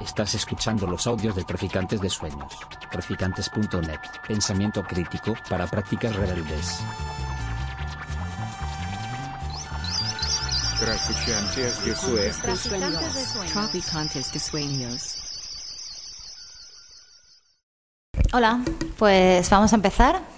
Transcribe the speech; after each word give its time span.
Estás 0.00 0.34
escuchando 0.34 0.86
los 0.86 1.06
audios 1.06 1.34
de 1.36 1.44
Traficantes 1.44 2.00
de 2.00 2.10
Sueños. 2.10 2.52
Traficantes.net. 2.90 4.00
Pensamiento 4.26 4.82
crítico 4.82 5.34
para 5.48 5.66
prácticas 5.66 6.14
rebeldes. 6.16 6.80
Traficantes 10.80 11.84
de 11.84 11.94
Sueños. 11.94 12.38
Traficantes 13.52 14.32
de 14.32 14.38
Sueños. 14.40 15.18
Hola, 18.32 18.60
pues 18.98 19.48
vamos 19.50 19.72
a 19.72 19.76
empezar. 19.76 20.31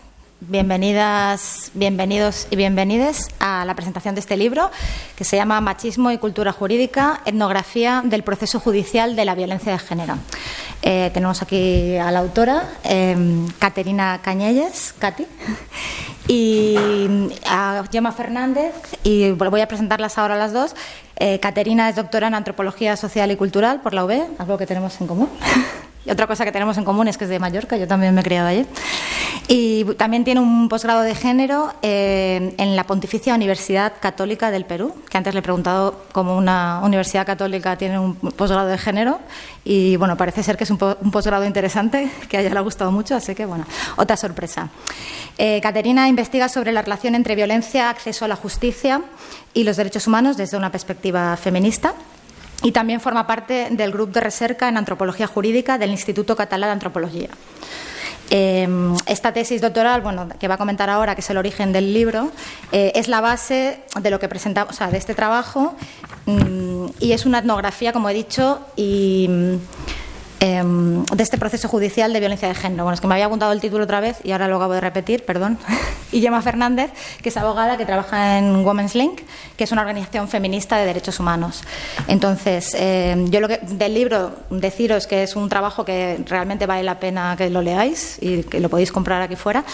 Bienvenidas, 0.49 1.71
bienvenidos 1.73 2.49
y 2.51 2.57
bienvenides 2.57 3.29
a 3.39 3.65
la 3.65 3.75
presentación 3.75 4.15
de 4.15 4.21
este 4.21 4.37
libro 4.37 4.71
que 5.17 5.25
se 5.25 5.37
llama 5.37 5.61
Machismo 5.63 6.11
y 6.11 6.19
Cultura 6.19 6.53
Jurídica, 6.53 7.23
etnografía 7.25 8.03
del 8.05 8.23
proceso 8.25 8.61
judicial 8.61 9.17
de 9.17 9.25
la 9.25 9.35
violencia 9.35 9.73
de 9.73 9.79
género. 9.79 10.19
Eh, 10.83 11.11
tenemos 11.15 11.41
aquí 11.41 11.97
a 11.97 12.11
la 12.11 12.19
autora, 12.19 12.69
eh, 12.85 13.17
Caterina 13.59 14.21
Cañelles, 14.23 14.95
y 16.29 16.77
a 17.47 17.83
Gemma 17.91 18.13
Fernández, 18.13 18.75
y 19.03 19.31
voy 19.31 19.63
a 19.63 19.69
presentarlas 19.69 20.19
ahora 20.19 20.37
las 20.37 20.53
dos. 20.53 20.75
Eh, 21.17 21.41
Caterina 21.41 21.89
es 21.89 21.97
doctora 21.97 22.27
en 22.27 22.35
Antropología 22.35 22.97
Social 22.99 23.31
y 23.31 23.37
Cultural 23.37 23.81
por 23.81 23.95
la 23.95 24.05
UB, 24.05 24.27
algo 24.39 24.59
que 24.59 24.67
tenemos 24.67 25.01
en 25.01 25.07
común. 25.07 25.31
Y 26.07 26.11
otra 26.11 26.27
cosa 26.27 26.45
que 26.45 26.53
tenemos 26.53 26.77
en 26.77 26.85
común 26.85 27.09
es 27.09 27.17
que 27.17 27.25
es 27.25 27.31
de 27.31 27.39
Mallorca, 27.39 27.77
yo 27.77 27.89
también 27.89 28.15
me 28.15 28.21
he 28.21 28.25
criado 28.25 28.49
allí. 28.49 28.67
Y 29.49 29.85
también 29.97 30.25
tiene 30.25 30.41
un 30.41 30.69
posgrado 30.69 31.03
de 31.03 31.15
género 31.15 31.73
eh, 31.83 32.55
en 32.57 32.77
la 32.77 32.85
Pontificia 32.85 33.35
Universidad 33.35 33.95
Católica 34.01 34.51
del 34.51 34.65
Perú, 34.65 34.95
que 35.09 35.19
antes 35.19 35.35
le 35.35 35.41
he 35.41 35.43
preguntado 35.43 36.05
cómo 36.13 36.37
una 36.37 36.81
universidad 36.83 37.27
católica 37.27 37.77
tiene 37.77 37.99
un 37.99 38.15
posgrado 38.15 38.69
de 38.69 38.79
género. 38.79 39.21
Y 39.65 39.97
bueno, 39.97 40.17
parece 40.17 40.43
ser 40.43 40.57
que 40.57 40.65
es 40.65 40.71
un, 40.71 40.79
po 40.79 40.97
un 41.01 41.11
posgrado 41.11 41.45
interesante, 41.45 42.11
que 42.29 42.37
a 42.37 42.41
ella 42.41 42.51
le 42.51 42.59
ha 42.59 42.63
gustado 42.63 42.91
mucho, 42.91 43.15
así 43.15 43.35
que 43.35 43.47
bueno, 43.47 43.67
otra 43.97 44.17
sorpresa. 44.17 44.69
Eh, 45.37 45.61
Caterina 45.63 46.09
investiga 46.09 46.49
sobre 46.49 46.73
la 46.73 46.83
relación 46.83 47.15
entre 47.15 47.35
violencia, 47.35 47.91
acceso 47.91 48.25
a 48.25 48.29
la 48.29 48.37
justicia 48.37 49.03
y 49.53 49.65
los 49.65 49.77
derechos 49.77 50.07
humanos 50.07 50.37
desde 50.37 50.57
una 50.57 50.71
perspectiva 50.71 51.37
feminista 51.37 51.95
y 52.65 52.73
también 52.73 53.01
forma 53.01 53.27
parte 53.27 53.69
del 53.71 53.93
grupo 53.93 54.15
de 54.15 54.21
recerca 54.21 54.69
en 54.69 54.77
antropología 54.77 55.29
jurídica 55.29 55.79
del 55.79 55.91
Instituto 55.91 56.35
Catalán 56.35 56.69
de 56.69 56.73
Antropología. 56.73 57.29
Eh, 58.31 58.67
esta 59.07 59.33
tesis 59.33 59.61
doctoral, 59.61 60.01
bueno, 60.01 60.29
que 60.41 60.49
va 60.49 60.55
a 60.55 60.59
comentar 60.59 60.89
ahora, 60.89 61.15
que 61.15 61.21
es 61.21 61.29
el 61.29 61.37
origen 61.37 61.73
del 61.73 61.93
libro, 61.93 62.33
eh, 62.73 62.91
es 62.95 63.07
la 63.07 63.21
base 63.21 63.81
de 64.01 64.11
lo 64.11 64.19
que 64.19 64.29
presentamos, 64.29 64.75
o 64.75 64.77
sea, 64.77 64.91
de 64.91 64.97
este 64.97 65.15
trabajo, 65.15 65.77
mmm, 66.25 66.87
y 67.01 67.13
es 67.13 67.27
una 67.27 67.41
etnografía, 67.41 67.93
como 67.93 68.09
he 68.09 68.15
dicho, 68.15 68.61
y 68.77 69.29
eh, 70.47 70.63
de 70.63 71.23
este 71.23 71.39
proceso 71.39 71.69
judicial 71.69 72.13
de 72.13 72.21
violencia 72.21 72.47
de 72.49 72.55
género. 72.55 72.85
Bueno, 72.85 72.95
es 72.95 73.01
que 73.01 73.07
me 73.07 73.15
había 73.15 73.25
apuntado 73.25 73.53
el 73.53 73.63
título 73.63 73.85
otra 73.85 74.01
vez 74.01 74.19
y 74.25 74.33
ahora 74.33 74.47
lo 74.47 74.57
acabo 74.57 74.75
de 74.75 74.81
repetir, 74.83 75.25
perdón. 75.25 75.57
y 76.13 76.21
Gemma 76.21 76.43
Fernández, 76.43 76.91
que 77.23 77.31
es 77.31 77.37
abogada 77.39 77.79
que 77.79 77.87
trabaja 77.87 78.37
en 78.37 78.57
Women's 78.57 78.95
Link, 78.95 79.23
que 79.57 79.65
es 79.65 79.73
una 79.73 79.81
organización 79.81 80.29
feminista 80.29 80.77
de 80.77 80.85
derechos 80.85 81.19
humanos. 81.19 81.63
Entonces, 82.09 82.77
eh, 82.79 83.25
yo 83.31 83.41
lo 83.41 83.49
que 83.49 83.59
del 83.63 83.95
libro 83.95 84.33
deciros 84.51 85.07
que 85.07 85.23
es 85.23 85.35
un 85.35 85.49
trabajo 85.49 85.83
que 85.83 86.23
realmente 86.27 86.67
vale 86.67 86.83
la 86.83 87.01
pena 87.01 87.37
que 87.39 87.49
lo 87.49 87.63
leáis 87.63 88.19
y 88.21 88.43
que 88.43 88.61
lo 88.61 88.69
podéis 88.69 88.93
comprar 88.93 89.23
aquí 89.23 89.37
fuera. 89.37 89.65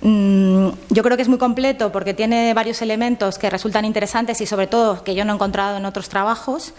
Mm, 0.00 0.68
yo 0.88 1.02
creo 1.02 1.16
que 1.16 1.22
es 1.22 1.28
muy 1.28 1.38
completo 1.38 1.92
porque 1.92 2.14
tiene 2.14 2.54
varios 2.54 2.80
elementos 2.82 3.38
que 3.38 3.50
resultan 3.50 3.84
interesantes 3.84 4.40
y 4.40 4.46
sobre 4.46 4.68
todo 4.68 5.04
que 5.04 5.14
yo 5.14 5.24
no 5.26 5.32
he 5.32 5.34
encontrado 5.34 5.76
en 5.76 5.84
otros 5.84 6.08
trabajos. 6.08 6.72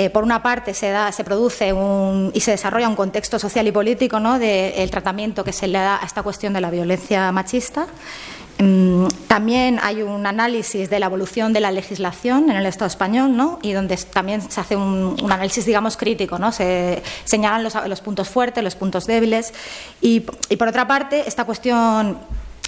Eh, 0.00 0.10
por 0.10 0.22
una 0.22 0.44
parte, 0.44 0.74
se, 0.74 0.90
da, 0.90 1.10
se 1.10 1.24
produce 1.24 1.72
un, 1.72 2.30
y 2.32 2.38
se 2.38 2.52
desarrolla 2.52 2.88
un 2.88 2.94
contexto 2.94 3.36
social 3.40 3.66
y 3.66 3.72
político 3.72 4.20
¿no? 4.20 4.38
del 4.38 4.72
de 4.76 4.88
tratamiento 4.88 5.42
que 5.42 5.52
se 5.52 5.66
le 5.66 5.76
da 5.76 6.00
a 6.00 6.06
esta 6.06 6.22
cuestión 6.22 6.52
de 6.52 6.60
la 6.60 6.70
violencia 6.70 7.32
machista. 7.32 7.88
Mm, 8.60 9.08
también 9.26 9.80
hay 9.82 10.02
un 10.02 10.24
análisis 10.24 10.88
de 10.88 11.00
la 11.00 11.06
evolución 11.06 11.52
de 11.52 11.58
la 11.58 11.72
legislación 11.72 12.48
en 12.48 12.56
el 12.56 12.66
Estado 12.66 12.86
español, 12.86 13.36
¿no? 13.36 13.58
y 13.60 13.72
donde 13.72 13.96
también 13.96 14.40
se 14.40 14.60
hace 14.60 14.76
un, 14.76 15.16
análisis, 15.24 15.66
digamos, 15.66 15.96
crítico. 15.96 16.38
¿no? 16.38 16.52
Se 16.52 17.02
señalan 17.24 17.64
los, 17.64 18.00
puntos 18.00 18.28
fuertes, 18.28 18.62
los 18.62 18.76
puntos 18.76 19.04
débiles. 19.04 19.52
Y 20.00 20.20
por 20.20 20.68
otra 20.68 20.86
parte, 20.86 21.24
esta 21.26 21.42
cuestión 21.42 22.18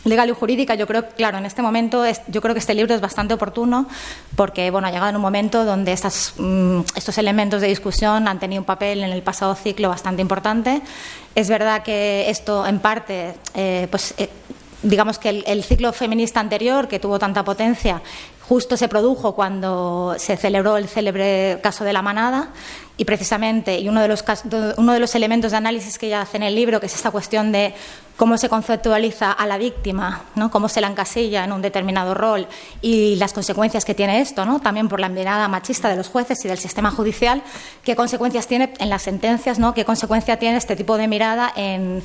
legal 0.05 0.29
y 0.29 0.33
jurídica, 0.33 0.75
yo 0.75 0.87
creo, 0.87 1.09
claro, 1.11 1.39
en 1.39 1.47
este 1.47 1.63
momento 1.63 2.05
es, 2.05 2.23
yo 2.29 2.41
creo 2.41 2.55
que 2.55 2.61
este 2.61 2.75
libro 2.75 2.95
es 2.95 3.01
bastante 3.01 3.35
oportuno 3.35 3.87
porque, 4.37 4.71
bueno, 4.71 4.89
ha 4.89 4.91
llegado 4.91 5.11
en 5.11 5.17
un 5.17 5.23
momento 5.23 5.65
donde 5.65 5.93
estas, 5.93 6.35
mm, 6.39 6.81
estos 6.95 7.19
elementos 7.19 7.61
de 7.61 7.69
discusión 7.69 8.27
han 8.29 8.39
tenido 8.39 8.63
un 8.63 8.67
papel 8.67 9.03
en 9.03 9.11
el 9.11 9.23
pasado 9.23 9.55
ciclo 9.55 9.89
bastante 9.89 10.23
importante. 10.23 10.83
Es 11.35 11.49
verdad 11.49 11.83
que 11.83 12.29
esto, 12.31 12.67
en 12.67 12.79
parte, 12.79 13.35
eh, 13.55 13.89
pues. 13.91 14.15
Eh, 14.19 14.29
digamos 14.83 15.19
que 15.19 15.29
el, 15.29 15.45
el, 15.47 15.63
ciclo 15.63 15.93
feminista 15.93 16.41
anterior, 16.41 16.89
que 16.89 16.99
tuvo 16.99 17.19
tanta 17.19 17.45
potencia, 17.45 18.01
justo 18.51 18.77
se 18.77 18.89
produjo 18.89 19.37
cuando 19.37 20.17
se 20.19 20.37
celebró 20.37 20.77
el 20.77 20.89
célebre 20.89 21.61
caso 21.63 21.85
de 21.85 21.93
la 21.93 22.03
manada 22.03 22.49
y 22.97 23.05
precisamente 23.05 23.79
y 23.79 23.89
uno 23.89 24.03
de 24.03 24.09
los 24.09 24.25
uno 24.77 24.93
de 24.93 24.99
los 24.99 25.15
elementos 25.15 25.53
de 25.53 25.57
análisis 25.57 25.99
que 25.99 26.09
ella 26.09 26.23
hace 26.23 26.39
en 26.39 26.43
el 26.43 26.57
libro 26.57 26.81
que 26.81 26.87
es 26.87 26.95
esta 26.97 27.13
cuestión 27.13 27.53
de 27.53 27.75
cómo 28.17 28.37
se 28.39 28.49
conceptualiza 28.49 29.31
a 29.31 29.47
la 29.47 29.57
víctima 29.57 30.25
¿no? 30.35 30.51
cómo 30.51 30.69
se 30.69 30.81
la 30.81 30.89
encasilla 30.89 31.45
en 31.45 31.53
un 31.53 31.63
determinado 31.63 32.13
rol 32.13 32.49
y 32.83 33.15
las 33.15 33.33
consecuencias 33.33 33.85
que 33.85 33.95
tiene 33.95 34.21
esto 34.21 34.45
¿no? 34.45 34.59
también 34.59 34.89
por 34.89 34.99
la 34.99 35.09
mirada 35.09 35.47
machista 35.47 35.89
de 35.89 35.95
los 35.95 36.09
jueces 36.09 36.45
y 36.45 36.49
del 36.49 36.59
sistema 36.59 36.91
judicial 36.91 37.45
qué 37.85 37.95
consecuencias 37.95 38.49
tiene 38.49 38.75
en 38.81 38.91
las 38.91 39.03
sentencias 39.03 39.61
¿no? 39.61 39.75
qué 39.75 39.85
consecuencia 39.85 40.41
tiene 40.41 40.57
este 40.57 40.75
tipo 40.75 40.97
de 40.97 41.07
mirada 41.07 41.53
en, 41.55 42.03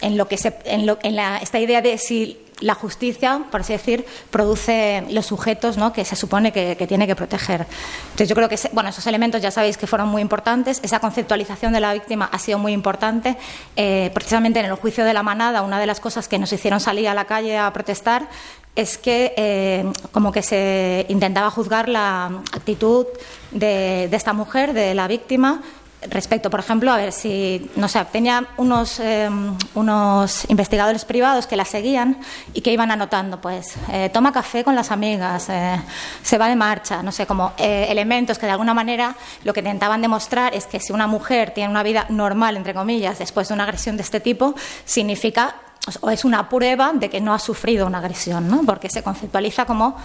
en 0.00 0.16
lo 0.16 0.26
que 0.26 0.38
se, 0.38 0.56
en, 0.64 0.86
lo, 0.86 0.98
en 1.02 1.16
la, 1.16 1.36
esta 1.36 1.60
idea 1.60 1.82
de 1.82 1.98
si 1.98 2.38
la 2.62 2.74
justicia, 2.74 3.42
por 3.50 3.60
así 3.60 3.72
decir, 3.72 4.06
produce 4.30 5.04
los 5.10 5.26
sujetos 5.26 5.76
¿no? 5.76 5.92
que 5.92 6.04
se 6.04 6.16
supone 6.16 6.52
que, 6.52 6.74
tiene 6.86 7.06
que 7.06 7.14
proteger. 7.14 7.66
Entonces, 8.04 8.28
yo 8.28 8.34
creo 8.34 8.48
que 8.48 8.58
bueno, 8.72 8.90
esos 8.90 9.06
elementos 9.06 9.42
ya 9.42 9.50
sabéis 9.50 9.76
que 9.76 9.86
fueron 9.86 10.08
muy 10.08 10.22
importantes. 10.22 10.80
Esa 10.82 11.00
conceptualización 11.00 11.72
de 11.72 11.80
la 11.80 11.92
víctima 11.92 12.28
ha 12.32 12.38
sido 12.38 12.58
muy 12.58 12.72
importante. 12.72 13.36
Eh, 13.76 14.10
precisamente 14.14 14.60
en 14.60 14.66
el 14.66 14.74
juicio 14.74 15.04
de 15.04 15.12
la 15.12 15.22
manada, 15.22 15.62
una 15.62 15.80
de 15.80 15.86
las 15.86 16.00
cosas 16.00 16.28
que 16.28 16.38
nos 16.38 16.52
hicieron 16.52 16.80
salir 16.80 17.08
a 17.08 17.14
la 17.14 17.26
calle 17.26 17.58
a 17.58 17.72
protestar 17.72 18.28
es 18.74 18.96
que 18.96 19.34
eh, 19.36 19.84
como 20.12 20.32
que 20.32 20.42
se 20.42 21.04
intentaba 21.10 21.50
juzgar 21.50 21.90
la 21.90 22.40
actitud 22.52 23.06
de 23.50 24.08
esta 24.10 24.32
mujer, 24.32 24.72
de 24.72 24.94
la 24.94 25.08
víctima, 25.08 25.60
respecto, 26.08 26.50
por 26.50 26.60
ejemplo, 26.60 26.92
a 26.92 26.96
ver 26.96 27.12
si, 27.12 27.70
no 27.76 27.88
sé, 27.88 28.04
tenía 28.06 28.46
unos, 28.56 28.98
eh, 29.00 29.28
unos 29.74 30.48
investigadores 30.50 31.04
privados 31.04 31.46
que 31.46 31.56
la 31.56 31.64
seguían 31.64 32.18
y 32.54 32.60
que 32.60 32.72
iban 32.72 32.90
anotando, 32.90 33.40
pues, 33.40 33.74
eh, 33.90 34.10
toma 34.12 34.32
café 34.32 34.64
con 34.64 34.74
las 34.74 34.90
amigas, 34.90 35.48
eh, 35.48 35.80
se 36.22 36.38
va 36.38 36.48
de 36.48 36.56
marcha, 36.56 37.02
no 37.02 37.12
sé, 37.12 37.26
como 37.26 37.52
eh, 37.56 37.86
elementos 37.88 38.38
que 38.38 38.46
de 38.46 38.52
alguna 38.52 38.74
manera 38.74 39.14
lo 39.44 39.52
que 39.52 39.60
intentaban 39.60 40.02
demostrar 40.02 40.54
es 40.54 40.66
que 40.66 40.80
si 40.80 40.92
una 40.92 41.06
mujer 41.06 41.52
tiene 41.52 41.70
una 41.70 41.82
vida 41.82 42.06
normal, 42.08 42.56
entre 42.56 42.74
comillas, 42.74 43.18
después 43.18 43.48
de 43.48 43.54
una 43.54 43.64
agresión 43.64 43.96
de 43.96 44.02
este 44.02 44.20
tipo, 44.20 44.54
significa 44.84 45.54
o 46.00 46.10
es 46.10 46.24
una 46.24 46.48
prueba 46.48 46.92
de 46.94 47.10
que 47.10 47.20
no 47.20 47.34
ha 47.34 47.40
sufrido 47.40 47.88
una 47.88 47.98
agresión, 47.98 48.48
¿no? 48.48 48.62
porque 48.64 48.88
se 48.88 49.02
conceptualiza 49.02 49.64
como 49.64 49.96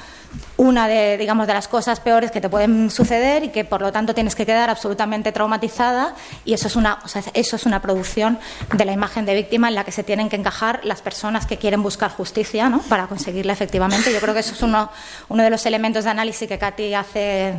una 0.58 0.88
de, 0.88 1.18
digamos, 1.20 1.46
de 1.46 1.54
las 1.54 1.68
cosas 1.68 2.00
peores 2.00 2.32
que 2.32 2.42
te 2.42 2.50
pueden 2.50 2.90
suceder 2.90 3.44
y 3.44 3.50
que 3.50 3.64
por 3.64 3.82
lo 3.82 3.92
tanto 3.92 4.16
tienes 4.16 4.34
que 4.34 4.44
quedar 4.44 4.72
absolutamente 4.72 5.32
traumatizada 5.32 6.16
y 6.46 6.54
eso 6.54 6.68
es 6.68 6.76
una, 6.76 6.98
o 7.06 7.08
sea, 7.08 7.22
eso 7.36 7.56
es 7.56 7.66
una 7.68 7.80
producción 7.80 8.40
de 8.74 8.86
la 8.86 8.92
imagen 8.92 9.28
de 9.28 9.36
víctima 9.36 9.68
en 9.68 9.76
la 9.76 9.84
que 9.84 9.92
se 9.92 10.04
tienen 10.04 10.30
que 10.30 10.36
encajar 10.36 10.82
las 10.84 11.04
personas 11.04 11.46
que 11.46 11.58
quieren 11.58 11.84
buscar 11.84 12.10
justicia 12.10 12.70
¿no? 12.70 12.80
para 12.80 13.06
conseguirla 13.06 13.54
efectivamente. 13.54 14.12
Yo 14.12 14.20
creo 14.20 14.34
que 14.34 14.40
eso 14.40 14.56
es 14.56 14.64
uno, 14.64 14.90
de 15.30 15.50
los 15.52 15.64
elementos 15.68 16.06
de 16.06 16.10
análisis 16.10 16.48
que 16.48 16.58
Katy 16.58 16.96
hace, 16.96 17.54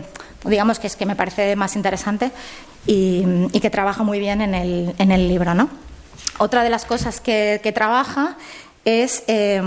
digamos 0.45 0.81
que 0.81 0.89
es 0.89 0.97
que 0.97 1.07
me 1.07 1.15
parece 1.15 1.55
más 1.55 1.77
interesante 1.77 2.33
y, 2.85 3.23
y 3.53 3.61
que 3.61 3.71
trabaja 3.71 4.03
muy 4.03 4.19
bien 4.19 4.41
en 4.41 4.57
el, 4.57 4.95
en 4.99 5.13
el 5.13 5.29
libro. 5.29 5.55
¿no? 5.55 5.69
Otra 6.39 6.63
de 6.63 6.71
las 6.71 6.85
cosas 6.85 7.21
que, 7.21 7.73
trabaja 7.75 8.37
es 8.85 9.25
eh, 9.27 9.61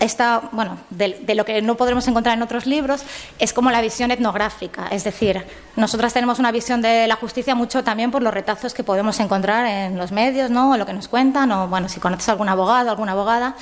esta, 0.00 0.48
bueno, 0.50 0.78
de, 0.90 1.20
de, 1.20 1.34
lo 1.34 1.44
que 1.44 1.62
no 1.62 1.76
podremos 1.76 2.08
encontrar 2.08 2.36
en 2.36 2.42
otros 2.42 2.66
libros, 2.66 3.02
es 3.38 3.52
como 3.52 3.70
la 3.70 3.80
visión 3.80 4.10
etnográfica. 4.10 4.88
Es 4.88 5.04
decir, 5.04 5.44
nosotras 5.76 6.12
tenemos 6.14 6.38
una 6.38 6.50
visión 6.50 6.82
de 6.82 7.06
la 7.06 7.16
justicia 7.16 7.54
mucho 7.54 7.84
también 7.84 8.10
por 8.10 8.22
los 8.22 8.34
retazos 8.34 8.74
que 8.74 8.82
podemos 8.82 9.20
encontrar 9.20 9.66
en 9.66 9.98
los 9.98 10.10
medios, 10.10 10.50
¿no? 10.50 10.72
O 10.72 10.76
lo 10.76 10.86
que 10.86 10.94
nos 10.94 11.06
cuentan, 11.06 11.52
o 11.52 11.68
bueno, 11.68 11.88
si 11.88 12.00
conoces 12.00 12.28
a 12.28 12.32
algún 12.32 12.48
abogado, 12.48 12.90
alguna 12.90 13.12
abogada. 13.12 13.54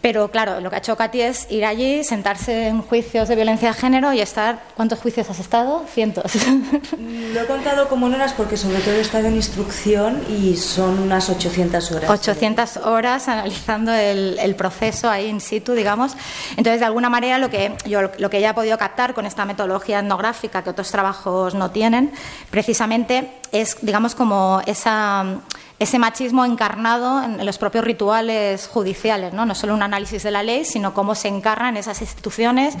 Pero 0.00 0.30
claro, 0.30 0.60
lo 0.60 0.70
que 0.70 0.76
ha 0.76 0.78
hecho 0.78 0.96
Katy 0.96 1.20
es 1.22 1.50
ir 1.50 1.64
allí, 1.64 2.04
sentarse 2.04 2.68
en 2.68 2.82
juicios 2.82 3.28
de 3.28 3.34
violencia 3.34 3.68
de 3.68 3.74
género 3.74 4.12
y 4.12 4.20
estar. 4.20 4.62
¿Cuántos 4.76 5.00
juicios 5.00 5.28
has 5.28 5.40
estado? 5.40 5.84
Cientos. 5.92 6.32
Lo 7.34 7.40
he 7.40 7.46
contado 7.46 7.88
como 7.88 8.06
en 8.06 8.14
horas 8.14 8.32
porque, 8.32 8.56
sobre 8.56 8.78
todo, 8.78 8.94
he 8.94 9.00
estado 9.00 9.26
en 9.26 9.34
instrucción 9.34 10.22
y 10.28 10.56
son 10.56 11.00
unas 11.00 11.28
800 11.28 11.90
horas. 11.90 12.10
800 12.10 12.76
horas 12.78 13.26
analizando 13.26 13.92
el, 13.92 14.38
el 14.38 14.54
proceso 14.54 15.10
ahí 15.10 15.26
in 15.26 15.40
situ, 15.40 15.72
digamos. 15.72 16.12
Entonces, 16.56 16.78
de 16.78 16.86
alguna 16.86 17.10
manera, 17.10 17.38
lo 17.38 17.50
que, 17.50 17.72
yo, 17.84 18.02
lo 18.18 18.30
que 18.30 18.38
ella 18.38 18.50
ha 18.50 18.54
podido 18.54 18.78
captar 18.78 19.14
con 19.14 19.26
esta 19.26 19.44
metodología 19.46 19.98
etnográfica 19.98 20.62
que 20.62 20.70
otros 20.70 20.92
trabajos 20.92 21.56
no 21.56 21.72
tienen, 21.72 22.12
precisamente 22.50 23.32
es, 23.50 23.78
digamos, 23.82 24.14
como 24.14 24.62
esa 24.66 25.40
ese 25.78 25.98
machismo 25.98 26.44
encarnado 26.44 27.22
en 27.22 27.44
los 27.46 27.58
propios 27.58 27.84
rituales 27.84 28.66
judiciales, 28.66 29.32
¿no? 29.32 29.46
no 29.46 29.54
solo 29.54 29.74
un 29.74 29.82
análisis 29.82 30.22
de 30.24 30.30
la 30.30 30.42
ley, 30.42 30.64
sino 30.64 30.92
cómo 30.92 31.14
se 31.14 31.28
encarna 31.28 31.68
en 31.68 31.76
esas 31.76 32.00
instituciones, 32.00 32.74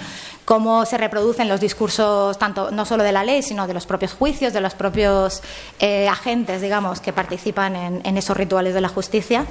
cómo 0.44 0.84
se 0.84 0.98
reproducen 0.98 1.48
los 1.48 1.60
discursos, 1.60 2.38
tanto 2.38 2.70
no 2.72 2.84
solo 2.84 3.04
de 3.04 3.12
la 3.12 3.22
ley, 3.22 3.42
sino 3.42 3.66
de 3.66 3.74
los 3.74 3.86
propios 3.86 4.14
juicios, 4.14 4.52
de 4.52 4.60
los 4.60 4.74
propios 4.74 5.42
eh, 5.78 6.08
agentes, 6.08 6.60
digamos, 6.60 7.00
que 7.00 7.12
participan 7.12 7.76
en, 7.76 8.00
en 8.04 8.16
esos 8.16 8.36
rituales 8.36 8.74
de 8.74 8.80
la 8.80 8.88
justicia 8.88 9.46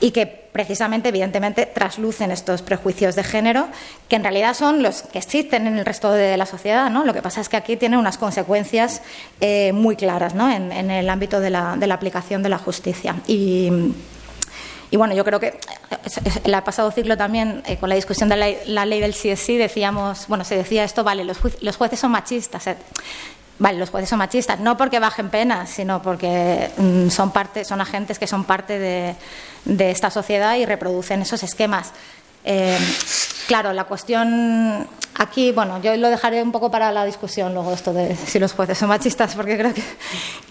y 0.00 0.12
que 0.12 0.45
precisamente, 0.56 1.10
evidentemente, 1.10 1.66
traslucen 1.66 2.30
estos 2.30 2.62
prejuicios 2.62 3.14
de 3.14 3.22
género, 3.22 3.68
que 4.08 4.16
en 4.16 4.22
realidad 4.22 4.54
son 4.54 4.82
los 4.82 5.02
que 5.02 5.18
existen 5.18 5.66
en 5.66 5.76
el 5.76 5.84
resto 5.84 6.10
de 6.10 6.34
la 6.38 6.46
sociedad. 6.46 6.88
¿no? 6.88 7.04
Lo 7.04 7.12
que 7.12 7.20
pasa 7.20 7.42
es 7.42 7.50
que 7.50 7.58
aquí 7.58 7.76
tienen 7.76 7.98
unas 7.98 8.16
consecuencias 8.16 9.02
eh, 9.42 9.72
muy 9.74 9.96
claras 9.96 10.34
¿no? 10.34 10.50
en, 10.50 10.72
el 10.72 11.10
ámbito 11.10 11.40
de 11.40 11.50
la, 11.50 11.74
aplicación 11.92 12.42
de 12.42 12.48
la 12.48 12.56
justicia. 12.56 13.16
Y, 13.26 13.70
y 14.90 14.96
bueno, 14.96 15.14
yo 15.14 15.26
creo 15.26 15.38
que 15.38 15.58
el 16.44 16.62
pasado 16.62 16.90
ciclo 16.90 17.18
también, 17.18 17.62
eh, 17.66 17.76
con 17.76 17.90
la 17.90 17.94
discusión 17.94 18.30
de 18.30 18.56
la, 18.64 18.86
ley 18.86 19.00
del 19.00 19.12
CSI, 19.12 19.58
decíamos, 19.58 20.26
bueno, 20.26 20.42
se 20.42 20.56
decía 20.56 20.84
esto, 20.84 21.04
vale, 21.04 21.22
los, 21.22 21.36
jueces, 21.76 22.00
son 22.00 22.12
machistas. 22.12 22.66
Eh, 22.66 22.76
Vale, 23.58 23.78
los 23.78 23.88
jueces 23.88 24.10
son 24.10 24.18
machistas, 24.18 24.60
no 24.60 24.76
porque 24.76 24.98
bajen 24.98 25.30
penas, 25.30 25.70
sino 25.70 26.02
porque 26.02 26.70
mm, 26.76 27.08
son 27.08 27.30
parte, 27.30 27.64
son 27.64 27.80
agentes 27.80 28.18
que 28.18 28.26
son 28.26 28.44
parte 28.44 28.78
de, 28.78 29.16
esta 29.90 30.10
sociedad 30.10 30.56
y 30.56 30.66
reproducen 30.66 31.22
esos 31.22 31.42
esquemas. 31.42 31.92
Eh, 32.44 32.78
claro, 33.48 33.72
la 33.72 33.84
cuestión 33.84 34.86
aquí, 35.14 35.52
bueno, 35.52 35.80
yo 35.80 35.96
lo 35.96 36.10
dejaré 36.10 36.42
un 36.42 36.52
poco 36.52 36.70
para 36.70 36.92
la 36.92 37.04
discusión 37.06 37.54
luego 37.54 37.72
esto 37.72 37.92
de 37.92 38.14
si 38.14 38.38
los 38.38 38.52
jueces 38.52 38.76
son 38.76 38.90
machistas, 38.90 39.34
porque 39.34 39.56
creo 39.56 39.72
que, 39.72 39.82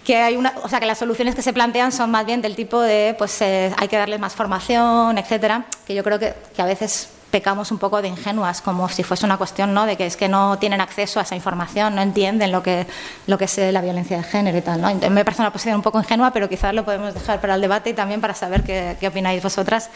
que 0.04 0.16
hay 0.16 0.36
una, 0.36 0.52
o 0.64 0.68
sea, 0.68 0.80
que 0.80 0.86
las 0.86 0.98
soluciones 0.98 1.36
que 1.36 1.42
se 1.42 1.52
plantean 1.52 1.92
son 1.92 2.10
más 2.10 2.26
bien 2.26 2.42
del 2.42 2.56
tipo 2.56 2.80
de, 2.80 3.14
pues 3.16 3.40
eh, 3.40 3.72
hay 3.78 3.86
que 3.86 3.96
darles 3.96 4.18
más 4.18 4.34
formación, 4.34 5.16
etcétera, 5.16 5.64
que 5.86 5.94
yo 5.94 6.02
creo 6.02 6.18
que, 6.18 6.34
que 6.54 6.60
a 6.60 6.66
veces 6.66 7.08
pecamos 7.36 7.70
un 7.70 7.76
poco 7.76 8.00
de 8.00 8.08
ingenuas, 8.08 8.62
como 8.62 8.88
si 8.88 9.02
fuese 9.02 9.26
una 9.26 9.36
cuestión 9.36 9.74
¿no? 9.74 9.84
de 9.84 9.98
que 9.98 10.06
es 10.06 10.16
que 10.16 10.26
no 10.26 10.58
tienen 10.58 10.80
acceso 10.80 11.20
a 11.20 11.22
esa 11.22 11.36
información, 11.36 11.94
no 11.94 12.00
entienden 12.00 12.50
lo 12.50 12.62
que, 12.62 12.86
lo 13.26 13.36
que 13.36 13.44
es 13.44 13.58
la 13.58 13.82
violencia 13.82 14.16
de 14.16 14.22
género 14.22 14.56
y 14.56 14.62
tal. 14.62 14.80
¿no? 14.80 14.88
Me 15.10 15.22
parece 15.22 15.42
una 15.42 15.52
posición 15.52 15.74
un 15.76 15.82
poco 15.82 15.98
ingenua, 15.98 16.32
pero 16.32 16.48
quizás 16.48 16.72
lo 16.72 16.86
podemos 16.86 17.12
dejar 17.12 17.42
para 17.42 17.56
el 17.56 17.60
debate 17.60 17.90
y 17.90 17.92
también 17.92 18.22
para 18.22 18.32
saber 18.32 18.64
qué, 18.64 18.96
qué 18.98 19.08
opináis 19.08 19.42
vosotras. 19.42 19.90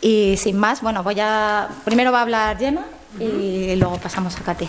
Y 0.00 0.38
sin 0.38 0.56
más, 0.56 0.80
bueno, 0.80 1.02
voy 1.02 1.20
a. 1.20 1.68
Primero 1.84 2.10
va 2.10 2.20
a 2.20 2.22
hablar 2.22 2.56
Gemma 2.56 2.86
y 3.20 3.76
luego 3.76 3.98
pasamos 3.98 4.34
a 4.38 4.40
Katy. 4.40 4.66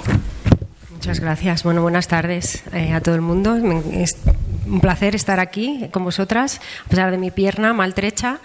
Muchas 1.00 1.22
gracias. 1.22 1.64
Bueno, 1.64 1.82
buenas 1.82 2.10
tardes 2.10 2.62
eh, 2.74 2.92
a 2.92 3.00
todo 3.00 3.16
el 3.16 3.22
mundo. 3.22 3.56
Es 3.94 4.18
un 4.68 4.82
placer 4.82 5.16
estar 5.16 5.40
aquí 5.40 5.88
con 5.94 6.04
vosotras, 6.04 6.60
a 6.86 6.90
pesar 6.90 7.10
de 7.10 7.18
mi 7.18 7.32
pierna 7.32 7.72
maltrecha. 7.72 8.40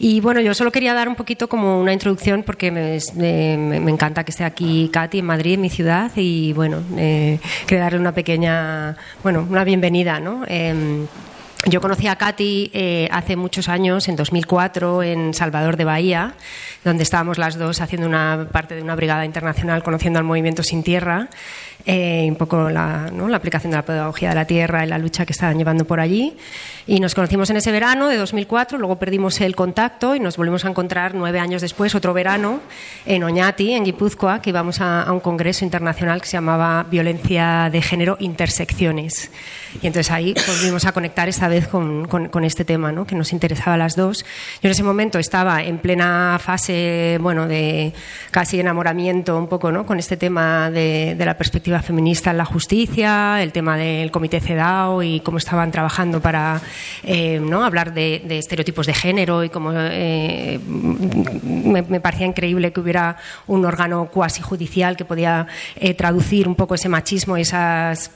Y 0.00 0.20
bueno, 0.20 0.40
yo 0.40 0.52
solo 0.52 0.72
quería 0.72 0.94
dar 0.94 1.08
un 1.08 1.14
poquito 1.14 1.48
como 1.48 1.80
una 1.80 1.92
introducción 1.92 2.42
porque 2.42 2.72
me, 2.72 2.98
me, 3.14 3.78
me 3.78 3.90
encanta 3.92 4.24
que 4.24 4.32
esté 4.32 4.42
aquí 4.42 4.90
Katy 4.92 5.20
en 5.20 5.26
Madrid, 5.26 5.54
en 5.54 5.60
mi 5.60 5.70
ciudad, 5.70 6.10
y 6.16 6.52
bueno, 6.54 6.82
eh, 6.96 7.38
quería 7.68 7.84
darle 7.84 8.00
una 8.00 8.10
pequeña, 8.10 8.96
bueno, 9.22 9.46
una 9.48 9.62
bienvenida, 9.62 10.18
¿no? 10.18 10.42
Eh, 10.48 11.06
yo 11.66 11.80
conocí 11.80 12.08
a 12.08 12.16
Katy 12.16 12.72
eh, 12.74 13.08
hace 13.12 13.36
muchos 13.36 13.68
años, 13.68 14.08
en 14.08 14.16
2004, 14.16 15.04
en 15.04 15.32
Salvador 15.32 15.76
de 15.76 15.84
Bahía, 15.84 16.34
donde 16.82 17.04
estábamos 17.04 17.38
las 17.38 17.56
dos 17.56 17.80
haciendo 17.80 18.08
una 18.08 18.48
parte 18.50 18.74
de 18.74 18.82
una 18.82 18.96
brigada 18.96 19.24
internacional 19.24 19.84
conociendo 19.84 20.18
al 20.18 20.24
movimiento 20.24 20.64
Sin 20.64 20.82
Tierra, 20.82 21.28
eh, 21.86 22.26
un 22.28 22.36
poco 22.36 22.70
la, 22.70 23.10
¿no? 23.12 23.28
la, 23.28 23.36
aplicación 23.36 23.70
de 23.70 23.76
la 23.76 23.84
pedagogía 23.84 24.30
de 24.30 24.34
la 24.34 24.44
tierra 24.44 24.84
y 24.84 24.88
la 24.88 24.98
lucha 24.98 25.26
que 25.26 25.32
estaban 25.32 25.58
llevando 25.58 25.84
por 25.84 26.00
allí. 26.00 26.36
Y 26.86 27.00
nos 27.00 27.14
conocimos 27.14 27.48
en 27.50 27.56
ese 27.56 27.70
verano 27.72 28.08
de 28.08 28.16
2004, 28.16 28.78
luego 28.78 28.96
perdimos 28.96 29.40
el 29.40 29.54
contacto 29.54 30.14
y 30.16 30.20
nos 30.20 30.36
volvimos 30.36 30.64
a 30.64 30.68
encontrar 30.68 31.14
nueve 31.14 31.38
años 31.38 31.62
después, 31.62 31.94
otro 31.94 32.12
verano, 32.12 32.60
en 33.06 33.22
Oñati, 33.22 33.72
en 33.72 33.84
Guipúzcoa, 33.84 34.42
que 34.42 34.50
íbamos 34.50 34.80
a, 34.80 35.02
a 35.02 35.12
un 35.12 35.20
congreso 35.20 35.64
internacional 35.64 36.20
que 36.20 36.26
se 36.26 36.32
llamaba 36.32 36.84
Violencia 36.90 37.68
de 37.70 37.82
Género 37.82 38.16
Intersecciones. 38.20 39.30
Y 39.80 39.86
entonces 39.86 40.10
ahí 40.10 40.34
volvimos 40.46 40.84
a 40.84 40.92
conectar 40.92 41.28
esta 41.28 41.48
vez 41.48 41.66
con, 41.68 42.06
con, 42.06 42.28
con 42.28 42.44
este 42.44 42.64
tema, 42.64 42.92
¿no? 42.92 43.06
que 43.06 43.14
nos 43.14 43.32
interesaba 43.32 43.74
a 43.74 43.78
las 43.78 43.96
dos. 43.96 44.24
Yo 44.62 44.68
en 44.68 44.70
ese 44.70 44.82
momento 44.82 45.18
estaba 45.18 45.62
en 45.62 45.78
plena 45.78 46.38
fase 46.42 47.18
bueno, 47.20 47.48
de 47.48 47.92
casi 48.30 48.60
enamoramiento 48.60 49.38
un 49.38 49.48
poco 49.48 49.72
¿no? 49.72 49.86
con 49.86 49.98
este 49.98 50.16
tema 50.16 50.70
de, 50.70 51.14
de 51.16 51.24
la 51.24 51.36
perspectiva 51.36 51.71
feminista 51.80 52.32
en 52.32 52.38
la 52.38 52.44
justicia, 52.44 53.42
el 53.42 53.52
tema 53.52 53.76
del 53.76 54.10
comité 54.10 54.40
CEDAW 54.40 55.02
y 55.02 55.20
cómo 55.20 55.38
estaban 55.38 55.70
trabajando 55.70 56.20
para 56.20 56.60
eh, 57.04 57.40
¿no? 57.40 57.64
hablar 57.64 57.94
de, 57.94 58.22
estereotipos 58.28 58.86
de 58.86 58.94
género 58.94 59.44
y 59.44 59.48
cómo 59.48 59.72
eh, 59.74 60.58
me, 60.66 61.82
me, 61.82 62.00
parecía 62.00 62.26
increíble 62.26 62.72
que 62.72 62.80
hubiera 62.80 63.16
un 63.46 63.64
órgano 63.64 64.06
cuasi 64.12 64.42
judicial 64.42 64.96
que 64.96 65.04
podía 65.04 65.46
eh, 65.76 65.94
traducir 65.94 66.48
un 66.48 66.56
poco 66.56 66.74
ese 66.74 66.88
machismo 66.88 67.38
y 67.38 67.42
esas 67.42 68.10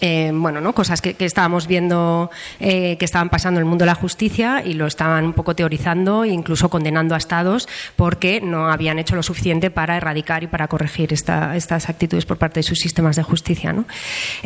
eh, 0.00 0.30
bueno, 0.32 0.60
¿no? 0.60 0.72
cosas 0.72 1.02
que, 1.02 1.14
que 1.14 1.26
estábamos 1.26 1.66
viendo 1.66 2.30
eh, 2.58 2.96
que 2.98 3.04
estaban 3.04 3.28
pasando 3.28 3.60
en 3.60 3.66
el 3.66 3.68
mundo 3.68 3.82
de 3.82 3.86
la 3.86 3.94
justicia 3.94 4.62
y 4.64 4.72
lo 4.72 4.86
estaban 4.86 5.26
un 5.26 5.32
poco 5.34 5.54
teorizando 5.54 6.24
e 6.24 6.28
incluso 6.28 6.70
condenando 6.70 7.14
a 7.14 7.18
estados 7.18 7.68
porque 7.96 8.40
no 8.40 8.70
habían 8.70 8.98
hecho 8.98 9.14
lo 9.14 9.22
suficiente 9.22 9.70
para 9.70 9.96
erradicar 9.96 10.42
y 10.42 10.46
para 10.46 10.68
corregir 10.68 11.12
esta, 11.12 11.54
estas 11.54 11.88
actitudes 11.88 12.24
por 12.24 12.38
parte 12.38 12.60
de 12.60 12.64
sus 12.64 12.78
sistemas 12.78 13.16
de 13.16 13.22
justicia. 13.22 13.72
¿no? 13.72 13.84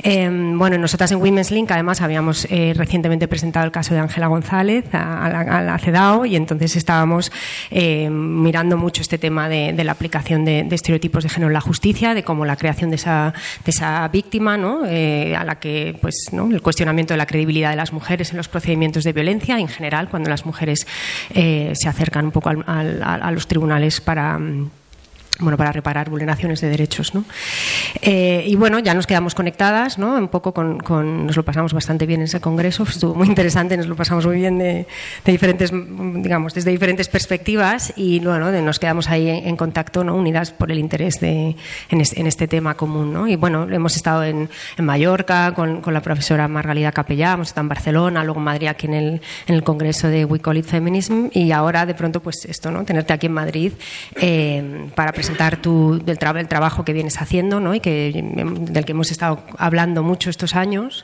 Eh, 0.02 0.28
bueno, 0.56 0.76
nosotras 0.76 1.12
en 1.12 1.18
Women's 1.18 1.50
Link 1.50 1.70
además 1.70 2.00
habíamos 2.00 2.48
recientemente 2.74 3.28
presentado 3.28 3.64
el 3.64 3.72
caso 3.72 3.94
de 3.94 4.00
Ángela 4.00 4.26
González 4.26 4.84
a, 4.92 5.26
a, 5.26 5.62
la, 5.62 5.78
CEDAW 5.78 6.24
y 6.26 6.36
entonces 6.36 6.76
estábamos 6.76 7.30
mirando 7.70 8.76
mucho 8.76 9.02
este 9.02 9.18
tema 9.18 9.48
de, 9.48 9.72
de 9.72 9.84
la 9.84 9.92
aplicación 9.92 10.44
de, 10.44 10.64
de, 10.64 10.74
estereotipos 10.74 11.22
de 11.22 11.30
género 11.30 11.48
en 11.48 11.54
la 11.54 11.60
justicia, 11.60 12.14
de 12.14 12.22
cómo 12.22 12.44
la 12.44 12.56
creación 12.56 12.90
de 12.90 12.96
esa, 12.96 13.32
de 13.64 13.70
esa 13.70 14.06
víctima, 14.08 14.56
¿no? 14.56 14.84
La 15.44 15.58
que 15.58 15.96
pues, 16.00 16.28
¿no? 16.32 16.50
el 16.50 16.62
cuestionamiento 16.62 17.14
de 17.14 17.18
la 17.18 17.26
credibilidad 17.26 17.70
de 17.70 17.76
las 17.76 17.92
mujeres 17.92 18.30
en 18.30 18.36
los 18.36 18.48
procedimientos 18.48 19.04
de 19.04 19.12
violencia, 19.12 19.58
en 19.58 19.68
general, 19.68 20.08
cuando 20.08 20.30
las 20.30 20.46
mujeres 20.46 20.86
eh, 21.30 21.72
se 21.74 21.88
acercan 21.88 22.26
un 22.26 22.32
poco 22.32 22.50
al, 22.50 23.02
a 23.02 23.30
los 23.30 23.46
tribunales 23.46 24.00
para 24.00 24.38
bueno, 25.40 25.56
para 25.56 25.72
reparar 25.72 26.10
vulneraciones 26.10 26.60
de 26.60 26.68
derechos. 26.68 27.14
¿no? 27.14 27.24
Eh, 28.00 28.44
y 28.46 28.54
bueno, 28.56 28.78
ya 28.78 28.94
nos 28.94 29.06
quedamos 29.06 29.34
conectadas, 29.34 29.98
¿no? 29.98 30.14
un 30.14 30.28
poco 30.28 30.54
con, 30.54 30.78
con, 30.78 31.26
nos 31.26 31.36
lo 31.36 31.44
pasamos 31.44 31.72
bastante 31.72 32.06
bien 32.06 32.20
en 32.20 32.26
ese 32.26 32.40
congreso, 32.40 32.82
estuvo 32.88 33.14
muy 33.14 33.26
interesante, 33.26 33.76
nos 33.76 33.86
lo 33.86 33.96
pasamos 33.96 34.26
muy 34.26 34.36
bien 34.36 34.58
de, 34.58 34.86
de 35.24 35.32
diferentes, 35.32 35.72
digamos, 35.72 36.54
desde 36.54 36.70
diferentes 36.70 37.08
perspectivas 37.08 37.92
y 37.96 38.20
bueno, 38.20 38.52
de, 38.52 38.62
nos 38.62 38.78
quedamos 38.78 39.08
ahí 39.08 39.28
en, 39.28 39.48
en 39.48 39.56
contacto, 39.56 40.04
¿no? 40.04 40.14
unidas 40.14 40.52
por 40.52 40.70
el 40.70 40.78
interés 40.78 41.20
de, 41.20 41.56
en, 41.90 42.00
este, 42.00 42.20
en 42.20 42.26
este 42.26 42.46
tema 42.46 42.74
común. 42.74 43.12
¿no? 43.12 43.26
Y 43.26 43.36
bueno, 43.36 43.68
hemos 43.70 43.96
estado 43.96 44.22
en, 44.24 44.48
en 44.76 44.84
Mallorca 44.84 45.52
con, 45.54 45.80
con, 45.80 45.94
la 45.94 46.00
profesora 46.00 46.46
Margalida 46.46 46.92
Capellá, 46.92 47.32
hemos 47.32 47.48
estado 47.48 47.64
en 47.64 47.68
Barcelona, 47.70 48.22
luego 48.22 48.38
en 48.38 48.44
Madrid 48.44 48.68
aquí 48.68 48.86
en 48.86 48.94
el, 48.94 49.20
en 49.46 49.54
el 49.54 49.64
congreso 49.64 50.08
de 50.08 50.24
We 50.24 50.38
Call 50.38 50.58
It 50.58 50.66
Feminism 50.66 51.26
y 51.32 51.50
ahora 51.50 51.86
de 51.86 51.94
pronto 51.94 52.20
pues 52.20 52.44
esto, 52.44 52.70
¿no? 52.70 52.84
tenerte 52.84 53.12
aquí 53.12 53.26
en 53.26 53.32
Madrid 53.32 53.72
eh, 54.16 54.88
para 54.94 55.12
presentar 55.12 55.23
presentar 55.24 55.56
tu, 55.56 56.02
del 56.04 56.18
tra 56.18 56.38
el 56.38 56.48
trabajo 56.48 56.84
que 56.84 56.92
vienes 56.92 57.18
haciendo 57.18 57.58
¿no? 57.58 57.74
y 57.74 57.80
que, 57.80 58.12
del 58.12 58.84
que 58.84 58.92
hemos 58.92 59.10
estado 59.10 59.42
hablando 59.56 60.02
mucho 60.02 60.28
estos 60.28 60.54
años 60.54 61.02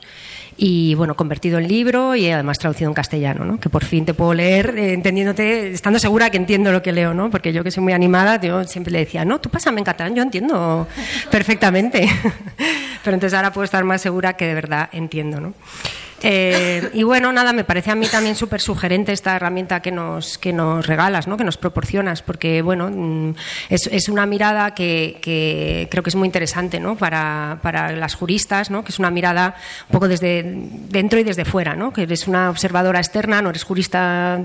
y 0.57 0.93
bueno, 0.93 1.15
convertido 1.15 1.57
en 1.57 1.67
libro 1.67 2.15
y 2.15 2.29
además 2.29 2.59
traducido 2.59 2.87
en 2.87 2.93
castellano, 2.93 3.45
¿no? 3.45 3.59
que 3.59 3.69
por 3.69 3.83
fin 3.83 4.05
te 4.05 4.13
puedo 4.13 4.35
leer 4.35 4.77
eh, 4.77 4.93
entendiéndote, 4.93 5.71
estando 5.71 5.97
segura 5.97 6.29
que 6.29 6.37
entiendo 6.37 6.71
lo 6.71 6.83
que 6.83 6.91
leo, 6.91 7.15
¿no? 7.15 7.31
porque 7.31 7.51
yo 7.51 7.63
que 7.63 7.71
soy 7.71 7.81
muy 7.81 7.93
animada, 7.93 8.39
yo 8.39 8.63
siempre 8.65 8.93
le 8.93 8.99
decía, 8.99 9.25
no, 9.25 9.41
tú 9.41 9.49
pásame 9.49 9.79
en 9.79 9.85
catalán, 9.85 10.13
yo 10.13 10.21
entiendo 10.21 10.87
perfectamente, 11.31 12.07
pero 13.03 13.15
entonces 13.15 13.35
ahora 13.35 13.51
puedo 13.51 13.65
estar 13.65 13.83
más 13.83 14.01
segura 14.01 14.33
que 14.33 14.45
de 14.45 14.53
verdad 14.53 14.87
entiendo. 14.91 15.41
¿no? 15.41 15.55
Eh, 16.23 16.89
y 16.93 17.03
bueno, 17.03 17.31
nada, 17.31 17.51
me 17.51 17.63
parece 17.63 17.89
a 17.91 17.95
mí 17.95 18.05
también 18.07 18.35
súper 18.35 18.61
sugerente 18.61 19.11
esta 19.11 19.35
herramienta 19.35 19.81
que 19.81 19.91
nos, 19.91 20.37
que 20.37 20.53
nos 20.53 20.85
regalas, 20.85 21.27
¿no? 21.27 21.35
que 21.35 21.43
nos 21.43 21.57
proporcionas, 21.57 22.21
porque 22.21 22.61
bueno, 22.61 22.89
mm, 22.91 23.33
es, 23.69 23.87
es 23.87 24.07
una 24.07 24.27
mirada 24.27 24.75
que, 24.75 25.17
que, 25.21 25.87
creo 25.89 26.03
que 26.03 26.11
es 26.11 26.15
muy 26.15 26.27
interesante 26.27 26.79
¿no? 26.79 26.95
para, 26.95 27.59
para 27.63 27.91
las 27.95 28.13
juristas, 28.13 28.69
¿no? 28.69 28.83
que 28.83 28.91
es 28.91 28.99
una 28.99 29.09
mirada 29.09 29.55
un 29.87 29.93
poco 29.93 30.07
desde 30.07 30.43
dentro 30.89 31.19
y 31.19 31.23
desde 31.23 31.43
fuera, 31.43 31.75
¿no? 31.75 31.91
que 31.91 32.03
eres 32.03 32.27
una 32.27 32.51
observadora 32.51 32.99
externa, 32.99 33.41
no 33.41 33.49
eres 33.49 33.63
jurista 33.63 34.39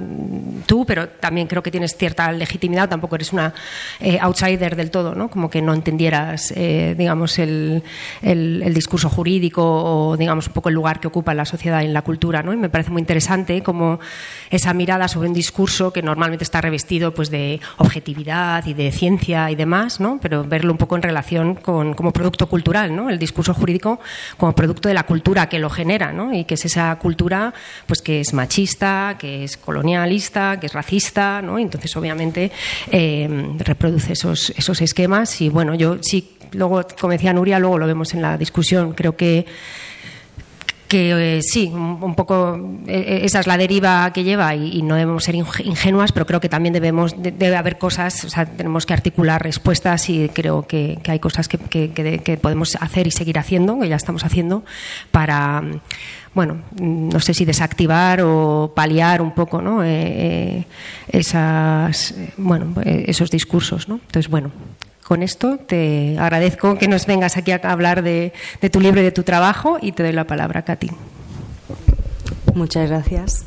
tú, 0.65 0.87
pero 0.87 1.09
también 1.09 1.47
creo 1.47 1.63
que 1.63 1.71
tienes 1.71 1.95
cierta 1.97 2.33
legitimidad, 2.33 2.89
tampoco 2.89 3.17
eres 3.17 3.35
una 3.35 3.53
eh, 4.01 4.19
outsider 4.21 4.77
del 4.77 4.91
todo, 4.91 5.15
¿no? 5.15 5.29
como 5.29 5.51
que 5.51 5.61
no 5.61 5.75
entendieras, 5.75 6.55
eh, 6.57 6.95
digamos, 6.97 7.39
el, 7.39 7.83
el, 8.23 8.63
el 8.65 8.73
discurso 8.73 9.11
jurídico 9.11 9.63
o, 9.63 10.17
digamos, 10.17 10.47
un 10.47 10.55
poco 10.55 10.71
el 10.71 10.75
lugar 10.75 11.01
que 11.01 11.09
ocupa 11.09 11.35
la 11.35 11.45
sociedad 11.45 11.66
y 11.67 11.87
en 11.87 11.93
la 11.93 12.03
cultura, 12.03 12.43
¿no? 12.43 12.53
Y 12.53 12.57
me 12.57 12.69
parece 12.69 12.91
muy 12.91 13.01
interesante 13.01 13.63
como 13.63 14.01
esa 14.51 14.73
mirada 14.73 15.09
sobre 15.09 15.29
un 15.29 15.35
discurso 15.35 15.93
que 15.93 16.03
normalmente 16.03 16.45
está 16.45 16.61
revestido 16.61 17.13
pues 17.13 17.31
de 17.31 17.61
objetividad 17.79 18.65
y 18.67 18.75
de 18.75 18.93
ciencia 18.93 19.51
y 19.51 19.55
demás, 19.55 20.01
¿no? 20.01 20.19
Pero 20.23 20.45
verlo 20.45 20.73
un 20.73 20.79
poco 20.79 20.97
en 20.97 21.03
relación 21.03 21.55
con 21.57 21.95
como 21.95 22.13
producto 22.13 22.49
cultural, 22.49 22.95
¿no? 22.95 23.11
El 23.11 23.19
discurso 23.19 23.53
jurídico 23.55 24.01
como 24.37 24.55
producto 24.55 24.89
de 24.89 24.95
la 24.95 25.05
cultura 25.05 25.49
que 25.49 25.59
lo 25.59 25.71
genera, 25.71 26.13
¿no? 26.13 26.33
Y 26.33 26.45
que 26.45 26.55
es 26.55 26.65
esa 26.65 26.97
cultura 26.97 27.53
pues 27.87 28.03
que 28.03 28.21
es 28.21 28.33
machista, 28.33 29.17
que 29.19 29.45
es 29.45 29.57
colonialista, 29.57 30.59
que 30.61 30.67
es 30.67 30.73
racista, 30.73 31.43
¿no? 31.43 31.59
entonces 31.59 31.97
obviamente 31.97 32.51
eh, 32.91 33.55
reproduce 33.59 34.13
esos 34.13 34.51
esos 34.51 34.81
esquemas 34.81 35.41
y 35.41 35.49
bueno, 35.49 35.75
yo 35.75 35.99
sí 36.01 36.37
luego 36.53 36.83
como 37.01 37.13
decía 37.13 37.33
Nuria, 37.33 37.59
luego 37.59 37.79
lo 37.79 37.87
vemos 37.87 38.15
en 38.15 38.23
la 38.23 38.39
discusión, 38.39 38.93
creo 38.93 39.17
que 39.17 39.47
que 40.89 41.39
eh, 41.39 41.43
sí, 41.43 41.67
un, 41.67 42.15
poco 42.15 42.59
eh, 42.87 43.21
esa 43.23 43.41
es 43.41 43.47
la 43.47 43.57
deriva 43.57 44.13
que 44.13 44.25
lleva 44.25 44.55
y, 44.55 44.83
no 44.83 44.95
debemos 44.95 45.25
ser 45.25 45.35
ingenuas, 45.35 46.13
pero 46.13 46.27
creo 46.27 46.41
que 46.41 46.49
también 46.49 46.73
debemos 46.73 47.15
debe 47.21 47.57
haber 47.57 47.79
cosas, 47.79 48.25
o 48.25 48.31
sea, 48.31 48.47
tenemos 48.47 48.87
que 48.87 48.95
articular 48.95 49.43
respuestas 49.43 50.09
y 50.09 50.29
creo 50.29 50.67
que, 50.67 50.99
hay 51.07 51.19
cosas 51.19 51.49
que, 51.49 51.59
que, 51.59 52.39
podemos 52.41 52.77
hacer 52.81 53.07
y 53.07 53.11
seguir 53.11 53.39
haciendo, 53.39 53.79
que 53.81 53.89
ya 53.89 53.97
estamos 53.97 54.25
haciendo, 54.25 54.65
para, 55.11 55.63
bueno, 56.35 56.63
no 56.81 57.21
sé 57.21 57.35
si 57.35 57.45
desactivar 57.45 58.21
o 58.23 58.73
paliar 58.75 59.23
un 59.23 59.33
poco, 59.33 59.61
¿no? 59.61 59.83
Eh, 59.83 60.67
esas, 61.09 62.15
bueno, 62.37 62.75
esos 62.85 63.31
discursos, 63.31 63.89
¿no? 63.89 63.97
Entonces, 63.97 64.31
bueno, 64.31 64.53
con 65.07 65.23
esto 65.23 65.59
te 65.59 66.19
agradezco 66.19 66.77
que 66.79 66.89
nos 66.89 67.07
vengas 67.07 67.37
aquí 67.37 67.53
a 67.53 67.61
hablar 67.63 68.03
de, 68.03 68.33
tu 68.73 68.81
libro 68.81 69.01
y 69.01 69.05
de 69.05 69.13
tu 69.13 69.23
trabajo 69.23 69.79
y 69.81 69.93
te 69.93 70.03
doy 70.03 70.13
la 70.13 70.25
palabra, 70.25 70.63
Katy. 70.63 70.91
Muchas 72.55 72.91
gracias. 72.91 73.45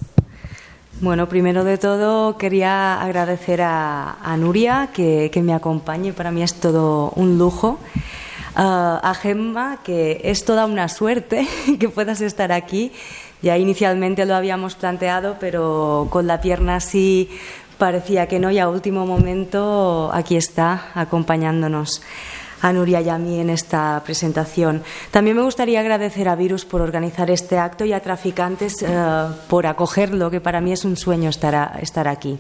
Bueno, 1.02 1.28
primero 1.28 1.66
de 1.66 1.78
todo 1.78 2.38
quería 2.38 3.02
agradecer 3.02 3.62
a, 3.62 4.36
Nuria 4.38 4.90
que, 4.94 5.32
me 5.44 5.54
acompañe. 5.54 6.14
Para 6.14 6.32
mí 6.32 6.44
es 6.44 6.54
todo 6.54 7.12
un 7.18 7.38
lujo. 7.38 7.78
Ah, 8.56 9.02
a 9.04 9.14
Gemma, 9.14 9.80
que 9.84 10.22
es 10.24 10.46
toda 10.46 10.66
una 10.66 10.88
suerte 10.88 11.46
que 11.80 11.90
puedas 11.90 12.22
estar 12.22 12.54
aquí. 12.54 12.94
Ya 13.42 13.58
inicialmente 13.58 14.26
lo 14.26 14.36
habíamos 14.36 14.76
planteado, 14.76 15.36
pero 15.42 16.08
con 16.10 16.26
la 16.26 16.40
pierna 16.40 16.78
así 16.78 17.30
parecía 17.80 18.28
que 18.28 18.38
no 18.38 18.52
y 18.52 18.60
a 18.60 18.70
último 18.70 19.08
momento 19.08 20.12
aquí 20.14 20.36
está 20.36 20.92
acompañándonos 20.94 22.04
a 22.62 22.74
Nuria 22.74 23.02
y 23.02 23.10
a 23.10 23.18
mí 23.18 23.40
en 23.40 23.50
esta 23.50 24.02
presentación. 24.04 24.84
También 25.12 25.38
me 25.38 25.44
gustaría 25.44 25.80
agradecer 25.80 26.28
a 26.28 26.36
Virus 26.36 26.66
por 26.66 26.82
organizar 26.82 27.32
este 27.32 27.58
acto 27.58 27.86
y 27.86 27.94
a 27.94 28.02
Traficantes 28.02 28.84
eh, 28.84 28.88
por 29.48 29.66
acogerlo, 29.66 30.30
que 30.30 30.42
para 30.42 30.60
mí 30.60 30.74
es 30.74 30.84
un 30.84 30.98
sueño 30.98 31.30
estar, 31.30 31.80
estar 31.82 32.08
aquí. 32.08 32.38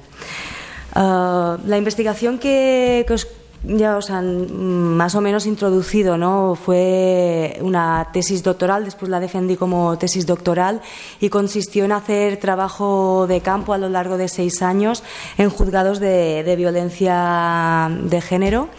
Eh, 0.95 1.57
la 1.65 1.77
investigación 1.77 2.37
que, 2.37 3.05
que 3.07 3.13
os 3.13 3.25
ya 3.63 3.97
os 3.97 4.09
han 4.09 4.95
más 4.95 5.15
o 5.15 5.21
menos 5.21 5.45
introducido, 5.45 6.17
¿no? 6.17 6.55
Fue 6.55 7.57
una 7.61 8.09
tesis 8.13 8.43
doctoral, 8.43 8.85
después 8.85 9.09
la 9.09 9.19
defendí 9.19 9.57
como 9.57 9.97
tesis 9.97 10.25
doctoral 10.25 10.81
y 11.19 11.29
consistió 11.29 11.85
en 11.85 11.91
hacer 11.91 12.37
trabajo 12.37 13.27
de 13.27 13.41
campo 13.41 13.73
a 13.73 13.77
lo 13.77 13.89
largo 13.89 14.17
de 14.17 14.29
seis 14.29 14.61
años 14.61 15.03
en 15.37 15.49
juzgados 15.49 15.99
de, 15.99 16.55
violencia 16.57 17.89
de 18.03 18.21
género 18.21 18.69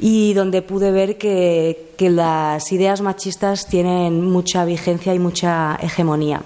y 0.00 0.34
donde 0.34 0.62
pude 0.62 0.92
ver 0.92 1.18
que 1.18 1.88
las 1.98 2.70
ideas 2.70 3.00
machistas 3.00 3.66
tienen 3.66 4.24
mucha 4.24 4.64
vigencia 4.64 5.14
y 5.14 5.18
mucha 5.18 5.76
hegemonía. 5.82 6.42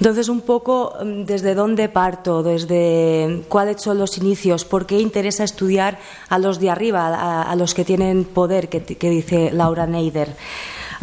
Entonces, 0.00 0.30
un 0.30 0.40
poco 0.40 0.94
mm, 1.04 1.24
desde 1.24 1.54
dónde 1.54 1.90
parto, 1.90 2.42
desde 2.42 3.42
cuáles 3.48 3.82
son 3.82 3.98
los 3.98 4.16
inicios, 4.16 4.64
por 4.64 4.86
qué 4.86 4.98
interesa 4.98 5.44
estudiar 5.44 5.98
a 6.30 6.38
los 6.38 6.58
de 6.58 6.70
arriba, 6.70 7.42
a, 7.42 7.54
los 7.54 7.74
que 7.74 7.84
tienen 7.84 8.24
poder, 8.24 8.70
que, 8.70 8.82
que 8.82 9.10
dice 9.10 9.50
Laura 9.52 9.86
Neider. 9.86 10.34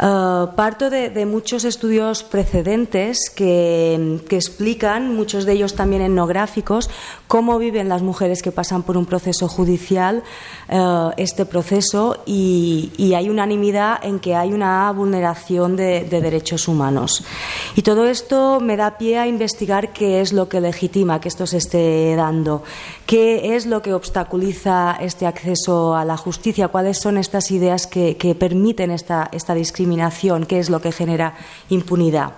Eh, 0.00 0.46
parto 0.54 0.90
de, 0.90 1.26
muchos 1.26 1.64
estudios 1.64 2.22
precedentes 2.22 3.30
que, 3.34 4.20
explican, 4.30 5.14
muchos 5.14 5.44
de 5.44 5.54
ellos 5.54 5.74
también 5.74 6.02
etnográficos, 6.02 6.88
cómo 7.26 7.58
viven 7.58 7.88
las 7.88 8.02
mujeres 8.02 8.42
que 8.42 8.52
pasan 8.52 8.84
por 8.84 8.96
un 8.96 9.06
proceso 9.06 9.48
judicial 9.48 10.22
eh, 10.68 11.10
este 11.16 11.46
proceso 11.46 12.22
y, 12.26 12.92
hay 13.18 13.30
unanimidad 13.30 13.98
en 14.04 14.20
que 14.20 14.36
hay 14.36 14.52
una 14.52 14.92
vulneración 14.92 15.74
de, 15.74 16.04
derechos 16.04 16.68
humanos. 16.68 17.24
Y 17.74 17.82
todo 17.82 18.06
esto 18.06 18.60
me 18.60 18.76
da 18.76 18.98
pie 18.98 19.18
a 19.18 19.26
investigar 19.26 19.92
qué 19.92 20.20
es 20.20 20.32
lo 20.32 20.48
que 20.48 20.60
legitima 20.60 21.20
que 21.20 21.28
esto 21.28 21.46
se 21.46 21.56
esté 21.56 22.14
dando, 22.14 22.62
qué 23.06 23.56
es 23.56 23.66
lo 23.66 23.82
que 23.82 23.94
obstaculiza 23.94 24.96
este 25.00 25.26
acceso 25.26 25.96
a 25.96 26.04
la 26.04 26.16
justicia, 26.16 26.68
cuáles 26.68 26.98
son 26.98 27.18
estas 27.18 27.50
ideas 27.50 27.88
que, 27.88 28.16
permiten 28.38 28.90
esta 28.90 29.54
discriminación 29.54 29.87
qué 30.46 30.58
es 30.58 30.70
lo 30.70 30.80
que 30.80 30.92
genera 30.92 31.34
impunidad. 31.68 32.32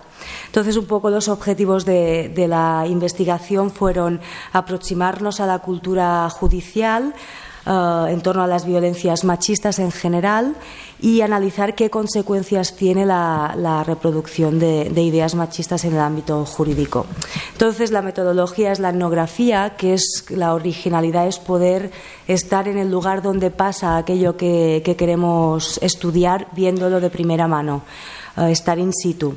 Entonces, 0.47 0.77
un 0.77 0.87
poco 0.87 1.11
los 1.11 1.29
objetivos 1.29 1.85
de, 1.85 2.33
la 2.49 2.85
investigación 2.87 3.71
fueron 3.71 4.21
aproximarnos 4.53 5.41
a 5.41 5.47
la 5.47 5.61
cultura 5.61 6.29
judicial, 6.31 7.15
eh, 7.71 8.07
en 8.09 8.21
torno 8.21 8.43
a 8.43 8.49
las 8.49 8.67
violencias 8.67 9.23
machistas 9.23 9.79
en 9.79 9.93
general 9.93 10.57
y 11.01 11.21
analizar 11.21 11.77
qué 11.77 11.89
consecuencias 11.89 12.75
tiene 12.75 13.07
la, 13.07 13.85
reproducción 13.87 14.59
de, 14.59 14.91
ideas 15.01 15.37
machistas 15.37 15.85
en 15.85 15.95
el 15.95 16.01
ámbito 16.01 16.45
jurídico. 16.45 17.07
Entonces, 17.53 17.93
la 17.93 18.03
metodología 18.03 18.73
es 18.73 18.81
la 18.81 18.91
etnografía, 18.91 19.77
que 19.77 19.95
es 19.95 20.25
la 20.31 20.55
originalidad, 20.55 21.29
es 21.29 21.39
poder 21.39 21.93
estar 22.27 22.67
en 22.67 22.77
el 22.77 22.91
lugar 22.91 23.23
donde 23.23 23.53
pasa 23.53 23.97
aquello 23.97 24.37
que, 24.37 24.83
queremos 24.99 25.79
estudiar, 25.81 26.49
viéndolo 26.53 26.99
de 26.99 27.09
primera 27.09 27.47
mano, 27.47 27.83
eh, 28.37 28.51
estar 28.51 28.81
in 28.81 28.93
situ 28.93 29.37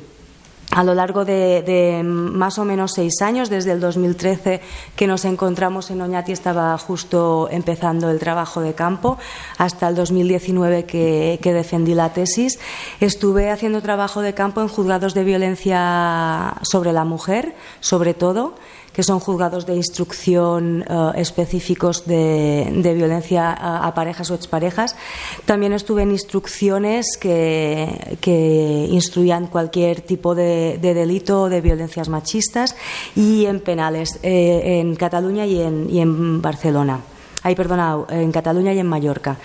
a 0.74 0.82
lo 0.82 0.94
largo 0.94 1.24
de, 1.24 2.02
más 2.04 2.58
o 2.58 2.64
menos 2.64 2.92
seis 2.94 3.22
años, 3.22 3.48
desde 3.48 3.72
el 3.72 3.80
2013 3.80 4.60
que 4.96 5.06
nos 5.06 5.24
encontramos 5.24 5.90
en 5.90 6.00
Oñati, 6.00 6.32
estaba 6.32 6.76
justo 6.78 7.48
empezando 7.50 8.10
el 8.10 8.18
trabajo 8.18 8.60
de 8.60 8.74
campo, 8.74 9.16
hasta 9.56 9.88
el 9.88 9.94
2019 9.94 10.84
que, 10.84 11.38
defendí 11.42 11.94
la 11.94 12.12
tesis, 12.12 12.58
estuve 13.00 13.50
haciendo 13.50 13.82
trabajo 13.82 14.20
de 14.20 14.34
campo 14.34 14.60
en 14.62 14.68
juzgados 14.68 15.14
de 15.14 15.22
violencia 15.22 16.54
sobre 16.62 16.92
la 16.92 17.04
mujer, 17.04 17.54
sobre 17.80 18.12
todo 18.14 18.54
que 18.94 19.02
son 19.02 19.20
juzgados 19.20 19.66
de 19.66 19.74
instrucción 19.74 20.84
eh, 20.88 21.12
específicos 21.16 22.06
de, 22.06 22.94
violencia 22.96 23.52
a, 23.52 23.92
parejas 23.92 24.30
o 24.30 24.34
exparejas. 24.34 24.96
También 25.44 25.72
estuve 25.72 26.02
en 26.02 26.12
instrucciones 26.12 27.18
que, 27.20 28.16
que 28.20 28.86
instruían 28.88 29.48
cualquier 29.48 30.00
tipo 30.00 30.34
de, 30.34 30.78
delito 30.80 31.48
de 31.48 31.60
violencias 31.60 32.08
machistas 32.08 32.76
y 33.16 33.46
en 33.46 33.60
penales 33.60 34.20
eh, 34.22 34.80
en 34.80 34.94
Cataluña 34.94 35.44
y 35.44 35.60
en, 35.60 35.90
y 35.90 36.00
en 36.00 36.40
Barcelona 36.40 37.00
ay, 37.44 37.54
perdona, 37.54 37.98
en 38.08 38.32
Cataluña 38.32 38.72
y 38.72 38.78
en 38.78 38.86
Mallorca. 38.86 39.36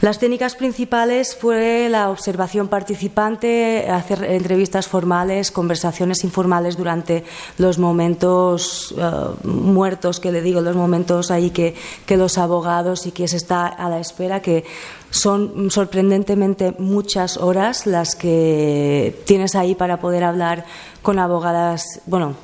Las 0.00 0.18
técnicas 0.18 0.56
principales 0.56 1.34
fue 1.34 1.88
la 1.88 2.10
observación 2.10 2.66
participante, 2.68 3.88
hacer 3.88 4.24
entrevistas 4.24 4.88
formales, 4.88 5.52
conversaciones 5.52 6.24
informales 6.24 6.76
durante 6.76 7.24
los 7.56 7.78
momentos 7.78 8.94
eh, 8.98 9.46
muertos, 9.46 10.18
que 10.18 10.32
le 10.32 10.42
digo, 10.42 10.60
los 10.60 10.74
momentos 10.74 11.30
ahí 11.30 11.50
que, 11.50 11.76
que 12.04 12.16
los 12.16 12.36
abogados 12.36 13.06
y 13.06 13.12
que 13.12 13.28
se 13.28 13.36
está 13.36 13.66
a 13.68 13.88
la 13.88 14.00
espera, 14.00 14.42
que 14.42 14.64
son 15.10 15.70
sorprendentemente 15.70 16.74
muchas 16.78 17.36
horas 17.36 17.86
las 17.86 18.16
que 18.16 19.22
tienes 19.24 19.54
ahí 19.54 19.76
para 19.76 20.00
poder 20.00 20.24
hablar 20.24 20.64
con 21.00 21.20
abogadas, 21.20 22.00
bueno, 22.06 22.34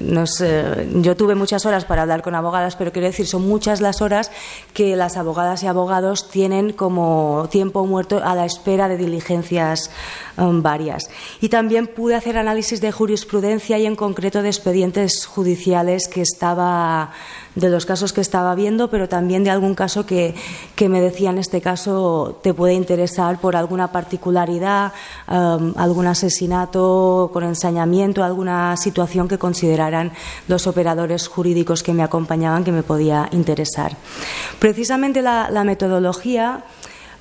yo 0.00 1.16
tuve 1.16 1.34
muchas 1.34 1.66
horas 1.66 1.84
para 1.84 2.02
hablar 2.02 2.22
con 2.22 2.34
abogadas, 2.34 2.76
pero 2.76 2.92
quiero 2.92 3.06
decir, 3.06 3.26
son 3.26 3.46
muchas 3.48 3.80
las 3.80 4.02
horas 4.02 4.30
que 4.72 4.96
las 4.96 5.16
abogadas 5.16 5.62
y 5.62 5.66
abogados 5.66 6.28
tienen 6.30 6.72
como 6.72 7.48
tiempo 7.50 7.86
muerto 7.86 8.20
a 8.22 8.34
la 8.34 8.44
espera 8.44 8.88
de 8.88 8.96
diligencias 8.96 9.90
um, 10.36 10.62
varias. 10.62 11.08
Y 11.40 11.48
también 11.48 11.86
pude 11.86 12.14
hacer 12.14 12.36
análisis 12.36 12.80
de 12.80 12.92
jurisprudencia 12.92 13.78
y 13.78 13.86
en 13.86 13.96
concreto 13.96 14.42
de 14.42 14.48
expedientes 14.48 15.26
judiciales 15.26 16.08
que 16.08 16.22
estaba 16.22 17.12
de 17.54 17.68
los 17.68 17.86
casos 17.86 18.12
que 18.12 18.20
estaba 18.20 18.54
viendo, 18.54 18.88
pero 18.90 19.08
también 19.08 19.44
de 19.44 19.50
algún 19.50 19.74
caso 19.74 20.06
que, 20.06 20.34
me 20.88 21.00
decía 21.00 21.30
en 21.30 21.38
este 21.38 21.60
caso 21.60 22.38
te 22.42 22.52
puede 22.52 22.74
interesar 22.74 23.40
por 23.40 23.56
alguna 23.56 23.90
particularidad, 23.90 24.92
um, 25.28 25.72
algún 25.76 26.06
asesinato 26.06 27.30
con 27.32 27.42
ensañamiento, 27.44 28.22
alguna 28.22 28.76
situación 28.76 29.28
que 29.28 29.38
consideraran 29.38 30.12
los 30.46 30.66
operadores 30.66 31.26
jurídicos 31.26 31.82
que 31.82 31.94
me 31.94 32.02
acompañaban 32.02 32.64
que 32.64 32.72
me 32.72 32.82
podía 32.82 33.28
interesar. 33.32 33.96
Precisamente 34.58 35.22
la 35.22 35.64
metodología 35.64 36.64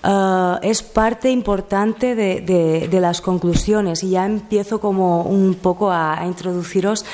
eh, 0.03 0.55
es 0.63 0.83
parte 0.83 1.29
importante 1.29 2.15
de, 2.15 3.00
las 3.03 3.22
conclusiones 3.22 4.03
y 4.03 4.12
ya 4.12 4.25
empiezo 4.25 4.79
como 4.79 5.24
un 5.24 5.55
poco 5.55 5.91
a, 5.91 6.22
introduciros 6.25 7.03
eh, 7.03 7.05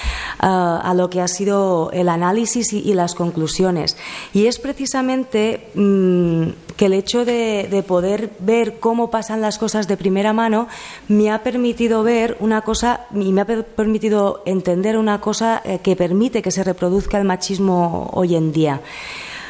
a 0.41 0.93
lo 0.95 1.09
que 1.09 1.21
ha 1.21 1.27
sido 1.27 1.89
el 1.91 2.09
análisis 2.09 2.73
y, 2.73 2.93
las 2.93 3.15
conclusiones. 3.15 3.97
Y 4.33 4.47
es 4.47 4.59
precisamente 4.59 5.69
mm, 5.73 6.49
que 6.77 6.85
el 6.87 6.93
hecho 6.93 7.25
de, 7.25 7.83
poder 7.87 8.31
ver 8.39 8.79
cómo 8.79 9.09
pasan 9.09 9.41
las 9.41 9.57
cosas 9.57 9.87
de 9.87 9.95
primera 9.95 10.33
mano 10.33 10.67
me 11.07 11.31
ha 11.31 11.43
permitido 11.43 12.03
ver 12.03 12.37
una 12.39 12.61
cosa 12.61 13.01
y 13.13 13.31
me 13.31 13.41
ha 13.41 13.45
permitido 13.45 14.43
entender 14.45 14.97
una 14.97 15.21
cosa 15.21 15.61
eh, 15.63 15.79
que 15.79 15.95
permite 15.95 16.41
que 16.41 16.51
se 16.51 16.63
reproduzca 16.63 17.17
el 17.17 17.25
machismo 17.25 18.09
hoy 18.13 18.35
en 18.35 18.51
día. 18.51 18.81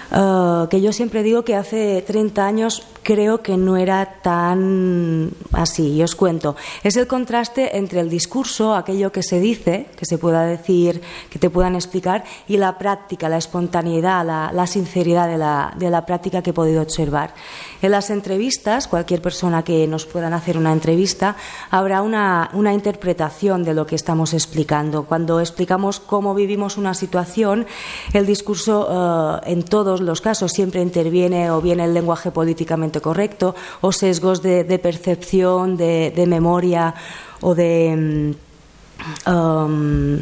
Que 0.09 0.81
yo 0.81 0.91
siempre 0.91 1.21
digo 1.21 1.43
que 1.43 1.55
hace 1.55 2.01
30 2.01 2.43
años 2.43 2.81
creo 3.03 3.41
que 3.41 3.57
no 3.57 3.77
era 3.77 4.21
tan 4.21 5.31
así. 5.51 5.93
Y 5.93 6.03
os 6.03 6.15
cuento. 6.15 6.55
Es 6.83 6.97
el 6.97 7.07
contraste 7.07 7.77
entre 7.77 7.99
el 7.99 8.09
discurso, 8.09 8.75
aquello 8.75 9.11
que 9.11 9.23
se 9.23 9.39
dice, 9.39 9.87
que 9.95 10.05
se 10.05 10.17
pueda 10.17 10.43
decir, 10.45 11.01
que 11.29 11.39
te 11.39 11.49
puedan 11.49 11.75
explicar, 11.75 12.23
y 12.47 12.57
la 12.57 12.77
práctica, 12.77 13.29
la 13.29 13.37
espontaneidad, 13.37 14.25
la, 14.25 14.67
sinceridad 14.67 15.27
de 15.27 15.37
la, 15.37 15.73
de 15.77 15.89
la, 15.89 16.05
práctica 16.05 16.41
que 16.41 16.51
he 16.51 16.53
podido 16.53 16.81
observar. 16.81 17.33
En 17.81 17.91
las 17.91 18.09
entrevistas, 18.09 18.87
cualquier 18.87 19.21
persona 19.21 19.63
que 19.63 19.87
nos 19.87 20.05
puedan 20.05 20.33
hacer 20.33 20.57
una 20.57 20.73
entrevista, 20.73 21.35
habrá 21.71 22.01
una, 22.01 22.49
una 22.53 22.73
interpretación 22.73 23.63
de 23.63 23.73
lo 23.73 23.85
que 23.85 23.95
estamos 23.95 24.33
explicando. 24.33 25.03
Cuando 25.03 25.39
explicamos 25.39 25.99
cómo 25.99 26.33
vivimos 26.33 26.77
una 26.77 26.93
situación, 26.93 27.65
el 28.13 28.25
discurso 28.25 29.39
eh, 29.45 29.51
en 29.51 29.63
todos 29.63 30.01
los 30.01 30.21
casos 30.21 30.51
siempre 30.51 30.81
interviene 30.81 31.51
o 31.51 31.61
bien 31.61 31.79
el 31.79 31.93
lenguaje 31.93 32.31
políticamente 32.31 32.88
correcto 32.97 33.53
o 33.81 33.93
sesgos 33.93 34.41
de, 34.41 34.65
percepción, 34.81 35.77
de, 35.77 36.25
memoria 36.25 36.97
o 37.45 37.53
de 37.53 37.93
mm, 37.93 39.29
um, 39.29 40.17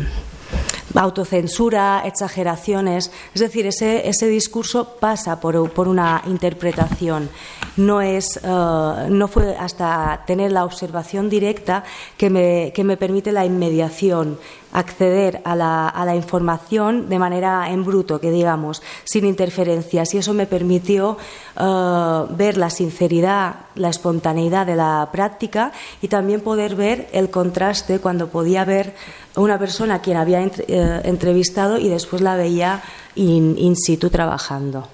autocensura, 0.95 2.03
exageraciones. 2.05 3.11
Es 3.33 3.41
decir, 3.41 3.65
ese, 3.67 4.07
ese 4.07 4.27
discurso 4.27 4.97
pasa 4.99 5.39
por, 5.39 5.55
una 5.55 6.21
interpretación. 6.27 7.29
No, 7.77 8.01
es, 8.01 8.39
uh, 8.43 9.09
no 9.09 9.27
fue 9.27 9.55
hasta 9.55 10.23
tener 10.25 10.51
la 10.51 10.65
observación 10.65 11.29
directa 11.29 11.83
que 12.17 12.29
me, 12.29 12.71
que 12.73 12.83
me 12.83 12.97
permite 12.97 13.31
la 13.31 13.45
inmediación 13.45 14.39
acceder 14.73 15.41
a 15.45 15.55
la, 15.55 15.87
a 15.87 16.05
la, 16.05 16.15
información 16.15 17.09
de 17.09 17.19
manera 17.19 17.69
en 17.71 17.83
bruto, 17.83 18.19
que 18.19 18.31
digamos, 18.31 18.81
sin 19.03 19.25
interferencias. 19.25 20.13
Y 20.13 20.17
eso 20.17 20.33
me 20.33 20.45
permitió 20.45 21.17
eh, 21.59 22.23
ver 22.31 22.57
la 22.57 22.69
sinceridad, 22.69 23.55
la 23.75 23.89
espontaneidad 23.89 24.65
de 24.65 24.75
la 24.75 25.09
práctica 25.11 25.71
y 26.01 26.07
también 26.07 26.41
poder 26.41 26.75
ver 26.75 27.07
el 27.13 27.29
contraste 27.29 27.99
cuando 27.99 28.27
podía 28.27 28.65
ver 28.65 28.95
una 29.35 29.59
persona 29.59 29.95
a 29.95 30.01
quien 30.01 30.17
había 30.17 30.41
eh, 30.43 31.01
entrevistado 31.03 31.77
y 31.77 31.89
después 31.89 32.21
la 32.21 32.35
veía 32.35 32.81
in, 33.15 33.75
situ 33.75 34.09
trabajando. 34.09 34.87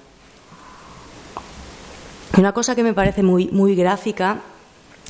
Una 2.36 2.52
cosa 2.52 2.74
que 2.74 2.82
me 2.82 2.94
parece 2.94 3.22
muy, 3.22 3.48
muy 3.48 3.74
gráfica 3.74 4.40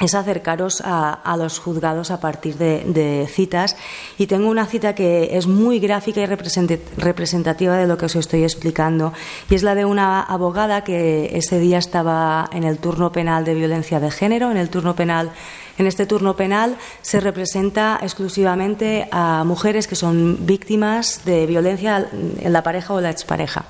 es 0.01 0.15
acercaros 0.15 0.83
a, 0.85 1.37
los 1.39 1.59
juzgados 1.59 2.11
a 2.11 2.21
partir 2.21 2.57
de, 2.57 3.29
citas. 3.31 3.77
Y 4.19 4.27
tengo 4.27 4.49
una 4.49 4.67
cita 4.67 4.95
que 4.95 5.37
es 5.37 5.47
muy 5.47 5.79
gráfica 5.79 6.21
y 6.21 6.27
representativa 6.27 7.77
de 7.77 7.87
lo 7.87 7.97
que 7.97 8.07
os 8.07 8.17
estoy 8.17 8.43
explicando 8.43 9.13
y 9.49 9.55
es 9.55 9.63
la 9.63 9.75
de 9.75 9.85
una 9.85 10.21
abogada 10.23 10.85
que 10.85 11.37
ese 11.37 11.59
día 11.59 11.79
estaba 11.79 12.49
en 12.53 12.65
el 12.65 12.79
turno 12.79 13.13
penal 13.13 13.45
de 13.45 13.55
violencia 13.55 14.01
de 14.01 14.11
género, 14.11 14.51
en 14.51 14.57
el 14.57 14.69
turno 14.69 14.95
penal 14.95 15.33
en 15.77 15.89
este 15.89 16.07
turno 16.07 16.37
penal 16.37 16.77
se 17.03 17.19
representa 17.19 17.99
exclusivamente 18.01 19.09
a 19.11 19.43
mujeres 19.45 19.89
que 19.89 19.97
son 19.97 20.47
víctimas 20.47 21.25
de 21.25 21.47
violencia 21.47 22.09
en 22.13 22.53
la 22.53 22.63
pareja 22.63 22.95
o 22.95 23.01
la 23.01 23.11
expareja 23.11 23.65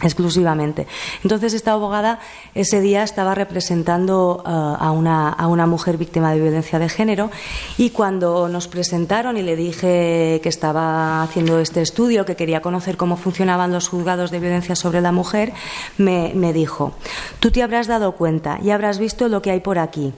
exclusivamente. 0.00 0.86
Entonces 1.22 1.54
esta 1.54 1.72
abogada 1.72 2.18
ese 2.54 2.80
día 2.80 3.02
estaba 3.02 3.34
representando 3.34 4.42
eh, 4.46 4.50
a, 4.50 4.90
una, 4.90 5.28
a, 5.28 5.46
una, 5.46 5.66
mujer 5.66 5.96
víctima 5.96 6.32
de 6.32 6.40
violencia 6.40 6.78
de 6.78 6.88
género 6.88 7.30
y 7.78 7.90
cuando 7.90 8.48
nos 8.48 8.68
presentaron 8.68 9.36
y 9.36 9.42
le 9.42 9.56
dije 9.56 10.40
que 10.42 10.48
estaba 10.48 11.22
haciendo 11.22 11.58
este 11.58 11.82
estudio, 11.82 12.24
que 12.24 12.36
quería 12.36 12.62
conocer 12.62 12.96
cómo 12.96 13.16
funcionaban 13.16 13.72
los 13.72 13.88
juzgados 13.88 14.30
de 14.30 14.40
violencia 14.40 14.74
sobre 14.74 15.00
la 15.00 15.12
mujer, 15.12 15.52
me, 15.98 16.32
me 16.34 16.52
dijo, 16.52 16.92
tú 17.38 17.50
te 17.50 17.62
habrás 17.62 17.86
dado 17.86 18.12
cuenta 18.12 18.58
y 18.62 18.70
habrás 18.70 18.98
visto 18.98 19.28
lo 19.28 19.42
que 19.42 19.50
hay 19.50 19.60
por 19.60 19.78
aquí. 19.78 20.12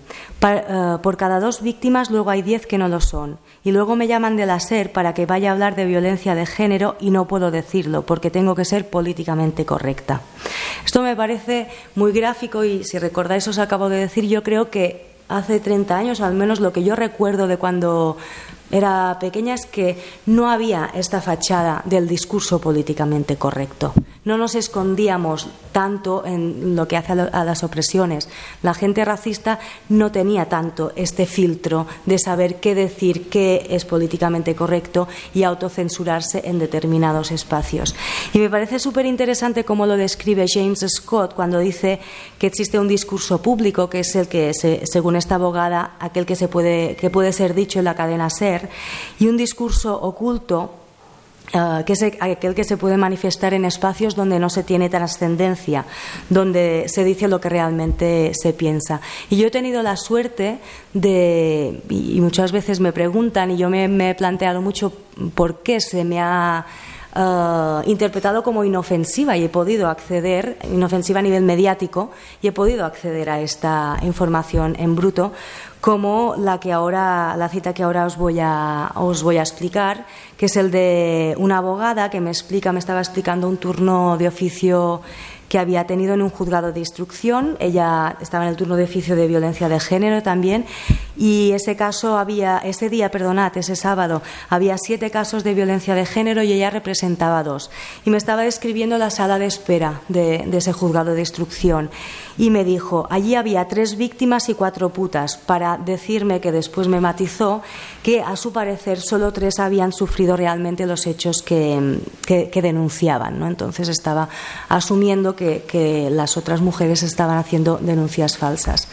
Eh, 0.47 0.99
por 1.03 1.17
cada 1.17 1.41
dos 1.41 1.63
víctimas 1.63 2.11
luego 2.11 2.29
hay 2.29 2.43
diez 2.43 2.67
que 2.67 2.77
no 2.77 2.89
lo 2.89 3.01
son 3.01 3.39
y 3.63 3.73
luego 3.73 3.97
me 3.97 4.07
llaman 4.07 4.37
de 4.37 4.45
la 4.45 4.61
SER 4.61 4.93
para 4.93 5.15
que 5.15 5.25
vaya 5.25 5.49
a 5.49 5.53
hablar 5.53 5.75
de 5.75 5.87
violencia 5.87 6.35
de 6.35 6.45
género 6.45 6.97
y 7.01 7.11
no 7.11 7.27
puedo 7.27 7.51
decirlo 7.51 8.03
porque 8.03 8.31
tengo 8.31 8.55
que 8.55 8.67
ser 8.67 8.91
políticamente 8.91 9.64
correcta. 9.65 10.21
Esto 10.85 11.03
me 11.03 11.17
parece 11.17 11.69
muy 11.95 12.13
gráfico 12.13 12.65
y 12.65 12.85
si 12.85 12.99
recordáis 12.99 13.49
os 13.49 13.59
acabo 13.59 13.89
de 13.89 13.97
decir, 13.99 14.27
yo 14.27 14.43
creo 14.43 14.71
que 14.71 15.07
hace 15.29 15.61
30 15.61 15.97
años, 15.97 16.21
al 16.21 16.35
menos 16.35 16.61
lo 16.61 16.73
que 16.73 16.85
yo 16.85 16.97
recuerdo 16.97 17.47
de 17.47 17.57
cuando 17.57 18.17
era 18.75 19.17
pequeña, 19.21 19.55
es 19.55 19.67
que 19.67 19.97
no 20.27 20.51
había 20.51 20.91
esta 20.95 21.21
fachada 21.21 21.83
del 21.85 22.09
discurso 22.09 22.61
políticamente 22.61 23.37
correcto 23.37 23.95
no 24.25 24.39
nos 24.39 24.55
escondíamos 24.55 25.49
tanto 25.73 26.25
en 26.25 26.77
lo 26.77 26.87
que 26.87 26.97
hace 26.97 27.13
a 27.13 27.45
las 27.45 27.65
opresiones. 27.65 28.29
La 28.63 28.75
gente 28.75 29.05
racista 29.05 29.59
no 29.89 30.13
tenía 30.13 30.49
tanto 30.49 30.93
este 30.97 31.27
filtro 31.27 31.87
de 32.07 32.19
saber 32.19 32.61
qué 32.61 32.75
decir, 32.75 33.29
qué 33.29 33.67
es 33.71 33.85
políticamente 33.85 34.55
correcto 34.55 35.09
y 35.35 35.43
autocensurarse 35.43 36.43
en 36.45 36.59
determinados 36.59 37.33
espacios. 37.33 37.95
Y 38.33 38.39
me 38.39 38.51
parece 38.51 38.79
súper 38.79 39.05
interesante 39.07 39.65
cómo 39.65 39.85
lo 39.85 39.97
describe 39.97 40.47
James 40.49 40.87
Scott 40.89 41.35
cuando 41.35 41.59
dice 41.59 41.99
que 42.39 42.47
existe 42.47 42.79
un 42.79 42.89
discurso 42.89 43.43
público 43.43 43.91
que 43.91 44.01
es 44.01 44.15
el 44.15 44.29
que, 44.29 44.53
según 44.55 45.17
esta 45.17 45.35
abogada, 45.35 45.97
aquel 45.99 46.25
que, 46.25 46.37
se 46.37 46.49
puede, 46.49 46.95
que 46.97 47.11
puede 47.11 47.33
ser 47.33 47.53
dicho 47.53 47.81
en 47.81 47.87
la 47.87 47.97
cadena 47.97 48.31
ser, 48.31 48.64
y 49.19 49.29
un 49.29 49.37
discurso 49.37 50.01
oculto 50.01 50.71
Ah, 51.53 51.85
que 51.87 51.93
es 51.93 52.03
aquel 52.03 52.55
que 52.55 52.65
se 52.65 52.77
puede 52.77 52.97
manifestar 52.97 53.55
en 53.55 53.65
espacios 53.65 54.17
donde 54.17 54.41
no 54.41 54.51
se 54.51 54.65
tiene 54.65 54.89
trascendencia, 54.89 55.85
donde 56.29 56.87
se 56.89 57.05
dice 57.05 57.29
lo 57.29 57.41
que 57.41 57.49
realmente 57.49 58.33
se 58.35 58.53
piensa. 58.55 59.01
Y 59.31 59.37
yo 59.37 59.47
he 59.47 59.51
tenido 59.51 59.83
la 59.83 59.97
suerte 59.97 60.59
de, 60.95 61.81
y 61.91 62.21
muchas 62.21 62.51
veces 62.51 62.81
me 62.81 62.93
preguntan, 62.93 63.53
y 63.53 63.57
yo 63.57 63.71
me, 63.71 64.11
he 64.11 64.15
planteado 64.17 64.63
mucho 64.63 64.93
por 65.37 65.63
qué 65.63 65.81
se 65.81 66.03
me 66.03 66.21
ha 66.21 66.67
ah, 67.13 67.83
interpretado 67.87 68.43
como 68.43 68.65
inofensiva 68.65 69.37
y 69.37 69.45
he 69.45 69.49
podido 69.49 69.89
acceder, 69.89 70.59
inofensiva 70.73 71.21
a 71.21 71.23
nivel 71.23 71.45
mediático, 71.45 72.11
y 72.43 72.49
he 72.49 72.53
podido 72.53 72.85
acceder 72.85 73.31
a 73.31 73.41
esta 73.41 73.99
información 74.03 74.75
en 74.77 74.97
bruto, 74.97 75.33
como 75.85 76.35
la 76.39 76.61
que 76.61 76.73
ahora, 76.73 77.37
la 77.37 77.51
cita 77.51 77.75
que 77.75 77.83
ahora 77.83 78.07
os 78.07 78.17
voy 78.17 78.41
a, 78.41 78.91
os 78.95 79.23
voy 79.23 79.37
a 79.37 79.43
explicar, 79.43 80.07
que 80.39 80.47
es 80.47 80.57
el 80.57 80.71
de 80.71 81.35
una 81.37 81.59
abogada 81.59 82.09
que 82.09 82.23
me 82.23 82.31
explica, 82.31 82.73
me 82.73 82.79
estaba 82.79 83.01
explicando 83.01 83.47
un 83.47 83.59
turno 83.59 84.17
de 84.17 84.27
oficio 84.27 85.03
que 85.55 85.59
había 85.59 85.87
tenido 85.87 86.15
en 86.15 86.23
un 86.23 86.31
juzgado 86.31 86.73
de 86.73 86.81
instrucción. 86.81 87.57
Ella 87.61 88.17
estaba 88.21 88.45
en 88.45 88.51
el 88.51 88.57
turno 88.57 88.77
de 88.77 88.85
oficio 88.85 89.15
de 89.15 89.29
violencia 89.29 89.69
de 89.69 89.79
género 89.79 90.23
también. 90.23 90.65
Y 91.17 91.53
ese 91.53 91.77
caso 91.77 92.19
había, 92.19 92.59
ese 92.59 92.89
día, 92.89 93.11
perdonad, 93.11 93.57
ese 93.57 93.77
sábado, 93.77 94.23
había 94.49 94.77
siete 94.79 95.11
casos 95.11 95.45
de 95.45 95.55
violencia 95.55 95.95
de 95.95 96.07
género 96.07 96.43
y 96.43 96.53
ella 96.53 96.71
representaba 96.71 97.45
dos. 97.45 97.71
Y 98.05 98.11
me 98.11 98.17
estaba 98.17 98.43
describiendo 98.43 98.99
la 98.99 99.11
sala 99.11 99.39
de 99.39 99.47
espera 99.47 100.01
de, 100.09 100.49
ese 100.53 100.73
juzgado 100.73 101.15
de 101.15 101.21
instrucción. 101.21 101.91
Y 102.37 102.51
me 102.51 102.65
dijo, 102.65 103.07
allí 103.11 103.35
había 103.35 103.69
tres 103.69 103.97
víctimas 103.97 104.49
y 104.49 104.55
cuatro 104.55 104.91
putas, 104.91 105.37
para 105.37 105.77
decirme 105.77 106.41
que 106.41 106.53
después 106.53 106.89
me 106.89 107.01
matizó 107.01 107.63
que 108.03 108.23
a 108.23 108.37
su 108.37 108.53
parecer 108.53 109.01
solo 109.01 109.33
tres 109.33 109.59
habían 109.59 109.93
sufrido 109.93 110.37
realmente 110.37 110.87
los 110.87 111.07
hechos 111.07 111.43
que, 111.43 112.01
denunciaban. 112.55 113.39
¿no? 113.39 113.47
Entonces 113.47 113.89
estaba 113.89 114.29
asumiendo 114.69 115.37
que, 115.37 116.09
las 116.11 116.37
otras 116.37 116.61
mujeres 116.61 117.03
estaban 117.03 117.39
haciendo 117.39 117.79
denuncias 117.81 118.37
falsas. 118.37 118.89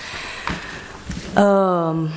Um, 1.35 2.09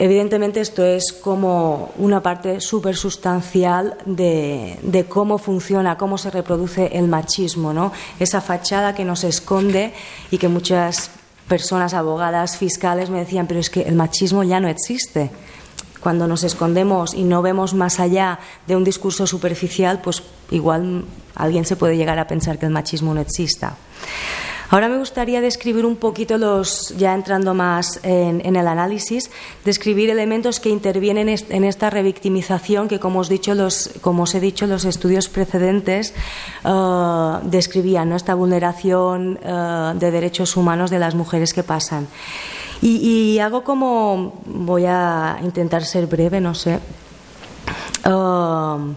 evidentemente 0.00 0.62
esto 0.62 0.82
es 0.82 1.12
como 1.12 1.92
una 1.98 2.22
parte 2.22 2.60
súper 2.62 2.96
sustancial 2.96 3.98
de, 4.06 5.06
cómo 5.08 5.36
funciona, 5.36 5.98
cómo 5.98 6.16
se 6.16 6.30
reproduce 6.30 6.96
el 6.96 7.06
machismo, 7.06 7.74
¿no? 7.74 7.92
esa 8.18 8.40
fachada 8.40 8.94
que 8.94 9.04
nos 9.04 9.24
esconde 9.24 9.92
y 10.30 10.38
que 10.38 10.48
muchas 10.48 11.10
personas, 11.46 11.92
abogadas, 11.92 12.56
fiscales 12.56 13.10
me 13.10 13.18
decían, 13.18 13.46
pero 13.46 13.60
es 13.60 13.68
que 13.68 13.82
el 13.82 13.94
machismo 13.94 14.42
ya 14.42 14.58
no 14.58 14.68
existe. 14.68 15.30
Cuando 16.00 16.26
nos 16.26 16.44
escondemos 16.44 17.12
y 17.12 17.24
no 17.24 17.42
vemos 17.42 17.74
más 17.74 18.00
allá 18.00 18.38
de 18.66 18.76
un 18.76 18.84
discurso 18.84 19.26
superficial, 19.26 20.00
pues 20.00 20.22
igual 20.50 21.04
alguien 21.34 21.66
se 21.66 21.76
puede 21.76 21.98
llegar 21.98 22.18
a 22.18 22.26
pensar 22.26 22.58
que 22.58 22.64
el 22.64 22.72
machismo 22.72 23.12
no 23.12 23.20
exista. 23.20 23.76
Ahora 24.70 24.88
me 24.88 24.98
gustaría 24.98 25.40
describir 25.40 25.84
un 25.84 25.96
poquito 25.96 26.38
los, 26.38 26.94
ya 26.96 27.12
entrando 27.12 27.54
más 27.54 27.98
en, 28.04 28.54
el 28.54 28.68
análisis, 28.68 29.28
describir 29.64 30.10
elementos 30.10 30.60
que 30.60 30.68
intervienen 30.68 31.28
en 31.28 31.64
esta 31.64 31.90
revictimización 31.90 32.86
que, 32.86 33.00
como 33.00 33.18
os, 33.18 33.30
he 33.30 34.40
dicho, 34.40 34.66
los 34.66 34.84
estudios 34.84 35.28
precedentes 35.28 36.14
eh, 36.64 37.32
describían, 37.42 38.10
¿no? 38.10 38.16
esta 38.16 38.34
vulneración 38.34 39.40
eh, 39.42 39.92
de 39.96 40.10
derechos 40.12 40.56
humanos 40.56 40.90
de 40.90 41.00
las 41.00 41.16
mujeres 41.16 41.52
que 41.52 41.64
pasan. 41.64 42.06
Y, 42.80 43.40
hago 43.40 43.64
como, 43.64 44.40
voy 44.46 44.84
a 44.86 45.38
intentar 45.42 45.84
ser 45.84 46.06
breve, 46.06 46.40
no 46.40 46.54
sé. 46.54 46.78
Eh, 48.04 48.94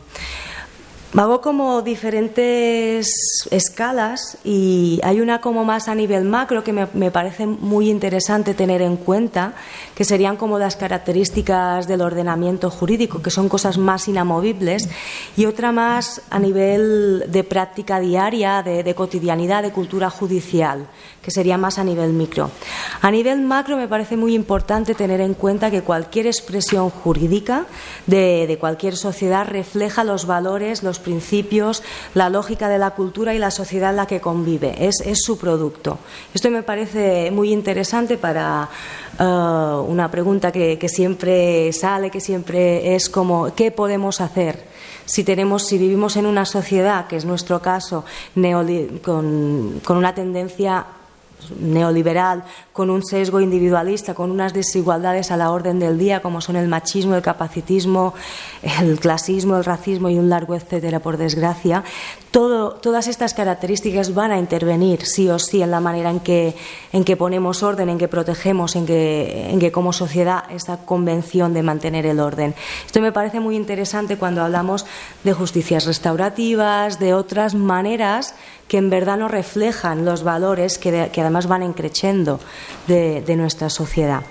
Hago 1.15 1.41
como 1.41 1.83
diferentes 1.83 3.07
escalas 3.51 4.39
y 4.43 4.99
hay 5.03 5.21
una 5.21 5.41
como 5.41 5.63
más 5.63 5.87
a 5.87 5.93
nivel 5.93 6.23
macro 6.23 6.63
que 6.63 6.73
me, 6.73 7.11
parece 7.11 7.45
muy 7.45 7.91
interesante 7.91 8.55
tener 8.55 8.81
en 8.81 8.97
cuenta, 8.97 9.53
que 9.93 10.05
serían 10.05 10.37
como 10.37 10.57
las 10.57 10.75
características 10.75 11.87
del 11.87 12.01
ordenamiento 12.01 12.71
jurídico, 12.71 13.21
que 13.21 13.29
son 13.29 13.47
cosas 13.47 13.77
más 13.77 14.07
inamovibles, 14.07 14.89
y 15.37 15.45
otra 15.45 15.71
más 15.71 16.23
a 16.31 16.39
nivel 16.39 17.25
de 17.27 17.43
práctica 17.43 17.99
diaria, 17.99 18.63
de, 18.63 18.95
cotidianidad, 18.95 19.61
de 19.61 19.71
cultura 19.71 20.09
judicial, 20.09 20.87
que 21.23 21.31
sería 21.31 21.57
más 21.57 21.79
a 21.79 21.83
nivel 21.85 22.11
micro. 22.11 22.51
A 23.01 23.09
nivel 23.09 23.41
macro 23.41 23.77
me 23.77 23.87
parece 23.87 24.17
muy 24.17 24.35
importante 24.35 24.93
tener 24.93 25.21
en 25.21 25.33
cuenta 25.33 25.71
que 25.71 25.81
cualquier 25.81 26.27
expresión 26.27 26.89
jurídica 26.89 27.65
de, 28.05 28.57
cualquier 28.59 28.97
sociedad 28.97 29.47
refleja 29.47 30.03
los 30.03 30.27
valores, 30.27 30.83
los 30.83 30.99
principios, 30.99 31.81
la 32.13 32.29
lógica 32.29 32.67
de 32.67 32.77
la 32.77 32.91
cultura 32.91 33.33
y 33.33 33.39
la 33.39 33.51
sociedad 33.51 33.91
en 33.91 33.95
la 33.95 34.05
que 34.05 34.19
convive. 34.19 34.75
Es, 34.85 35.01
su 35.23 35.37
producto. 35.37 35.99
Esto 36.33 36.49
me 36.49 36.63
parece 36.63 37.31
muy 37.31 37.53
interesante 37.53 38.17
para 38.17 38.67
eh, 39.17 39.23
una 39.23 40.11
pregunta 40.11 40.51
que, 40.51 40.89
siempre 40.89 41.71
sale, 41.71 42.11
que 42.11 42.19
siempre 42.19 42.95
es 42.95 43.09
como 43.09 43.55
¿qué 43.55 43.71
podemos 43.71 44.19
hacer? 44.19 44.67
Si, 45.05 45.23
tenemos, 45.23 45.67
si 45.67 45.77
vivimos 45.77 46.17
en 46.17 46.25
una 46.25 46.45
sociedad, 46.45 47.07
que 47.07 47.15
es 47.15 47.23
nuestro 47.23 47.61
caso, 47.61 48.03
con, 48.35 49.81
con 49.83 49.97
una 49.97 50.13
tendencia 50.13 50.85
neoliberal, 51.59 52.43
con 52.71 52.89
un 52.89 53.03
sesgo 53.03 53.41
individualista, 53.41 54.13
con 54.13 54.31
unas 54.31 54.53
desigualdades 54.53 55.31
a 55.31 55.37
la 55.37 55.51
orden 55.51 55.79
del 55.79 55.97
día, 55.97 56.21
como 56.21 56.41
son 56.41 56.55
el 56.55 56.67
machismo, 56.67 57.15
el 57.15 57.21
capacitismo, 57.21 58.13
el 58.81 58.99
clasismo, 58.99 59.57
el 59.57 59.65
racismo 59.65 60.09
y 60.09 60.17
un 60.17 60.29
largo 60.29 60.55
etcétera, 60.55 60.99
por 60.99 61.17
desgracia, 61.17 61.83
todas 62.31 63.07
estas 63.07 63.33
características 63.35 64.13
van 64.15 64.31
a 64.31 64.39
intervenir 64.39 65.05
sí 65.05 65.29
o 65.29 65.37
sí 65.37 65.61
en 65.61 65.69
la 65.69 65.79
manera 65.79 66.09
en 66.09 66.19
que, 66.19 66.55
en 66.91 67.03
que 67.03 67.15
ponemos 67.15 67.61
orden, 67.61 67.89
en 67.89 67.99
que 67.99 68.07
protegemos, 68.07 68.75
en 68.75 68.87
que, 68.87 69.51
en 69.51 69.59
que 69.59 69.71
como 69.71 69.93
sociedad 69.93 70.45
esta 70.49 70.77
convención 70.77 71.53
de 71.53 71.61
mantener 71.61 72.07
el 72.07 72.19
orden. 72.19 72.55
Esto 72.85 73.01
me 73.01 73.11
parece 73.11 73.39
muy 73.39 73.55
interesante 73.55 74.17
cuando 74.17 74.41
hablamos 74.41 74.85
de 75.23 75.33
justicias 75.33 75.85
restaurativas, 75.85 76.99
de 76.99 77.13
otras 77.13 77.53
maneras 77.53 78.33
que 78.67 78.77
en 78.77 78.89
verdad 78.89 79.17
no 79.17 79.27
reflejan 79.27 80.05
los 80.05 80.23
valores 80.23 80.77
que, 80.77 81.09
además 81.15 81.47
van 81.47 81.63
encreciendo 81.63 82.39
de, 82.87 83.35
nuestra 83.35 83.69
sociedad. 83.69 84.21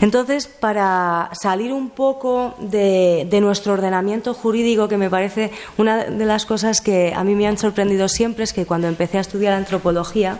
Entonces, 0.00 0.46
para 0.46 1.30
salir 1.32 1.72
un 1.72 1.90
poco 1.90 2.54
de, 2.58 3.26
de, 3.30 3.40
nuestro 3.40 3.72
ordenamiento 3.72 4.34
jurídico, 4.34 4.88
que 4.88 4.96
me 4.96 5.10
parece 5.10 5.50
una 5.76 6.04
de 6.04 6.24
las 6.24 6.46
cosas 6.46 6.80
que 6.80 7.12
a 7.14 7.24
mí 7.24 7.34
me 7.34 7.46
han 7.46 7.58
sorprendido 7.58 8.08
siempre, 8.08 8.44
es 8.44 8.52
que 8.52 8.66
cuando 8.66 8.88
empecé 8.88 9.18
a 9.18 9.22
estudiar 9.22 9.54
antropología, 9.54 10.38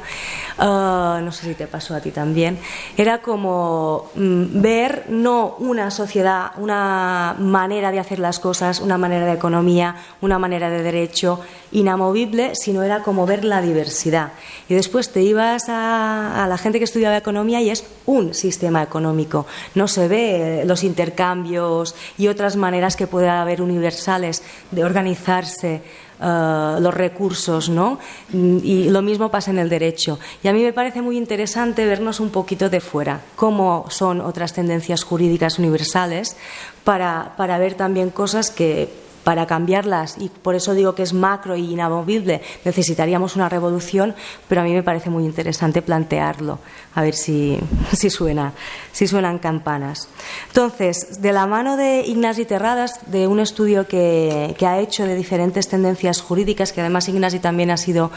ah, 0.58 1.20
no 1.22 1.32
sé 1.32 1.46
si 1.46 1.54
te 1.54 1.66
pasó 1.66 1.94
a 1.94 2.00
ti 2.00 2.10
también, 2.10 2.58
era 2.96 3.22
como 3.22 4.10
mm, 4.14 4.60
ver 4.60 5.06
no 5.08 5.56
una 5.58 5.90
sociedad, 5.90 6.52
una 6.58 7.34
manera 7.38 7.90
de 7.90 7.98
hacer 7.98 8.18
las 8.18 8.38
cosas, 8.38 8.80
una 8.80 8.98
manera 8.98 9.26
de 9.26 9.32
economía, 9.32 9.96
una 10.20 10.38
manera 10.38 10.70
de 10.70 10.82
derecho 10.82 11.40
inamovible, 11.72 12.54
sino 12.54 12.82
era 12.82 13.02
como 13.02 13.26
ver 13.26 13.39
la 13.44 13.62
diversidad. 13.62 14.32
Y 14.68 14.74
después 14.74 15.10
te 15.10 15.22
ibas 15.22 15.64
a, 15.68 16.46
la 16.48 16.58
gente 16.58 16.78
que 16.78 16.84
estudiaba 16.84 17.16
economía 17.16 17.60
y 17.60 17.70
es 17.70 17.84
un 18.06 18.34
sistema 18.34 18.82
económico. 18.82 19.46
No 19.74 19.88
se 19.88 20.08
ve 20.08 20.62
los 20.66 20.84
intercambios 20.84 21.94
y 22.18 22.28
otras 22.28 22.56
maneras 22.56 22.96
que 22.96 23.06
pueda 23.06 23.40
haber 23.42 23.62
universales 23.62 24.42
de 24.70 24.84
organizarse 24.84 25.82
eh, 26.22 26.76
los 26.80 26.92
recursos, 26.92 27.70
¿no? 27.70 27.98
Y 28.32 28.90
lo 28.90 29.00
mismo 29.00 29.30
pasa 29.30 29.50
en 29.50 29.58
el 29.58 29.68
derecho. 29.68 30.18
Y 30.42 30.48
a 30.48 30.52
mí 30.52 30.62
me 30.62 30.72
parece 30.72 31.00
muy 31.00 31.16
interesante 31.16 31.86
vernos 31.86 32.20
un 32.20 32.30
poquito 32.30 32.68
de 32.68 32.80
fuera, 32.80 33.22
cómo 33.36 33.86
son 33.88 34.20
otras 34.20 34.52
tendencias 34.52 35.02
jurídicas 35.02 35.58
universales, 35.58 36.36
para, 36.84 37.34
para 37.36 37.58
ver 37.58 37.74
también 37.74 38.10
cosas 38.10 38.50
que 38.50 39.09
para 39.30 39.46
cambiarlas, 39.46 40.16
y 40.18 40.28
por 40.28 40.56
eso 40.56 40.74
digo 40.74 40.96
que 40.96 41.04
es 41.04 41.12
macro 41.12 41.54
y 41.54 41.74
inamovible, 41.74 42.42
necesitaríamos 42.64 43.36
una 43.36 43.48
revolución, 43.48 44.16
pero 44.48 44.60
a 44.60 44.64
mí 44.64 44.72
me 44.72 44.82
parece 44.82 45.08
muy 45.08 45.24
interesante 45.24 45.82
plantearlo, 45.82 46.58
a 46.96 47.02
ver 47.02 47.14
si, 47.14 47.56
si, 47.92 48.10
suena, 48.10 48.54
si 48.90 49.06
suenan 49.06 49.38
campanas. 49.38 50.08
Entonces, 50.48 51.22
de 51.22 51.32
la 51.32 51.46
mano 51.46 51.76
de 51.76 52.00
Ignasi 52.08 52.44
Terradas, 52.44 52.98
de 53.06 53.28
un 53.28 53.38
estudio 53.38 53.86
que, 53.86 54.56
ha 54.66 54.80
hecho 54.80 55.04
de 55.04 55.14
diferentes 55.14 55.68
tendencias 55.68 56.20
jurídicas, 56.20 56.72
que 56.72 56.80
además 56.80 57.08
Ignasi 57.08 57.38
también 57.38 57.70
ha 57.70 57.76
sido 57.76 58.10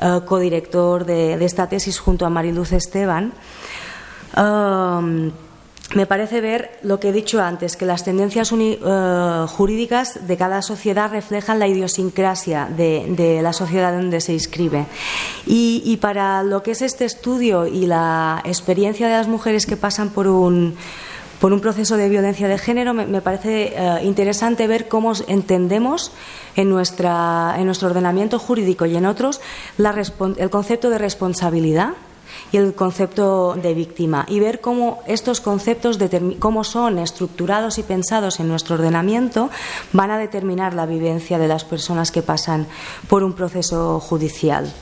eh, 0.00 0.18
codirector 0.26 1.04
de, 1.04 1.44
esta 1.44 1.68
tesis 1.68 2.00
junto 2.00 2.26
a 2.26 2.28
Mariluz 2.30 2.72
Esteban, 2.72 3.32
um, 4.36 5.30
me 5.94 6.06
parece 6.06 6.40
ver 6.40 6.70
lo 6.82 6.98
que 6.98 7.10
he 7.10 7.12
dicho 7.12 7.40
antes, 7.40 7.76
que 7.76 7.86
las 7.86 8.02
tendencias 8.02 8.52
eh, 8.52 9.46
jurídicas 9.48 10.26
de 10.26 10.36
cada 10.36 10.60
sociedad 10.60 11.10
reflejan 11.10 11.60
la 11.60 11.68
idiosincrasia 11.68 12.68
de, 12.76 13.40
la 13.40 13.52
sociedad 13.52 13.92
donde 13.92 14.20
se 14.20 14.32
inscribe. 14.32 14.86
Y, 15.46 15.96
para 16.00 16.42
lo 16.42 16.62
que 16.62 16.72
es 16.72 16.82
este 16.82 17.04
estudio 17.04 17.66
y 17.66 17.86
la 17.86 18.42
experiencia 18.44 19.06
de 19.06 19.14
las 19.14 19.28
mujeres 19.28 19.64
que 19.66 19.76
pasan 19.76 20.10
por 20.10 20.26
un, 20.26 20.74
por 21.40 21.52
un 21.52 21.60
proceso 21.60 21.96
de 21.96 22.08
violencia 22.08 22.48
de 22.48 22.58
género, 22.58 22.92
me, 22.92 23.20
parece 23.20 23.72
eh, 23.76 24.00
interesante 24.02 24.66
ver 24.66 24.88
cómo 24.88 25.12
entendemos 25.28 26.10
en, 26.56 26.68
nuestra, 26.68 27.54
en 27.58 27.66
nuestro 27.66 27.88
ordenamiento 27.88 28.40
jurídico 28.40 28.86
y 28.86 28.96
en 28.96 29.06
otros 29.06 29.40
el 29.78 30.50
concepto 30.50 30.90
de 30.90 30.98
responsabilidad 30.98 31.94
y 32.52 32.56
el 32.56 32.74
concepto 32.74 33.54
de 33.54 33.74
víctima 33.74 34.24
y 34.28 34.40
ver 34.40 34.60
cómo 34.60 35.02
estos 35.06 35.40
conceptos, 35.40 35.98
cómo 36.38 36.64
son 36.64 36.98
estructurados 36.98 37.78
y 37.78 37.82
pensados 37.82 38.40
en 38.40 38.48
nuestro 38.48 38.76
ordenamiento, 38.76 39.50
van 39.92 40.10
a 40.10 40.18
determinar 40.18 40.74
la 40.74 40.86
vivencia 40.86 41.38
de 41.38 41.48
las 41.48 41.64
personas 41.64 42.10
que 42.10 42.22
pasan 42.22 42.66
por 43.08 43.24
un 43.24 43.32
proceso 43.32 44.00
judicial. 44.00 44.72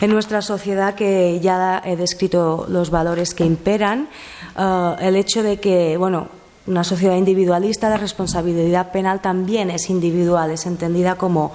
En 0.00 0.10
nuestra 0.10 0.42
sociedad, 0.42 0.94
que 0.94 1.40
ya 1.40 1.82
he 1.84 1.96
descrito 1.96 2.66
los 2.68 2.90
valores 2.90 3.34
que 3.34 3.44
imperan, 3.44 4.08
eh, 4.56 4.96
el 5.00 5.16
hecho 5.16 5.42
de 5.42 5.58
que, 5.58 5.96
bueno, 5.96 6.28
una 6.68 6.84
sociedad 6.84 7.16
individualista, 7.16 7.88
la 7.88 7.96
responsabilidad 7.96 8.92
penal 8.92 9.20
también 9.20 9.70
es 9.70 9.88
individual, 9.88 10.50
es 10.50 10.66
entendida 10.66 11.14
como, 11.16 11.52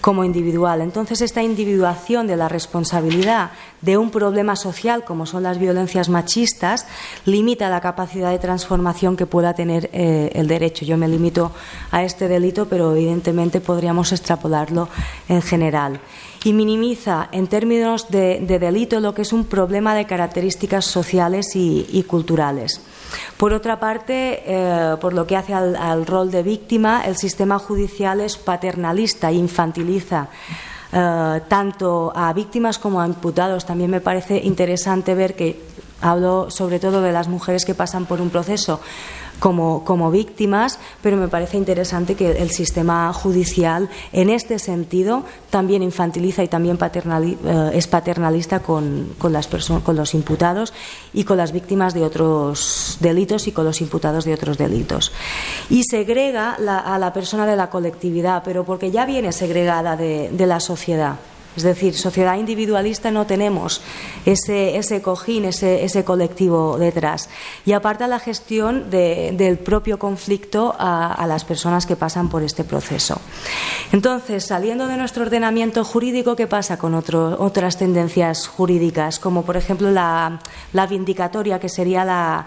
como 0.00 0.24
individual. 0.24 0.80
Entonces, 0.80 1.20
esta 1.20 1.42
individuación 1.42 2.26
de 2.26 2.36
la 2.36 2.48
responsabilidad 2.48 3.50
de 3.82 3.98
un 3.98 4.10
problema 4.10 4.56
social, 4.56 5.04
como 5.04 5.26
son 5.26 5.42
las 5.42 5.58
violencias 5.58 6.08
machistas, 6.08 6.86
limita 7.26 7.68
la 7.68 7.80
capacidad 7.80 8.30
de 8.30 8.38
transformación 8.38 9.16
que 9.16 9.26
pueda 9.26 9.54
tener 9.54 9.90
eh, 9.92 10.30
el 10.34 10.48
derecho. 10.48 10.84
Yo 10.84 10.96
me 10.96 11.08
limito 11.08 11.52
a 11.90 12.02
este 12.02 12.26
delito, 12.26 12.66
pero 12.66 12.96
evidentemente 12.96 13.60
podríamos 13.60 14.12
extrapolarlo 14.12 14.88
en 15.28 15.42
general 15.42 16.00
y 16.44 16.52
minimiza 16.52 17.28
en 17.32 17.46
términos 17.46 18.10
de, 18.10 18.40
delito 18.40 19.00
lo 19.00 19.14
que 19.14 19.22
es 19.22 19.32
un 19.32 19.44
problema 19.44 19.94
de 19.94 20.06
características 20.06 20.84
sociales 20.84 21.54
y 21.54 22.04
culturales. 22.06 22.80
Por 23.36 23.52
otra 23.52 23.78
parte, 23.80 24.42
eh, 24.46 24.96
por 25.00 25.12
lo 25.12 25.26
que 25.26 25.36
hace 25.36 25.54
al, 25.54 26.06
rol 26.06 26.30
de 26.30 26.42
víctima, 26.42 27.04
el 27.06 27.16
sistema 27.16 27.58
judicial 27.58 28.20
es 28.20 28.36
paternalista 28.36 29.32
infantiliza. 29.32 30.28
Eh, 30.92 31.40
tanto 31.48 32.12
a 32.14 32.32
víctimas 32.32 32.78
como 32.78 33.00
a 33.00 33.06
imputados. 33.06 33.66
También 33.66 33.90
me 33.90 34.00
parece 34.00 34.38
interesante 34.38 35.14
ver 35.14 35.34
que 35.34 35.60
hablo 36.04 36.50
sobre 36.50 36.78
todo 36.78 37.00
de 37.00 37.12
las 37.12 37.28
mujeres 37.28 37.64
que 37.64 37.74
pasan 37.74 38.04
por 38.04 38.20
un 38.20 38.28
proceso 38.28 38.80
como, 39.38 39.84
como 39.84 40.10
víctimas, 40.10 40.78
pero 41.02 41.16
me 41.16 41.28
parece 41.28 41.56
interesante 41.56 42.14
que 42.14 42.30
el 42.30 42.50
sistema 42.50 43.12
judicial 43.12 43.88
en 44.12 44.30
este 44.30 44.58
sentido 44.58 45.24
también 45.50 45.82
infantiliza 45.82 46.44
y 46.44 46.48
también 46.48 46.78
eh, 46.80 47.70
es 47.74 47.86
paternalista 47.86 48.60
con, 48.60 49.14
con, 49.18 49.32
las 49.32 49.48
con 49.82 49.96
los 49.96 50.14
imputados 50.14 50.72
y 51.12 51.24
con 51.24 51.38
las 51.38 51.52
víctimas 51.52 51.94
de 51.94 52.04
otros 52.04 52.98
delitos 53.00 53.48
y 53.48 53.52
con 53.52 53.64
los 53.64 53.80
imputados 53.80 54.24
de 54.24 54.34
otros 54.34 54.58
delitos. 54.58 55.10
Y 55.70 55.84
segrega 55.84 56.52
a 56.54 56.98
la 56.98 57.12
persona 57.12 57.46
de 57.46 57.56
la 57.56 57.70
colectividad, 57.70 58.42
pero 58.44 58.64
porque 58.64 58.90
ya 58.90 59.06
viene 59.06 59.32
segregada 59.32 59.96
de, 59.96 60.30
de 60.30 60.46
la 60.46 60.60
sociedad. 60.60 61.16
Es 61.56 61.62
decir, 61.62 61.94
sociedad 61.94 62.36
individualista 62.36 63.10
no 63.10 63.26
tenemos 63.26 63.80
ese, 64.26 64.76
ese 64.76 65.02
cojín, 65.02 65.44
ese, 65.44 65.84
ese, 65.84 66.04
colectivo 66.04 66.78
detrás. 66.78 67.28
Y 67.64 67.72
aparte 67.72 68.04
la 68.08 68.18
gestión 68.18 68.90
del 68.90 69.58
propio 69.58 69.98
conflicto 69.98 70.74
a, 70.78 71.24
las 71.26 71.44
personas 71.44 71.86
que 71.86 71.96
pasan 71.96 72.28
por 72.28 72.42
este 72.42 72.64
proceso. 72.64 73.20
Entonces, 73.92 74.44
saliendo 74.44 74.86
de 74.88 74.96
nuestro 74.96 75.22
ordenamiento 75.22 75.84
jurídico, 75.84 76.36
¿qué 76.36 76.46
pasa 76.46 76.76
con 76.76 76.94
otras 76.94 77.78
tendencias 77.78 78.46
jurídicas? 78.46 79.18
Como 79.18 79.42
por 79.42 79.56
ejemplo 79.56 79.90
la, 79.90 80.40
la 80.72 80.86
vindicatoria, 80.86 81.58
que 81.58 81.68
sería 81.68 82.04
la 82.04 82.46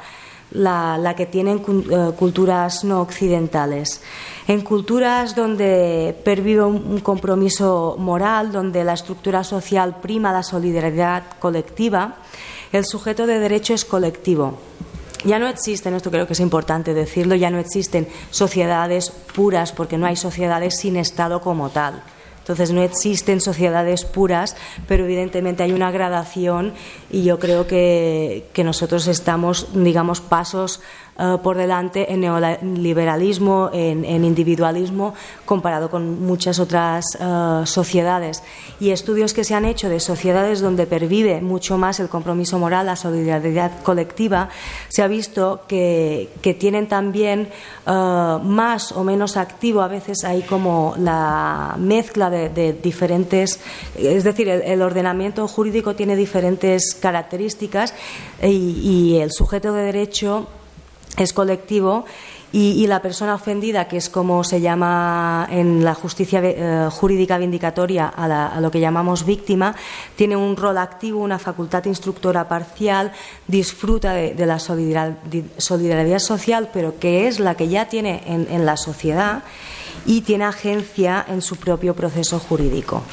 la, 0.51 1.13
que 1.15 1.25
tienen 1.25 1.57
eh, 1.59 2.11
culturas 2.17 2.83
no 2.83 3.01
occidentales. 3.01 4.01
En 4.47 4.61
culturas 4.61 5.35
donde 5.35 6.15
pervive 6.23 6.63
un 6.63 6.99
compromiso 7.01 7.95
moral, 7.99 8.51
donde 8.51 8.83
la 8.83 8.93
estructura 8.93 9.43
social 9.43 9.97
prima 10.01 10.31
la 10.31 10.43
solidaridad 10.43 11.23
colectiva, 11.39 12.15
el 12.71 12.85
sujeto 12.85 13.27
de 13.27 13.39
derecho 13.39 13.73
es 13.73 13.85
colectivo. 13.85 14.57
Ya 15.25 15.39
no 15.39 15.47
existen, 15.47 15.95
esto 15.95 16.11
creo 16.11 16.27
que 16.27 16.33
es 16.33 16.39
importante 16.39 16.93
decirlo, 16.93 17.35
ya 17.35 17.49
no 17.49 17.59
existen 17.59 18.07
sociedades 18.29 19.09
puras 19.09 19.71
porque 19.71 19.97
no 19.97 20.05
hay 20.05 20.15
sociedades 20.15 20.77
sin 20.77 20.95
Estado 20.95 21.41
como 21.41 21.69
tal. 21.69 22.03
Entonces 22.47 22.71
no 22.71 22.81
existen 22.81 23.41
sociedades 23.41 24.05
puras, 24.05 24.55
pero 24.87 25.03
evidentemente 25.03 25.63
hay 25.63 25.73
una 25.73 25.91
gradación 25.91 26.73
y 27.11 27.23
yo 27.23 27.39
creo 27.39 27.67
que, 27.67 28.45
nosotros 28.63 29.07
estamos, 29.07 29.67
digamos, 29.73 30.21
pasos 30.21 30.79
eh, 31.19 31.37
por 31.41 31.57
delante 31.57 32.13
en 32.13 32.21
neoliberalismo, 32.21 33.71
en, 33.73 34.23
individualismo, 34.23 35.15
comparado 35.45 35.89
con 35.89 36.23
muchas 36.23 36.59
otras 36.59 37.05
eh, 37.19 37.61
sociedades. 37.65 38.43
Y 38.79 38.91
estudios 38.91 39.33
que 39.33 39.43
se 39.43 39.55
han 39.55 39.65
hecho 39.65 39.89
de 39.89 39.99
sociedades 39.99 40.61
donde 40.61 40.85
pervive 40.85 41.41
mucho 41.41 41.79
más 41.79 41.99
el 41.99 42.07
compromiso 42.07 42.59
moral, 42.59 42.85
la 42.85 42.95
solidaridad 42.95 43.81
colectiva, 43.81 44.49
se 44.89 45.01
ha 45.01 45.07
visto 45.07 45.61
que, 45.67 46.29
tienen 46.59 46.87
también 46.87 47.49
eh, 47.87 47.91
más 47.91 48.91
o 48.91 49.03
menos 49.03 49.37
activo, 49.37 49.81
a 49.81 49.87
veces 49.87 50.23
hay 50.23 50.43
como 50.43 50.93
la 50.99 51.75
mezcla 51.79 52.29
de, 52.29 52.73
diferentes, 52.73 53.59
es 53.97 54.23
decir, 54.23 54.47
el, 54.49 54.81
ordenamiento 54.83 55.47
jurídico 55.47 55.95
tiene 55.95 56.15
diferentes 56.15 56.93
características 56.93 57.95
y 58.41 59.17
el 59.17 59.31
sujeto 59.31 59.73
de 59.73 59.81
derecho 59.81 60.47
es 61.17 61.33
colectivo 61.33 62.05
y, 62.53 62.87
la 62.87 63.01
persona 63.01 63.35
ofendida, 63.35 63.89
que 63.89 63.97
es 63.97 64.09
como 64.09 64.43
se 64.43 64.61
llama 64.61 65.47
en 65.51 65.83
la 65.83 65.93
justicia 65.93 66.39
eh, 66.41 66.87
jurídica 66.89 67.37
vindicatoria 67.37 68.07
a, 68.07 68.61
lo 68.61 68.71
que 68.71 68.79
llamamos 68.79 69.25
víctima, 69.25 69.75
tiene 70.15 70.37
un 70.37 70.55
rol 70.55 70.77
activo, 70.77 71.19
una 71.19 71.39
facultad 71.39 71.83
instructora 71.85 72.47
parcial, 72.47 73.11
disfruta 73.47 74.13
de, 74.13 74.45
la 74.45 74.59
solidaridad, 74.59 76.19
social, 76.19 76.69
pero 76.71 76.97
que 76.99 77.27
es 77.27 77.39
la 77.39 77.55
que 77.55 77.67
ya 77.67 77.89
tiene 77.89 78.23
en 78.25 78.65
la 78.65 78.77
sociedad 78.77 79.43
y 80.05 80.21
tiene 80.21 80.45
agencia 80.45 81.25
en 81.27 81.41
su 81.41 81.57
propio 81.57 81.93
proceso 81.95 82.39
jurídico. 82.39 83.03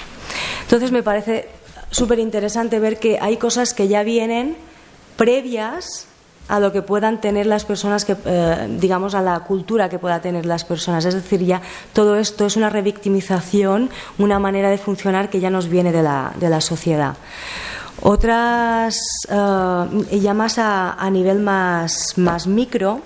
Entonces 0.62 0.92
me 0.92 1.02
parece 1.02 1.48
súper 1.90 2.20
interesante 2.20 2.78
ver 2.78 2.98
que 2.98 3.18
hay 3.20 3.36
cosas 3.36 3.74
que 3.74 3.88
ya 3.88 4.02
vienen 4.04 4.56
previas 5.16 6.06
a 6.48 6.60
lo 6.60 6.72
que 6.72 6.82
puedan 6.82 7.20
tener 7.20 7.46
las 7.46 7.64
personas, 7.64 8.04
que, 8.04 8.16
eh, 8.24 8.76
digamos, 8.78 9.14
a 9.14 9.22
la 9.22 9.40
cultura 9.40 9.88
que 9.88 9.98
pueda 9.98 10.20
tener 10.20 10.44
las 10.44 10.64
personas. 10.64 11.04
Es 11.04 11.14
decir, 11.14 11.44
ya 11.44 11.62
todo 11.92 12.16
esto 12.16 12.46
es 12.46 12.56
una 12.56 12.70
revictimización, 12.70 13.90
una 14.18 14.38
manera 14.38 14.68
de 14.68 14.78
funcionar 14.78 15.30
que 15.30 15.40
ya 15.40 15.50
nos 15.50 15.68
viene 15.68 15.92
de 15.92 16.02
la, 16.02 16.32
de 16.38 16.50
la 16.50 16.60
sociedad. 16.60 17.16
Otras, 18.02 18.98
eh, 19.30 20.18
ya 20.20 20.34
más 20.34 20.58
a, 20.58 21.08
nivel 21.10 21.40
más, 21.40 22.18
más 22.18 22.46
micro, 22.46 23.00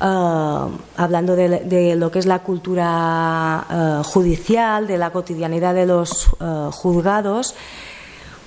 eh, 0.00 0.78
hablando 0.96 1.36
de, 1.36 1.60
de, 1.60 1.94
lo 1.94 2.10
que 2.10 2.18
es 2.18 2.26
la 2.26 2.40
cultura 2.40 4.02
judicial, 4.04 4.88
de 4.88 4.98
la 4.98 5.10
cotidianidad 5.10 5.74
de 5.74 5.86
los 5.86 6.26
juzgados, 6.72 7.54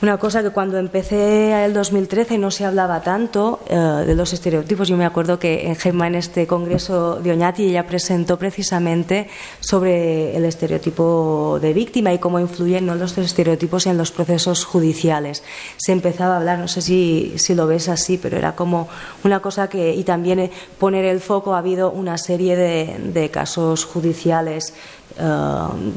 una 0.02 0.18
cosa 0.18 0.42
que 0.42 0.50
cuando 0.50 0.80
empecé 0.80 1.64
el 1.64 1.74
2013 1.74 2.40
no 2.40 2.50
se 2.50 2.66
hablaba 2.66 3.02
tanto 3.02 3.60
eh, 3.68 3.76
de 3.76 4.16
los 4.16 4.34
estereotipos. 4.34 4.88
Yo 4.88 4.98
me 4.98 5.06
acuerdo 5.06 5.38
que 5.38 5.68
en 5.68 5.76
Gemma, 5.76 6.08
en 6.08 6.16
este 6.16 6.48
congreso 6.48 7.20
de 7.20 7.32
Oñati, 7.32 7.66
ella 7.66 7.86
presentó 7.86 8.40
precisamente 8.40 9.30
sobre 9.60 10.36
el 10.36 10.46
estereotipo 10.46 11.60
de 11.62 11.74
víctima 11.74 12.12
y 12.14 12.18
cómo 12.18 12.40
influyen 12.40 12.88
los 12.88 13.16
estereotipos 13.18 13.86
en 13.86 13.98
los 13.98 14.12
procesos 14.12 14.66
judiciales. 14.66 15.44
Se 15.78 15.92
empezaba 15.92 16.34
a 16.34 16.38
hablar, 16.38 16.58
no 16.58 16.68
sé 16.68 16.82
si, 16.82 17.34
si 17.38 17.54
lo 17.54 17.68
ves 17.68 17.88
así, 17.88 18.18
pero 18.18 18.38
era 18.38 18.56
como 18.56 18.90
una 19.24 19.40
cosa 19.40 19.70
que, 19.70 19.94
y 19.94 20.04
también 20.04 20.40
eh, 20.40 20.52
poner 20.80 21.06
el 21.06 21.20
foco, 21.20 21.54
ha 21.54 21.60
habido 21.60 21.92
una 21.92 22.18
serie 22.18 22.56
de, 22.56 22.98
de 23.14 23.30
casos 23.30 23.86
judiciales 23.86 24.74
eh, 25.20 25.24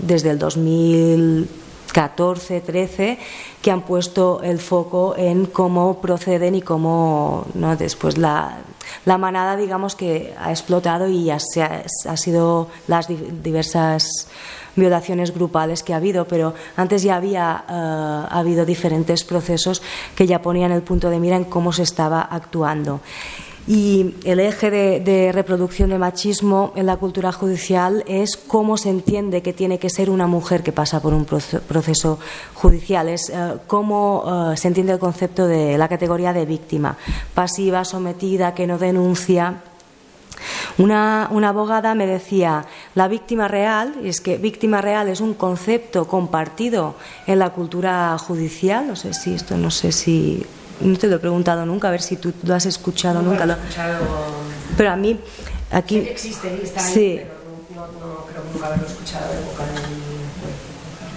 desde 0.03 0.31
el 0.31 0.38
2000 0.38 1.49
14, 1.95 2.61
13, 2.61 3.19
que 3.63 3.71
han 3.71 3.83
puesto 3.83 4.43
el 4.43 4.59
foco 4.59 5.15
en 5.17 5.47
cómo 5.47 6.01
proceden 6.01 6.57
y 6.57 6.61
cómo 6.61 7.47
¿no? 7.55 7.77
después 7.77 8.19
la, 8.19 8.59
la 9.05 9.17
manada, 9.17 9.57
digamos, 9.57 9.95
que 9.95 10.35
ha 10.37 10.51
explotado 10.51 11.09
y 11.09 11.31
ha, 11.31 11.37
ha, 11.37 12.17
sido 12.17 12.67
las 12.89 13.07
diversas 13.09 14.27
violaciones 14.75 15.33
grupales 15.33 15.85
que 15.85 15.95
ha 15.95 15.99
habido, 15.99 16.27
pero 16.27 16.55
antes 16.77 17.05
ya 17.05 17.15
había 17.15 17.65
ha 17.69 18.25
eh, 18.25 18.39
habido 18.41 18.67
diferentes 18.67 19.23
procesos 19.23 19.81
que 20.17 20.27
ya 20.27 20.43
ponían 20.43 20.73
el 20.73 20.83
punto 20.83 21.11
de 21.11 21.21
mira 21.21 21.37
en 21.37 21.45
cómo 21.45 21.73
se 21.73 21.85
estaba 21.85 22.23
actuando. 22.23 23.01
Y 23.66 24.16
el 24.24 24.40
eje 24.40 24.70
de, 24.70 25.33
reproducción 25.33 25.88
de 25.88 25.98
machismo 25.98 26.72
en 26.77 26.85
la 26.85 26.96
cultura 26.96 27.33
judicial 27.33 28.05
es 28.07 28.37
cómo 28.37 28.77
se 28.77 28.90
entiende 28.90 29.40
que 29.40 29.55
tiene 29.55 29.79
que 29.79 29.88
ser 29.88 30.11
una 30.11 30.27
mujer 30.27 30.62
que 30.62 30.72
pasa 30.72 31.00
por 31.00 31.14
un 31.14 31.24
proceso 31.24 32.18
judicial, 32.53 33.09
es 33.09 33.31
eh, 33.31 33.55
cómo 33.66 34.53
eh, 34.53 34.57
se 34.59 34.68
entiende 34.68 34.92
el 34.92 34.98
concepto 34.98 35.46
de 35.46 35.79
la 35.79 35.88
categoría 35.88 36.35
de 36.35 36.44
víctima, 36.44 36.98
pasiva, 37.33 37.87
sometida, 37.87 38.55
que 38.55 38.66
no 38.66 38.77
denuncia. 38.77 39.62
Una, 40.77 41.29
una, 41.31 41.48
abogada 41.50 41.94
me 41.94 42.07
decía, 42.07 42.66
la 42.94 43.09
víctima 43.09 43.48
real, 43.48 43.94
y 44.03 44.09
es 44.09 44.20
que 44.20 44.37
víctima 44.37 44.83
real 44.83 45.09
es 45.09 45.20
un 45.22 45.33
concepto 45.33 46.07
compartido 46.07 46.96
en 47.27 47.38
la 47.38 47.50
cultura 47.50 48.18
judicial, 48.18 48.87
no 48.87 48.96
sé 48.96 49.14
si 49.14 49.35
esto, 49.35 49.57
no 49.57 49.70
sé 49.70 49.90
si 49.92 50.44
no 50.81 50.99
te 50.99 51.07
lo 51.07 51.17
he 51.17 51.19
preguntado 51.19 51.65
nunca, 51.67 51.89
a 51.89 51.91
ver 51.91 52.03
si 52.03 52.17
tú 52.17 52.33
lo 52.43 52.55
has 52.55 52.67
escuchado 52.67 53.23
nunca. 53.23 53.47
Lo... 53.47 53.55
Escuchado... 53.55 54.05
Pero 54.77 54.91
a 54.91 54.97
mí, 54.97 55.19
aquí. 55.71 55.99
existe, 55.99 56.61
está 56.63 56.85
ahí, 56.85 56.93
sí. 56.93 57.21
pero 57.21 57.35
no, 57.75 57.87
no, 57.87 58.27
creo 58.27 58.43
nunca 58.53 58.67
haberlo 58.67 58.87
escuchado 58.87 59.33
de 59.33 59.41
boca 59.41 59.65
de 59.67 59.94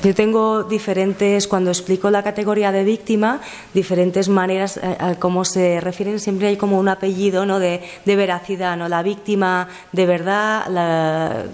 yo 0.03 0.13
tengo 0.13 0.63
diferentes, 0.63 1.47
cuando 1.47 1.71
explico 1.71 2.09
la 2.11 2.21
categoría 2.21 2.71
de 2.71 2.83
víctima, 2.83 3.41
diferentes 3.73 4.29
maneras 4.29 4.77
eh, 4.77 4.95
a, 4.99 5.15
cómo 5.15 5.43
se 5.43 5.81
refieren. 5.81 6.19
Siempre 6.19 6.47
hay 6.47 6.57
como 6.57 6.79
un 6.79 6.87
apellido 6.87 7.45
¿no? 7.45 7.59
de, 7.59 7.81
veracidad. 8.05 8.77
¿no? 8.77 8.89
La 8.89 9.01
víctima 9.01 9.67
de 9.91 10.05
verdad, 10.05 11.47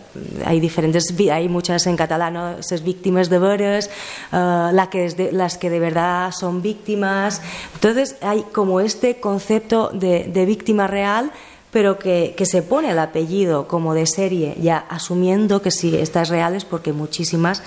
hay 0.46 0.60
diferentes, 0.60 1.14
hay 1.32 1.48
muchas 1.48 1.88
en 1.88 1.96
catalán, 1.96 2.58
es 2.60 2.84
víctimas 2.84 3.30
de 3.30 3.40
veres, 3.40 3.90
uh, 4.32 4.72
la 4.72 4.90
que 4.90 5.06
es 5.06 5.16
de, 5.16 5.32
las 5.32 5.58
que 5.58 5.70
de 5.70 5.80
verdad 5.80 6.32
son 6.32 6.62
víctimas. 6.62 7.42
Entonces 7.76 8.18
hay 8.22 8.44
como 8.52 8.82
este 8.82 9.20
concepto 9.20 9.90
de, 9.94 10.26
de 10.26 10.46
víctima 10.46 10.88
real 10.88 11.32
pero 11.72 11.98
que, 11.98 12.36
que, 12.38 12.46
se 12.46 12.62
pone 12.62 12.92
el 12.92 13.00
apellido 13.00 13.68
como 13.68 13.96
de 13.96 14.06
serie, 14.06 14.56
ya 14.62 14.78
asumiendo 14.78 15.64
que 15.64 15.72
sí, 15.72 15.98
estas 15.98 16.30
reales, 16.30 16.66
porque 16.66 16.94
muchísimas 16.94 17.64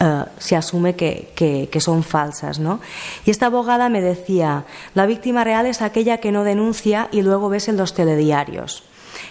eh, 0.00 0.24
se 0.38 0.54
asume 0.54 0.94
que, 0.94 1.32
que, 1.34 1.80
son 1.80 2.02
falsas. 2.02 2.58
¿no? 2.58 2.80
Y 3.24 3.30
esta 3.30 3.46
abogada 3.46 3.88
me 3.88 4.00
decía, 4.00 4.64
la 4.94 5.06
víctima 5.06 5.44
real 5.44 5.66
es 5.66 5.82
aquella 5.82 6.18
que 6.18 6.32
no 6.32 6.44
denuncia 6.44 7.08
y 7.10 7.22
luego 7.22 7.48
ves 7.48 7.68
en 7.68 7.76
los 7.76 7.94
telediarios. 7.94 8.84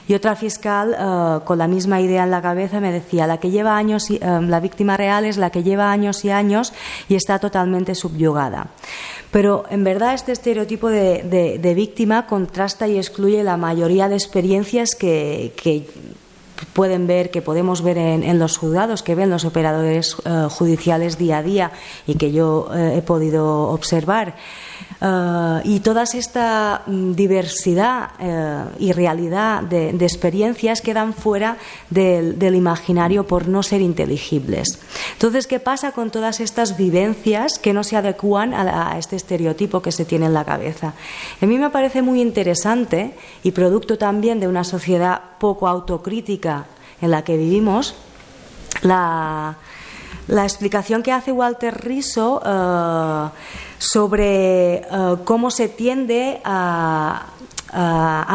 Y 0.07 0.13
otra 0.13 0.35
fiscal, 0.35 0.95
eh, 0.97 1.45
con 1.45 1.57
la 1.57 1.67
misma 1.67 2.01
idea 2.01 2.23
en 2.23 2.31
la 2.31 2.41
cabeza, 2.41 2.79
me 2.79 2.91
decía, 2.91 3.27
la 3.27 3.39
que 3.39 3.49
lleva 3.49 3.77
años, 3.77 4.09
eh, 4.09 4.19
la 4.21 4.59
víctima 4.59 4.97
real 4.97 5.25
es 5.25 5.37
la 5.37 5.49
que 5.49 5.63
lleva 5.63 5.91
años 5.91 6.23
y 6.25 6.29
años 6.31 6.73
y 7.07 7.15
está 7.15 7.39
totalmente 7.39 7.95
subyugada. 7.95 8.67
Pero 9.31 9.65
en 9.69 9.83
verdad 9.83 10.13
este 10.13 10.31
estereotipo 10.31 10.89
de, 10.89 11.59
de, 11.61 11.73
víctima 11.73 12.27
contrasta 12.27 12.87
y 12.87 12.97
excluye 12.97 13.43
la 13.43 13.57
mayoría 13.57 14.07
de 14.07 14.15
experiencias 14.15 14.95
que, 14.95 15.53
que 15.61 15.85
pueden 16.77 17.07
ver, 17.07 17.31
que 17.31 17.41
podemos 17.41 17.81
ver 17.81 17.97
en, 17.97 18.37
los 18.37 18.57
juzgados, 18.57 19.01
que 19.01 19.15
ven 19.15 19.31
los 19.31 19.45
operadores 19.45 20.15
eh, 20.25 20.45
judiciales 20.47 21.17
día 21.17 21.39
a 21.39 21.41
día 21.41 21.71
y 22.05 22.13
que 22.13 22.31
yo 22.31 22.69
eh, 22.71 22.97
he 22.97 23.01
podido 23.01 23.69
observar. 23.69 24.35
Eh, 24.99 25.61
y 25.65 25.79
toda 25.81 26.03
esta 26.03 26.81
mm, 26.87 27.11
diversidad 27.13 28.09
eh, 28.19 28.63
y 28.79 28.91
realidad 28.93 29.61
de, 29.61 29.89
experiencias 29.89 30.81
quedan 30.81 31.13
fuera 31.13 31.57
del, 31.89 32.55
imaginario 32.55 33.27
por 33.27 33.47
no 33.47 33.61
ser 33.61 33.81
inteligibles. 33.81 34.79
Entonces, 35.13 35.45
¿qué 35.45 35.59
pasa 35.59 35.91
con 35.91 36.09
todas 36.09 36.39
estas 36.39 36.77
vivencias 36.77 37.59
que 37.59 37.73
no 37.73 37.83
se 37.83 37.97
adecúan 37.97 38.53
a, 38.53 38.97
este 38.97 39.15
estereotipo 39.15 39.81
que 39.81 39.91
se 39.91 40.05
tiene 40.05 40.25
en 40.25 40.33
la 40.33 40.45
cabeza? 40.45 40.93
A 41.41 41.45
mí 41.45 41.57
me 41.57 41.69
parece 41.69 42.01
muy 42.01 42.21
interesante 42.21 43.13
y 43.43 43.51
producto 43.51 43.97
también 43.97 44.39
de 44.39 44.47
una 44.47 44.63
sociedad 44.63 45.21
poco 45.39 45.67
autocrítica 45.67 46.65
en 47.01 47.11
la 47.11 47.23
que 47.23 47.37
vivimos, 47.37 47.95
la, 48.81 49.57
explicación 50.27 51.03
que 51.03 51.11
hace 51.11 51.31
Walter 51.31 51.73
Riso 51.83 52.41
eh, 52.45 53.29
sobre 53.77 54.75
eh, 54.75 54.83
cómo 55.23 55.51
se 55.51 55.69
tiende 55.69 56.41
a, 56.43 57.27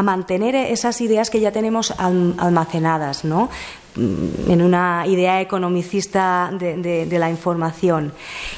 mantener 0.02 0.54
esas 0.54 1.00
ideas 1.00 1.30
que 1.30 1.40
ya 1.40 1.50
tenemos 1.50 1.92
almacenadas, 1.98 3.24
¿no? 3.24 3.48
en 3.96 4.62
una 4.62 5.06
idea 5.06 5.40
economicista 5.40 6.50
de, 6.52 7.18
la 7.18 7.30
información. 7.30 8.12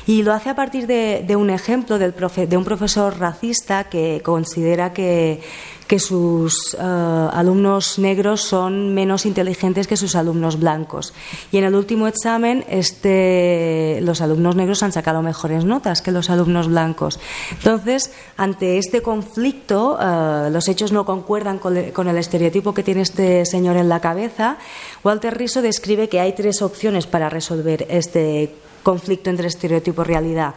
Y 0.06 0.22
lo 0.22 0.32
hace 0.32 0.50
a 0.50 0.54
partir 0.54 0.86
de, 0.86 1.36
un 1.36 1.50
ejemplo 1.50 1.98
de 1.98 2.56
un 2.56 2.64
profesor 2.64 3.18
racista 3.18 3.84
que 3.84 4.20
considera 4.22 4.92
que 4.92 5.40
que 5.86 5.98
sus 5.98 6.74
eh, 6.74 6.78
alumnos 6.80 7.98
negros 7.98 8.40
son 8.40 8.94
menos 8.94 9.26
inteligentes 9.26 9.86
que 9.86 9.96
sus 9.96 10.16
alumnos 10.16 10.58
blancos. 10.58 11.12
Y 11.52 11.58
en 11.58 11.64
el 11.64 11.74
último 11.74 12.06
examen, 12.06 12.64
este, 12.68 13.98
los 14.02 14.20
alumnos 14.20 14.56
negros 14.56 14.82
han 14.82 14.92
sacado 14.92 15.22
mejores 15.22 15.64
notas 15.64 16.00
que 16.00 16.12
los 16.12 16.30
alumnos 16.30 16.68
blancos. 16.68 17.20
Entonces, 17.50 18.12
ante 18.36 18.78
este 18.78 19.02
conflicto, 19.02 19.98
eh, 20.00 20.48
los 20.50 20.68
hechos 20.68 20.92
no 20.92 21.04
concuerdan 21.04 21.58
con, 21.58 21.90
con, 21.90 22.08
el 22.08 22.16
estereotipo 22.16 22.72
que 22.72 22.82
tiene 22.82 23.02
este 23.02 23.44
señor 23.44 23.76
en 23.76 23.88
la 23.88 24.00
cabeza. 24.00 24.56
Walter 25.02 25.36
Riso 25.36 25.60
describe 25.62 26.08
que 26.08 26.20
hay 26.20 26.32
tres 26.32 26.62
opciones 26.62 27.06
para 27.06 27.28
resolver 27.28 27.86
este 27.90 28.54
conflicto 28.84 29.30
entre 29.30 29.48
estereotipo 29.48 30.02
y 30.02 30.04
realidad. 30.04 30.54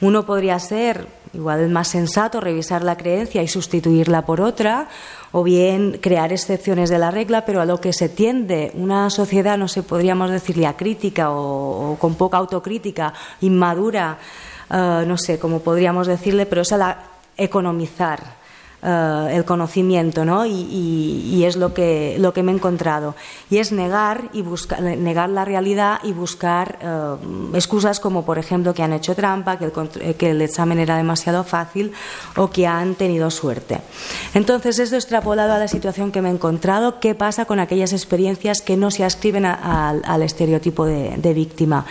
Uno 0.00 0.24
podría 0.24 0.58
ser, 0.58 1.06
igual 1.34 1.60
el 1.60 1.68
más 1.68 1.88
sensato, 1.88 2.40
revisar 2.40 2.82
la 2.82 2.96
creencia 2.96 3.42
y 3.42 3.48
sustituirla 3.48 4.24
por 4.24 4.40
otra, 4.40 4.88
o 5.32 5.42
bien 5.42 5.98
crear 6.00 6.32
excepciones 6.32 6.88
de 6.88 6.98
la 6.98 7.10
regla, 7.10 7.44
pero 7.44 7.60
a 7.60 7.66
lo 7.66 7.80
que 7.80 7.92
se 7.92 8.08
tiende 8.08 8.72
una 8.74 9.10
sociedad, 9.10 9.58
no 9.58 9.68
sé, 9.68 9.82
podríamos 9.82 10.30
decirle 10.30 10.66
a 10.66 10.76
crítica 10.76 11.30
o, 11.30 11.96
con 12.00 12.14
poca 12.14 12.38
autocrítica, 12.38 13.12
inmadura, 13.42 14.18
eh, 14.70 15.04
no 15.06 15.18
sé 15.18 15.38
cómo 15.38 15.60
podríamos 15.60 16.06
decirle, 16.06 16.46
pero 16.46 16.62
es 16.62 16.72
a 16.72 16.78
la 16.78 16.98
economizar 17.36 18.39
eh, 18.82 19.32
el 19.32 19.44
conocimiento, 19.44 20.24
¿no? 20.24 20.46
Y, 20.46 21.44
es 21.44 21.56
lo 21.56 21.74
que, 21.74 22.16
lo 22.18 22.32
que 22.32 22.42
me 22.42 22.52
he 22.52 22.54
encontrado. 22.54 23.14
Y 23.50 23.58
es 23.58 23.72
negar, 23.72 24.30
y 24.32 24.42
buscar, 24.42 24.80
negar 24.82 25.28
la 25.28 25.44
realidad 25.44 25.98
y 26.02 26.12
buscar 26.12 26.78
eh, 26.80 27.16
excusas 27.54 28.00
como, 28.00 28.24
por 28.24 28.38
ejemplo, 28.38 28.72
que 28.72 28.82
han 28.82 28.92
hecho 28.92 29.14
trampa, 29.14 29.58
que 29.58 29.66
el, 29.66 29.72
eh, 30.00 30.14
que 30.14 30.30
el 30.30 30.40
examen 30.40 30.78
era 30.78 30.96
demasiado 30.96 31.44
fácil 31.44 31.92
o 32.36 32.50
que 32.50 32.66
han 32.66 32.94
tenido 32.94 33.30
suerte. 33.30 33.80
Entonces, 34.32 34.78
esto 34.78 34.96
extrapolado 34.96 35.52
a 35.52 35.58
la 35.58 35.68
situación 35.68 36.10
que 36.10 36.22
me 36.22 36.30
he 36.30 36.32
encontrado, 36.32 37.00
¿qué 37.00 37.14
pasa 37.14 37.44
con 37.44 37.58
aquellas 37.58 37.92
experiencias 37.92 38.62
que 38.62 38.76
no 38.76 38.90
se 38.90 39.04
ascriben 39.04 39.44
al 39.44 40.22
estereotipo 40.22 40.86
de 40.86 41.34
víctima? 41.34 41.84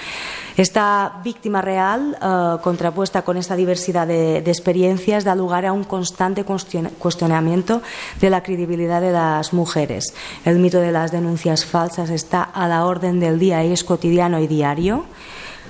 Esta 0.60 1.22
víctima 1.24 1.62
real, 1.62 2.17
eh, 2.22 2.58
contrapuesta 2.62 3.22
con 3.22 3.38
esta 3.38 3.56
diversidad 3.56 4.06
de, 4.06 4.39
experiencias, 4.39 5.24
da 5.24 5.34
lugar 5.34 5.63
a 5.65 5.72
un 5.72 5.86
constante 5.86 6.43
cuestionamiento 6.43 7.82
de 8.19 8.30
la 8.30 8.43
credibilidad 8.43 9.00
de 9.00 9.13
las 9.13 9.54
mujeres. 9.54 10.13
El 10.43 10.60
mito 10.60 10.82
de 10.82 10.91
las 10.91 11.13
denuncias 11.13 11.63
falsas 11.63 12.10
está 12.10 12.43
a 12.43 12.67
la 12.67 12.84
orden 12.84 13.22
del 13.22 13.39
día 13.39 13.63
y 13.63 13.72
es 13.72 13.86
cotidiano 13.86 14.38
y 14.41 14.48
diario. 14.48 15.06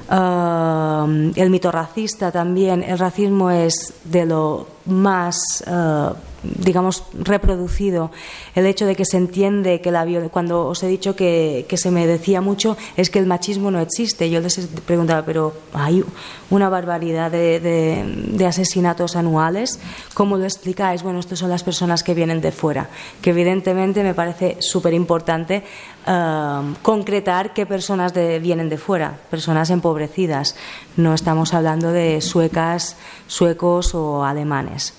Eh, 0.10 1.34
el 1.36 1.50
mito 1.52 1.72
racista 1.72 2.32
también, 2.32 2.82
el 2.82 2.98
racismo 2.98 3.52
es 3.52 3.94
de 4.06 4.26
lo 4.26 4.66
más 4.88 5.64
eh, 5.68 6.10
digamos, 6.44 7.04
reproducido 7.14 8.12
el 8.56 8.66
hecho 8.66 8.86
de 8.86 8.96
que 8.96 9.06
se 9.06 9.18
entiende 9.18 9.82
que 9.82 9.92
la 9.92 10.06
cuando 10.32 10.68
os 10.68 10.82
he 10.84 10.88
dicho 10.88 11.16
que, 11.16 11.66
se 11.70 11.92
me 11.92 12.08
decía 12.08 12.42
mucho 12.42 12.78
es 12.98 13.10
que 13.10 13.20
el 13.20 13.26
machismo 13.26 13.72
no 13.72 13.80
existe. 13.80 14.30
Yo 14.30 14.40
les 14.40 14.58
preguntaba, 14.86 15.24
pero 15.24 15.54
hay 15.74 16.04
una 16.50 16.70
barbaridad 16.70 17.32
de, 17.32 18.46
asesinatos 18.48 19.16
anuales. 19.16 19.80
¿Cómo 20.14 20.38
lo 20.38 20.46
explicáis? 20.46 21.04
Bueno, 21.04 21.20
estas 21.20 21.40
son 21.40 21.50
las 21.50 21.64
personas 21.64 22.04
que 22.04 22.14
vienen 22.14 22.42
de 22.42 22.52
fuera, 22.52 22.90
que 23.22 23.30
evidentemente 23.30 24.04
me 24.04 24.14
parece 24.14 24.58
súper 24.60 24.94
importante 24.94 25.64
eh, 26.08 26.74
concretar 26.82 27.54
qué 27.54 27.66
personas 27.66 28.14
vienen 28.14 28.70
de 28.70 28.78
fuera, 28.78 29.18
personas 29.30 29.70
empobrecidas. 29.70 30.56
No 30.98 31.14
estamos 31.14 31.54
hablando 31.54 31.92
de 31.92 32.22
suecas, 32.22 32.98
suecos 33.28 33.94
o 33.94 34.24
alemanes. 34.24 34.99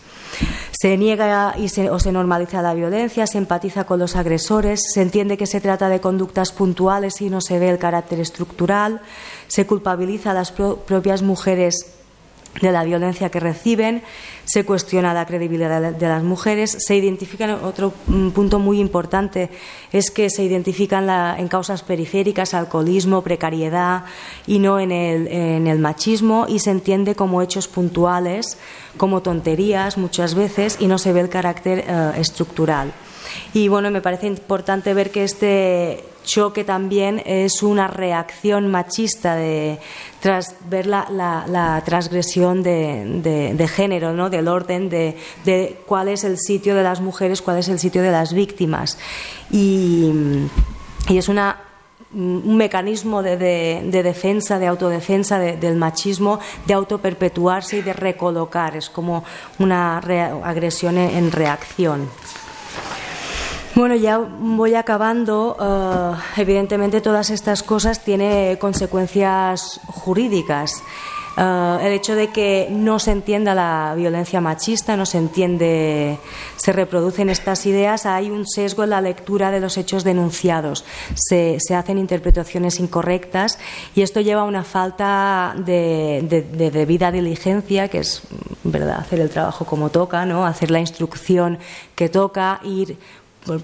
Se 0.70 0.96
niega 0.96 1.54
y 1.58 1.66
o 1.88 1.98
se 1.98 2.12
normaliza 2.12 2.62
la 2.62 2.74
violencia, 2.74 3.26
se 3.26 3.38
empatiza 3.38 3.84
con 3.84 3.98
los 3.98 4.16
agresores, 4.16 4.80
se 4.92 5.02
entiende 5.02 5.36
que 5.36 5.46
se 5.46 5.60
trata 5.60 5.88
de 5.88 6.00
conductas 6.00 6.52
puntuales 6.52 7.20
y 7.20 7.30
no 7.30 7.40
se 7.40 7.58
ve 7.58 7.68
el 7.68 7.78
carácter 7.78 8.20
estructural, 8.20 9.00
se 9.48 9.66
culpabiliza 9.66 10.30
a 10.30 10.34
las 10.34 10.52
propias 10.52 11.22
mujeres 11.22 11.99
de 12.60 12.72
la 12.72 12.84
violencia 12.84 13.30
que 13.30 13.40
reciben, 13.40 14.02
se 14.44 14.64
cuestiona 14.64 15.14
la 15.14 15.26
credibilidad 15.26 15.92
de 15.92 16.08
las 16.08 16.22
mujeres, 16.22 16.76
se 16.80 16.96
identifican, 16.96 17.50
otro 17.50 17.92
punto 18.34 18.58
muy 18.58 18.80
importante 18.80 19.50
es 19.92 20.10
que 20.10 20.28
se 20.30 20.42
identifican 20.42 21.08
en 21.38 21.48
causas 21.48 21.82
periféricas, 21.82 22.54
alcoholismo, 22.54 23.22
precariedad 23.22 24.04
y 24.46 24.58
no 24.58 24.80
en 24.80 24.90
el, 24.90 25.28
en 25.28 25.66
el 25.68 25.78
machismo 25.78 26.46
y 26.48 26.58
se 26.58 26.70
entiende 26.70 27.14
como 27.14 27.42
hechos 27.42 27.68
puntuales, 27.68 28.58
como 28.96 29.22
tonterías 29.22 29.96
muchas 29.96 30.34
veces 30.34 30.76
y 30.80 30.86
no 30.86 30.98
se 30.98 31.12
ve 31.12 31.20
el 31.20 31.28
carácter 31.28 31.84
eh, 31.86 32.12
estructural. 32.16 32.92
Y 33.54 33.68
bueno, 33.68 33.90
me 33.90 34.00
parece 34.00 34.26
importante 34.26 34.92
ver 34.94 35.10
que 35.10 35.24
este 35.24 36.04
choque 36.24 36.64
también 36.64 37.22
es 37.24 37.62
una 37.62 37.88
reacción 37.88 38.68
machista 38.68 39.36
de 39.36 39.78
tras 40.20 40.54
ver 40.68 40.86
la, 40.86 41.82
transgresión 41.84 42.62
de, 42.62 43.70
género, 43.74 44.12
¿no? 44.12 44.30
del 44.30 44.48
orden 44.48 44.88
de, 44.88 45.78
cuál 45.86 46.08
es 46.08 46.24
el 46.24 46.38
sitio 46.38 46.74
de 46.74 46.82
las 46.82 47.00
mujeres, 47.00 47.42
cuál 47.42 47.58
es 47.58 47.68
el 47.68 47.78
sitio 47.78 48.02
de 48.02 48.10
las 48.10 48.32
víctimas. 48.32 48.98
Y, 49.50 50.10
es 51.08 51.28
una 51.28 51.64
un 52.12 52.56
mecanismo 52.56 53.22
de, 53.22 53.36
defensa, 53.90 54.58
de 54.58 54.66
autodefensa 54.66 55.38
del 55.38 55.76
machismo, 55.76 56.40
de 56.66 56.74
autoperpetuarse 56.74 57.78
y 57.78 57.82
de 57.82 57.92
recolocar. 57.92 58.76
Es 58.76 58.90
como 58.90 59.22
una 59.58 59.98
agresión 59.98 60.98
en 60.98 61.30
reacción. 61.30 62.08
Bueno, 63.74 63.94
ya 63.94 64.18
voy 64.18 64.74
acabando. 64.74 65.56
Eh, 65.60 66.40
evidentemente, 66.40 67.00
todas 67.00 67.30
estas 67.30 67.62
cosas 67.62 68.02
tienen 68.02 68.56
consecuencias 68.56 69.80
jurídicas. 69.86 70.82
Eh, 71.36 71.78
el 71.82 71.92
hecho 71.92 72.16
de 72.16 72.30
que 72.30 72.66
no 72.70 72.98
se 72.98 73.12
entienda 73.12 73.54
la 73.54 73.94
violencia 73.96 74.40
machista, 74.40 74.96
no 74.96 75.06
se 75.06 75.18
entiende, 75.18 76.18
se 76.56 76.72
reproducen 76.72 77.30
estas 77.30 77.64
ideas, 77.64 78.06
hay 78.06 78.30
un 78.30 78.44
sesgo 78.44 78.82
en 78.82 78.90
la 78.90 79.00
lectura 79.00 79.52
de 79.52 79.60
los 79.60 79.78
hechos 79.78 80.02
denunciados. 80.02 80.84
Se, 81.14 81.58
hacen 81.74 81.98
interpretaciones 81.98 82.80
incorrectas 82.80 83.58
y 83.94 84.02
esto 84.02 84.20
lleva 84.20 84.40
a 84.40 84.44
una 84.44 84.64
falta 84.64 85.54
de, 85.56 86.26
de 86.28 86.70
debida 86.72 87.12
diligencia, 87.12 87.86
que 87.86 87.98
es 87.98 88.22
verdad 88.64 88.98
hacer 88.98 89.20
el 89.20 89.30
trabajo 89.30 89.64
como 89.64 89.90
toca, 89.90 90.26
¿no? 90.26 90.44
hacer 90.44 90.70
la 90.70 90.80
instrucción 90.80 91.58
que 91.94 92.08
toca, 92.08 92.60
ir 92.64 92.98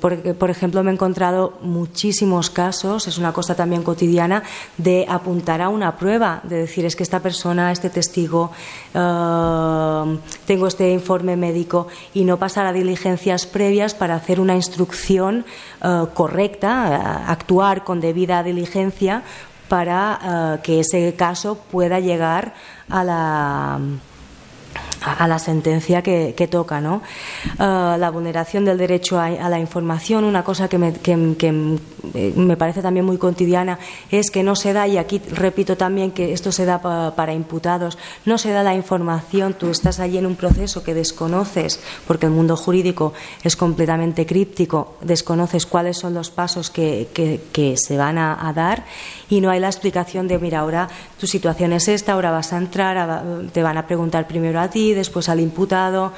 porque, 0.01 0.33
por 0.35 0.51
ejemplo, 0.51 0.83
me 0.83 0.91
he 0.91 0.95
encontrado 0.95 1.59
muchísimos 1.61 2.49
casos, 2.51 3.07
es 3.07 3.19
una 3.19 3.33
cosa 3.33 3.55
también 3.55 3.83
cotidiana, 3.83 4.43
de 4.79 5.07
apuntar 5.09 5.61
a 5.61 5.69
una 5.69 5.97
prueba, 5.97 6.41
de 6.45 6.57
decir, 6.57 6.85
es 6.87 6.97
que 6.97 7.03
esta 7.03 7.21
persona, 7.21 7.71
este 7.73 7.91
testigo, 7.91 8.53
eh, 8.95 10.19
tengo 10.47 10.67
este 10.67 10.93
informe 10.93 11.37
médico 11.37 11.89
y 12.15 12.25
no 12.25 12.39
pasar 12.39 12.67
a 12.67 12.73
diligencias 12.73 13.47
previas 13.47 13.95
para 13.95 14.15
hacer 14.15 14.41
una 14.41 14.57
instrucción 14.57 15.45
eh, 15.83 16.05
correcta, 16.15 17.31
actuar 17.31 17.85
con 17.85 18.01
debida 18.01 18.43
diligencia 18.43 19.23
para 19.69 20.57
eh, 20.57 20.61
que 20.63 20.81
ese 20.81 21.15
caso 21.17 21.59
pueda 21.71 22.01
llegar 22.01 22.55
a 22.89 23.05
la 23.05 23.81
a 25.03 25.29
la 25.29 25.39
sentencia 25.39 26.03
que, 26.03 26.49
toca. 26.51 26.81
¿no? 26.81 27.03
Ah, 27.59 27.97
la 27.99 28.11
vulneración 28.11 28.65
del 28.65 28.79
derecho 28.79 29.19
a, 29.19 29.31
la 29.31 29.59
información, 29.59 30.25
una 30.25 30.45
cosa 30.45 30.69
que, 30.69 30.77
eh, 32.15 32.33
me 32.37 32.57
parece 32.57 32.83
también 32.83 33.05
muy 33.05 33.19
cotidiana, 33.19 33.79
es 34.11 34.31
que 34.31 34.43
no 34.43 34.57
se 34.57 34.73
da, 34.73 34.87
y 34.87 34.99
aquí 34.99 35.21
repito 35.31 35.77
también 35.77 36.13
que 36.13 36.33
esto 36.33 36.53
se 36.53 36.65
da 36.65 36.81
para 37.15 37.33
imputados, 37.33 37.99
no 38.25 38.39
se 38.39 38.51
da 38.51 38.63
la 38.63 38.75
información, 38.75 39.55
tú 39.55 39.71
estás 39.71 40.01
allí 40.01 40.19
en 40.19 40.27
un 40.27 40.37
proceso 40.37 40.83
que 40.83 40.95
desconoces, 40.95 41.81
porque 42.07 42.27
el 42.27 42.33
mundo 42.33 42.57
jurídico 42.57 43.13
es 43.43 43.57
completamente 43.57 44.27
críptico, 44.27 44.97
desconoces 45.01 45.67
cuáles 45.67 45.99
son 45.99 46.15
los 46.15 46.31
pasos 46.31 46.71
que, 46.71 47.09
se 47.77 47.97
van 47.97 48.19
a, 48.19 48.53
dar 48.55 48.85
y 49.29 49.41
no 49.41 49.51
hay 49.51 49.61
la 49.61 49.67
explicación 49.67 50.29
de, 50.29 50.39
mira, 50.39 50.61
ahora 50.61 50.89
tu 51.19 51.27
situación 51.27 51.73
es 51.73 51.89
esta, 51.89 52.13
ahora 52.13 52.31
vas 52.31 52.53
a 52.53 52.59
entrar, 52.59 53.23
te 53.53 53.63
van 53.63 53.77
a 53.77 53.87
preguntar 53.87 54.27
primero 54.27 54.61
a 54.61 54.69
ti, 54.69 54.86
después 54.93 55.29
al 55.29 55.41
imputado, 55.41 56.13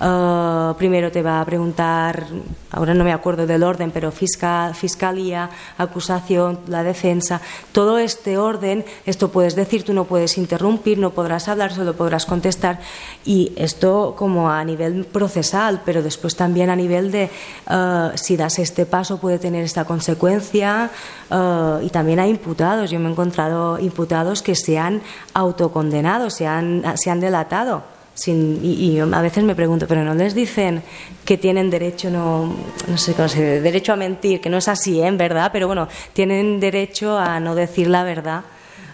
eh, 0.00 0.74
primero 0.78 1.12
te 1.12 1.22
va 1.22 1.40
a 1.40 1.44
preguntar, 1.44 2.26
ahora 2.72 2.92
no 2.94 3.04
me 3.04 3.12
acuerdo 3.12 3.46
del 3.46 3.62
orden, 3.62 3.90
pero 3.92 4.10
fiscal, 4.10 4.74
fiscalía, 4.74 5.48
acusación, 5.78 6.58
la 6.66 6.82
defensa, 6.82 7.40
todo 7.70 7.98
este 7.98 8.36
orden, 8.36 8.84
esto 9.06 9.30
puedes 9.30 9.54
decir, 9.54 9.84
tú 9.84 9.92
no 9.92 10.04
puedes 10.04 10.38
interrumpir, 10.38 10.98
no 10.98 11.10
podrás 11.10 11.48
hablar, 11.48 11.72
solo 11.72 11.94
podrás 11.94 12.26
contestar. 12.26 12.80
Y 13.24 13.52
esto 13.56 14.14
como 14.16 14.50
a 14.50 14.64
nivel 14.64 15.04
procesal, 15.04 15.82
pero 15.84 16.02
después 16.02 16.34
también 16.34 16.70
a 16.70 16.76
nivel 16.76 17.12
de 17.12 17.30
eh, 17.70 18.10
si 18.14 18.36
das 18.36 18.58
este 18.58 18.86
paso 18.86 19.18
puede 19.18 19.38
tener 19.38 19.64
esta 19.64 19.84
consecuencia 19.84 20.90
eh, 21.30 21.78
y 21.82 21.90
también 21.90 22.18
hay 22.18 22.30
imputados, 22.30 22.90
yo 22.90 22.98
me 22.98 23.08
he 23.08 23.12
encontrado 23.12 23.78
imputados 23.78 24.42
que 24.42 24.54
se 24.54 24.78
han 24.78 25.02
autocondenado, 25.34 26.30
se 26.30 26.46
han, 26.46 26.82
se 26.96 27.10
han 27.10 27.20
delatado 27.20 27.91
y, 28.26 28.98
a 28.98 29.20
veces 29.20 29.42
me 29.44 29.54
pregunto, 29.54 29.86
pero 29.86 30.04
no 30.04 30.14
les 30.14 30.34
dicen 30.34 30.82
que 31.24 31.38
tienen 31.38 31.70
derecho, 31.70 32.10
no, 32.10 32.54
no 32.86 32.98
sé 32.98 33.14
cómo 33.14 33.28
se 33.28 33.60
derecho 33.60 33.92
a 33.92 33.96
mentir, 33.96 34.40
que 34.40 34.50
no 34.50 34.58
es 34.58 34.68
así, 34.68 35.00
¿eh? 35.00 35.06
en 35.06 35.16
verdad, 35.16 35.50
pero 35.52 35.66
bueno, 35.66 35.88
tienen 36.12 36.60
derecho 36.60 37.18
a 37.18 37.40
no 37.40 37.54
decir 37.54 37.88
la 37.88 38.04
verdad 38.04 38.42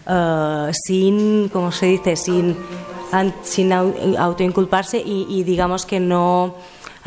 uh, 0.07 0.73
sin, 0.73 1.49
como 1.49 1.73
se 1.73 1.87
dice, 1.87 2.17
sin, 2.17 2.57
sin 3.43 3.73
autoinculparse 3.73 4.99
y, 4.99 5.27
y 5.29 5.43
digamos 5.43 5.85
que 5.85 6.01
no, 6.01 6.55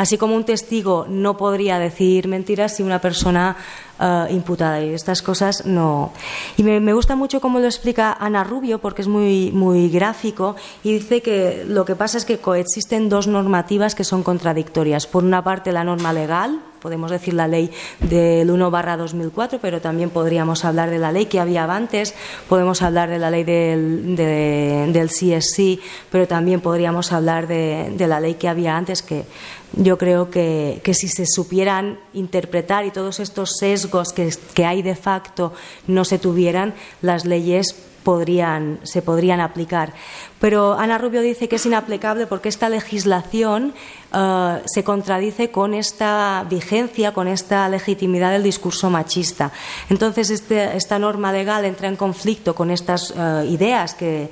así 0.01 0.17
como 0.17 0.35
un 0.35 0.45
testigo 0.45 1.05
no 1.07 1.37
podría 1.37 1.77
decir 1.77 2.27
mentiras 2.27 2.75
si 2.75 2.81
una 2.81 2.99
persona 2.99 3.55
eh, 3.99 4.25
imputada 4.31 4.81
y 4.81 4.95
estas 4.95 5.21
cosas 5.21 5.67
no. 5.67 6.11
Y 6.57 6.63
me, 6.63 6.91
gusta 6.91 7.15
mucho 7.15 7.39
cómo 7.39 7.59
lo 7.59 7.67
explica 7.67 8.11
Ana 8.19 8.43
Rubio 8.43 8.79
porque 8.79 9.03
es 9.03 9.07
muy, 9.07 9.51
muy 9.51 9.89
gráfico 9.89 10.55
y 10.83 10.93
dice 10.93 11.21
que 11.21 11.65
lo 11.67 11.85
que 11.85 11.95
pasa 11.95 12.17
es 12.17 12.25
que 12.25 12.39
coexisten 12.39 13.09
dos 13.09 13.27
normativas 13.27 13.93
que 13.93 14.03
son 14.03 14.23
contradictorias. 14.23 15.05
Por 15.05 15.23
una 15.23 15.43
parte, 15.43 15.71
la 15.71 15.83
norma 15.83 16.13
legal, 16.13 16.61
podemos 16.81 17.11
decir 17.11 17.35
la 17.35 17.47
ley 17.47 17.69
del 17.99 18.49
1 18.49 18.71
barra 18.71 18.97
2004, 18.97 19.59
pero 19.61 19.81
también 19.81 20.09
podríamos 20.09 20.65
hablar 20.65 20.89
de 20.89 20.97
la 20.97 21.11
ley 21.11 21.27
que 21.27 21.39
había 21.39 21.65
antes, 21.65 22.15
podemos 22.49 22.81
hablar 22.81 23.07
de 23.07 23.19
la 23.19 23.29
ley 23.29 23.43
del, 23.43 24.15
del 24.15 25.09
CSC, 25.09 25.79
pero 26.09 26.27
también 26.27 26.59
podríamos 26.59 27.11
hablar 27.11 27.45
de, 27.45 27.93
de 27.95 28.07
la 28.07 28.19
ley 28.19 28.33
que 28.33 28.47
había 28.47 28.75
antes, 28.75 29.03
que 29.03 29.25
yo 29.73 29.97
creo 29.97 30.29
que, 30.29 30.81
si 30.93 31.07
se 31.07 31.25
supieran 31.25 31.99
interpretar 32.13 32.85
y 32.85 32.91
todos 32.91 33.19
estos 33.19 33.57
sesgos 33.57 34.13
que, 34.13 34.29
que 34.53 34.65
hay 34.65 34.81
de 34.81 34.95
facto 34.95 35.53
no 35.87 36.05
se 36.05 36.19
tuvieran, 36.19 36.73
las 37.01 37.25
leyes 37.25 37.75
podrían, 38.03 38.79
se 38.83 39.01
podrían 39.01 39.39
aplicar. 39.39 39.93
Pero 40.41 40.73
Ana 40.73 40.97
Rubio 40.97 41.21
dice 41.21 41.47
que 41.47 41.57
es 41.57 41.65
inaplicable 41.67 42.25
porque 42.25 42.49
esta 42.49 42.67
legislación 42.67 43.75
eh, 44.11 44.61
se 44.65 44.83
contradice 44.83 45.51
con 45.51 45.75
esta 45.75 46.43
vigencia, 46.49 47.13
con 47.13 47.27
esta 47.27 47.69
legitimidad 47.69 48.31
del 48.31 48.41
discurso 48.41 48.89
machista. 48.89 49.51
Entonces, 49.91 50.31
este, 50.31 50.75
esta 50.75 50.97
norma 50.97 51.31
legal 51.31 51.63
entra 51.63 51.87
en 51.87 51.95
conflicto 51.95 52.55
con 52.55 52.71
estas 52.71 53.13
eh, 53.15 53.45
ideas 53.49 53.93
que, 53.93 54.29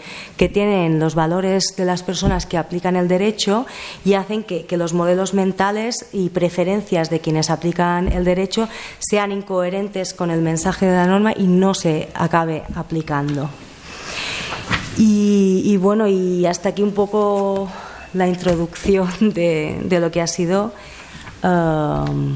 tienen 0.50 1.00
los 1.00 1.14
valores 1.14 1.76
de 1.78 1.86
las 1.86 2.02
personas 2.02 2.48
que 2.48 2.58
aplican 2.58 2.96
el 2.96 3.08
derecho 3.08 3.68
y 4.04 4.16
hacen 4.16 4.44
que, 4.44 4.66
que 4.66 4.78
los 4.78 4.94
modelos 4.94 5.36
mentales 5.36 6.08
y 6.12 6.30
preferencias 6.30 7.12
de 7.12 7.20
quienes 7.20 7.52
aplican 7.52 8.12
el 8.12 8.26
derecho 8.26 8.68
sean 8.98 9.32
incoherentes 9.32 10.16
con 10.16 10.32
el 10.32 10.42
mensaje 10.42 10.88
de 10.88 10.94
la 10.94 11.06
norma 11.06 11.34
y 11.36 11.46
no 11.46 11.76
se 11.76 12.10
acabe 12.16 12.64
aplicando. 12.74 13.50
Y, 15.02 15.78
bueno, 15.78 16.08
y 16.08 16.46
hasta 16.46 16.70
aquí 16.70 16.82
un 16.84 16.92
poco 16.92 17.72
la 18.14 18.28
introducción 18.28 19.08
de, 19.34 20.00
lo 20.00 20.12
que 20.12 20.22
ha 20.22 20.28
sido. 20.28 20.74
Um, 21.42 22.36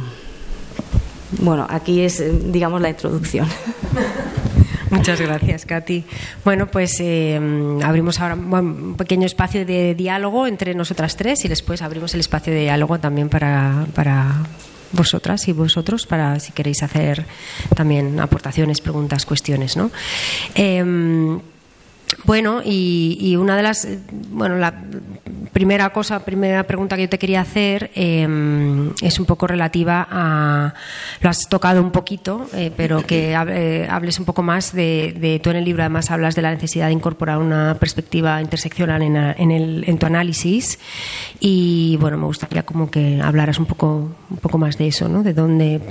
bueno, 1.39 1.67
aquí 1.69 2.01
es, 2.01 2.23
digamos, 2.51 2.79
la 2.81 2.89
introducción. 2.89 3.47
Muchas 4.91 5.19
gracias, 5.19 5.65
Katy. 5.65 6.05
Bueno, 6.45 6.67
pues 6.67 6.97
eh, 7.01 7.37
abrimos 7.83 8.21
ahora 8.21 8.35
un 8.35 8.95
pequeño 8.95 9.25
espacio 9.25 9.65
de 9.65 9.95
diálogo 9.95 10.47
entre 10.47 10.73
nosotras 10.73 11.17
tres 11.17 11.43
y 11.43 11.49
después 11.49 11.81
abrimos 11.81 12.13
el 12.13 12.21
espacio 12.21 12.53
de 12.53 12.61
diálogo 12.61 12.99
también 12.99 13.27
para, 13.27 13.87
para 13.93 14.43
vosotras 14.93 15.47
y 15.47 15.51
vosotros 15.51 16.05
para 16.05 16.39
si 16.39 16.53
queréis 16.53 16.83
hacer 16.83 17.25
también 17.75 18.19
aportaciones, 18.19 18.79
preguntas, 18.79 19.25
cuestiones, 19.25 19.75
¿no? 19.75 19.89
Eh, 20.53 21.39
bueno, 22.25 22.61
y, 22.63 23.35
una 23.35 23.57
de 23.57 23.63
las, 23.63 23.87
bueno, 24.29 24.57
la 24.57 24.73
primera 25.51 25.91
cosa, 25.91 26.25
primera 26.25 26.63
pregunta 26.63 26.95
que 26.95 27.03
yo 27.03 27.09
te 27.09 27.19
quería 27.19 27.41
hacer 27.41 27.91
em, 27.95 28.91
es 29.01 29.19
un 29.19 29.25
poco 29.25 29.45
relativa 29.45 30.07
a, 30.09 30.73
lo 31.21 31.29
has 31.29 31.47
tocado 31.47 31.81
un 31.81 31.91
poquito, 31.91 32.47
eh, 32.53 32.71
pero 32.75 33.03
que 33.05 33.33
eh, 33.49 33.87
hables 33.89 34.19
un 34.19 34.25
poco 34.25 34.41
más 34.41 34.73
de, 34.73 35.15
de, 35.19 35.39
tú 35.39 35.51
en 35.51 35.57
el 35.57 35.65
libro 35.65 35.83
además 35.83 36.09
hablas 36.11 36.35
de 36.35 36.41
la 36.41 36.51
necesidad 36.51 36.87
de 36.87 36.93
incorporar 36.93 37.37
una 37.37 37.77
perspectiva 37.79 38.41
interseccional 38.41 39.01
en, 39.03 39.15
en, 39.15 39.51
el, 39.51 39.83
en 39.87 39.97
tu 39.99 40.05
análisis 40.05 40.79
y 41.39 41.97
bueno, 41.99 42.17
me 42.17 42.25
gustaría 42.25 42.63
como 42.63 42.89
que 42.89 43.21
hablaras 43.21 43.59
un 43.59 43.65
poco, 43.65 44.11
un 44.29 44.37
poco 44.37 44.57
más 44.57 44.77
de 44.77 44.87
eso, 44.87 45.07
¿no? 45.07 45.23
De 45.23 45.33
dónde, 45.33 45.81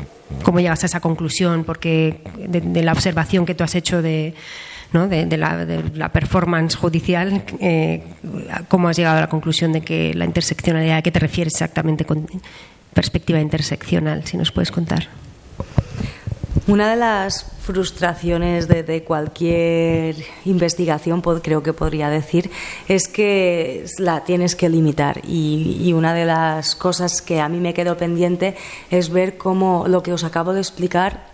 cómo 0.43 0.61
llegas 0.61 0.83
a 0.83 0.87
esa 0.87 1.01
conclusión, 1.01 1.65
porque 1.65 2.21
de 2.37 2.83
la 2.83 2.93
observación 2.93 3.47
que 3.47 3.55
tú 3.55 3.63
has 3.63 3.75
hecho 3.75 4.03
de 4.03 4.35
de, 4.93 5.39
la, 5.95 6.09
performance 6.11 6.77
judicial, 6.77 7.45
eh, 7.61 8.03
¿cómo 8.69 8.89
has 8.89 8.97
llegado 8.97 9.19
a 9.19 9.21
la 9.23 9.29
conclusión 9.29 9.73
de 9.73 9.81
que 9.81 10.13
la 10.13 10.27
interseccionalidad, 10.27 10.99
¿a 10.99 11.03
qué 11.03 11.11
te 11.11 11.19
refieres 11.19 11.55
exactamente 11.55 12.05
con 12.05 12.27
perspectiva 12.93 13.41
interseccional? 13.41 14.25
Si 14.27 14.37
nos 14.37 14.53
puedes 14.53 14.71
contar. 14.71 15.09
Una 16.67 16.91
de 16.91 16.97
las 16.97 17.47
frustraciones 17.63 18.69
de, 18.69 19.03
cualquier 19.03 20.17
investigación, 20.45 21.23
creo 21.23 21.63
que 21.63 21.73
podría 21.73 22.11
decir, 22.11 22.51
es 22.87 23.09
que 23.09 23.87
la 23.99 24.25
tienes 24.25 24.55
que 24.55 24.69
limitar. 24.69 25.23
Y, 25.27 25.81
y, 25.81 25.93
una 25.95 26.13
de 26.13 26.27
las 26.27 26.75
cosas 26.77 27.23
que 27.23 27.41
a 27.41 27.49
mí 27.49 27.59
me 27.59 27.73
quedó 27.73 27.97
pendiente 27.97 28.57
es 28.91 29.09
ver 29.11 29.39
cómo 29.39 29.87
lo 29.89 30.03
que 30.03 30.13
os 30.13 30.23
acabo 30.23 30.53
de 30.53 30.61
explicar 30.61 31.32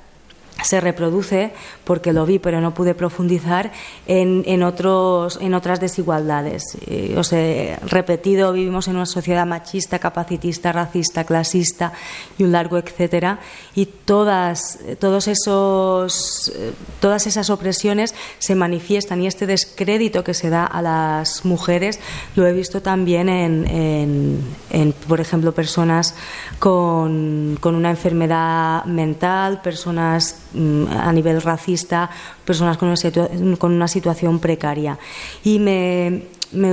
se 0.63 0.81
reproduce, 0.81 1.53
porque 1.85 2.13
lo 2.13 2.27
vi 2.27 2.39
pero 2.39 2.61
no 2.61 2.75
pude 2.75 2.95
profundizar, 2.95 3.73
en, 4.07 4.43
en 4.47 4.63
otros, 4.63 5.39
en 5.41 5.55
otras 5.55 5.81
desigualdades. 5.81 6.77
Eh, 6.87 7.15
os 7.17 7.33
he 7.33 7.79
repetido, 7.87 8.53
vivimos 8.53 8.89
en 8.89 8.97
una 8.97 9.07
sociedad 9.07 9.47
machista, 9.47 9.99
capacitista, 9.99 10.73
racista, 10.73 11.25
clasista 11.25 11.93
y 12.39 12.45
un 12.45 12.53
largo 12.53 12.79
etcétera, 12.79 13.39
y 13.75 13.87
todas, 13.87 14.79
todos 14.99 15.29
esos, 15.29 16.53
eh, 16.55 16.73
todas 17.01 17.27
esas 17.27 17.51
opresiones 17.51 18.15
se 18.39 18.55
manifiestan 18.55 19.23
y 19.23 19.27
este 19.27 19.47
descrédito 19.47 20.25
que 20.25 20.35
se 20.35 20.51
da 20.51 20.65
a 20.65 20.83
las 20.83 21.45
mujeres 21.45 22.01
lo 22.35 22.47
he 22.47 22.53
visto 22.53 22.83
también 22.83 23.29
en, 23.29 24.43
en, 24.71 24.93
por 25.07 25.21
ejemplo, 25.21 25.53
personas 25.53 26.15
con, 26.59 27.59
con 27.61 27.75
una 27.75 27.91
enfermedad 27.91 28.85
mental, 28.85 29.61
personas 29.63 30.48
a 30.55 31.13
nivel 31.13 31.43
racista, 31.43 32.11
personas 32.45 32.79
con 32.79 32.89
una, 32.89 33.57
con 33.57 33.73
una 33.73 33.89
situación 33.89 34.39
precaria. 34.39 34.99
Y 35.45 35.59
me, 35.59 36.23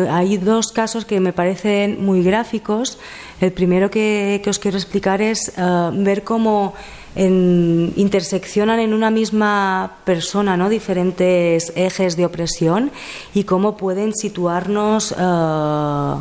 hay 0.10 0.38
dos 0.38 0.72
casos 0.72 1.06
que 1.06 1.20
me 1.20 1.34
parecen 1.34 2.04
muy 2.04 2.24
gráficos. 2.24 2.98
El 3.42 3.52
primero 3.52 3.90
que, 3.90 4.42
os 4.48 4.60
quiero 4.60 4.78
explicar 4.78 5.22
es 5.22 5.54
eh, 5.58 5.90
ver 5.94 6.24
cómo 6.24 6.74
interseccionan 7.18 8.80
en 8.80 8.94
una 8.94 9.10
misma 9.10 10.00
persona 10.04 10.58
¿no? 10.58 10.68
diferentes 10.68 11.72
ejes 11.74 12.18
de 12.18 12.26
opresión 12.26 12.92
y 13.34 13.46
cómo 13.46 13.78
pueden 13.78 14.14
situarnos. 14.14 15.16
Eh, 15.18 16.16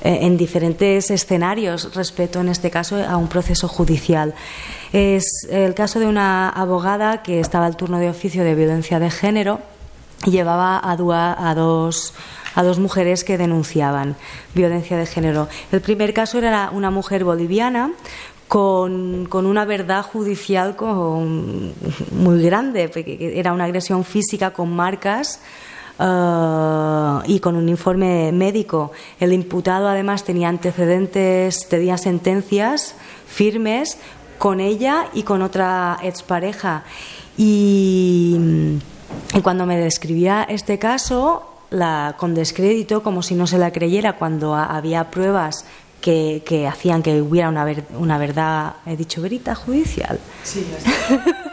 en 0.00 0.36
diferentes 0.36 1.10
escenarios 1.10 1.94
respecto, 1.94 2.40
en 2.40 2.48
este 2.48 2.70
caso, 2.70 2.96
a 2.96 3.16
un 3.16 3.28
proceso 3.28 3.68
judicial. 3.68 4.34
Es 4.92 5.46
el 5.50 5.74
caso 5.74 6.00
de 6.00 6.06
una 6.06 6.48
abogada 6.48 7.22
que 7.22 7.40
estaba 7.40 7.66
al 7.66 7.76
turno 7.76 7.98
de 7.98 8.08
oficio 8.08 8.44
de 8.44 8.54
violencia 8.54 8.98
de 8.98 9.10
género 9.10 9.60
y 10.24 10.30
llevaba 10.30 10.80
a, 10.82 10.96
dos 10.96 12.14
a 12.54 12.62
dos 12.62 12.78
mujeres 12.78 13.24
que 13.24 13.38
denunciaban 13.38 14.16
violencia 14.54 14.96
de 14.96 15.06
género. 15.06 15.48
El 15.70 15.80
primer 15.80 16.12
caso 16.12 16.38
era 16.38 16.70
una 16.72 16.90
mujer 16.90 17.24
boliviana 17.24 17.92
con, 18.48 19.26
con, 19.26 19.46
una 19.46 19.64
verdad 19.64 20.02
judicial 20.02 20.74
muy 22.12 22.42
grande, 22.42 22.88
porque 22.88 23.38
era 23.38 23.52
una 23.52 23.64
agresión 23.64 24.04
física 24.04 24.52
con 24.52 24.74
marcas 24.74 25.40
uh, 25.98 27.22
y 27.26 27.40
con 27.40 27.56
un 27.56 27.68
informe 27.68 28.32
médico. 28.32 28.92
El 29.20 29.32
imputado 29.32 29.88
además 29.88 30.24
tenía 30.24 30.48
antecedentes, 30.48 31.68
tenía 31.68 31.98
sentencias 31.98 32.94
firmes 33.26 33.98
con 34.38 34.60
ella 34.60 35.06
y 35.14 35.22
con 35.22 35.42
otra 35.42 35.98
expareja. 36.02 36.84
Y, 37.36 38.36
y 39.34 39.40
cuando 39.42 39.66
me 39.66 39.78
describía 39.78 40.44
este 40.48 40.78
caso, 40.78 41.48
la, 41.70 42.14
con 42.18 42.34
descrédito, 42.34 43.02
como 43.02 43.22
si 43.22 43.34
no 43.34 43.46
se 43.46 43.58
la 43.58 43.72
creyera, 43.72 44.14
cuando 44.14 44.54
había 44.54 45.10
pruebas 45.10 45.64
que, 46.00 46.42
que 46.46 46.66
hacían 46.66 47.02
que 47.02 47.20
hubiera 47.20 47.48
una, 47.48 47.64
ver, 47.64 47.84
una 47.98 48.18
verdad, 48.18 48.76
he 48.86 48.96
dicho 48.96 49.20
verita 49.20 49.54
judicial. 49.54 50.18
Sí, 50.42 50.66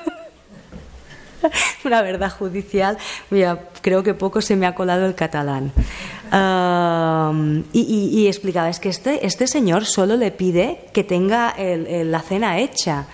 una 1.86 2.02
verdad 2.02 2.32
judicial, 2.32 2.98
mira, 3.30 3.60
creo 3.82 4.04
que 4.04 4.14
poco 4.14 4.42
se 4.42 4.56
me 4.56 4.66
ha 4.66 4.76
colado 4.76 5.06
el 5.06 5.16
catalán. 5.16 5.72
Y, 7.72 8.28
explicaba, 8.28 8.70
es 8.70 8.80
que 8.80 8.90
este, 8.90 9.26
este 9.26 9.48
señor 9.48 9.86
solo 9.86 10.18
le 10.18 10.32
pide 10.32 10.88
que 10.94 11.04
tenga 11.04 11.56
la 11.58 12.22
cena 12.22 12.60
hecha. 12.60 13.06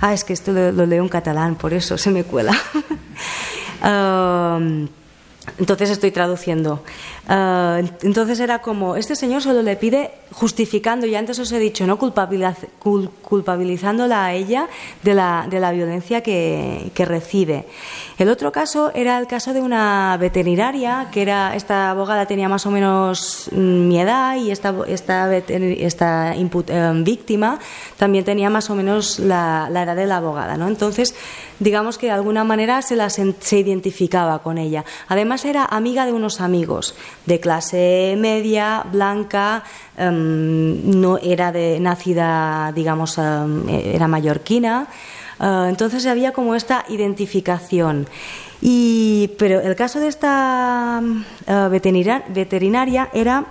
Ah, 0.00 0.14
es 0.14 0.24
que 0.24 0.32
esto 0.32 0.52
lo, 0.52 0.86
leo 0.86 1.02
en 1.02 1.08
catalán, 1.08 1.56
por 1.56 1.74
eso 1.74 1.98
se 1.98 2.10
me 2.10 2.24
cuela. 2.24 2.56
entonces 5.58 5.90
estoy 5.90 6.10
traduciendo. 6.10 6.84
Uh, 7.30 7.86
entonces 8.02 8.40
era 8.40 8.60
como, 8.60 8.96
este 8.96 9.14
señor 9.14 9.40
solo 9.40 9.62
le 9.62 9.76
pide 9.76 10.10
justificando, 10.32 11.06
y 11.06 11.14
antes 11.14 11.38
os 11.38 11.52
he 11.52 11.60
dicho, 11.60 11.86
no 11.86 11.96
culpabiliz 11.96 12.56
culpabilizándola 12.80 14.24
a 14.24 14.34
ella 14.34 14.68
de 15.04 15.14
la, 15.14 15.46
de 15.48 15.60
la 15.60 15.70
violencia 15.70 16.22
que, 16.22 16.90
que, 16.92 17.04
recibe. 17.04 17.66
El 18.18 18.30
otro 18.30 18.50
caso 18.50 18.90
era 18.96 19.16
el 19.16 19.28
caso 19.28 19.52
de 19.52 19.60
una 19.60 20.16
veterinaria, 20.18 21.06
que 21.12 21.22
era, 21.22 21.54
esta 21.54 21.90
abogada 21.90 22.26
tenía 22.26 22.48
más 22.48 22.66
o 22.66 22.72
menos 22.72 23.48
mm, 23.52 23.86
mi 23.86 24.00
edad 24.00 24.34
y 24.34 24.50
esta, 24.50 24.74
esta, 24.88 25.36
esta 25.36 26.34
input, 26.34 26.68
eh, 26.68 26.90
víctima 26.96 27.60
también 27.96 28.24
tenía 28.24 28.50
más 28.50 28.70
o 28.70 28.74
menos 28.74 29.20
la, 29.20 29.68
la 29.70 29.84
edad 29.84 29.94
de 29.94 30.06
la 30.06 30.16
abogada. 30.16 30.56
¿no? 30.56 30.66
Entonces, 30.66 31.14
digamos 31.60 31.98
que 31.98 32.06
de 32.06 32.12
alguna 32.12 32.42
manera 32.42 32.82
se, 32.82 32.96
la, 32.96 33.08
se 33.10 33.58
identificaba 33.58 34.40
con 34.42 34.58
ella. 34.58 34.84
Además 35.06 35.44
era 35.44 35.64
amiga 35.64 36.06
de 36.06 36.12
unos 36.12 36.40
amigos 36.40 36.96
de 37.26 37.38
clase 37.38 38.16
media, 38.18 38.84
blanca, 38.90 39.62
um, 39.98 41.00
no 41.00 41.18
era 41.18 41.52
de 41.52 41.78
nacida, 41.78 42.72
digamos, 42.74 43.18
um, 43.18 43.68
era 43.68 44.08
mallorquina. 44.08 44.88
Uh, 45.38 45.68
entonces 45.68 46.04
había 46.06 46.32
como 46.32 46.54
esta 46.54 46.84
identificación. 46.88 48.06
Y, 48.62 49.30
pero 49.38 49.60
el 49.60 49.74
caso 49.74 50.00
de 50.00 50.08
esta 50.08 51.00
uh, 51.00 51.68
veterinaria 51.70 53.08
era 53.12 53.46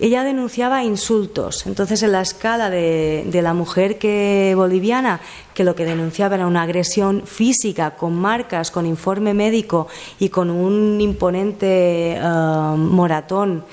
ella 0.00 0.24
denunciaba 0.24 0.82
insultos. 0.82 1.66
Entonces, 1.66 2.02
en 2.02 2.12
la 2.12 2.22
escala 2.22 2.70
de, 2.70 3.24
de, 3.26 3.42
la 3.42 3.52
mujer 3.52 3.98
que 3.98 4.54
boliviana, 4.56 5.20
que 5.54 5.62
lo 5.62 5.74
que 5.74 5.84
denunciaba 5.84 6.36
era 6.36 6.46
una 6.46 6.62
agresión 6.62 7.22
física 7.26 7.92
con 7.96 8.14
marcas, 8.16 8.70
con 8.70 8.86
informe 8.86 9.34
médico 9.34 9.88
y 10.18 10.30
con 10.30 10.50
un 10.50 11.00
imponente 11.00 12.18
uh, 12.18 12.76
moratón 12.76 13.64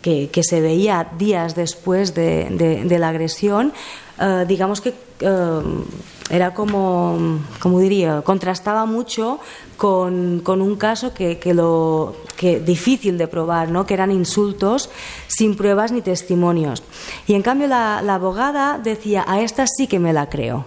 que, 0.00 0.30
que, 0.30 0.42
se 0.42 0.60
veía 0.60 1.08
días 1.18 1.54
después 1.54 2.14
de, 2.14 2.84
de, 2.86 2.98
la 2.98 3.10
agresión, 3.10 3.72
uh, 4.18 4.46
digamos 4.46 4.80
que 4.80 4.92
uh, 5.22 5.84
era 6.30 6.54
como, 6.54 7.40
como 7.60 7.80
diría, 7.80 8.22
contrastaba 8.22 8.86
mucho 8.86 9.40
con, 9.76 10.40
con 10.40 10.62
un 10.62 10.76
caso 10.76 11.12
que, 11.12 11.38
que, 11.38 11.52
lo 11.52 12.16
que 12.36 12.60
difícil 12.60 13.18
de 13.18 13.28
probar, 13.28 13.70
¿no? 13.70 13.84
que 13.86 13.94
eran 13.94 14.10
insultos 14.10 14.88
sin 15.26 15.56
pruebas 15.56 15.92
ni 15.92 16.00
testimonios. 16.00 16.82
Y 17.26 17.34
en 17.34 17.42
cambio 17.42 17.68
la, 17.68 18.00
la 18.02 18.14
abogada 18.14 18.78
decía, 18.78 19.24
a 19.28 19.40
esta 19.40 19.66
sí 19.66 19.86
que 19.86 19.98
me 19.98 20.12
la 20.12 20.28
creo. 20.30 20.64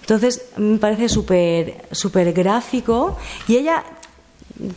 Entonces 0.00 0.46
me 0.56 0.78
parece 0.78 1.08
súper 1.08 1.86
super 1.92 2.32
gráfico 2.32 3.16
y 3.46 3.56
ella 3.56 3.84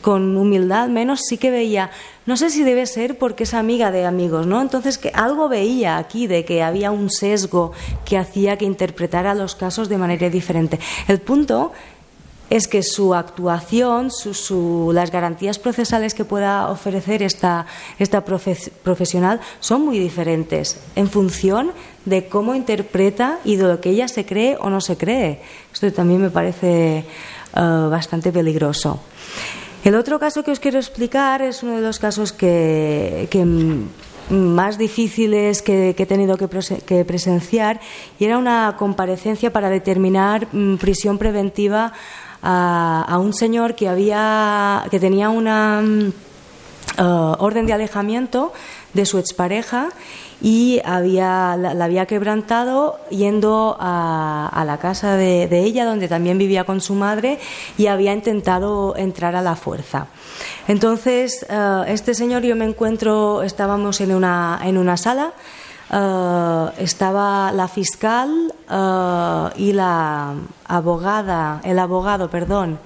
con 0.01 0.37
humildad 0.37 0.87
menos 0.87 1.21
sí 1.27 1.37
que 1.37 1.51
veía, 1.51 1.91
no 2.25 2.37
sé 2.37 2.49
si 2.49 2.63
debe 2.63 2.85
ser 2.85 3.17
porque 3.17 3.43
es 3.43 3.53
amiga 3.53 3.91
de 3.91 4.05
amigos, 4.05 4.47
¿no? 4.47 4.61
Entonces 4.61 4.97
que 4.97 5.11
algo 5.13 5.49
veía 5.49 5.97
aquí 5.97 6.27
de 6.27 6.45
que 6.45 6.63
había 6.63 6.91
un 6.91 7.09
sesgo 7.09 7.71
que 8.03 8.17
hacía 8.17 8.57
que 8.57 8.65
interpretara 8.65 9.35
los 9.35 9.55
casos 9.55 9.89
de 9.89 9.97
manera 9.97 10.29
diferente. 10.29 10.79
El 11.07 11.19
punto 11.19 11.71
es 12.49 12.67
que 12.67 12.83
su 12.83 13.15
actuación, 13.15 14.11
su, 14.11 14.33
su, 14.33 14.91
las 14.93 15.11
garantías 15.11 15.57
procesales 15.57 16.13
que 16.13 16.25
pueda 16.25 16.69
ofrecer 16.69 17.23
esta, 17.23 17.65
esta 17.97 18.23
profe, 18.23 18.55
profesional 18.83 19.39
son 19.59 19.83
muy 19.83 19.97
diferentes 19.97 20.79
en 20.95 21.09
función 21.09 21.71
de 22.05 22.27
cómo 22.27 22.53
interpreta 22.53 23.39
y 23.43 23.55
de 23.55 23.63
lo 23.63 23.81
que 23.81 23.89
ella 23.89 24.07
se 24.07 24.25
cree 24.25 24.57
o 24.59 24.69
no 24.69 24.79
se 24.79 24.95
cree. 24.95 25.41
Esto 25.73 25.91
también 25.91 26.21
me 26.21 26.29
parece 26.29 27.05
uh, 27.55 27.89
bastante 27.89 28.31
peligroso. 28.31 28.99
El 29.85 29.93
otro 29.93 30.17
caso 30.17 30.41
que 30.41 30.49
os 30.49 30.59
quiero 30.59 30.79
explicar 30.79 31.43
es 31.43 31.61
uno 31.61 31.75
de 31.75 31.81
los 31.81 31.99
casos 31.99 32.33
que, 32.33 33.29
más 34.31 34.79
difíciles 34.79 35.61
que, 35.61 35.91
he 35.95 36.05
tenido 36.07 36.37
que, 36.37 37.05
presenciar 37.05 37.79
y 38.17 38.25
era 38.25 38.39
una 38.39 38.77
comparecencia 38.79 39.53
para 39.53 39.69
determinar 39.69 40.47
prisión 40.79 41.19
preventiva 41.19 41.93
a, 42.41 43.19
un 43.21 43.31
señor 43.33 43.75
que 43.75 43.87
había 43.87 44.87
que 44.89 44.99
tenía 44.99 45.29
una 45.29 45.83
uh, 46.97 47.03
orden 47.37 47.67
de 47.67 47.73
alejamiento 47.73 48.53
de 48.95 49.05
su 49.05 49.19
expareja 49.19 49.89
y 50.41 50.81
había, 50.83 51.55
la, 51.57 51.73
la, 51.73 51.85
había 51.85 52.05
quebrantado 52.05 52.99
yendo 53.09 53.77
a, 53.79 54.49
a 54.53 54.65
la 54.65 54.77
casa 54.77 55.15
de, 55.15 55.47
ella, 55.63 55.85
donde 55.85 56.07
también 56.07 56.37
vivía 56.37 56.65
con 56.65 56.81
su 56.81 56.93
madre, 56.93 57.39
y 57.77 57.87
había 57.87 58.13
intentado 58.13 58.95
entrar 58.97 59.35
a 59.35 59.41
la 59.41 59.55
fuerza. 59.55 60.07
Entonces, 60.67 61.45
uh, 61.49 61.83
este 61.87 62.13
señor, 62.13 62.43
yo 62.43 62.55
me 62.55 62.65
encuentro, 62.65 63.43
estábamos 63.43 64.01
en 64.01 64.13
una, 64.13 64.59
en 64.63 64.77
una 64.77 64.97
sala, 64.97 65.31
uh, 65.91 66.69
estaba 66.79 67.51
la 67.51 67.67
fiscal 67.67 68.53
uh, 68.69 69.49
y 69.57 69.73
la 69.73 70.33
abogada, 70.67 71.61
el 71.63 71.79
abogado, 71.79 72.29
perdón, 72.29 72.79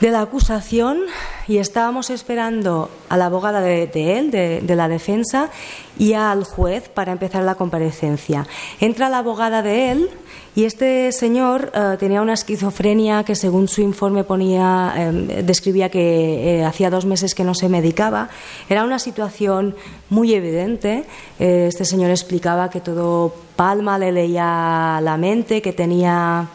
de 0.00 0.10
la 0.10 0.22
acusación 0.22 1.00
y 1.46 1.58
estábamos 1.58 2.10
esperando 2.10 2.90
a 3.08 3.16
la 3.16 3.26
abogada 3.26 3.60
de, 3.60 3.84
él, 4.18 4.30
de, 4.30 4.76
la 4.76 4.88
defensa, 4.88 5.50
y 5.98 6.14
al 6.14 6.44
juez 6.44 6.88
para 6.88 7.12
empezar 7.12 7.42
la 7.42 7.54
comparecencia. 7.54 8.46
Entra 8.80 9.10
la 9.10 9.18
abogada 9.18 9.62
de 9.62 9.92
él 9.92 10.10
y 10.54 10.64
este 10.64 11.12
señor 11.12 11.72
uh, 11.74 11.96
tenía 11.98 12.22
una 12.22 12.32
esquizofrenia 12.32 13.24
que 13.24 13.34
según 13.34 13.68
su 13.68 13.82
informe 13.82 14.24
ponía, 14.24 14.94
eh, 14.96 15.42
describía 15.44 15.90
que 15.90 16.60
eh, 16.60 16.64
hacía 16.64 16.90
dos 16.90 17.04
meses 17.04 17.34
que 17.34 17.44
no 17.44 17.54
se 17.54 17.68
medicaba. 17.68 18.30
Era 18.68 18.84
una 18.84 18.98
situación 18.98 19.76
muy 20.08 20.32
evidente. 20.34 21.04
Eh, 21.38 21.66
este 21.68 21.84
señor 21.84 22.10
explicaba 22.10 22.70
que 22.70 22.80
todo 22.80 23.34
Palma 23.56 23.98
le 23.98 24.12
leía 24.12 25.00
la 25.02 25.16
mente, 25.18 25.60
que 25.60 25.72
tenía 25.72 26.48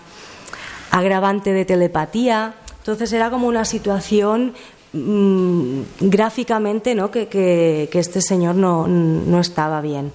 agravante 0.90 1.54
de 1.54 1.66
telepatía 1.66 2.56
entonces 2.86 3.12
era 3.14 3.32
como 3.32 3.48
una 3.48 3.66
situación 3.66 4.54
mmm, 4.94 5.82
gráficamente 6.02 6.94
¿no? 6.94 7.10
que, 7.10 7.90
este 7.92 8.22
señor 8.22 8.54
no, 8.54 8.86
no 8.86 9.40
estaba 9.40 9.82
bien. 9.82 10.12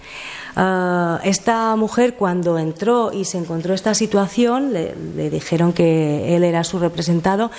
Uh, 0.57 1.19
esta 1.25 1.75
mujer 1.75 2.15
cuando 2.15 2.59
entró 2.59 3.11
y 3.13 3.25
se 3.25 3.39
encontró 3.39 3.75
esta 3.75 3.93
situación, 3.95 4.73
le, 4.73 4.95
le 5.17 5.31
dijeron 5.31 5.73
que 5.73 6.37
él 6.37 6.45
era 6.45 6.63
su 6.63 6.79
representado, 6.79 7.51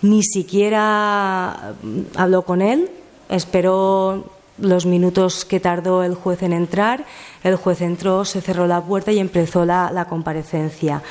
ni 0.00 0.22
siquiera 0.22 1.74
habló 2.14 2.42
con 2.42 2.62
él, 2.62 2.88
esperó 3.28 4.24
los 4.58 4.86
minutos 4.86 5.44
que 5.44 5.60
tardó 5.60 6.02
el 6.02 6.14
juez 6.14 6.42
en 6.42 6.52
entrar, 6.52 7.04
el 7.42 7.56
juez 7.56 7.80
entró, 7.80 8.24
se 8.24 8.40
cerró 8.40 8.66
la 8.66 8.80
puerta 8.82 9.10
y 9.10 9.18
empezó 9.18 9.64
la, 9.64 9.90
la 9.92 10.04
comparecencia. 10.04 11.02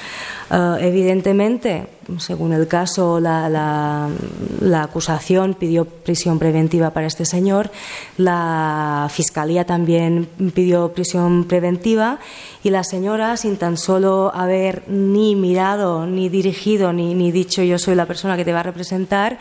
Uh, 0.50 0.76
evidentemente, 0.80 1.88
según 2.20 2.52
el 2.54 2.68
caso, 2.68 3.20
la, 3.20 3.50
la, 3.50 4.10
la, 4.60 4.84
acusación 4.84 5.54
pidió 5.54 5.86
prisión 5.86 6.39
preventiva 6.39 6.89
para 6.89 7.08
este 7.08 7.24
señor, 7.24 7.72
la 8.18 9.08
fiscalía 9.10 9.66
también 9.66 10.28
pidió 10.54 10.92
prisión 10.92 11.46
preventiva 11.46 12.20
y 12.64 12.70
la 12.70 12.84
señora, 12.84 13.38
sin 13.38 13.56
tan 13.56 13.78
solo 13.78 14.32
haber 14.36 14.84
ni 14.89 15.36
mirado, 15.36 16.06
ni 16.06 16.28
dirigido, 16.28 16.92
ni, 16.92 17.14
ni 17.16 17.32
dicho 17.32 17.64
yo 17.64 17.80
soy 17.80 17.96
la 17.96 18.06
persona 18.06 18.36
que 18.36 18.44
te 18.44 18.52
va 18.52 18.60
a 18.60 18.64
representar, 18.64 19.39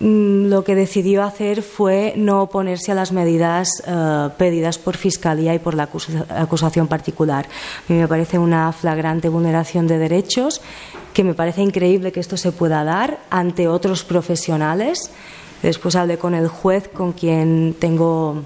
lo 0.00 0.62
que 0.62 0.74
decidió 0.74 1.24
hacer 1.24 1.62
fue 1.62 2.14
no 2.16 2.42
oponerse 2.42 2.92
a 2.92 2.94
las 2.94 3.10
medidas 3.10 3.82
eh, 3.86 4.28
pedidas 4.36 4.78
por 4.78 4.96
Fiscalía 4.96 5.54
y 5.54 5.58
por 5.58 5.74
la 5.74 5.88
acusación 6.30 6.86
particular. 6.86 7.46
A 7.88 7.92
mí 7.92 7.98
me 7.98 8.06
parece 8.08 8.38
una 8.38 8.72
flagrante 8.72 9.28
vulneración 9.28 9.88
de 9.88 9.98
derechos, 9.98 10.60
que 11.12 11.24
me 11.24 11.34
parece 11.34 11.62
increíble 11.62 12.12
que 12.12 12.20
esto 12.20 12.36
se 12.36 12.52
pueda 12.52 12.84
dar 12.84 13.18
ante 13.30 13.66
otros 13.66 14.04
profesionales. 14.04 15.10
Después 15.62 15.96
hablé 15.96 16.18
con 16.18 16.34
el 16.34 16.46
juez, 16.46 16.88
con 16.88 17.12
quien 17.12 17.74
tengo 17.78 18.44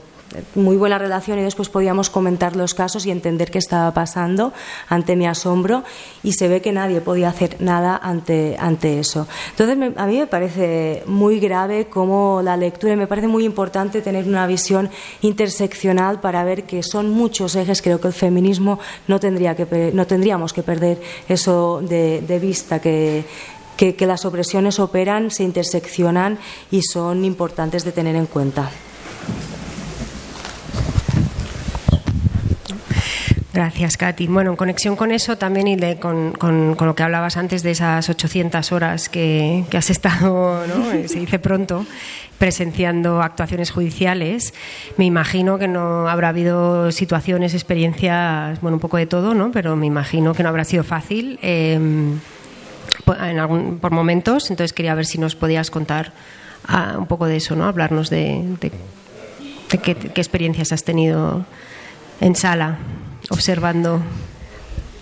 muy 0.55 0.77
buena 0.77 0.99
relación 0.99 1.39
y 1.39 1.43
después 1.43 1.69
podíamos 1.69 2.11
comentar 2.11 2.57
los 2.57 2.75
casos 2.75 3.07
y 3.07 3.11
entender 3.11 3.51
qué 3.51 3.59
estaba 3.59 3.93
pasando 3.93 4.53
ante 4.89 5.17
mi 5.17 5.27
asombro 5.27 5.85
y 6.23 6.33
se 6.33 6.49
ve 6.49 6.61
que 6.61 6.73
nadie 6.73 7.01
podía 7.01 7.29
hacer 7.29 7.57
nada 7.61 7.99
ante, 8.03 8.57
ante 8.59 8.99
eso. 8.99 9.27
Entonces 9.51 9.77
a 9.97 10.07
mí 10.07 10.19
me 10.19 10.27
parece 10.27 11.03
muy 11.07 11.41
grave 11.41 11.87
como 11.87 12.41
la 12.43 12.57
lectura 12.57 12.95
y 12.95 12.97
me 12.97 13.07
parece 13.07 13.29
muy 13.29 13.45
importante 13.45 14.03
tener 14.03 14.27
una 14.27 14.47
visión 14.47 14.91
interseccional 15.21 16.21
para 16.21 16.45
ver 16.45 16.65
que 16.65 16.83
son 16.83 17.11
muchos 17.11 17.55
ejes. 17.57 17.83
Creo 17.83 18.01
que 18.01 18.09
el 18.09 18.15
feminismo 18.15 18.79
no, 19.09 19.21
tendría 19.21 19.55
que, 19.55 19.93
no 19.93 20.07
tendríamos 20.07 20.53
que 20.53 20.63
perder 20.63 21.01
eso 21.29 21.81
de, 21.83 22.39
vista, 22.41 22.81
que, 22.81 23.25
que 23.77 24.07
las 24.07 24.25
opresiones 24.25 24.79
operan, 24.79 25.31
se 25.31 25.45
interseccionan 25.45 26.39
y 26.71 26.83
son 26.83 27.25
importantes 27.25 27.85
de 27.85 27.93
tener 27.93 28.17
en 28.17 28.27
cuenta. 28.27 28.71
Gracias, 33.53 33.99
Katy. 33.99 34.29
Bueno, 34.29 34.51
en 34.51 34.57
conexión 34.57 34.97
con 34.97 35.13
eso 35.13 35.37
también 35.37 35.69
y 35.69 35.77
de, 35.77 35.97
con, 35.97 36.33
con, 36.33 36.75
lo 36.75 36.95
que 36.95 37.03
hablabas 37.03 37.37
antes 37.37 37.63
de 37.63 37.73
esas 37.73 38.09
800 38.09 38.73
horas 38.73 39.11
que, 39.11 39.65
que 39.69 39.77
has 39.77 39.91
estado, 39.91 40.67
¿no? 40.67 40.91
se 41.09 41.19
dice 41.19 41.39
pronto, 41.39 41.85
presenciando 42.39 43.21
actuaciones 43.21 43.71
judiciales, 43.71 44.55
me 44.97 45.05
imagino 45.05 45.59
que 45.59 45.69
no 45.69 46.09
habrá 46.09 46.31
habido 46.31 46.91
situaciones, 46.93 47.53
experiencias, 47.53 48.59
bueno, 48.63 48.77
un 48.77 48.81
poco 48.81 48.97
de 48.97 49.05
todo, 49.05 49.35
¿no? 49.35 49.53
Pero 49.53 49.77
me 49.77 49.87
imagino 49.87 50.33
que 50.33 50.43
no 50.43 50.49
habrá 50.49 50.65
sido 50.65 50.83
fácil 50.83 51.39
eh, 51.43 51.75
en 51.75 53.39
algún, 53.39 53.81
por 53.81 53.93
momentos. 53.93 54.51
Entonces 54.51 54.73
quería 54.73 54.95
ver 54.95 55.05
si 55.05 55.19
nos 55.19 55.37
podías 55.37 55.71
contar 55.71 56.15
uh, 56.71 56.99
un 56.99 57.07
poco 57.07 57.27
de 57.27 57.37
eso, 57.37 57.55
¿no? 57.55 57.67
Hablarnos 57.67 58.09
de, 58.09 58.45
qué 59.69 59.91
experiencias 60.15 60.73
has 60.73 60.85
tenido 60.85 61.45
en 62.23 62.35
sala 62.35 62.79
observando? 63.31 64.01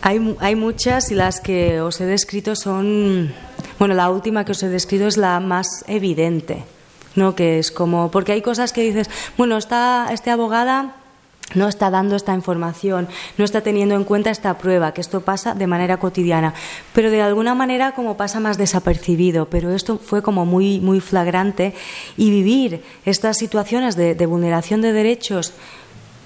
Hay, 0.02 0.36
hay, 0.40 0.56
muchas 0.56 1.10
y 1.10 1.14
las 1.14 1.40
que 1.40 1.80
os 1.80 2.00
he 2.00 2.06
descrito 2.06 2.56
son, 2.56 3.32
bueno, 3.78 3.94
la 3.94 4.10
última 4.10 4.44
que 4.44 4.52
os 4.52 4.62
he 4.62 4.68
descrito 4.68 5.06
es 5.06 5.16
la 5.16 5.38
más 5.40 5.84
evidente, 5.88 6.64
¿no? 7.16 7.34
Que 7.34 7.58
es 7.58 7.70
como, 7.70 8.10
porque 8.10 8.32
hay 8.32 8.40
cosas 8.40 8.72
que 8.72 8.82
dices, 8.82 9.10
bueno, 9.36 9.58
esta, 9.58 10.08
esta 10.10 10.32
abogada 10.32 10.96
no 11.54 11.68
está 11.68 11.90
dando 11.90 12.16
esta 12.16 12.34
información, 12.34 13.08
no 13.36 13.44
está 13.44 13.60
teniendo 13.60 13.94
en 13.94 14.04
cuenta 14.04 14.30
esta 14.30 14.56
prueba, 14.58 14.94
que 14.94 15.00
esto 15.00 15.20
pasa 15.20 15.54
de 15.54 15.66
manera 15.66 15.98
cotidiana, 15.98 16.54
pero 16.94 17.10
de 17.10 17.22
alguna 17.22 17.54
manera 17.54 17.92
como 17.92 18.16
pasa 18.16 18.40
más 18.40 18.58
desapercibido, 18.58 19.46
pero 19.46 19.72
esto 19.72 19.98
fue 19.98 20.22
como 20.22 20.46
muy, 20.46 20.80
muy 20.80 21.00
flagrante 21.00 21.74
y 22.16 22.30
vivir 22.30 22.84
estas 23.04 23.38
situaciones 23.38 23.96
de, 23.96 24.14
de 24.14 24.26
vulneración 24.26 24.80
de 24.80 24.92
derechos 24.92 25.52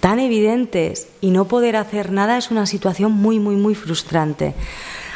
tan 0.05 0.19
evidentes 0.19 1.09
y 1.23 1.31
no 1.31 1.47
poder 1.47 1.77
hacer 1.77 2.13
nada 2.13 2.37
es 2.37 2.51
una 2.51 2.67
situación 2.67 3.11
muy, 3.13 3.41
muy, 3.41 3.57
muy 3.57 3.75
frustrante. 3.75 4.53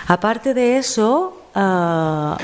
Aparte 0.07 0.55
de 0.55 0.79
eso, 0.79 1.43
uh, 1.55 2.43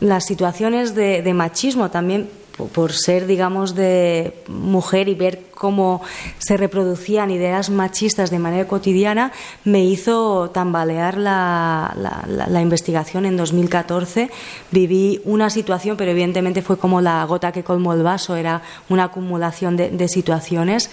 las 0.00 0.24
situaciones 0.24 0.94
de 0.94 1.34
machismo 1.34 1.90
también 1.90 2.30
por 2.66 2.92
ser, 2.92 3.26
digamos, 3.26 3.74
de 3.74 4.34
mujer 4.48 5.08
y 5.08 5.14
ver 5.14 5.42
cómo 5.54 6.02
se 6.38 6.56
reproducían 6.56 7.30
ideas 7.30 7.70
machistas 7.70 8.30
de 8.30 8.38
manera 8.38 8.66
cotidiana, 8.66 9.32
me 9.64 9.84
hizo 9.84 10.50
tambalear 10.50 11.16
la, 11.18 11.94
la, 12.26 12.60
investigación 12.60 13.26
en 13.26 13.36
2014. 13.36 14.30
Viví 14.70 15.20
una 15.24 15.50
situación, 15.50 15.96
pero 15.96 16.10
evidentemente 16.10 16.62
fue 16.62 16.78
como 16.78 17.00
la 17.00 17.24
gota 17.24 17.52
que 17.52 17.64
colmó 17.64 17.92
el 17.92 18.02
vaso, 18.02 18.36
era 18.36 18.62
una 18.88 19.04
acumulación 19.04 19.76
de, 19.76 19.90
de 19.90 20.08
situaciones 20.08 20.90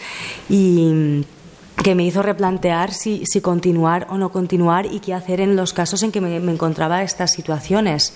y 0.49 1.23
que 1.83 1.95
me 1.95 2.05
hizo 2.05 2.21
replantear 2.21 2.93
si, 2.93 3.25
continuar 3.41 4.07
o 4.09 4.17
no 4.17 4.29
continuar 4.29 4.85
y 4.85 4.99
qué 4.99 5.13
hacer 5.13 5.41
en 5.41 5.55
los 5.55 5.73
casos 5.73 6.03
en 6.03 6.11
que 6.11 6.21
me, 6.21 6.39
me 6.39 6.51
encontraba 6.51 7.03
estas 7.03 7.31
situaciones. 7.31 8.15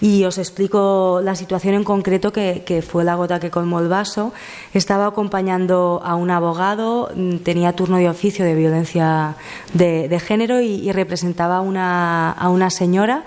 Y 0.00 0.24
os 0.24 0.38
explico 0.38 1.20
la 1.22 1.34
situación 1.34 1.74
en 1.74 1.84
concreto 1.84 2.32
que, 2.32 2.84
fue 2.86 3.04
la 3.04 3.16
gota 3.16 3.40
que 3.40 3.50
colmó 3.50 3.80
el 3.80 3.88
vaso. 3.88 4.32
Estaba 4.72 5.06
acompañando 5.06 6.00
a 6.04 6.14
un 6.14 6.30
abogado, 6.30 7.10
tenía 7.42 7.74
turno 7.74 7.98
de 7.98 8.08
oficio 8.08 8.44
de 8.44 8.54
violencia 8.54 9.36
de, 9.74 10.20
género 10.20 10.60
y, 10.60 10.88
y 10.88 10.92
representaba 10.92 11.60
una, 11.60 12.32
a 12.32 12.48
una 12.48 12.70
señora 12.70 13.24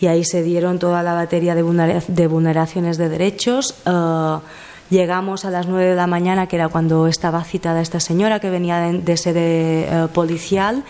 y 0.00 0.06
ahí 0.06 0.24
se 0.24 0.42
dieron 0.42 0.78
toda 0.78 1.02
la 1.02 1.14
batería 1.14 1.54
de, 1.54 1.62
vulnera, 1.62 2.02
de 2.06 2.26
vulneraciones 2.26 2.98
de 2.98 3.08
derechos. 3.08 3.74
Uh, 3.84 4.40
Llegamos 4.90 5.44
a 5.44 5.50
las 5.50 5.66
nueve 5.66 5.90
de 5.90 5.96
la 5.96 6.06
mañana, 6.06 6.46
que 6.46 6.56
era 6.56 6.68
cuando 6.68 7.08
estaba 7.08 7.44
citada 7.44 7.82
esta 7.82 8.00
señora 8.00 8.40
que 8.40 8.48
venía 8.48 8.78
de, 8.78 8.98
de 8.98 9.16
sede 9.18 9.82
eh, 9.82 10.08
policial 10.14 10.82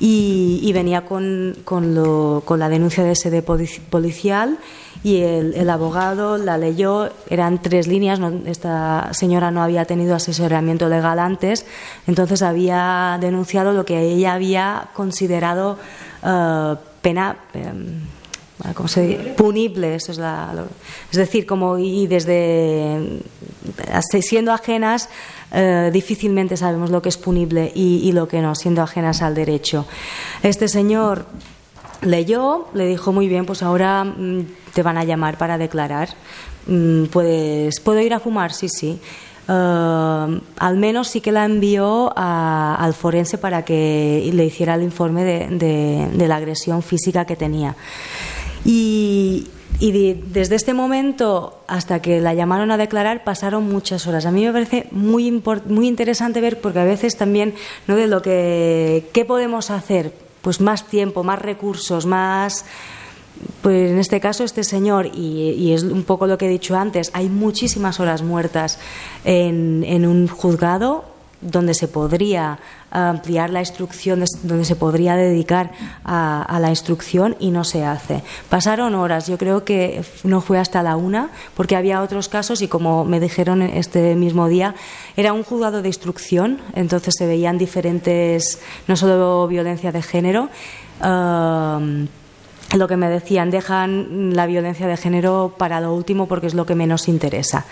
y, 0.00 0.72
venía 0.74 1.02
con, 1.02 1.56
con, 1.64 1.94
lo, 1.94 2.42
con, 2.44 2.58
la 2.58 2.68
denuncia 2.68 3.04
de 3.04 3.14
sede 3.14 3.42
policial 3.42 4.58
y 5.04 5.20
el, 5.20 5.70
abogado 5.70 6.38
la 6.38 6.58
leyó, 6.58 7.10
eran 7.30 7.62
tres 7.62 7.86
líneas, 7.86 8.18
no, 8.18 8.32
esta 8.46 9.10
señora 9.12 9.52
no 9.52 9.62
había 9.62 9.84
tenido 9.84 10.16
asesoramiento 10.16 10.88
legal 10.88 11.18
antes, 11.18 11.64
entonces 12.08 12.42
había 12.42 13.16
denunciado 13.20 13.72
lo 13.72 13.84
que 13.84 14.00
ella 14.00 14.34
había 14.34 14.88
considerado 14.94 15.78
uh, 16.22 16.76
pena. 17.00 17.36
Um, 17.54 18.15
¿cómo 18.74 18.88
se 18.88 19.34
punible, 19.36 19.96
eso 19.96 20.12
es 20.12 20.18
la, 20.18 20.52
es 21.10 21.18
decir, 21.18 21.46
como 21.46 21.78
y 21.78 22.06
desde 22.06 23.20
siendo 24.22 24.52
ajenas 24.52 25.08
eh, 25.52 25.90
difícilmente 25.92 26.56
sabemos 26.56 26.90
lo 26.90 27.02
que 27.02 27.08
es 27.08 27.16
punible 27.16 27.70
y, 27.74 28.10
lo 28.12 28.26
que 28.28 28.40
no, 28.40 28.54
siendo 28.54 28.82
ajenas 28.82 29.22
al 29.22 29.34
derecho. 29.34 29.86
Este 30.42 30.68
señor 30.68 31.26
leyó, 32.02 32.68
le 32.74 32.86
dijo 32.86 33.12
muy 33.12 33.28
bien, 33.28 33.46
pues 33.46 33.62
ahora 33.62 34.04
mm, 34.04 34.46
te 34.74 34.82
van 34.82 34.98
a 34.98 35.04
llamar 35.04 35.38
para 35.38 35.58
declarar. 35.58 36.08
Puedes, 37.12 37.78
¿Puedo 37.80 38.00
ir 38.00 38.12
a 38.12 38.20
fumar? 38.20 38.52
Sí, 38.52 38.68
sí. 38.68 39.00
Uh, 39.48 40.40
al 40.58 40.76
menos 40.76 41.06
sí 41.06 41.20
que 41.20 41.30
la 41.30 41.44
envió 41.44 42.12
a, 42.16 42.74
al 42.74 42.92
forense 42.94 43.38
para 43.38 43.64
que 43.64 44.28
le 44.32 44.44
hiciera 44.44 44.74
el 44.74 44.82
informe 44.82 45.22
de 45.24 46.26
la 46.26 46.36
agresión 46.36 46.82
física 46.82 47.24
que 47.24 47.36
tenía. 47.36 47.76
Y, 48.66 49.46
y 49.78 49.92
de, 49.92 50.22
desde 50.32 50.56
este 50.56 50.74
momento 50.74 51.60
hasta 51.68 52.02
que 52.02 52.20
la 52.20 52.34
llamaron 52.34 52.70
a 52.70 52.76
declarar 52.76 53.22
pasaron 53.22 53.70
muchas 53.70 54.06
horas. 54.06 54.26
A 54.26 54.32
mí 54.32 54.44
me 54.44 54.52
parece 54.52 54.86
muy, 54.90 55.30
muy 55.66 55.86
interesante 55.86 56.40
ver, 56.40 56.60
porque 56.60 56.80
a 56.80 56.84
veces 56.84 57.16
también, 57.16 57.54
¿no? 57.86 57.94
De 57.94 58.08
lo 58.08 58.22
que, 58.22 59.08
¿qué 59.12 59.24
podemos 59.24 59.70
hacer? 59.70 60.12
Pues 60.42 60.60
más 60.60 60.86
tiempo, 60.86 61.22
más 61.22 61.40
recursos, 61.40 62.06
más. 62.06 62.64
Pues 63.62 63.92
en 63.92 63.98
este 63.98 64.18
caso, 64.18 64.44
este 64.44 64.64
señor, 64.64 65.06
y, 65.06 65.50
y 65.50 65.72
es 65.72 65.82
un 65.82 66.04
poco 66.04 66.26
lo 66.26 66.38
que 66.38 66.46
he 66.46 66.48
dicho 66.48 66.74
antes, 66.74 67.10
hay 67.12 67.28
muchísimas 67.28 68.00
horas 68.00 68.22
muertas 68.22 68.78
en 69.24 70.06
un 70.06 70.26
juzgado 70.26 71.04
donde 71.40 71.74
se 71.74 71.86
podría 71.86 72.58
ampliar 72.96 73.50
la 73.50 73.60
instrucción, 73.60 74.24
donde 74.42 74.64
se 74.64 74.76
podría 74.76 75.16
dedicar 75.16 75.72
a, 76.04 76.42
a, 76.42 76.60
la 76.60 76.70
instrucción 76.70 77.36
y 77.38 77.50
no 77.50 77.64
se 77.64 77.84
hace. 77.84 78.22
Pasaron 78.48 78.94
horas, 78.94 79.26
yo 79.26 79.36
creo 79.38 79.64
que 79.64 80.02
no 80.24 80.40
fue 80.40 80.58
hasta 80.58 80.82
la 80.82 80.96
una, 80.96 81.28
porque 81.54 81.76
había 81.76 82.00
otros 82.00 82.28
casos 82.28 82.62
y 82.62 82.68
como 82.68 83.04
me 83.04 83.20
dijeron 83.20 83.62
este 83.62 84.14
mismo 84.14 84.48
día, 84.48 84.74
era 85.16 85.32
un 85.32 85.42
juzgado 85.42 85.82
de 85.82 85.88
instrucción, 85.88 86.58
entonces 86.74 87.14
se 87.16 87.26
veían 87.26 87.58
diferentes, 87.58 88.60
no 88.88 88.96
solo 88.96 89.46
violencia 89.46 89.92
de 89.92 90.02
género, 90.02 90.48
lo 91.00 92.88
que 92.88 92.96
me 92.96 93.08
decían, 93.08 93.50
dejan 93.50 94.34
la 94.34 94.46
violencia 94.46 94.86
de 94.86 94.96
género 94.96 95.54
para 95.56 95.80
lo 95.80 95.94
último 95.94 96.26
porque 96.26 96.46
es 96.46 96.54
lo 96.54 96.66
que 96.66 96.74
menos 96.74 97.08
interesa. 97.08 97.64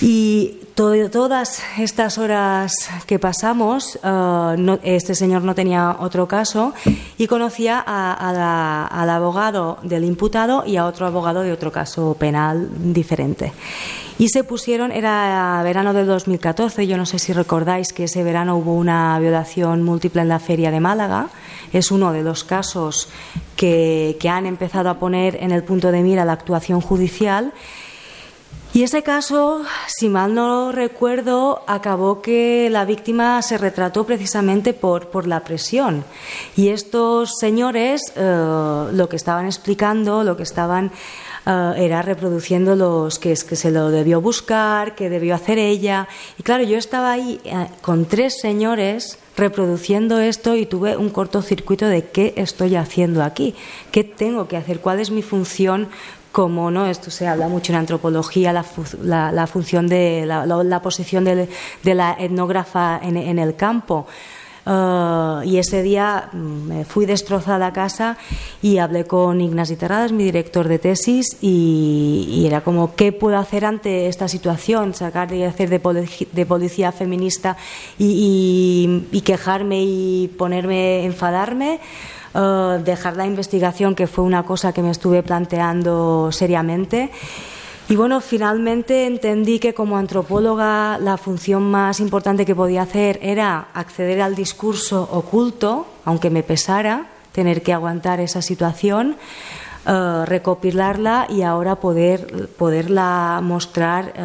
Y 0.00 0.60
to 0.74 0.92
todas 1.08 1.62
estas 1.78 2.18
horas 2.18 2.72
que 3.06 3.18
pasamos, 3.18 3.96
uh, 4.02 4.56
no, 4.58 4.78
este 4.82 5.14
señor 5.14 5.42
no 5.42 5.54
tenía 5.54 5.96
otro 6.00 6.26
caso 6.26 6.74
y 7.16 7.28
conocía 7.28 7.78
a, 7.78 8.32
la, 8.32 8.84
al 8.86 9.10
abogado 9.10 9.78
del 9.82 10.04
imputado 10.04 10.64
y 10.66 10.76
a 10.76 10.86
otro 10.86 11.06
abogado 11.06 11.42
de 11.42 11.52
otro 11.52 11.70
caso 11.70 12.16
penal 12.18 12.68
diferente. 12.92 13.52
Y 14.18 14.28
se 14.28 14.44
pusieron, 14.44 14.90
era 14.90 15.60
verano 15.62 15.92
del 15.92 16.06
2014, 16.06 16.86
yo 16.86 16.96
no 16.96 17.06
sé 17.06 17.18
si 17.18 17.32
recordáis 17.32 17.92
que 17.92 18.04
ese 18.04 18.22
verano 18.24 18.56
hubo 18.56 18.74
una 18.74 19.18
violación 19.20 19.82
múltiple 19.82 20.22
en 20.22 20.28
la 20.28 20.38
feria 20.38 20.70
de 20.70 20.80
Málaga. 20.80 21.28
Es 21.72 21.90
uno 21.90 22.12
de 22.12 22.22
los 22.22 22.44
casos 22.44 23.08
que 23.56 24.16
han 24.28 24.46
empezado 24.46 24.90
a 24.90 24.98
poner 24.98 25.36
en 25.40 25.50
el 25.50 25.64
punto 25.64 25.90
de 25.90 26.02
mira 26.02 26.24
la 26.24 26.32
actuación 26.32 26.80
judicial 26.80 27.52
Y 28.74 28.82
ese 28.82 29.04
caso, 29.04 29.62
si 29.86 30.08
mal 30.08 30.34
no 30.34 30.72
recuerdo, 30.72 31.62
acabó 31.68 32.20
que 32.20 32.68
la 32.72 32.84
víctima 32.84 33.40
se 33.40 33.56
retrató 33.56 34.04
precisamente 34.04 34.72
por, 34.72 35.10
por 35.10 35.28
la 35.28 35.44
presión. 35.44 36.04
Y 36.56 36.70
estos 36.70 37.38
señores 37.38 38.12
eh, 38.16 38.86
lo 38.92 39.08
que 39.08 39.14
estaban 39.14 39.46
explicando, 39.46 40.24
lo 40.24 40.36
que 40.36 40.42
estaban 40.42 40.90
eh, 41.46 41.72
era 41.76 42.02
reproduciendo 42.02 42.74
los 42.74 43.20
que 43.20 43.30
es 43.30 43.44
que 43.44 43.54
se 43.54 43.70
lo 43.70 43.90
debió 43.90 44.20
buscar, 44.20 44.96
que 44.96 45.08
debió 45.08 45.36
hacer 45.36 45.58
ella. 45.58 46.08
Y 46.36 46.42
claro, 46.42 46.64
yo 46.64 46.76
estaba 46.76 47.12
ahí 47.12 47.40
eh, 47.44 47.68
con 47.80 48.06
tres 48.06 48.40
señores 48.40 49.20
reproduciendo 49.36 50.18
esto 50.18 50.56
y 50.56 50.66
tuve 50.66 50.96
un 50.96 51.10
cortocircuito 51.10 51.86
de 51.86 52.08
qué 52.08 52.34
estoy 52.36 52.74
haciendo 52.74 53.22
aquí, 53.22 53.54
qué 53.92 54.02
tengo 54.02 54.48
que 54.48 54.56
hacer, 54.56 54.80
cuál 54.80 54.98
es 54.98 55.12
mi 55.12 55.22
función 55.22 55.88
como 56.34 56.68
no 56.68 56.86
esto 56.86 57.12
se 57.12 57.28
habla 57.28 57.46
mucho 57.46 57.70
en 57.70 57.78
antropología 57.78 58.52
la, 58.52 58.64
la, 59.30 59.46
función 59.46 59.86
de 59.86 60.26
la, 60.26 60.44
la 60.44 60.82
posición 60.82 61.22
de, 61.22 61.48
de, 61.84 61.94
la 61.94 62.16
etnógrafa 62.18 62.98
en, 63.00 63.16
en 63.16 63.38
el 63.38 63.54
campo 63.54 64.08
Uh, 64.66 65.42
y 65.44 65.58
ese 65.58 65.82
día 65.82 66.30
mm, 66.32 66.38
me 66.38 66.84
fui 66.86 67.04
destrozada 67.04 67.66
a 67.66 67.72
casa 67.74 68.16
y 68.62 68.78
hablé 68.78 69.04
con 69.04 69.42
Ignasi 69.42 69.76
Terradas, 69.76 70.10
mi 70.12 70.24
director 70.24 70.68
de 70.68 70.78
tesis, 70.78 71.36
y, 71.42 72.26
y, 72.30 72.46
era 72.46 72.62
como, 72.62 72.94
¿qué 72.94 73.12
puedo 73.12 73.36
hacer 73.36 73.66
ante 73.66 74.08
esta 74.08 74.26
situación? 74.26 74.94
Sacar 74.94 75.34
y 75.34 75.42
hacer 75.42 75.68
de, 75.68 76.08
de 76.32 76.46
policía 76.46 76.92
feminista 76.92 77.58
y, 77.98 79.06
y, 79.12 79.18
y, 79.18 79.20
quejarme 79.20 79.82
y 79.82 80.28
ponerme, 80.28 81.04
enfadarme. 81.04 81.80
Uh, 82.34 82.82
dejar 82.82 83.16
la 83.16 83.26
investigación, 83.26 83.94
que 83.94 84.08
fue 84.08 84.24
una 84.24 84.42
cosa 84.42 84.72
que 84.72 84.82
me 84.82 84.90
estuve 84.90 85.22
planteando 85.22 86.32
seriamente. 86.32 87.12
Y 87.88 87.94
bueno, 87.94 88.20
finalmente 88.20 89.06
entendí 89.06 89.60
que 89.60 89.72
como 89.72 89.96
antropóloga 89.96 90.98
la 90.98 91.16
función 91.16 91.62
más 91.70 92.00
importante 92.00 92.44
que 92.44 92.56
podía 92.56 92.82
hacer 92.82 93.20
era 93.22 93.68
acceder 93.72 94.20
al 94.20 94.34
discurso 94.34 95.08
oculto, 95.12 95.86
aunque 96.04 96.28
me 96.28 96.42
pesara 96.42 97.06
tener 97.30 97.62
que 97.62 97.72
aguantar 97.72 98.18
esa 98.18 98.42
situación, 98.42 99.16
eh, 99.86 100.24
recopilarla 100.24 101.26
y 101.28 101.42
ahora 101.42 101.76
poder, 101.76 102.48
poderla 102.56 103.40
mostrar 103.42 104.14
eh, 104.16 104.22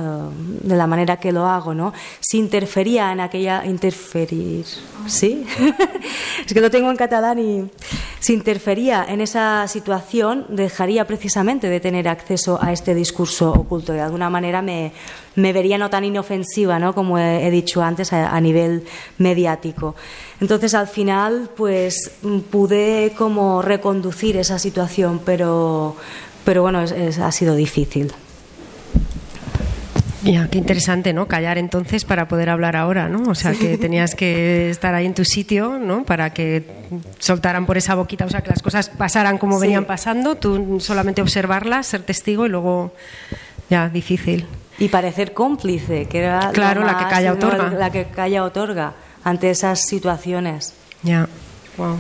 de 0.64 0.76
la 0.76 0.88
manera 0.88 1.18
que 1.18 1.32
lo 1.32 1.48
hago, 1.48 1.74
¿no? 1.74 1.94
Si 2.20 2.38
interfería 2.38 3.12
en 3.12 3.20
aquella... 3.20 3.66
Interferir, 3.66 4.66
¿sí? 5.08 5.46
es 6.46 6.54
que 6.54 6.62
lo 6.62 6.70
tengo 6.70 6.90
en 6.90 6.98
catalán 6.98 7.40
y... 7.40 7.70
Si 8.20 8.34
interfería 8.34 9.06
en 9.08 9.22
esa 9.22 9.66
situación, 9.68 10.46
dejaría 10.50 11.08
precisamente 11.08 11.70
de 11.70 11.80
tener 11.80 12.10
acceso 12.10 12.60
a 12.62 12.74
este 12.74 12.94
discurso 12.94 13.52
oculto. 13.52 13.94
De 13.94 14.02
alguna 14.02 14.30
manera 14.30 14.62
me, 14.62 14.92
me 15.36 15.54
vería 15.54 15.78
no 15.78 15.90
tan 15.90 16.06
inofensiva, 16.06 16.80
¿no? 16.80 16.94
Como 16.94 17.18
he, 17.18 17.50
dicho 17.52 17.82
antes, 17.82 18.14
a, 18.14 18.40
nivel 18.42 18.84
mediático. 19.18 19.96
Entonces, 20.42 20.74
al 20.74 20.88
final, 20.88 21.50
pues 21.56 22.12
pude 22.50 23.14
como 23.18 23.62
reconducir 23.62 24.38
esa 24.38 24.60
situación, 24.60 25.22
pero, 25.26 25.96
pero 26.44 26.62
bueno, 26.62 26.80
ha 26.80 27.32
sido 27.32 27.56
difícil. 27.56 28.12
Ya, 30.22 30.50
qué 30.50 30.58
interesante, 30.58 31.14
¿no? 31.14 31.28
Callar 31.28 31.58
entonces 31.58 32.04
para 32.04 32.28
poder 32.28 32.50
hablar 32.50 32.76
ahora, 32.76 33.08
¿no? 33.08 33.32
O 33.32 33.36
sea, 33.36 33.54
que 33.54 33.78
tenías 33.78 34.16
que 34.16 34.70
estar 34.70 34.94
ahí 34.94 35.06
en 35.06 35.14
tu 35.14 35.24
sitio, 35.24 35.80
¿no? 35.80 36.04
Para 36.04 36.34
que 36.34 36.66
soltaran 37.20 37.66
por 37.66 37.78
esa 37.78 37.96
boquita, 37.96 38.26
o 38.26 38.30
sea, 38.30 38.42
que 38.42 38.50
las 38.50 38.62
cosas 38.62 38.90
pasaran 38.90 39.38
como 39.38 39.60
venían 39.60 39.86
pasando, 39.86 40.36
tú 40.36 40.80
solamente 40.82 41.22
observarlas, 41.22 41.88
ser 41.88 42.02
testigo 42.02 42.46
y 42.46 42.50
luego 42.50 42.92
ya, 43.70 43.88
difícil 43.88 44.46
y 44.80 44.88
parecer 44.88 45.34
cómplice, 45.34 46.08
que 46.08 46.20
era 46.20 46.52
claro, 46.54 46.84
la 46.84 46.98
que 46.98 47.06
calla 47.06 47.34
otorga. 47.34 47.70
La 47.72 47.92
que 47.92 48.06
calla 48.06 48.44
otorga 48.44 48.94
ante 49.24 49.50
esas 49.50 49.82
situaciones. 49.82 50.74
Ya, 51.04 51.28
wow. 51.78 51.98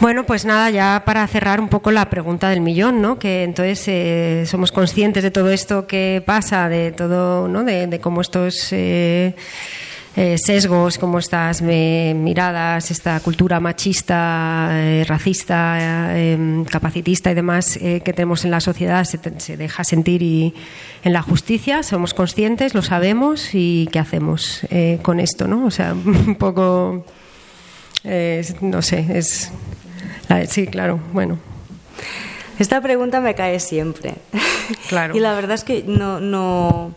Bueno, 0.00 0.24
pues 0.24 0.44
nada, 0.44 0.70
ya 0.70 1.02
para 1.04 1.26
cerrar 1.26 1.60
un 1.60 1.68
poco 1.68 1.90
la 1.90 2.08
pregunta 2.08 2.50
del 2.50 2.60
millón, 2.60 3.02
¿no? 3.02 3.18
Que 3.18 3.42
entonces 3.42 3.82
eh, 3.88 4.44
somos 4.46 4.70
conscientes 4.70 5.24
de 5.24 5.32
todo 5.32 5.50
esto 5.50 5.88
que 5.88 6.22
pasa, 6.24 6.68
de 6.68 6.92
todo, 6.92 7.48
¿no? 7.48 7.64
De, 7.64 7.98
cómo 8.00 8.20
estos 8.20 8.68
eh, 8.70 9.34
eh, 10.16 10.36
sesgos, 10.38 10.98
como 10.98 11.18
estas 11.18 11.62
eh, 11.64 12.12
miradas, 12.16 12.90
esta 12.90 13.20
cultura 13.20 13.60
machista, 13.60 14.68
eh, 14.72 15.04
racista, 15.06 16.18
em, 16.18 16.64
capacitista 16.64 17.30
y 17.30 17.34
demás 17.34 17.78
que 17.78 18.12
tenemos 18.12 18.44
en 18.44 18.50
la 18.50 18.60
sociedad 18.60 19.04
se, 19.04 19.56
deja 19.56 19.84
sentir 19.84 20.22
y 20.22 20.54
en 21.04 21.12
la 21.12 21.22
justicia 21.22 21.82
somos 21.82 22.14
conscientes, 22.14 22.74
lo 22.74 22.82
sabemos 22.82 23.54
y 23.54 23.88
qué 23.92 23.98
hacemos 23.98 24.62
con 25.02 25.20
esto, 25.20 25.46
¿no? 25.46 25.66
O 25.66 25.70
sea, 25.70 25.92
un 26.04 26.34
poco, 26.34 27.04
no 28.60 28.82
sé, 28.82 29.06
es 29.14 29.52
sí, 30.48 30.66
claro, 30.66 31.00
bueno. 31.12 31.38
Esta 32.58 32.80
pregunta 32.80 33.20
me 33.20 33.34
cae 33.34 33.60
siempre. 33.60 34.14
Claro. 34.88 35.14
y 35.16 35.20
la 35.20 35.32
verdad 35.34 35.54
es 35.54 35.64
que 35.64 35.84
no, 35.86 36.20
no 36.20 36.94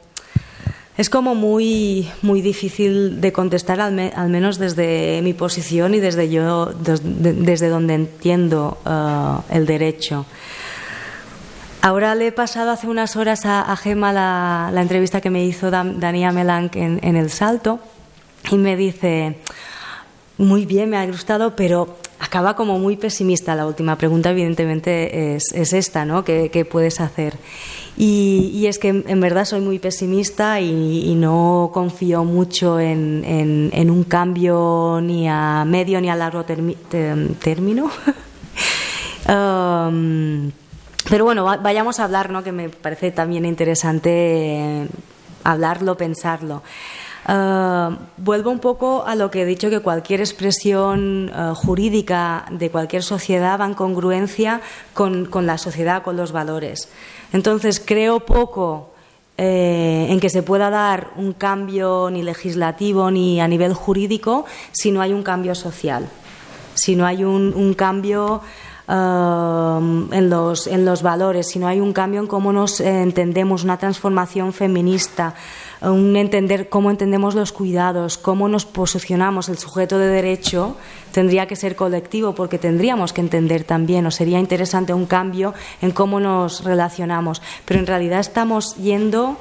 es 1.02 1.10
como 1.10 1.34
muy, 1.34 2.08
muy 2.22 2.42
difícil 2.42 3.22
de 3.22 3.34
contestar, 3.34 3.82
al, 3.82 4.30
menos 4.30 4.60
desde 4.60 5.20
mi 5.24 5.34
posición 5.34 5.96
y 5.96 6.00
desde, 6.00 6.30
yo, 6.30 6.72
desde, 6.76 7.70
donde 7.70 7.96
entiendo 7.96 8.78
uh, 8.86 9.42
el 9.52 9.66
derecho. 9.66 10.28
Ahora 11.82 12.14
le 12.14 12.28
he 12.28 12.32
pasado 12.32 12.70
hace 12.70 12.86
unas 12.86 13.16
horas 13.16 13.48
a, 13.48 13.76
Gema 13.78 14.14
la, 14.14 14.80
entrevista 14.80 15.22
que 15.22 15.32
me 15.32 15.44
hizo 15.44 15.72
Dania 15.72 16.32
Melanc 16.32 16.76
en, 16.76 17.16
El 17.16 17.32
Salto 17.32 17.80
y 18.52 18.58
me 18.58 18.78
dice, 18.78 19.38
muy 20.38 20.68
bien, 20.68 20.92
me 20.92 20.98
ha 20.98 21.08
gustado, 21.08 21.56
pero 21.56 21.98
acaba 22.20 22.56
como 22.56 22.78
muy 22.78 22.96
pesimista. 22.96 23.56
La 23.56 23.66
última 23.66 23.98
pregunta, 23.98 24.30
evidentemente, 24.30 25.36
es, 25.36 25.74
esta, 25.74 26.06
¿no? 26.06 26.24
¿Qué, 26.24 26.68
puedes 26.70 27.02
hacer? 27.02 27.34
Y, 27.98 28.66
es 28.68 28.80
que 28.80 28.90
en 28.90 29.20
verdad 29.20 29.46
soy 29.46 29.62
muy 29.62 29.78
pesimista 29.78 30.60
y, 30.60 31.14
no 31.16 31.70
confío 31.74 32.24
mucho 32.24 32.80
en, 32.80 33.90
un 33.92 34.04
cambio 34.06 35.00
ni 35.02 35.28
a 35.28 35.64
medio 35.66 36.02
ni 36.02 36.10
a 36.10 36.16
largo 36.16 36.44
término. 36.46 37.90
Um, 39.30 40.52
pero 41.08 41.26
bueno, 41.26 41.46
vayamos 41.46 42.00
a 42.00 42.06
hablar, 42.06 42.32
¿no? 42.32 42.44
que 42.44 42.52
me 42.52 42.70
parece 42.70 43.12
también 43.12 43.46
interesante 43.46 44.88
hablarlo, 45.44 45.96
pensarlo. 45.96 46.64
Uh, 47.28 47.96
vuelvo 48.18 48.50
un 48.50 48.60
poco 48.60 49.04
a 49.06 49.16
lo 49.16 49.30
que 49.30 49.44
he 49.44 49.46
dicho, 49.46 49.70
que 49.70 49.80
cualquier 49.80 50.22
expresión 50.22 51.30
uh, 51.30 51.54
jurídica 51.54 52.46
de 52.50 52.72
cualquier 52.72 53.04
sociedad 53.04 53.60
va 53.60 53.66
en 53.66 53.76
congruencia 53.76 54.62
con, 54.94 55.26
con, 55.26 55.46
la 55.46 55.60
sociedad, 55.60 56.02
con 56.02 56.18
los 56.18 56.32
valores. 56.32 56.90
Entonces, 57.32 57.80
creo 57.80 58.22
poco 58.22 58.90
eh, 59.38 60.08
en 60.10 60.20
que 60.20 60.30
se 60.30 60.42
pueda 60.42 60.70
dar 60.70 61.12
un 61.16 61.34
cambio 61.34 62.10
ni 62.12 62.24
legislativo 62.24 63.12
ni 63.12 63.40
a 63.40 63.48
nivel 63.48 63.74
jurídico 63.74 64.46
si 64.72 64.92
no 64.92 65.02
hay 65.02 65.14
un 65.14 65.24
cambio 65.24 65.56
social, 65.56 66.08
si 66.74 66.96
no 66.96 67.06
hay 67.06 67.24
un 67.24 67.74
cambio 67.76 68.42
uh, 68.92 70.14
en, 70.14 70.30
los, 70.30 70.68
en 70.68 70.86
los 70.86 71.02
valores, 71.02 71.48
si 71.48 71.60
no 71.60 71.68
hay 71.68 71.80
un 71.80 71.94
cambio 71.94 72.20
en 72.20 72.28
cómo 72.28 72.54
nos 72.54 72.80
entendemos, 72.80 73.64
una 73.64 73.78
transformación 73.78 74.54
feminista 74.54 75.34
un 75.82 76.16
entender 76.16 76.70
cómo 76.70 76.92
entendemos 76.92 77.34
los 77.34 77.52
cuidados, 77.52 78.18
cómo 78.18 78.48
nos 78.48 78.66
posicionamos. 78.66 79.50
El 79.50 79.58
sujeto 79.58 79.98
de 79.98 80.08
derecho 80.08 80.78
tendría 81.12 81.48
que 81.48 81.56
ser 81.56 81.76
colectivo 81.76 82.36
porque 82.36 82.60
tendríamos 82.60 83.14
que 83.14 83.22
entender 83.22 83.64
también, 83.64 84.06
o 84.06 84.12
sería 84.12 84.40
interesante 84.40 84.94
un 84.94 85.08
cambio 85.08 85.54
en 85.82 85.92
cómo 85.92 86.20
nos 86.20 86.64
relacionamos. 86.64 87.42
Pero 87.66 87.80
en 87.80 87.88
realidad 87.88 88.20
estamos 88.20 88.76
yendo 88.76 89.38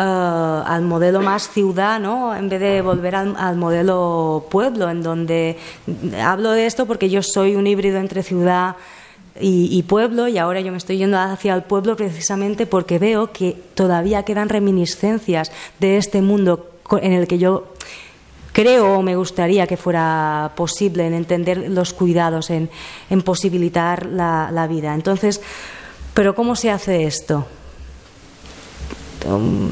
eh, 0.00 0.62
al 0.66 0.80
modelo 0.80 1.20
más 1.20 1.50
ciudad, 1.50 2.00
¿no? 2.00 2.34
en 2.34 2.48
vez 2.48 2.58
de 2.58 2.80
volver 2.80 3.14
al, 3.16 3.56
modelo 3.56 4.46
pueblo, 4.50 4.88
en 4.88 5.02
donde 5.02 5.58
hablo 6.24 6.52
de 6.52 6.64
esto 6.64 6.86
porque 6.86 7.10
yo 7.10 7.22
soy 7.22 7.54
un 7.54 7.66
híbrido 7.66 7.98
entre 7.98 8.22
ciudad 8.22 8.76
y, 9.38 9.82
pueblo, 9.82 10.26
y 10.26 10.38
ahora 10.38 10.62
yo 10.62 10.72
me 10.72 10.78
estoy 10.78 10.96
yendo 10.96 11.18
hacia 11.18 11.54
el 11.54 11.64
pueblo 11.64 11.96
precisamente 11.96 12.64
porque 12.64 12.98
veo 12.98 13.30
que 13.30 13.62
todavía 13.74 14.22
quedan 14.22 14.48
reminiscencias 14.48 15.52
de 15.80 15.98
este 15.98 16.22
mundo 16.22 16.70
en 17.02 17.12
el 17.12 17.28
que 17.28 17.36
yo 17.36 17.66
creo 18.52 18.94
o 18.98 19.02
me 19.02 19.16
gustaría 19.16 19.66
que 19.66 19.76
fuera 19.76 20.52
posible 20.56 21.06
en 21.06 21.12
entender 21.12 21.68
los 21.68 21.92
cuidados, 21.92 22.48
en, 22.48 22.70
posibilitar 23.22 24.06
la, 24.06 24.66
vida. 24.66 24.94
Entonces, 24.94 25.42
¿pero 26.14 26.34
cómo 26.34 26.56
se 26.56 26.70
hace 26.70 27.04
esto? 27.04 27.46
Um, 29.26 29.70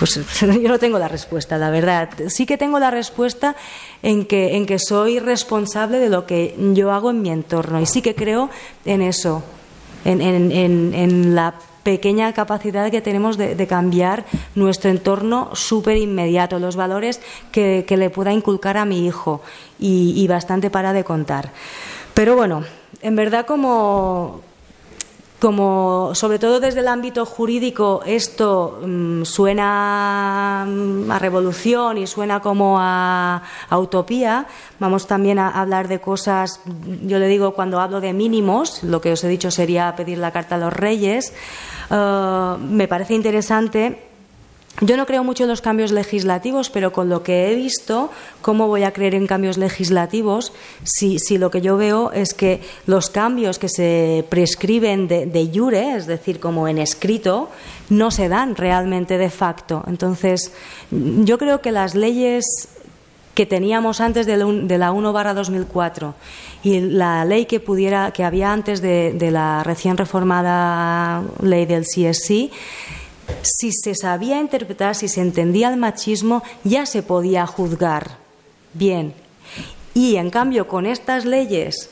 pues 0.00 0.18
yo 0.40 0.68
no 0.68 0.78
tengo 0.78 0.98
la 0.98 1.08
respuesta, 1.08 1.58
la 1.58 1.70
verdad. 1.70 2.08
Sí 2.28 2.46
que 2.46 2.56
tengo 2.56 2.78
la 2.78 2.90
respuesta 2.90 3.54
en 4.02 4.24
que, 4.24 4.56
en 4.56 4.66
que 4.66 4.78
soy 4.78 5.18
responsable 5.18 5.98
de 5.98 6.08
lo 6.08 6.26
que 6.26 6.56
yo 6.74 6.92
hago 6.92 7.10
en 7.10 7.22
mi 7.22 7.30
entorno 7.30 7.80
y 7.80 7.86
sí 7.86 8.00
que 8.00 8.14
creo 8.14 8.50
en 8.84 9.02
eso, 9.02 9.42
en, 10.04 10.22
en, 10.22 10.52
en, 10.94 11.34
la 11.34 11.54
pequeña 11.82 12.32
capacidad 12.32 12.90
que 12.90 13.00
tenemos 13.00 13.36
de, 13.36 13.66
cambiar 13.66 14.24
nuestro 14.54 14.90
entorno 14.90 15.50
súper 15.54 15.96
inmediato, 15.96 16.58
los 16.58 16.76
valores 16.76 17.20
que, 17.52 17.84
le 17.88 18.10
pueda 18.10 18.32
inculcar 18.32 18.76
a 18.76 18.84
mi 18.84 19.06
hijo 19.06 19.42
y, 19.78 20.26
bastante 20.28 20.70
para 20.70 20.92
de 20.92 21.04
contar. 21.04 21.50
Pero 22.14 22.36
bueno, 22.36 22.64
en 23.02 23.16
verdad 23.16 23.46
como, 23.46 24.40
como 25.40 26.14
sobre 26.14 26.38
todo 26.38 26.60
desde 26.60 26.80
el 26.80 26.88
ámbito 26.88 27.24
jurídico 27.26 28.02
esto 28.06 28.80
mm, 28.84 29.24
suena 29.24 30.66
mm, 30.68 31.10
a 31.10 31.18
revolución 31.18 31.98
y 31.98 32.06
suena 32.06 32.40
como 32.40 32.76
a, 32.78 33.42
utopía, 33.72 34.46
vamos 34.78 35.06
también 35.06 35.38
a 35.38 35.48
hablar 35.48 35.88
de 35.88 36.00
cosas, 36.00 36.60
yo 37.02 37.18
le 37.18 37.26
digo 37.26 37.54
cuando 37.54 37.80
hablo 37.80 38.00
de 38.00 38.12
mínimos, 38.12 38.82
lo 38.82 39.00
que 39.00 39.12
os 39.12 39.24
he 39.24 39.28
dicho 39.28 39.50
sería 39.50 39.96
pedir 39.96 40.18
la 40.18 40.30
carta 40.30 40.56
a 40.56 40.58
los 40.58 40.72
reyes, 40.72 41.32
eh, 41.90 42.56
me 42.60 42.86
parece 42.86 43.14
interesante 43.14 44.09
yo 44.80 44.96
no 44.96 45.04
creo 45.04 45.24
mucho 45.24 45.42
en 45.44 45.50
los 45.50 45.60
cambios 45.60 45.92
legislativos, 45.92 46.70
pero 46.70 46.92
con 46.92 47.10
lo 47.10 47.22
que 47.22 47.50
he 47.50 47.54
visto, 47.54 48.10
¿cómo 48.40 48.66
voy 48.66 48.84
a 48.84 48.92
creer 48.92 49.14
en 49.14 49.26
cambios 49.26 49.58
legislativos 49.58 50.52
si, 50.84 51.18
lo 51.36 51.50
que 51.50 51.60
yo 51.60 51.76
veo 51.76 52.12
es 52.12 52.32
que 52.32 52.62
los 52.86 53.10
cambios 53.10 53.58
que 53.58 53.68
se 53.68 54.24
prescriben 54.30 55.06
de, 55.06 55.26
de 55.26 55.50
jure, 55.52 55.96
es 55.96 56.06
decir, 56.06 56.40
como 56.40 56.66
en 56.66 56.78
escrito, 56.78 57.50
no 57.90 58.10
se 58.10 58.28
dan 58.28 58.56
realmente 58.56 59.18
de 59.18 59.28
facto? 59.28 59.84
Entonces, 59.86 60.52
yo 60.90 61.36
creo 61.36 61.60
que 61.60 61.72
las 61.72 61.94
leyes 61.94 62.68
que 63.34 63.44
teníamos 63.46 64.00
antes 64.00 64.26
de 64.26 64.78
la 64.78 64.92
1 64.92 65.12
barra 65.12 65.34
2004 65.34 66.14
y 66.62 66.80
la 66.80 67.24
ley 67.24 67.46
que 67.46 67.60
pudiera 67.60 68.12
que 68.12 68.24
había 68.24 68.52
antes 68.52 68.82
de, 68.82 69.12
de 69.14 69.30
la 69.30 69.62
recién 69.62 69.96
reformada 69.96 71.22
ley 71.40 71.64
del 71.64 71.84
CSC 71.84 72.50
si 73.42 73.72
se 73.72 73.94
sabía 73.94 74.40
interpretar, 74.40 74.94
si 74.94 75.08
se 75.08 75.20
entendía 75.20 75.68
el 75.70 75.76
machismo, 75.76 76.42
ya 76.64 76.86
se 76.86 77.02
podía 77.02 77.46
juzgar 77.46 78.18
bien. 78.74 79.14
Y 79.94 80.16
en 80.16 80.30
cambio, 80.30 80.68
con 80.68 80.86
estas 80.86 81.24
leyes 81.24 81.90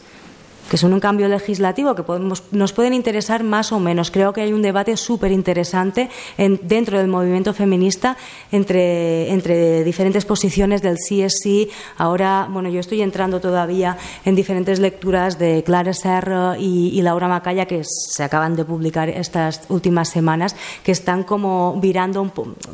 que 0.68 0.76
son 0.76 0.92
un 0.92 1.00
cambio 1.00 1.28
legislativo 1.28 1.94
que 1.94 2.04
nos 2.52 2.72
pueden 2.72 2.94
interesar 2.94 3.42
más 3.42 3.72
o 3.72 3.80
menos. 3.80 4.10
Creo 4.10 4.32
que 4.32 4.42
hay 4.42 4.52
un 4.52 4.62
debate 4.62 4.96
súper 4.96 5.32
interesante 5.32 6.10
dentro 6.36 6.98
del 6.98 7.08
movimiento 7.08 7.54
feminista 7.54 8.16
entre, 8.52 9.32
entre 9.32 9.84
diferentes 9.84 10.24
posiciones 10.24 10.82
del 10.82 10.96
CSC. 10.96 11.70
Ahora, 11.96 12.48
bueno, 12.50 12.68
yo 12.68 12.80
estoy 12.80 13.02
entrando 13.02 13.40
todavía 13.40 13.96
en 14.24 14.34
diferentes 14.34 14.78
lecturas 14.78 15.38
de 15.38 15.62
Clara 15.64 15.92
Serra 15.92 16.56
y, 16.58 17.00
Laura 17.08 17.28
Macaya 17.28 17.64
que 17.66 17.82
se 17.84 18.22
acaban 18.22 18.56
de 18.56 18.64
publicar 18.64 19.08
estas 19.08 19.62
últimas 19.68 20.10
semanas, 20.10 20.56
que 20.82 20.92
están 20.92 21.22
como 21.22 21.78
virando, 21.80 22.30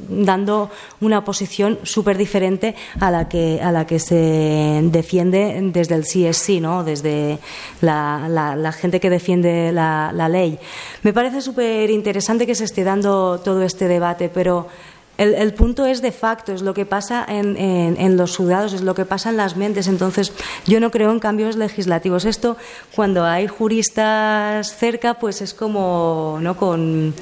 dando 0.08 0.70
una 1.00 1.24
posición 1.24 1.78
súper 1.84 2.16
diferente 2.16 2.74
a 2.98 3.10
la 3.10 3.28
que 3.28 3.60
a 3.62 3.70
la 3.70 3.86
que 3.86 3.98
se 3.98 4.80
defiende 4.84 5.60
desde 5.72 5.94
el 5.94 6.02
CSC, 6.02 6.60
¿no? 6.60 6.82
Desde 6.82 7.38
la, 7.84 8.72
gente 8.72 9.00
que 9.00 9.10
defiende 9.10 9.72
la, 9.72 10.28
ley. 10.28 10.58
Me 11.02 11.12
parece 11.12 11.40
súper 11.40 11.90
interesante 11.90 12.46
que 12.46 12.54
se 12.54 12.64
esté 12.64 12.84
dando 12.84 13.40
todo 13.40 13.62
este 13.62 13.88
debate, 13.88 14.28
pero 14.28 14.68
el, 15.16 15.54
punto 15.54 15.86
es 15.86 16.02
de 16.02 16.10
facto, 16.10 16.52
es 16.52 16.62
lo 16.62 16.74
que 16.74 16.86
pasa 16.86 17.24
en, 17.28 18.16
los 18.16 18.36
juzgados, 18.36 18.72
es 18.72 18.82
lo 18.82 18.94
que 18.94 19.04
pasa 19.04 19.30
en 19.30 19.36
las 19.36 19.56
mentes. 19.56 19.86
Entonces, 19.86 20.32
yo 20.66 20.80
no 20.80 20.90
creo 20.90 21.12
en 21.12 21.20
cambios 21.20 21.56
legislativos. 21.56 22.24
Esto, 22.24 22.56
cuando 22.94 23.24
hay 23.24 23.46
juristas 23.46 24.76
cerca, 24.76 25.14
pues 25.14 25.40
es 25.40 25.54
como, 25.54 26.38
¿no? 26.40 26.56
Con, 26.56 27.14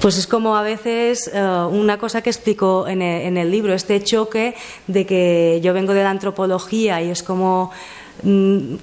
pues 0.00 0.16
es 0.16 0.26
como 0.26 0.56
a 0.56 0.62
veces 0.62 1.30
eh, 1.32 1.42
una 1.70 1.98
cosa 1.98 2.22
que 2.22 2.30
explico 2.30 2.86
en 2.88 3.02
en 3.02 3.36
el 3.36 3.50
libro, 3.50 3.74
este 3.74 4.02
choque 4.02 4.54
de 4.86 5.04
que 5.04 5.60
yo 5.62 5.74
vengo 5.74 5.92
de 5.92 6.02
la 6.02 6.10
antropología 6.10 7.02
y 7.02 7.10
es 7.10 7.22
como 7.22 7.70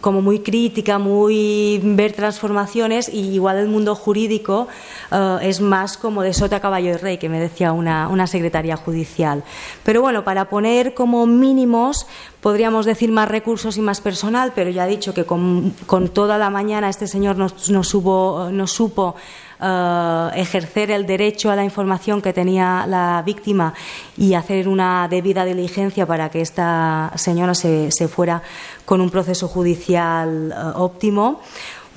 como 0.02 0.22
muy 0.22 0.40
crítica, 0.40 1.00
muy 1.00 1.80
ver 1.84 2.14
transformaciones 2.14 3.10
y 3.10 3.34
igual 3.34 3.58
el 3.58 3.68
mundo 3.68 3.96
jurídico 3.96 4.68
eh, 5.12 5.38
es 5.42 5.62
más 5.62 5.98
como 5.98 6.22
de 6.22 6.34
sota, 6.34 6.60
caballo 6.60 6.92
y 6.92 6.98
rey, 6.98 7.18
que 7.18 7.30
me 7.30 7.40
decía 7.40 7.72
una, 7.72 8.08
una 8.08 8.28
secretaria 8.28 8.78
judicial. 8.78 9.44
Pero 9.84 10.02
bueno, 10.02 10.24
para 10.24 10.50
poner 10.50 10.94
como 10.94 11.26
mínimos 11.26 12.08
podríamos 12.42 12.86
decir 12.86 13.12
más 13.12 13.28
recursos 13.28 13.78
y 13.78 13.82
más 13.82 14.00
personal, 14.00 14.54
pero 14.56 14.70
ya 14.70 14.88
he 14.88 14.90
dicho 14.90 15.14
que 15.14 15.26
con, 15.26 15.74
con 15.86 16.10
toda 16.10 16.38
la 16.38 16.50
mañana 16.50 16.88
este 16.90 17.08
señor 17.08 17.38
nos, 17.38 17.70
nos, 17.70 17.94
nos 17.94 18.72
supo 18.72 19.16
eh, 19.60 20.30
ejercer 20.36 20.92
el 20.92 21.06
derecho 21.06 21.50
a 21.50 21.56
la 21.56 21.64
información 21.64 22.22
que 22.22 22.34
tenía 22.34 22.86
la 22.88 23.24
víctima 23.26 23.74
y 24.18 24.34
hacer 24.34 24.68
una 24.68 25.08
debida 25.10 25.46
diligencia 25.46 26.06
para 26.06 26.30
que 26.30 26.42
esta 26.42 27.12
señora 27.16 27.56
se, 27.56 27.90
fuera 28.08 28.42
con 28.86 29.02
un 29.02 29.10
proceso 29.10 29.48
judicial 29.48 30.52
eh, 30.52 30.72
óptimo 30.76 31.42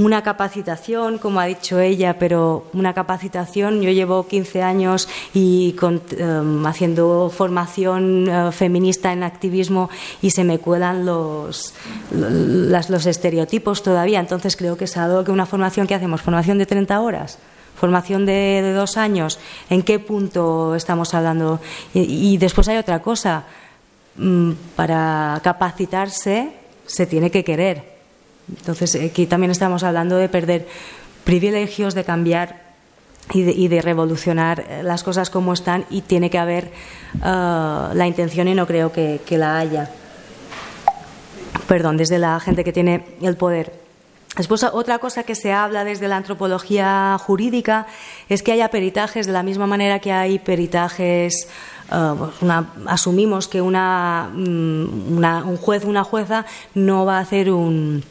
una 0.01 0.23
capacitación, 0.23 1.19
como 1.19 1.41
ha 1.41 1.45
dicho 1.45 1.79
ella, 1.79 2.19
pero 2.19 2.65
una 2.73 2.95
capacitación. 2.95 3.83
Yo 3.83 3.91
llevo 3.91 4.27
15 4.27 4.63
años 4.63 5.09
y 5.35 5.77
em, 6.19 6.67
haciendo 6.67 7.31
formación 7.31 8.27
eh, 8.29 8.51
feminista 8.51 9.13
en 9.13 9.23
activismo 9.23 9.91
y 10.23 10.31
se 10.31 10.43
me 10.43 10.59
cuelan 10.59 11.05
los, 11.05 11.75
los 12.13 13.07
estereotipos 13.07 13.83
todavía. 13.83 14.21
Entonces 14.21 14.57
creo 14.57 14.77
que 14.77 14.85
es 14.85 14.97
algo 14.97 15.23
que 15.23 15.33
una 15.33 15.45
formación 15.45 15.87
que 15.87 15.95
hacemos, 15.95 16.23
formación 16.23 16.59
de 16.59 16.67
30 16.67 17.01
horas 17.01 17.39
formación 17.77 18.27
de, 18.27 18.75
dos 18.75 18.99
años, 18.99 19.39
¿en 19.71 19.83
qué 19.83 19.99
punto 19.99 20.75
estamos 20.75 21.15
hablando? 21.15 21.61
Y, 21.95 22.37
después 22.37 22.69
hay 22.69 22.77
otra 22.77 23.01
cosa, 23.01 23.45
mm, 24.17 24.53
para 24.77 25.41
capacitarse 25.43 26.53
se 26.85 27.07
tiene 27.07 27.31
que 27.31 27.43
querer. 27.43 27.89
Entonces, 28.57 28.95
aquí 28.97 29.27
también 29.27 29.51
estamos 29.51 29.83
hablando 29.83 30.17
de 30.17 30.29
perder 30.29 30.67
privilegios, 31.25 31.95
de 31.95 32.05
cambiar 32.05 32.71
y 33.33 33.69
de, 33.69 33.81
revolucionar 33.81 34.65
las 34.83 35.05
cosas 35.05 35.31
como 35.31 35.53
están 35.53 35.85
y 35.89 36.01
tiene 36.01 36.31
que 36.31 36.39
haber 36.39 36.65
eh, 36.65 37.21
la 37.23 38.07
intención 38.07 38.49
y 38.49 38.55
no 38.55 38.67
creo 38.67 38.93
que 38.93 39.21
la 39.31 39.59
haya. 39.59 39.91
Perdón, 41.69 41.97
desde 41.97 42.19
la 42.19 42.41
gente 42.41 42.65
que 42.65 42.73
tiene 42.73 43.05
el 43.23 43.37
poder. 43.37 43.81
Después, 44.37 44.63
otra 44.63 44.99
cosa 44.99 45.25
que 45.25 45.35
se 45.35 45.53
habla 45.53 45.83
desde 45.83 46.07
la 46.07 46.17
antropología 46.17 47.19
jurídica 47.19 47.87
es 48.29 48.43
que 48.43 48.53
haya 48.53 48.71
peritajes 48.71 49.27
de 49.27 49.33
la 49.33 49.43
misma 49.43 49.67
manera 49.67 49.99
que 49.99 50.13
hay 50.13 50.39
peritajes. 50.39 51.49
Eh, 51.93 52.15
pues 52.17 52.53
asumimos 52.87 53.49
que 53.49 53.61
una, 53.61 54.31
mm, 54.33 55.17
una, 55.17 55.45
un 55.45 55.57
juez 55.57 55.85
una 55.85 56.05
jueza 56.05 56.47
no 56.75 57.05
va 57.05 57.19
a 57.19 57.21
hacer 57.21 57.51
un, 57.51 58.05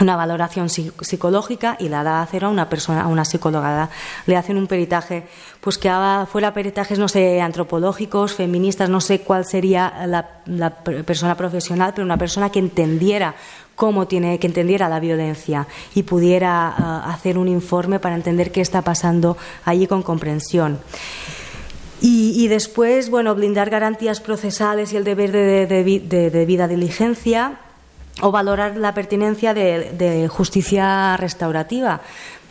una 0.00 0.16
valoración 0.16 0.68
psicológica 0.68 1.76
y 1.80 1.88
la 1.88 2.02
da 2.02 2.20
a 2.20 2.22
hacer 2.22 2.44
a 2.44 2.48
una 2.48 2.68
persona, 2.68 3.02
a 3.02 3.06
una 3.06 3.24
psicóloga. 3.24 3.88
Le 4.26 4.36
hacen 4.36 4.58
un 4.58 4.66
peritaje, 4.66 5.26
pues 5.60 5.78
que 5.78 5.90
fuera 6.30 6.52
peritajes, 6.52 6.98
no 6.98 7.08
sé, 7.08 7.40
antropológicos, 7.40 8.34
feministas, 8.34 8.90
no 8.90 9.00
sé 9.00 9.20
cuál 9.20 9.44
sería 9.46 10.06
la, 10.06 10.70
persona 11.04 11.34
profesional, 11.34 11.92
pero 11.94 12.04
una 12.04 12.18
persona 12.18 12.50
que 12.50 12.58
entendiera 12.58 13.34
cómo 13.74 14.06
tiene, 14.06 14.38
que 14.38 14.46
entendiera 14.46 14.88
la 14.88 15.00
violencia 15.00 15.66
y 15.94 16.02
pudiera 16.02 16.74
eh, 16.78 17.10
hacer 17.10 17.38
un 17.38 17.48
informe 17.48 17.98
para 17.98 18.14
entender 18.14 18.52
qué 18.52 18.60
está 18.60 18.82
pasando 18.82 19.36
allí 19.64 19.86
con 19.86 20.02
comprensión. 20.02 20.78
Y, 22.08 22.46
después, 22.48 23.10
bueno, 23.10 23.34
blindar 23.34 23.68
garantías 23.68 24.20
procesales 24.20 24.92
y 24.92 24.96
el 24.96 25.02
deber 25.02 25.32
de, 25.32 25.66
de 25.66 26.30
debida 26.30 26.68
diligencia 26.68 27.58
o 28.22 28.30
valorar 28.30 28.76
la 28.76 28.94
pertinencia 28.94 29.54
de, 29.54 30.28
justicia 30.28 31.16
restaurativa. 31.16 32.00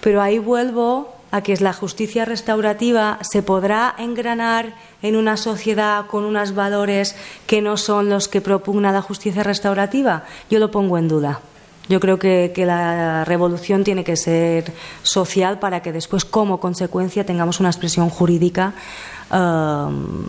Pero 0.01 0.21
ahí 0.21 0.37
vuelvo 0.37 1.15
a 1.31 1.41
que 1.41 1.55
la 1.57 1.73
justicia 1.73 2.23
restaurativa 2.23 3.17
se 3.21 3.41
podrá 3.41 3.95
engranar 3.97 4.75
en 5.01 5.15
una 5.15 5.37
sociedad 5.37 6.05
con 6.07 6.23
unos 6.23 6.53
valores 6.53 7.15
que 7.47 7.61
no 7.61 7.77
son 7.77 8.09
los 8.09 8.27
que 8.27 8.41
propugna 8.41 8.91
la 8.91 9.01
justicia 9.01 9.43
restaurativa. 9.43 10.23
Yo 10.49 10.59
lo 10.59 10.71
pongo 10.71 10.97
en 10.97 11.07
duda. 11.07 11.41
Yo 11.87 11.99
creo 11.99 12.17
que, 12.17 12.51
la 12.65 13.25
revolución 13.25 13.83
tiene 13.83 14.03
que 14.03 14.15
ser 14.15 14.71
social 15.03 15.59
para 15.59 15.81
que 15.81 15.91
después, 15.91 16.25
como 16.25 16.59
consecuencia, 16.59 17.25
tengamos 17.25 17.59
una 17.59 17.69
expresión 17.69 18.09
jurídica 18.09 18.73
um, 19.31 20.25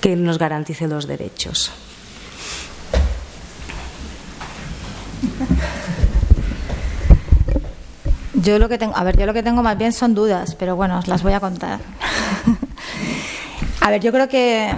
que 0.00 0.14
nos 0.14 0.38
garantice 0.38 0.86
los 0.86 1.08
derechos. 1.08 1.72
Yo 8.42 8.58
lo 8.58 8.68
que 8.68 8.78
tengo, 8.78 8.96
a 8.96 9.02
ver, 9.04 9.18
yo 9.18 9.26
lo 9.26 9.34
que 9.34 9.42
tengo 9.42 9.62
más 9.62 9.76
bien 9.76 9.92
son 9.92 10.14
dudas, 10.14 10.54
pero 10.54 10.76
bueno, 10.76 10.98
os 10.98 11.08
las 11.08 11.22
voy 11.22 11.32
a 11.32 11.40
contar. 11.40 11.80
a 13.80 13.90
ver, 13.90 14.00
yo 14.00 14.12
creo 14.12 14.28
que, 14.28 14.72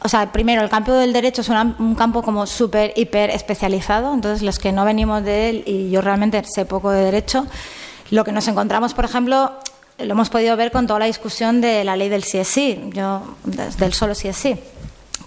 o 0.00 0.08
sea, 0.08 0.32
primero, 0.32 0.62
el 0.62 0.70
campo 0.70 0.92
del 0.92 1.12
derecho 1.12 1.42
es 1.42 1.48
un, 1.50 1.94
campo 1.96 2.22
como 2.22 2.46
súper, 2.46 2.92
hiper 2.96 3.30
especializado, 3.30 4.14
entonces 4.14 4.42
los 4.42 4.58
que 4.58 4.72
no 4.72 4.84
venimos 4.84 5.22
de 5.22 5.50
él, 5.50 5.64
y 5.66 5.90
yo 5.90 6.00
realmente 6.00 6.42
sé 6.44 6.64
poco 6.64 6.90
de 6.90 7.04
derecho, 7.04 7.46
lo 8.10 8.24
que 8.24 8.32
nos 8.32 8.48
encontramos, 8.48 8.94
por 8.94 9.04
ejemplo, 9.04 9.52
lo 9.98 10.12
hemos 10.12 10.30
podido 10.30 10.56
ver 10.56 10.72
con 10.72 10.86
toda 10.86 11.00
la 11.00 11.06
discusión 11.06 11.60
de 11.60 11.84
la 11.84 11.96
ley 11.96 12.08
del 12.08 12.24
sí 12.24 12.38
es 12.38 12.48
sí, 12.48 12.90
yo, 12.94 13.22
del 13.44 13.92
solo 13.92 14.14
sí 14.14 14.28
es 14.28 14.36
sí 14.36 14.58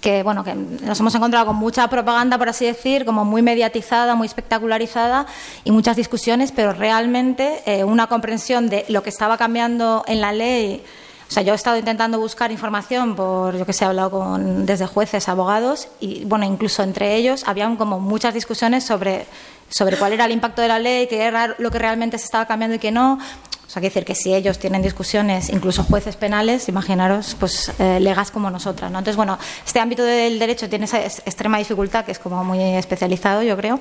que 0.02 0.24
bueno 0.24 0.44
que 0.44 0.54
nos 0.54 1.00
hemos 1.00 1.16
encontrado 1.16 1.48
con 1.48 1.56
mucha 1.56 1.88
propaganda 1.90 2.38
por 2.38 2.50
así 2.50 2.66
decir 2.66 3.06
como 3.06 3.26
muy 3.26 3.42
mediatizada 3.42 4.16
muy 4.16 4.28
espectacularizada 4.28 5.26
y 5.64 5.72
muchas 5.72 5.96
discusiones 5.96 6.52
pero 6.52 6.74
realmente 6.74 7.62
eh, 7.66 7.84
una 7.84 8.08
comprensión 8.08 8.70
de 8.70 8.86
lo 8.90 9.04
que 9.04 9.10
estaba 9.10 9.38
cambiando 9.38 10.04
en 10.08 10.22
la 10.22 10.32
ley 10.32 10.84
o 11.30 11.32
sea, 11.32 11.44
yo 11.44 11.52
he 11.52 11.56
estado 11.56 11.78
intentando 11.78 12.20
buscar 12.20 12.52
información 12.52 13.16
por, 13.16 13.58
yo 13.58 13.66
que 13.66 13.74
sé, 13.74 13.84
he 13.84 13.88
hablado 13.88 14.12
con, 14.12 14.66
desde 14.66 14.88
jueces, 14.88 15.28
abogados 15.28 15.90
y, 16.00 16.24
bueno, 16.24 16.46
incluso 16.46 16.84
entre 16.84 17.16
ellos 17.16 17.44
habían 17.46 17.76
como 17.76 18.00
muchas 18.00 18.34
discusiones 18.34 18.86
sobre, 18.86 19.26
sobre 19.70 19.98
cuál 19.98 20.14
era 20.14 20.24
el 20.24 20.32
impacto 20.32 20.62
de 20.62 20.70
la 20.70 20.80
ley, 20.80 21.08
qué 21.08 21.24
era 21.24 21.54
lo 21.58 21.70
que 21.70 21.80
realmente 21.80 22.18
se 22.18 22.26
estaba 22.26 22.46
cambiando 22.46 22.76
y 22.76 22.80
qué 22.80 22.92
no. 22.92 23.20
O 23.68 23.70
sea, 23.70 23.82
que 23.82 23.90
decir 23.90 24.06
que 24.06 24.16
si 24.16 24.34
ellos 24.34 24.60
tienen 24.60 24.82
discusiones, 24.82 25.50
incluso 25.50 25.84
jueces 25.84 26.16
penales, 26.16 26.70
imaginaros, 26.70 27.36
pues 27.38 27.72
eh, 27.80 28.00
legas 28.00 28.32
como 28.32 28.50
nosotras, 28.50 28.90
¿no? 28.90 29.00
Entonces, 29.00 29.18
bueno, 29.18 29.38
este 29.66 29.82
ámbito 29.82 30.04
del 30.04 30.40
derecho 30.40 30.70
tiene 30.70 30.86
esa 30.86 31.04
extrema 31.04 31.58
dificultad 31.58 32.06
que 32.06 32.14
es 32.14 32.20
como 32.20 32.44
muy 32.46 32.62
especializado, 32.62 33.44
yo 33.44 33.58
creo. 33.58 33.80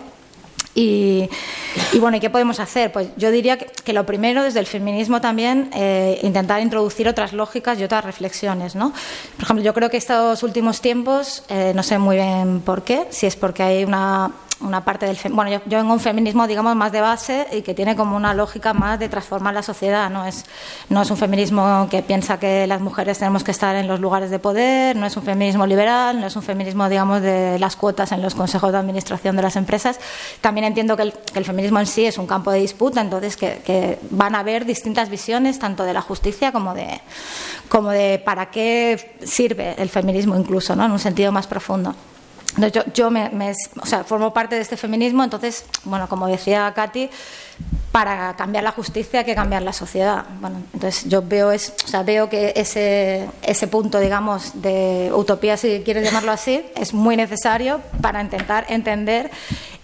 Y, 0.76 1.30
bueno, 1.98 2.18
¿y 2.18 2.20
qué 2.20 2.28
podemos 2.28 2.60
hacer? 2.60 2.92
Pues 2.92 3.08
yo 3.16 3.30
diría 3.30 3.56
que, 3.56 3.92
lo 3.94 4.04
primero, 4.04 4.42
desde 4.42 4.60
el 4.60 4.66
feminismo 4.66 5.22
también, 5.22 5.70
eh, 5.72 6.20
intentar 6.22 6.60
introducir 6.60 7.08
otras 7.08 7.32
lógicas 7.32 7.80
y 7.80 7.84
otras 7.84 8.04
reflexiones. 8.04 8.74
¿no? 8.74 8.92
Por 9.36 9.44
ejemplo, 9.44 9.64
yo 9.64 9.72
creo 9.72 9.88
que 9.88 9.96
estos 9.96 10.42
últimos 10.42 10.82
tiempos, 10.82 11.44
eh, 11.48 11.72
no 11.74 11.82
sé 11.82 11.96
muy 11.98 12.16
bien 12.16 12.60
por 12.60 12.82
qué, 12.84 13.06
si 13.08 13.24
es 13.24 13.36
porque 13.36 13.62
hay 13.62 13.84
una 13.84 14.30
una 14.60 14.84
parte 14.84 15.06
del 15.06 15.18
bueno 15.32 15.50
yo, 15.50 15.60
yo, 15.66 15.78
vengo 15.78 15.92
un 15.92 16.00
feminismo 16.00 16.46
digamos 16.46 16.74
más 16.76 16.90
de 16.90 17.00
base 17.00 17.46
y 17.52 17.62
que 17.62 17.74
tiene 17.74 17.94
como 17.94 18.16
una 18.16 18.32
lógica 18.32 18.72
más 18.72 18.98
de 18.98 19.08
transformar 19.08 19.52
la 19.52 19.62
sociedad 19.62 20.08
no 20.08 20.24
es 20.24 20.46
no 20.88 21.02
es 21.02 21.10
un 21.10 21.16
feminismo 21.16 21.88
que 21.90 22.02
piensa 22.02 22.38
que 22.38 22.66
las 22.66 22.80
mujeres 22.80 23.18
tenemos 23.18 23.44
que 23.44 23.50
estar 23.50 23.76
en 23.76 23.86
los 23.86 24.00
lugares 24.00 24.30
de 24.30 24.38
poder 24.38 24.96
no 24.96 25.06
es 25.06 25.16
un 25.16 25.22
feminismo 25.22 25.66
liberal 25.66 26.20
no 26.20 26.26
es 26.26 26.36
un 26.36 26.42
feminismo 26.42 26.88
digamos 26.88 27.22
de 27.22 27.58
las 27.58 27.76
cuotas 27.76 28.12
en 28.12 28.22
los 28.22 28.34
consejos 28.34 28.72
de 28.72 28.78
administración 28.78 29.36
de 29.36 29.42
las 29.42 29.56
empresas. 29.56 29.98
También 30.40 30.64
entiendo 30.64 30.96
que 30.96 31.02
el, 31.02 31.12
que 31.12 31.38
el 31.38 31.44
feminismo 31.44 31.78
en 31.78 31.86
sí 31.86 32.06
es 32.06 32.18
un 32.18 32.26
campo 32.26 32.50
de 32.50 32.60
disputa 32.60 33.00
entonces 33.00 33.36
que, 33.36 33.60
que, 33.64 33.98
van 34.10 34.34
a 34.34 34.40
haber 34.40 34.64
distintas 34.64 35.08
visiones 35.08 35.58
tanto 35.58 35.84
de 35.84 35.92
la 35.92 36.00
justicia 36.00 36.52
como 36.52 36.74
de 36.74 37.00
como 37.68 37.90
de 37.90 38.20
para 38.24 38.50
qué 38.50 39.16
sirve 39.24 39.74
el 39.78 39.88
feminismo 39.88 40.36
incluso 40.36 40.74
no 40.76 40.84
en 40.84 40.92
un 40.92 40.98
sentido 40.98 41.32
más 41.32 41.46
profundo 41.46 41.94
yo, 42.72 42.82
yo 42.94 43.10
me, 43.10 43.30
me, 43.30 43.52
o 43.80 43.86
sea, 43.86 44.04
formo 44.04 44.32
parte 44.32 44.54
de 44.54 44.62
este 44.62 44.76
feminismo, 44.76 45.22
entonces, 45.24 45.64
bueno, 45.84 46.08
como 46.08 46.26
decía 46.26 46.72
Katy, 46.74 47.10
para 47.92 48.34
cambiar 48.36 48.62
la 48.62 48.72
justicia 48.72 49.20
hay 49.20 49.24
que 49.24 49.34
cambiar 49.34 49.62
la 49.62 49.72
sociedad. 49.72 50.24
Bueno, 50.40 50.62
entonces 50.74 51.08
yo 51.08 51.22
veo, 51.22 51.50
es, 51.50 51.72
o 51.84 51.88
sea, 51.88 52.02
veo 52.02 52.28
que 52.28 52.52
ese, 52.54 53.26
ese 53.42 53.68
punto, 53.68 53.98
digamos, 54.00 54.60
de 54.60 55.10
utopía, 55.14 55.56
si 55.56 55.80
quieres 55.82 56.04
llamarlo 56.04 56.32
así, 56.32 56.62
es 56.76 56.92
muy 56.92 57.16
necesario 57.16 57.80
para 58.02 58.20
intentar 58.20 58.66
entender 58.68 59.30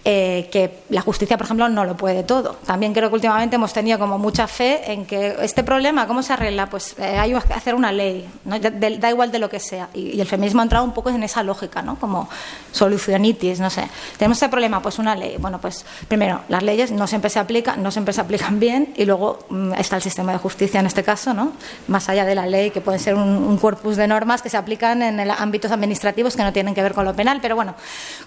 eh, 0.05 0.49
que 0.51 0.79
la 0.89 0.99
justicia, 0.99 1.37
por 1.37 1.45
ejemplo, 1.45 1.69
no 1.69 1.85
lo 1.85 1.95
puede 1.95 2.23
todo. 2.23 2.57
También 2.65 2.93
creo 2.93 3.07
que 3.07 3.15
últimamente 3.15 3.55
hemos 3.55 3.71
tenido 3.71 3.97
como 3.97 4.19
mucha 4.19 4.47
fe 4.47 4.91
en 4.91 5.05
que 5.05 5.37
este 5.41 5.63
problema, 5.63 6.07
¿cómo 6.07 6.21
se 6.21 6.33
arregla? 6.33 6.69
Pues 6.69 6.95
eh, 6.99 7.17
hay 7.17 7.31
que 7.31 7.53
hacer 7.53 7.73
una 7.73 7.93
ley, 7.93 8.29
¿no? 8.43 8.59
da 8.59 9.09
igual 9.09 9.31
de 9.31 9.39
lo 9.39 9.49
que 9.49 9.61
sea. 9.61 9.87
Y, 9.93 10.09
y, 10.09 10.19
el 10.19 10.27
feminismo 10.27 10.59
ha 10.59 10.63
entrado 10.63 10.83
un 10.83 10.93
poco 10.93 11.09
en 11.09 11.23
esa 11.23 11.41
lógica, 11.41 11.81
¿no? 11.81 11.97
Como 11.97 12.27
solucionitis, 12.73 13.61
no 13.61 13.69
sé. 13.69 13.87
Tenemos 14.17 14.37
este 14.37 14.49
problema, 14.49 14.81
pues 14.81 14.99
una 14.99 15.15
ley. 15.15 15.37
Bueno, 15.39 15.61
pues 15.61 15.85
primero, 16.09 16.41
las 16.49 16.63
leyes 16.63 16.91
no 16.91 17.07
siempre 17.07 17.29
se 17.29 17.39
aplican, 17.39 17.81
no 17.81 17.89
siempre 17.89 18.13
se 18.13 18.19
aplican 18.19 18.59
bien 18.59 18.93
y 18.97 19.05
luego 19.05 19.39
mmm, 19.49 19.73
está 19.75 19.95
el 19.95 20.01
sistema 20.01 20.33
de 20.33 20.37
justicia 20.37 20.81
en 20.81 20.85
este 20.85 21.03
caso, 21.03 21.33
¿no? 21.33 21.53
Más 21.87 22.09
allá 22.09 22.25
de 22.25 22.35
la 22.35 22.45
ley, 22.45 22.71
que 22.71 22.81
puede 22.81 22.99
ser 22.99 23.15
un, 23.15 23.21
un 23.21 23.57
corpus 23.57 23.95
de 23.95 24.05
normas 24.05 24.41
que 24.41 24.49
se 24.49 24.57
aplican 24.57 25.01
en 25.01 25.31
ámbitos 25.31 25.71
administrativos 25.71 26.35
que 26.35 26.43
no 26.43 26.51
tienen 26.51 26.75
que 26.75 26.81
ver 26.81 26.93
con 26.93 27.05
lo 27.05 27.15
penal. 27.15 27.39
Pero 27.41 27.55
bueno, 27.55 27.75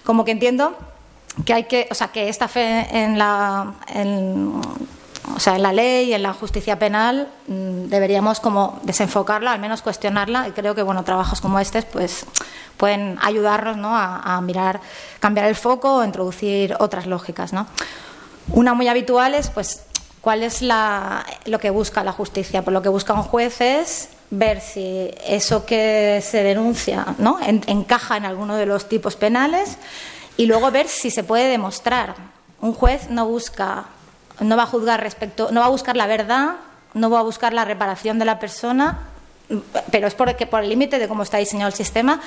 como 0.03 0.25
que 0.25 0.31
entiendo 0.31 0.75
que 1.45 1.53
hay 1.53 1.63
que, 1.65 1.87
o 1.91 1.95
sea, 1.95 2.09
que 2.09 2.29
esta 2.29 2.47
fe 2.47 2.87
en 2.91 3.17
la, 3.17 3.73
o 5.35 5.39
sea, 5.39 5.55
en 5.55 5.61
la 5.61 5.73
ley 5.73 6.13
en 6.13 6.23
la 6.23 6.33
justicia 6.33 6.79
penal 6.79 7.27
mmm, 7.47 7.87
deberíamos 7.87 8.39
como 8.39 8.79
desenfocarla, 8.83 9.51
al 9.51 9.59
menos 9.59 9.81
cuestionarla 9.81 10.47
y 10.47 10.51
creo 10.51 10.75
que 10.75 10.83
bueno, 10.83 11.03
trabajos 11.03 11.41
como 11.41 11.59
este 11.59 11.81
pues 11.83 12.25
pueden 12.77 13.17
ayudarnos 13.21 13.77
¿no? 13.77 13.95
a, 13.95 14.39
mirar, 14.41 14.79
cambiar 15.19 15.47
el 15.47 15.55
foco 15.55 15.95
o 15.95 16.03
introducir 16.03 16.75
otras 16.79 17.07
lógicas, 17.07 17.53
¿no? 17.53 17.67
Una 18.51 18.73
muy 18.73 18.87
habitual 18.87 19.33
es 19.33 19.49
pues 19.49 19.83
cuál 20.21 20.43
es 20.43 20.61
la, 20.61 21.25
lo 21.45 21.59
que 21.59 21.69
busca 21.69 22.03
la 22.03 22.11
justicia, 22.11 22.61
por 22.61 22.71
lo 22.71 22.81
que 22.81 22.89
buscan 22.89 23.23
jueces 23.23 24.09
ver 24.29 24.61
si 24.61 25.09
eso 25.25 25.65
que 25.65 26.21
se 26.23 26.43
denuncia 26.43 27.15
¿no? 27.17 27.39
En, 27.41 27.63
encaja 27.67 28.17
en 28.17 28.25
alguno 28.25 28.55
de 28.55 28.65
los 28.65 28.87
tipos 28.87 29.15
penales 29.15 29.77
y 30.37 30.45
luego 30.45 30.71
ver 30.71 30.87
si 30.87 31.11
se 31.11 31.23
puede 31.23 31.49
demostrar. 31.49 32.15
Un 32.61 32.73
juez 32.73 33.09
no 33.09 33.27
busca, 33.27 33.85
no 34.39 34.55
va 34.55 34.63
a 34.63 34.67
juzgar 34.67 35.01
respecto, 35.01 35.49
no 35.51 35.61
va 35.61 35.65
a 35.65 35.69
buscar 35.69 35.97
la 35.97 36.07
verdad, 36.07 36.55
no 36.93 37.09
va 37.09 37.19
a 37.19 37.23
buscar 37.23 37.53
la 37.53 37.65
reparación 37.65 38.19
de 38.19 38.25
la 38.25 38.39
persona, 38.39 38.99
pero 39.91 40.07
es 40.07 40.13
porque 40.13 40.45
por 40.45 40.63
el 40.63 40.69
límite 40.69 40.99
de 40.99 41.07
cómo 41.07 41.23
está 41.23 41.37
diseñado 41.37 41.69
el 41.69 41.75
sistema. 41.75 42.21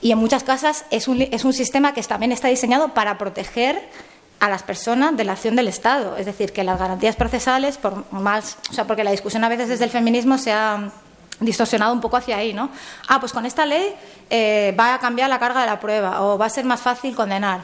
Y 0.00 0.10
en 0.10 0.18
muchas 0.18 0.42
casas 0.42 0.84
es 0.90 1.06
un, 1.06 1.22
es 1.22 1.44
un 1.44 1.52
sistema 1.52 1.94
que 1.94 2.02
también 2.02 2.32
está 2.32 2.48
diseñado 2.48 2.88
para 2.88 3.18
proteger 3.18 3.80
a 4.40 4.48
las 4.48 4.64
personas 4.64 5.16
de 5.16 5.24
la 5.24 5.32
acción 5.32 5.54
del 5.54 5.68
Estado. 5.68 6.16
Es 6.16 6.26
decir, 6.26 6.52
que 6.52 6.64
las 6.64 6.78
garantías 6.78 7.14
procesales, 7.14 7.78
por 7.78 8.10
más, 8.12 8.56
o 8.70 8.72
sea, 8.72 8.86
porque 8.86 9.04
la 9.04 9.12
discusión 9.12 9.44
a 9.44 9.48
veces 9.48 9.68
desde 9.68 9.84
el 9.84 9.90
feminismo 9.90 10.38
se 10.38 10.52
ha 10.52 10.90
distorsionado 11.40 11.92
un 11.92 12.00
poco 12.00 12.16
hacia 12.16 12.36
ahí, 12.36 12.52
¿no? 12.52 12.70
Ah, 13.08 13.20
pues 13.20 13.32
con 13.32 13.46
esta 13.46 13.66
ley 13.66 13.94
eh, 14.30 14.74
va 14.78 14.94
a 14.94 14.98
cambiar 14.98 15.28
la 15.28 15.38
carga 15.38 15.60
de 15.60 15.66
la 15.66 15.80
prueba 15.80 16.22
o 16.22 16.38
va 16.38 16.46
a 16.46 16.50
ser 16.50 16.64
más 16.64 16.80
fácil 16.80 17.14
condenar. 17.14 17.60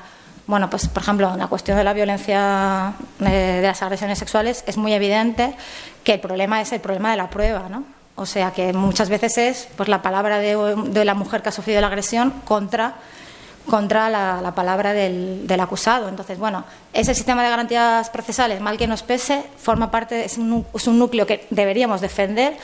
Bueno, 0.46 0.70
pues 0.70 0.88
por 0.88 1.02
ejemplo, 1.02 1.30
en 1.32 1.38
la 1.38 1.46
cuestión 1.46 1.76
de 1.76 1.84
la 1.84 1.92
violencia 1.92 2.94
eh, 3.20 3.58
de 3.60 3.66
las 3.66 3.82
agresiones 3.82 4.18
sexuales 4.18 4.64
es 4.66 4.76
muy 4.78 4.92
evidente 4.94 5.54
que 6.02 6.14
el 6.14 6.20
problema 6.20 6.60
es 6.60 6.72
el 6.72 6.80
problema 6.80 7.10
de 7.10 7.18
la 7.18 7.28
prueba, 7.28 7.68
¿no? 7.68 7.84
O 8.16 8.26
sea 8.26 8.52
que 8.52 8.72
muchas 8.72 9.10
veces 9.10 9.38
es 9.38 9.68
pues 9.76 9.88
la 9.88 10.02
palabra 10.02 10.38
de, 10.38 11.04
la 11.04 11.14
mujer 11.14 11.42
que 11.42 11.50
ha 11.50 11.52
sufrido 11.52 11.80
la 11.80 11.86
agresión 11.86 12.32
contra 12.44 12.94
contra 13.70 14.08
la, 14.08 14.40
la 14.42 14.54
palabra 14.54 14.94
del, 14.94 15.46
del, 15.46 15.60
acusado. 15.60 16.08
Entonces, 16.08 16.38
bueno, 16.38 16.64
ese 16.94 17.14
sistema 17.14 17.44
de 17.44 17.50
garantías 17.50 18.08
procesales, 18.08 18.62
mal 18.62 18.78
que 18.78 18.86
nos 18.86 19.02
pese, 19.02 19.44
forma 19.58 19.90
parte, 19.90 20.24
es 20.24 20.38
es 20.38 20.86
un 20.86 20.98
núcleo 20.98 21.26
que 21.26 21.46
deberíamos 21.50 22.00
defender, 22.00 22.56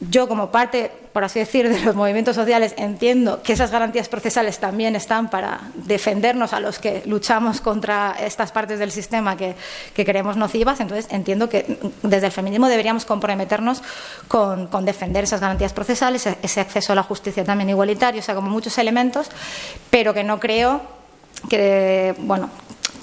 yo 0.00 0.28
como 0.28 0.50
parte, 0.52 0.92
por 1.12 1.24
así 1.24 1.40
decir, 1.40 1.68
de 1.68 1.80
los 1.80 1.94
movimientos 1.96 2.36
sociales 2.36 2.74
entiendo 2.76 3.42
que 3.42 3.52
esas 3.52 3.70
garantías 3.70 4.08
procesales 4.08 4.58
también 4.58 4.94
están 4.94 5.28
para 5.28 5.60
defendernos 5.74 6.52
a 6.52 6.60
los 6.60 6.78
que 6.78 7.02
luchamos 7.06 7.60
contra 7.60 8.14
estas 8.20 8.52
partes 8.52 8.78
del 8.78 8.92
sistema 8.92 9.36
que, 9.36 9.56
que 9.94 10.04
creemos 10.04 10.36
nocivas. 10.36 10.78
Entonces 10.80 11.10
entiendo 11.10 11.48
que 11.48 11.78
desde 12.02 12.26
el 12.26 12.32
feminismo 12.32 12.68
deberíamos 12.68 13.04
comprometernos 13.04 13.82
con, 14.28 14.68
con, 14.68 14.84
defender 14.84 15.24
esas 15.24 15.40
garantías 15.40 15.72
procesales, 15.72 16.26
ese 16.42 16.60
acceso 16.60 16.92
a 16.92 16.96
la 16.96 17.02
justicia 17.02 17.44
también 17.44 17.70
igualitario, 17.70 18.20
o 18.20 18.24
sea, 18.24 18.34
como 18.34 18.50
muchos 18.50 18.78
elementos, 18.78 19.28
pero 19.90 20.14
que 20.14 20.22
no 20.22 20.38
creo 20.38 20.80
que, 21.48 22.14
bueno, 22.18 22.50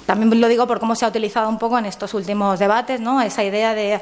también 0.06 0.40
lo 0.40 0.48
digo 0.48 0.66
por 0.66 0.80
cómo 0.80 0.94
se 0.94 1.04
ha 1.04 1.08
utilizado 1.08 1.48
un 1.48 1.58
poco 1.58 1.78
en 1.78 1.86
estos 1.86 2.14
últimos 2.14 2.58
debates, 2.58 3.00
¿no? 3.00 3.20
Esa 3.20 3.44
idea 3.44 3.74
de 3.74 4.00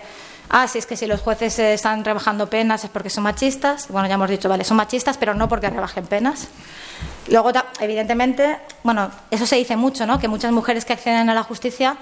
ah, 0.51 0.69
si 0.69 0.79
es 0.79 0.87
que 0.87 0.97
si 0.97 1.07
los 1.07 1.21
jueces 1.21 1.59
están 1.59 2.05
rebajando 2.05 2.49
penas 2.49 2.85
es 2.85 2.91
porque 2.91 3.11
son 3.11 3.25
machistas. 3.25 3.89
Bueno, 3.89 4.09
ya 4.09 4.15
hemos 4.15 4.31
dicho, 4.31 4.49
vale, 4.49 4.65
son 4.65 4.77
machistas, 4.77 5.19
pero 5.19 5.35
no 5.35 5.49
porque 5.49 5.71
rebajen 5.71 6.07
penas. 6.07 6.49
Luego, 7.29 7.51
evidentemente, 7.81 8.59
bueno, 8.83 9.11
eso 9.31 9.47
se 9.47 9.57
dice 9.57 9.77
mucho, 9.77 10.07
¿no? 10.07 10.19
Que 10.19 10.29
muchas 10.29 10.53
mujeres 10.53 10.85
que 10.85 10.93
acceden 10.93 11.31
a 11.31 11.35
la 11.35 11.43
justicia 11.43 11.97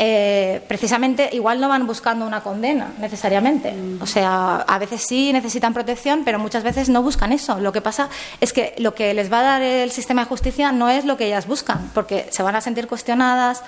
eh, 0.00 0.62
precisamente 0.68 1.28
igual 1.32 1.60
no 1.60 1.68
van 1.68 1.84
buscando 1.84 2.24
una 2.24 2.40
condena 2.40 2.92
necesariamente. 3.00 3.74
O 4.00 4.06
sea, 4.06 4.56
a 4.56 4.78
veces 4.78 5.02
sí 5.02 5.32
necesitan 5.32 5.74
protección, 5.74 6.22
pero 6.24 6.38
muchas 6.38 6.62
veces 6.62 6.88
no 6.88 7.02
buscan 7.02 7.32
eso. 7.32 7.58
Lo 7.58 7.72
que 7.72 7.80
pasa 7.80 8.08
es 8.40 8.52
que 8.52 8.74
lo 8.78 8.94
que 8.94 9.12
les 9.12 9.32
va 9.32 9.40
a 9.40 9.42
dar 9.42 9.62
el 9.62 9.90
sistema 9.90 10.22
de 10.22 10.28
justicia 10.28 10.70
no 10.70 10.88
es 10.88 11.04
lo 11.04 11.16
que 11.16 11.26
ellas 11.26 11.48
buscan, 11.48 11.90
porque 11.94 12.28
se 12.30 12.44
van 12.44 12.54
a 12.54 12.60
sentir 12.60 12.86
cuestionadas. 12.86 13.64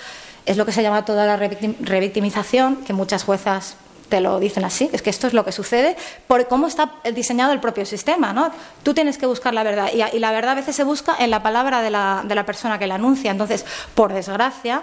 Es 0.47 0.57
lo 0.57 0.65
que 0.65 0.73
se 0.73 0.83
llama 0.83 1.05
toda 1.05 1.27
la 1.27 1.37
revictimización, 1.37 2.77
que 2.77 2.93
muchas 2.93 3.25
juezas 3.25 3.77
te 4.11 4.21
lo 4.21 4.39
dicen 4.39 4.65
así, 4.65 4.91
es 4.93 5.01
que 5.01 5.09
esto 5.09 5.27
es 5.27 5.33
lo 5.33 5.45
que 5.45 5.53
sucede 5.53 5.97
por 6.27 6.47
cómo 6.49 6.67
está 6.67 6.97
diseñado 7.15 7.53
el 7.53 7.61
propio 7.61 7.87
sistema. 7.87 8.35
¿no? 8.35 8.51
Tú 8.83 8.93
tienes 8.93 9.17
que 9.17 9.25
buscar 9.25 9.55
la 9.55 9.63
verdad 9.63 9.89
y, 9.95 10.03
y 10.17 10.19
la 10.19 10.33
verdad 10.33 10.51
a 10.53 10.55
veces 10.57 10.77
se 10.77 10.85
busca 10.85 11.17
en 11.19 11.31
la 11.31 11.43
palabra 11.43 11.81
de 11.81 11.91
la, 11.91 12.23
de 12.25 12.35
la 12.35 12.45
persona 12.45 12.79
que 12.79 12.87
la 12.87 12.97
anuncia. 12.97 13.31
Entonces, 13.31 13.65
por 13.95 14.13
desgracia, 14.13 14.83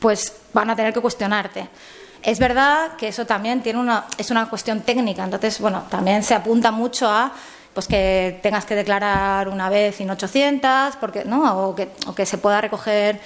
pues 0.00 0.32
van 0.52 0.70
a 0.70 0.74
tener 0.74 0.92
que 0.92 1.00
cuestionarte. 1.00 1.68
Es 2.22 2.38
verdad 2.38 2.96
que 2.96 3.08
eso 3.08 3.26
también 3.26 3.62
tiene 3.62 3.78
una, 3.78 4.06
es 4.16 4.30
una 4.30 4.48
cuestión 4.48 4.80
técnica, 4.80 5.24
entonces, 5.24 5.58
bueno, 5.60 5.84
también 5.90 6.22
se 6.22 6.34
apunta 6.34 6.70
mucho 6.70 7.08
a 7.08 7.32
pues 7.74 7.86
que 7.86 8.38
tengas 8.42 8.64
que 8.64 8.74
declarar 8.74 9.48
una 9.48 9.70
vez 9.70 10.00
en 10.00 10.10
800, 10.10 10.96
porque, 10.96 11.24
¿no? 11.24 11.68
o, 11.68 11.74
que, 11.74 11.88
o 12.06 12.14
que 12.14 12.26
se 12.26 12.36
pueda 12.38 12.60
recoger 12.60 13.18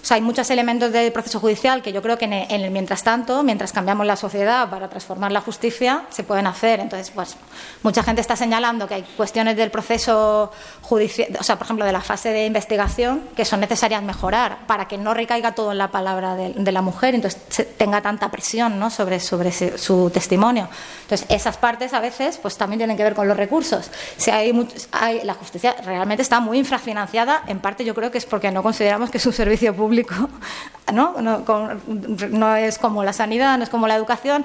O 0.00 0.04
sea, 0.08 0.14
hay 0.14 0.22
muchos 0.22 0.48
elementos 0.50 0.92
del 0.92 1.12
proceso 1.12 1.38
judicial 1.40 1.82
que 1.82 1.92
yo 1.92 2.00
creo 2.00 2.16
que 2.16 2.24
en 2.24 2.32
el, 2.32 2.70
mientras 2.70 3.02
tanto, 3.02 3.42
mientras 3.42 3.72
cambiamos 3.72 4.06
la 4.06 4.16
sociedad 4.16 4.70
para 4.70 4.88
transformar 4.88 5.32
la 5.32 5.40
justicia, 5.40 6.04
se 6.08 6.22
pueden 6.22 6.46
hacer. 6.46 6.80
Entonces, 6.80 7.10
pues, 7.10 7.36
mucha 7.82 8.02
gente 8.02 8.20
está 8.20 8.36
señalando 8.36 8.86
que 8.88 8.94
hay 8.94 9.02
cuestiones 9.16 9.56
del 9.56 9.70
proceso 9.70 10.50
judicial, 10.82 11.28
o 11.38 11.42
sea, 11.42 11.56
por 11.56 11.66
ejemplo, 11.66 11.84
de 11.84 11.92
la 11.92 12.00
fase 12.00 12.30
de 12.30 12.46
investigación, 12.46 13.22
que 13.36 13.44
son 13.44 13.60
necesarias 13.60 14.02
mejorar 14.02 14.66
para 14.66 14.88
que 14.88 14.96
no 14.96 15.14
recaiga 15.14 15.52
todo 15.52 15.72
en 15.72 15.78
la 15.78 15.90
palabra 15.90 16.36
de, 16.36 16.72
la 16.72 16.82
mujer, 16.82 17.14
entonces 17.14 17.76
tenga 17.76 18.02
tanta 18.02 18.30
presión 18.30 18.78
¿no? 18.78 18.90
sobre, 18.90 19.20
sobre 19.20 19.52
su 19.52 20.10
testimonio. 20.10 20.68
Entonces, 21.02 21.26
esas 21.30 21.56
partes 21.56 21.94
a 21.94 22.00
veces 22.00 22.38
pues 22.38 22.56
también 22.56 22.78
tienen 22.78 22.96
que 22.96 23.02
ver 23.02 23.14
con 23.14 23.26
los 23.26 23.36
recursos. 23.36 23.90
Si 24.16 24.30
hay, 24.30 24.52
hay 24.92 25.24
la 25.24 25.34
justicia 25.34 25.74
realmente 25.84 26.22
está 26.22 26.40
muy 26.40 26.58
infrafinanciada, 26.58 27.42
en 27.46 27.60
parte 27.60 27.84
yo 27.84 27.94
creo 27.94 28.10
que 28.10 28.18
es 28.18 28.26
porque 28.26 28.50
no 28.50 28.62
consideramos 28.62 29.10
que 29.10 29.18
es 29.18 29.26
un 29.26 29.32
servicio 29.32 29.67
público 29.72 30.14
¿no? 30.92 31.16
No, 31.20 32.56
es 32.56 32.78
como 32.78 33.04
la 33.04 33.12
sanidad, 33.12 33.58
no 33.58 33.64
es 33.64 33.70
como 33.70 33.86
la 33.86 33.94
educación. 33.94 34.44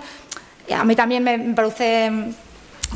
A 0.74 0.84
mí 0.84 0.96
también 0.96 1.24
me 1.24 1.38
produce 1.54 2.12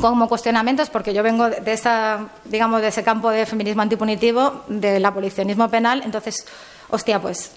como 0.00 0.28
cuestionamientos 0.28 0.90
porque 0.90 1.12
yo 1.12 1.22
vengo 1.22 1.50
de 1.50 1.72
esa 1.72 2.28
digamos 2.44 2.80
de 2.80 2.88
ese 2.88 3.02
campo 3.02 3.30
de 3.30 3.46
feminismo 3.46 3.82
antipunitivo 3.82 4.62
del 4.68 5.04
abolicionismo 5.04 5.68
penal 5.68 6.02
entonces 6.04 6.46
hostia 6.88 7.20
pues 7.20 7.50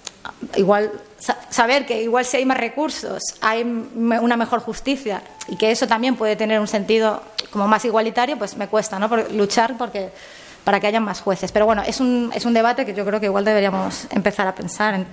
igual 0.55 0.91
saber 1.51 1.85
que 1.85 2.01
igual 2.01 2.25
si 2.25 2.37
hay 2.37 2.45
más 2.45 2.57
recursos 2.57 3.21
hay 3.41 3.61
una 3.63 4.37
mejor 4.37 4.59
justicia 4.59 5.21
y 5.49 5.55
que 5.55 5.69
eso 5.69 5.87
también 5.87 6.15
puede 6.15 6.35
tener 6.35 6.59
un 6.59 6.67
sentido 6.67 7.21
como 7.51 7.67
más 7.67 7.85
igualitario 7.85 8.39
pues 8.39 8.57
me 8.57 8.67
cuesta 8.67 8.97
no 8.97 9.07
luchar 9.33 9.77
porque 9.77 10.09
para 10.63 10.79
que 10.79 10.87
haya 10.87 10.99
más 10.99 11.21
jueces. 11.21 11.51
Pero 11.51 11.65
bueno, 11.65 11.81
es 11.85 11.99
un, 11.99 12.31
es 12.33 12.45
un 12.45 12.53
debate 12.53 12.85
que 12.85 12.93
yo 12.93 13.05
creo 13.05 13.19
que 13.19 13.27
igual 13.27 13.45
deberíamos 13.45 14.07
empezar 14.11 14.47
a 14.47 14.55
pensar 14.55 15.05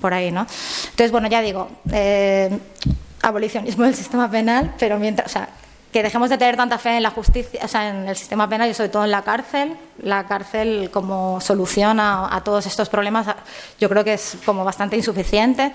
por 0.00 0.14
ahí, 0.14 0.30
¿no? 0.30 0.46
Entonces, 0.90 1.10
bueno, 1.10 1.28
ya 1.28 1.40
digo, 1.40 1.68
eh, 1.92 2.56
abolicionismo 3.22 3.84
del 3.84 3.94
sistema 3.94 4.30
penal, 4.30 4.74
pero 4.78 4.98
mientras, 4.98 5.28
o 5.28 5.32
sea, 5.32 5.48
que 5.92 6.02
dejemos 6.02 6.28
de 6.28 6.36
tener 6.38 6.56
tanta 6.56 6.78
fe 6.78 6.96
en 6.96 7.02
la 7.02 7.10
justicia, 7.10 7.60
o 7.64 7.68
sea, 7.68 7.88
en 7.88 8.08
el 8.08 8.16
sistema 8.16 8.48
penal 8.48 8.68
y 8.70 8.74
sobre 8.74 8.90
todo 8.90 9.04
en 9.04 9.10
la 9.10 9.22
cárcel, 9.22 9.76
la 10.02 10.26
cárcel 10.26 10.90
como 10.92 11.40
solución 11.40 11.98
a, 11.98 12.34
a 12.34 12.44
todos 12.44 12.66
estos 12.66 12.88
problemas, 12.88 13.26
yo 13.80 13.88
creo 13.88 14.04
que 14.04 14.14
es 14.14 14.36
como 14.44 14.64
bastante 14.64 14.96
insuficiente. 14.96 15.72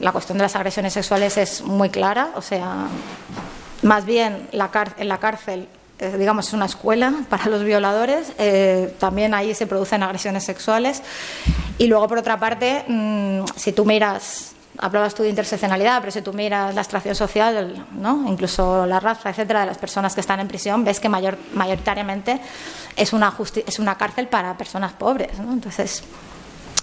La 0.00 0.10
cuestión 0.10 0.38
de 0.38 0.42
las 0.42 0.56
agresiones 0.56 0.92
sexuales 0.92 1.36
es 1.36 1.62
muy 1.62 1.88
clara, 1.88 2.30
o 2.34 2.42
sea, 2.42 2.88
más 3.82 4.04
bien 4.04 4.48
la 4.50 4.70
en 4.98 5.08
la 5.08 5.18
cárcel 5.18 5.68
eh, 5.98 6.16
digamos, 6.18 6.48
es 6.48 6.52
una 6.54 6.66
escuela 6.66 7.12
para 7.28 7.46
los 7.46 7.62
violadores. 7.62 8.32
Eh, 8.38 8.94
también 8.98 9.34
ahí 9.34 9.54
se 9.54 9.66
producen 9.66 10.02
agresiones 10.02 10.44
sexuales. 10.44 11.02
Y 11.78 11.86
luego, 11.86 12.08
por 12.08 12.18
otra 12.18 12.38
parte, 12.38 12.84
mm, 12.88 13.44
si 13.56 13.72
tú 13.72 13.84
miras, 13.84 14.52
hablabas 14.78 15.14
tú 15.14 15.22
de 15.22 15.28
interseccionalidad, 15.28 16.00
pero 16.00 16.12
si 16.12 16.22
tú 16.22 16.32
miras 16.32 16.74
la 16.74 16.80
extracción 16.80 17.14
social, 17.14 17.86
¿no? 17.92 18.24
incluso 18.28 18.86
la 18.86 18.98
raza, 18.98 19.30
etcétera, 19.30 19.60
de 19.60 19.66
las 19.66 19.78
personas 19.78 20.14
que 20.14 20.20
están 20.20 20.40
en 20.40 20.48
prisión, 20.48 20.84
ves 20.84 20.98
que 20.98 21.08
mayor, 21.08 21.38
mayoritariamente 21.52 22.40
es 22.96 23.12
una, 23.12 23.32
es 23.66 23.78
una 23.78 23.96
cárcel 23.96 24.26
para 24.26 24.56
personas 24.56 24.92
pobres. 24.92 25.38
Entonces, 25.38 26.02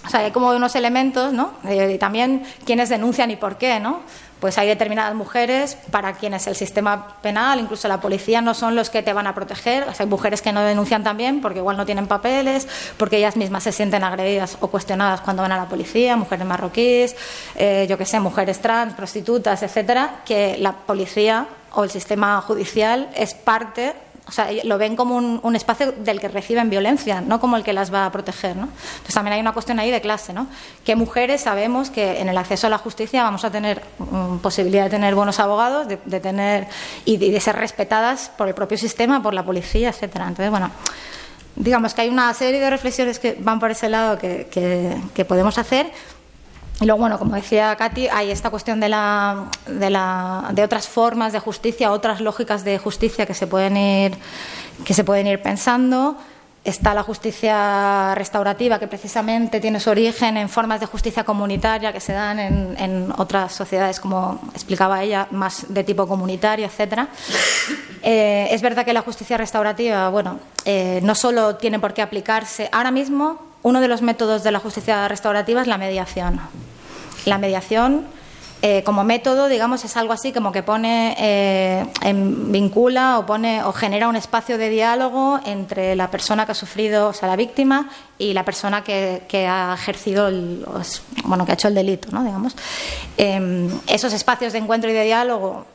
o 0.04 0.08
sea, 0.08 0.20
hay 0.20 0.30
como 0.32 0.50
unos 0.50 0.74
elementos, 0.74 1.32
¿no? 1.32 1.52
Eh, 1.64 1.92
y 1.94 1.98
también 1.98 2.44
quienes 2.64 2.88
denuncian 2.88 3.30
y 3.30 3.36
por 3.36 3.56
qué, 3.56 3.78
¿no? 3.78 4.00
Pues 4.42 4.58
hay 4.58 4.66
determinadas 4.66 5.14
mujeres 5.14 5.78
para 5.92 6.14
quienes 6.14 6.48
el 6.48 6.56
sistema 6.56 7.14
penal, 7.22 7.60
incluso 7.60 7.86
la 7.86 8.00
policía, 8.00 8.40
no 8.40 8.54
son 8.54 8.74
los 8.74 8.90
que 8.90 9.00
te 9.00 9.12
van 9.12 9.28
a 9.28 9.36
proteger. 9.36 9.86
hay 9.96 10.06
mujeres 10.06 10.42
que 10.42 10.52
no 10.52 10.62
denuncian 10.62 11.04
también 11.04 11.40
porque 11.40 11.60
igual 11.60 11.76
no 11.76 11.86
tienen 11.86 12.08
papeles, 12.08 12.66
porque 12.96 13.18
ellas 13.18 13.36
mismas 13.36 13.62
se 13.62 13.70
sienten 13.70 14.02
agredidas 14.02 14.56
o 14.58 14.66
cuestionadas 14.66 15.20
cuando 15.20 15.42
van 15.42 15.52
a 15.52 15.56
la 15.58 15.66
policía, 15.66 16.16
mujeres 16.16 16.44
marroquíes, 16.44 17.14
eh, 17.54 17.86
yo 17.88 17.96
qué 17.96 18.04
sé, 18.04 18.18
mujeres 18.18 18.60
trans, 18.60 18.94
prostitutas, 18.94 19.62
etcétera, 19.62 20.22
que 20.24 20.56
la 20.58 20.72
policía 20.72 21.46
o 21.74 21.84
el 21.84 21.90
sistema 21.90 22.40
judicial 22.40 23.10
es 23.14 23.34
parte 23.34 23.94
o 24.32 24.34
sea, 24.34 24.48
lo 24.64 24.78
ven 24.78 24.96
como 24.96 25.16
un, 25.18 25.56
espacio 25.56 25.92
del 25.92 26.18
que 26.18 26.26
reciben 26.26 26.70
violencia, 26.70 27.20
no 27.20 27.38
como 27.38 27.58
el 27.58 27.62
que 27.62 27.74
las 27.74 27.92
va 27.92 28.06
a 28.06 28.12
proteger. 28.12 28.56
¿no? 28.56 28.62
Entonces 28.62 29.14
también 29.14 29.34
hay 29.34 29.40
una 29.42 29.52
cuestión 29.52 29.78
ahí 29.78 29.90
de 29.90 30.00
clase, 30.00 30.32
¿no? 30.32 30.46
¿Qué 30.86 30.96
mujeres 30.96 31.42
sabemos 31.42 31.90
que 31.90 32.18
en 32.18 32.30
el 32.30 32.38
acceso 32.38 32.66
a 32.66 32.70
la 32.70 32.78
justicia 32.78 33.24
vamos 33.24 33.44
a 33.44 33.50
tener 33.50 33.82
mm, 33.98 34.38
posibilidad 34.38 34.84
de 34.84 34.88
tener 34.88 35.14
buenos 35.14 35.38
abogados, 35.38 35.86
de, 35.86 36.20
tener 36.20 36.66
y 37.04 37.18
de, 37.18 37.40
ser 37.40 37.56
respetadas 37.56 38.30
por 38.30 38.48
el 38.48 38.54
propio 38.54 38.78
sistema, 38.78 39.22
por 39.22 39.34
la 39.34 39.44
policía, 39.44 39.90
etcétera? 39.90 40.28
Entonces, 40.28 40.50
bueno, 40.50 40.70
digamos 41.54 41.92
que 41.92 42.00
hay 42.00 42.08
una 42.08 42.32
serie 42.32 42.58
de 42.58 42.70
reflexiones 42.70 43.18
que 43.18 43.36
van 43.38 43.60
por 43.60 43.70
ese 43.70 43.90
lado 43.90 44.16
que, 44.16 44.48
que 45.12 45.24
podemos 45.26 45.58
hacer 45.58 45.92
y 46.82 46.84
luego, 46.86 46.98
bueno, 46.98 47.16
como 47.16 47.36
decía 47.36 47.76
Katy, 47.76 48.08
hay 48.08 48.32
esta 48.32 48.50
cuestión 48.50 48.80
de, 48.80 48.88
la, 48.88 49.44
de, 49.68 49.88
la, 49.88 50.50
de 50.52 50.64
otras 50.64 50.88
formas 50.88 51.32
de 51.32 51.38
justicia, 51.38 51.92
otras 51.92 52.20
lógicas 52.20 52.64
de 52.64 52.76
justicia 52.78 53.24
que 53.24 53.34
se 53.34 53.46
pueden 53.46 53.76
ir, 53.76 54.16
que 54.84 54.92
se 54.92 55.04
pueden 55.04 55.28
ir 55.28 55.40
pensando. 55.40 56.16
Está 56.64 56.92
la 56.92 57.04
justicia 57.04 58.16
restaurativa, 58.16 58.80
que 58.80 58.88
precisamente 58.88 59.60
tiene 59.60 59.78
su 59.78 59.90
origen 59.90 60.36
en 60.36 60.48
formas 60.48 60.80
de 60.80 60.86
justicia 60.86 61.22
comunitaria 61.22 61.92
que 61.92 62.00
se 62.00 62.14
dan 62.14 62.40
en, 62.40 63.12
otras 63.16 63.52
sociedades, 63.52 64.00
como 64.00 64.40
explicaba 64.52 65.04
ella, 65.04 65.28
más 65.30 65.66
de 65.68 65.84
tipo 65.84 66.08
comunitario, 66.08 66.66
etcétera. 66.66 67.08
Eh, 68.04 68.48
es 68.50 68.60
verdad 68.60 68.84
que 68.84 68.92
la 68.92 69.02
justicia 69.02 69.36
restaurativa, 69.36 70.08
bueno, 70.08 70.40
eh, 70.64 70.98
no 71.04 71.14
solo 71.14 71.54
tiene 71.54 71.78
por 71.78 71.94
qué 71.94 72.02
aplicarse. 72.02 72.68
Ahora 72.72 72.90
mismo, 72.90 73.38
uno 73.62 73.80
de 73.80 73.86
los 73.86 74.02
métodos 74.02 74.42
de 74.42 74.50
la 74.50 74.58
justicia 74.58 75.06
restaurativa 75.06 75.62
es 75.62 75.68
la 75.68 75.78
mediación. 75.78 76.40
La 77.24 77.38
mediación 77.38 78.06
eh, 78.64 78.84
como 78.84 79.02
método, 79.02 79.48
digamos, 79.48 79.84
es 79.84 79.96
algo 79.96 80.12
así 80.12 80.32
como 80.32 80.52
que 80.52 80.62
pone, 80.62 81.16
eh, 81.18 81.84
vincula 82.14 83.18
o 83.18 83.26
pone 83.26 83.60
o 83.64 83.72
genera 83.72 84.06
un 84.06 84.14
espacio 84.14 84.56
de 84.56 84.68
diálogo 84.68 85.40
entre 85.44 85.96
la 85.96 86.12
persona 86.12 86.46
que 86.46 86.52
ha 86.52 86.54
sufrido, 86.54 87.08
o 87.08 87.12
sea, 87.12 87.26
la 87.26 87.34
víctima, 87.34 87.90
y 88.18 88.34
la 88.34 88.44
persona 88.44 88.84
que, 88.84 89.48
ha 89.48 89.74
ejercido, 89.74 90.28
el, 90.28 90.64
bueno, 91.24 91.44
que 91.44 91.50
ha 91.50 91.54
hecho 91.54 91.66
el 91.66 91.74
delito, 91.74 92.06
¿no? 92.12 92.22
Digamos. 92.22 92.54
Em, 93.16 93.68
esos 93.88 94.12
espacios 94.12 94.52
de 94.52 94.60
encuentro 94.60 94.88
y 94.88 94.92
de 94.92 95.02
diálogo 95.02 95.66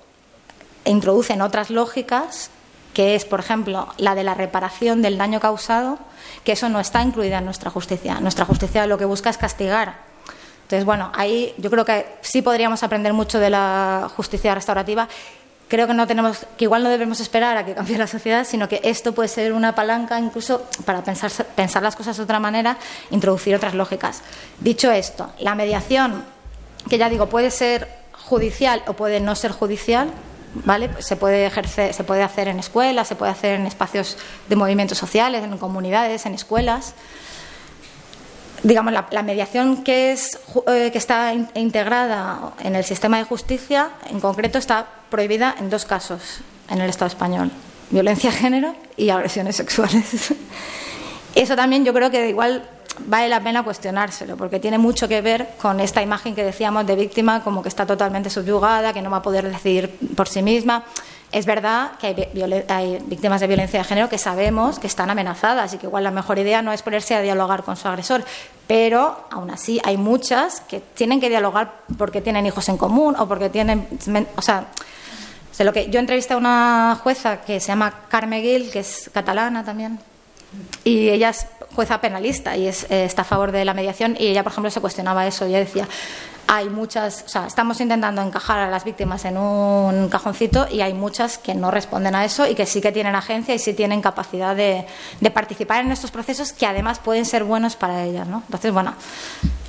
introducen 0.85 1.41
otras 1.41 1.69
lógicas, 1.69 2.51
que 2.93 3.15
es, 3.15 3.25
por 3.25 3.41
ejemplo, 3.41 3.89
la 3.97 4.15
de 4.15 4.23
la 4.23 4.33
reparación 4.33 5.01
del 5.01 5.17
daño 5.17 5.41
causado, 5.41 5.99
que 6.45 6.53
eso 6.53 6.69
no 6.69 6.79
está 6.79 7.03
incluida 7.03 7.39
en 7.39 7.45
nuestra 7.45 7.69
justicia. 7.69 8.21
Nuestra 8.21 8.45
justicia 8.45 8.87
lo 8.87 8.97
que 8.97 9.03
busca 9.03 9.29
es 9.29 9.37
castigar 9.37 10.07
entonces, 10.67 10.83
bueno, 10.83 11.09
ahí 11.15 11.53
yo 11.57 11.69
creo 11.69 11.85
que 11.85 12.05
sí 12.19 12.41
podríamos 12.41 12.83
aprender 12.83 13.13
mucho 13.13 13.39
de 13.39 13.49
la 13.49 14.11
justicia 14.13 14.53
restaurativa. 14.53 15.07
Creo 15.69 15.87
que 15.87 15.93
no 15.93 16.05
tenemos, 16.05 16.45
que 16.57 16.65
igual 16.65 16.83
no 16.83 16.89
debemos 16.89 17.21
esperar 17.21 17.55
a 17.55 17.65
que 17.65 17.73
cambie 17.73 17.97
la 17.97 18.05
sociedad, 18.05 18.45
sino 18.45 18.67
que 18.67 18.81
esto 18.83 19.13
puede 19.13 19.29
ser 19.29 19.53
una 19.53 19.75
palanca 19.75 20.19
incluso 20.19 20.65
para 20.83 21.05
pensar, 21.05 21.31
pensar 21.55 21.81
las 21.83 21.95
cosas 21.95 22.17
de 22.17 22.23
otra 22.23 22.41
manera, 22.41 22.75
introducir 23.11 23.55
otras 23.55 23.75
lógicas. 23.75 24.23
Dicho 24.59 24.91
esto, 24.91 25.31
la 25.39 25.55
mediación, 25.55 26.25
que 26.89 26.97
ya 26.97 27.07
digo, 27.07 27.27
puede 27.27 27.49
ser 27.49 27.87
judicial 28.11 28.83
o 28.87 28.93
puede 28.93 29.21
no 29.21 29.35
ser 29.35 29.53
judicial, 29.53 30.09
¿vale? 30.65 30.89
Se 30.99 31.15
puede 31.15 31.45
ejercer, 31.45 31.93
se 31.93 32.03
puede 32.03 32.23
hacer 32.23 32.49
en 32.49 32.59
escuelas, 32.59 33.07
se 33.07 33.15
puede 33.15 33.31
hacer 33.31 33.57
en 33.57 33.67
espacios 33.67 34.17
de 34.49 34.57
movimientos 34.57 34.97
sociales, 34.97 35.45
en 35.45 35.57
comunidades, 35.59 36.25
en 36.25 36.33
escuelas 36.33 36.93
digamos, 38.67 38.91
la, 38.91 39.23
mediación 39.23 39.81
que, 39.83 40.11
eh, 40.13 40.91
está 40.93 41.33
integrada 41.55 42.51
en 42.59 42.75
el 42.75 42.83
sistema 42.83 43.17
de 43.17 43.23
justicia, 43.23 43.91
en 44.09 44.19
concreto, 44.19 44.57
está 44.57 44.85
prohibida 45.09 45.55
en 45.57 45.69
dos 45.69 45.85
casos 45.85 46.41
en 46.69 46.81
el 46.81 46.89
Estado 46.89 47.07
español: 47.07 47.49
violencia 47.89 48.29
de 48.29 48.35
género 48.35 48.75
y 48.97 49.09
agresiones 49.09 49.55
sexuales. 49.55 50.33
Eso 51.35 51.55
también 51.55 51.85
yo 51.85 51.93
creo 51.93 52.11
que 52.11 52.27
igual 52.27 52.67
vale 53.05 53.29
la 53.29 53.41
pena 53.41 53.63
cuestionárselo, 53.63 54.35
porque 54.35 54.59
tiene 54.59 54.77
mucho 54.77 55.07
que 55.07 55.21
ver 55.21 55.47
con 55.61 55.79
esta 55.79 56.01
imagen 56.01 56.35
que 56.35 56.43
decíamos 56.43 56.85
de 56.85 56.97
víctima 56.97 57.43
como 57.43 57.61
que 57.61 57.69
está 57.69 57.85
totalmente 57.85 58.29
subyugada, 58.29 58.91
que 58.91 59.01
no 59.01 59.09
va 59.09 59.17
a 59.17 59.21
poder 59.21 59.49
decidir 59.49 59.97
por 60.15 60.27
sí 60.27 60.41
misma. 60.41 60.83
Es 61.31 61.45
verdad 61.45 61.91
que 61.99 62.29
hay, 62.69 62.99
víctimas 63.05 63.41
de 63.41 63.47
violencia 63.47 63.79
de 63.79 63.85
género 63.85 64.07
que 64.07 64.17
sabemos 64.17 64.79
que 64.79 64.87
están 64.87 65.09
amenazadas 65.09 65.73
y 65.73 65.77
que 65.77 65.87
igual 65.87 66.05
la 66.05 66.11
mejor 66.11 66.39
idea 66.39 66.61
no 66.61 66.71
es 66.71 66.81
ponerse 66.81 67.15
a 67.15 67.21
dialogar 67.21 67.63
con 67.63 67.75
su 67.75 67.87
agresor, 67.87 68.23
pero 68.65 69.27
aún 69.29 69.51
así 69.51 69.81
hay 69.83 69.97
muchas 69.97 70.61
que 70.61 70.79
tienen 70.79 71.19
que 71.19 71.27
dialogar 71.27 71.81
porque 71.97 72.21
tienen 72.21 72.45
hijos 72.45 72.69
en 72.69 72.77
común 72.77 73.15
o 73.19 73.27
porque 73.27 73.49
tienen, 73.49 73.87
o 74.37 74.41
sea, 74.41 74.67
lo 75.59 75.73
que 75.73 75.89
yo 75.89 75.99
entrevisté 75.99 76.33
a 76.33 76.37
una 76.37 76.97
jueza 77.03 77.41
que 77.41 77.59
se 77.59 77.67
llama 77.67 78.05
Carme 78.07 78.41
Gil, 78.41 78.71
que 78.71 78.79
es 78.79 79.09
catalana 79.13 79.65
también, 79.65 79.99
y 80.83 81.09
ella 81.09 81.29
es 81.29 81.45
jueza 81.75 81.99
penalista 81.99 82.55
y 82.55 82.67
es, 82.67 82.85
eh, 82.89 83.03
está 83.03 83.23
a 83.23 83.25
favor 83.25 83.51
de 83.51 83.65
la 83.65 83.73
mediación 83.73 84.15
y 84.17 84.27
ella, 84.27 84.43
por 84.43 84.51
ejemplo, 84.51 84.71
se 84.71 84.81
cuestionaba 84.81 85.27
eso. 85.27 85.45
Ella 85.45 85.59
decía, 85.59 85.87
hay 86.47 86.69
muchas, 86.69 87.23
o 87.25 87.29
sea, 87.29 87.45
estamos 87.45 87.79
intentando 87.81 88.21
encajar 88.21 88.59
a 88.59 88.69
las 88.69 88.85
víctimas 88.85 89.25
en 89.25 89.37
un 89.37 90.07
cajoncito 90.07 90.65
y 90.71 90.79
hay 90.79 90.93
muchas 90.93 91.37
que 91.37 91.53
no 91.53 91.71
responden 91.71 92.15
a 92.15 92.23
eso 92.23 92.47
y 92.47 92.55
que 92.55 92.65
sí 92.65 92.79
que 92.79 92.93
tienen 92.93 93.15
agencia 93.15 93.53
y 93.53 93.59
sí 93.59 93.73
tienen 93.73 94.01
capacidad 94.01 94.55
de, 94.55 94.85
participar 95.33 95.83
en 95.83 95.91
estos 95.91 96.09
procesos 96.09 96.53
que 96.53 96.65
además 96.65 96.99
pueden 96.99 97.25
ser 97.25 97.43
buenos 97.43 97.75
para 97.75 98.05
ellas, 98.05 98.27
¿no? 98.27 98.43
Entonces, 98.45 98.71
bueno, 98.71 98.93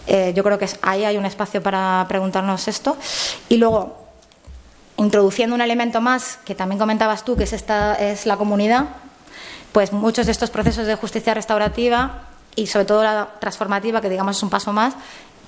eh, 0.07 0.33
yo 0.37 0.45
creo 0.45 0.57
que 0.59 0.69
ahí 0.83 1.05
hay 1.05 1.17
un 1.17 1.27
espacio 1.27 1.61
para 1.63 2.07
preguntarnos 2.09 2.69
esto. 2.69 2.97
Y 3.49 3.57
luego, 3.57 3.97
introduciendo 4.97 5.57
un 5.57 5.61
elemento 5.61 6.01
más 6.01 6.39
que 6.45 6.55
también 6.55 6.79
comentabas 6.79 7.25
tú, 7.25 7.37
que 7.37 7.43
es, 7.43 7.53
esta, 7.53 7.95
es 7.95 8.25
la 8.25 8.37
comunidad, 8.37 8.87
pues 9.73 9.93
muchos 9.93 10.27
de 10.27 10.33
estos 10.33 10.51
procesos 10.51 10.87
de 10.87 10.95
justicia 10.95 11.35
restaurativa 11.35 12.29
y 12.55 12.67
sobre 12.67 12.87
todo 12.87 13.03
la 13.05 13.29
transformativa, 13.39 14.01
que 14.01 14.09
digamos 14.09 14.37
es 14.37 14.43
un 14.43 14.51
paso 14.51 14.73
más, 14.73 14.95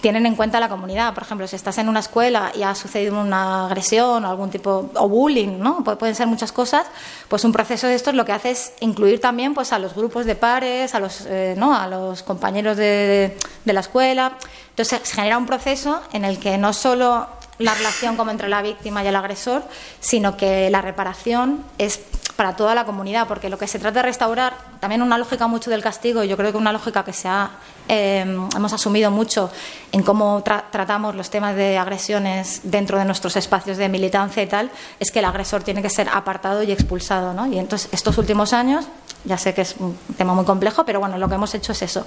tienen 0.01 0.27
en 0.27 0.35
cuenta 0.35 0.61
la 0.61 0.69
comunidad. 0.69 1.15
Por 1.15 1.23
ejemplo, 1.23 1.47
si 1.47 1.57
estás 1.57 1.79
en 1.79 1.89
una 1.89 2.01
escuela 2.01 2.53
y 2.55 2.63
ha 2.63 2.75
sucedido 2.75 3.21
una 3.21 3.67
agresión 3.67 4.25
o 4.25 4.29
algún 4.29 4.51
tipo, 4.51 4.91
o 4.95 5.09
bullying, 5.09 5.59
¿no? 5.59 5.85
pueden 5.85 6.15
ser 6.15 6.27
muchas 6.27 6.53
cosas, 6.53 6.87
pues 7.29 7.45
un 7.45 7.53
proceso 7.53 7.87
de 7.87 7.95
estos 7.95 8.15
lo 8.15 8.25
que 8.25 8.33
hace 8.33 8.51
es 8.51 8.73
incluir 8.81 9.21
también 9.21 9.55
pues, 9.55 9.73
a 9.73 9.79
los 9.79 9.95
grupos 9.95 10.27
de 10.27 10.35
pares, 10.35 10.95
a 10.95 11.01
los, 11.01 11.27
eh, 11.27 11.55
¿no? 11.57 11.75
a 11.75 11.87
los 11.87 12.23
compañeros 12.23 12.77
de, 12.77 13.37
de 13.65 13.73
la 13.73 13.81
escuela. 13.81 14.37
Entonces 14.71 15.01
se 15.03 15.15
genera 15.15 15.39
un 15.39 15.47
proceso 15.47 16.01
en 16.13 16.25
el 16.25 16.39
que 16.39 16.57
no 16.59 16.73
solo 16.73 17.29
la 17.61 17.75
relación 17.75 18.17
como 18.17 18.31
entre 18.31 18.49
la 18.49 18.63
víctima 18.63 19.05
y 19.05 19.07
el 19.07 19.17
agresor, 19.17 19.63
sino 20.01 20.37
que 20.37 20.71
la 20.71 20.81
reparación 20.81 21.63
es 21.79 22.01
para 22.41 22.57
toda 22.57 22.75
la 22.75 22.87
comunidad, 22.87 23.29
porque 23.29 23.51
lo 23.51 23.59
que 23.59 23.67
se 23.67 23.79
trata 23.79 24.01
de 24.01 24.07
restaurar, 24.07 24.55
también 24.81 25.03
una 25.03 25.19
lógica 25.19 25.47
mucho 25.47 25.69
del 25.69 25.83
castigo, 25.83 26.25
y 26.25 26.29
yo 26.29 26.39
creo 26.39 26.53
que 26.53 26.57
una 26.57 26.73
lógica 26.73 27.05
que 27.05 27.13
se 27.13 27.29
ha, 27.29 27.51
eh, 27.87 28.21
hemos 28.57 28.73
asumido 28.73 29.11
mucho 29.11 29.51
en 29.93 30.03
cómo 30.03 30.43
tratamos 30.43 31.15
los 31.15 31.29
temas 31.29 31.55
de 31.55 31.77
agresiones 31.77 32.61
dentro 32.63 32.99
de 32.99 33.05
nuestros 33.05 33.37
espacios 33.37 33.77
de 33.77 33.91
militancia 33.91 34.43
y 34.43 34.47
tal, 34.47 34.71
es 34.99 35.11
que 35.11 35.19
el 35.19 35.27
agresor 35.27 35.63
tiene 35.63 35.83
que 35.83 35.91
ser 35.91 36.09
apartado 36.09 36.63
y 36.63 36.73
expulsado. 36.73 37.35
¿no? 37.35 37.47
Y 37.47 37.59
entonces, 37.59 37.91
estos 37.93 38.17
últimos 38.17 38.55
años, 38.55 38.87
ya 39.25 39.37
sé 39.37 39.53
que 39.53 39.61
es 39.61 39.77
un 39.79 39.99
tema 40.17 40.33
muy 40.33 40.45
complejo, 40.45 40.85
pero 40.85 40.99
bueno, 40.99 41.19
lo 41.19 41.29
que 41.29 41.35
hemos 41.35 41.55
hecho 41.55 41.73
es 41.73 41.83
eso. 41.83 42.07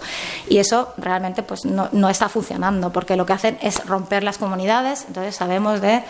Y 0.49 0.57
eso 0.57 0.93
realmente 0.97 1.43
pues, 1.43 1.65
no, 1.65 1.89
no 1.91 2.09
está 2.09 2.27
funcionando, 2.27 2.91
porque 2.91 3.15
lo 3.15 3.25
que 3.25 3.34
hacen 3.34 3.57
es 3.61 3.85
romper 3.85 4.23
las 4.23 4.38
comunidades, 4.39 5.05
entonces 5.07 5.39
sabemos 5.44 5.82
de 5.82 6.03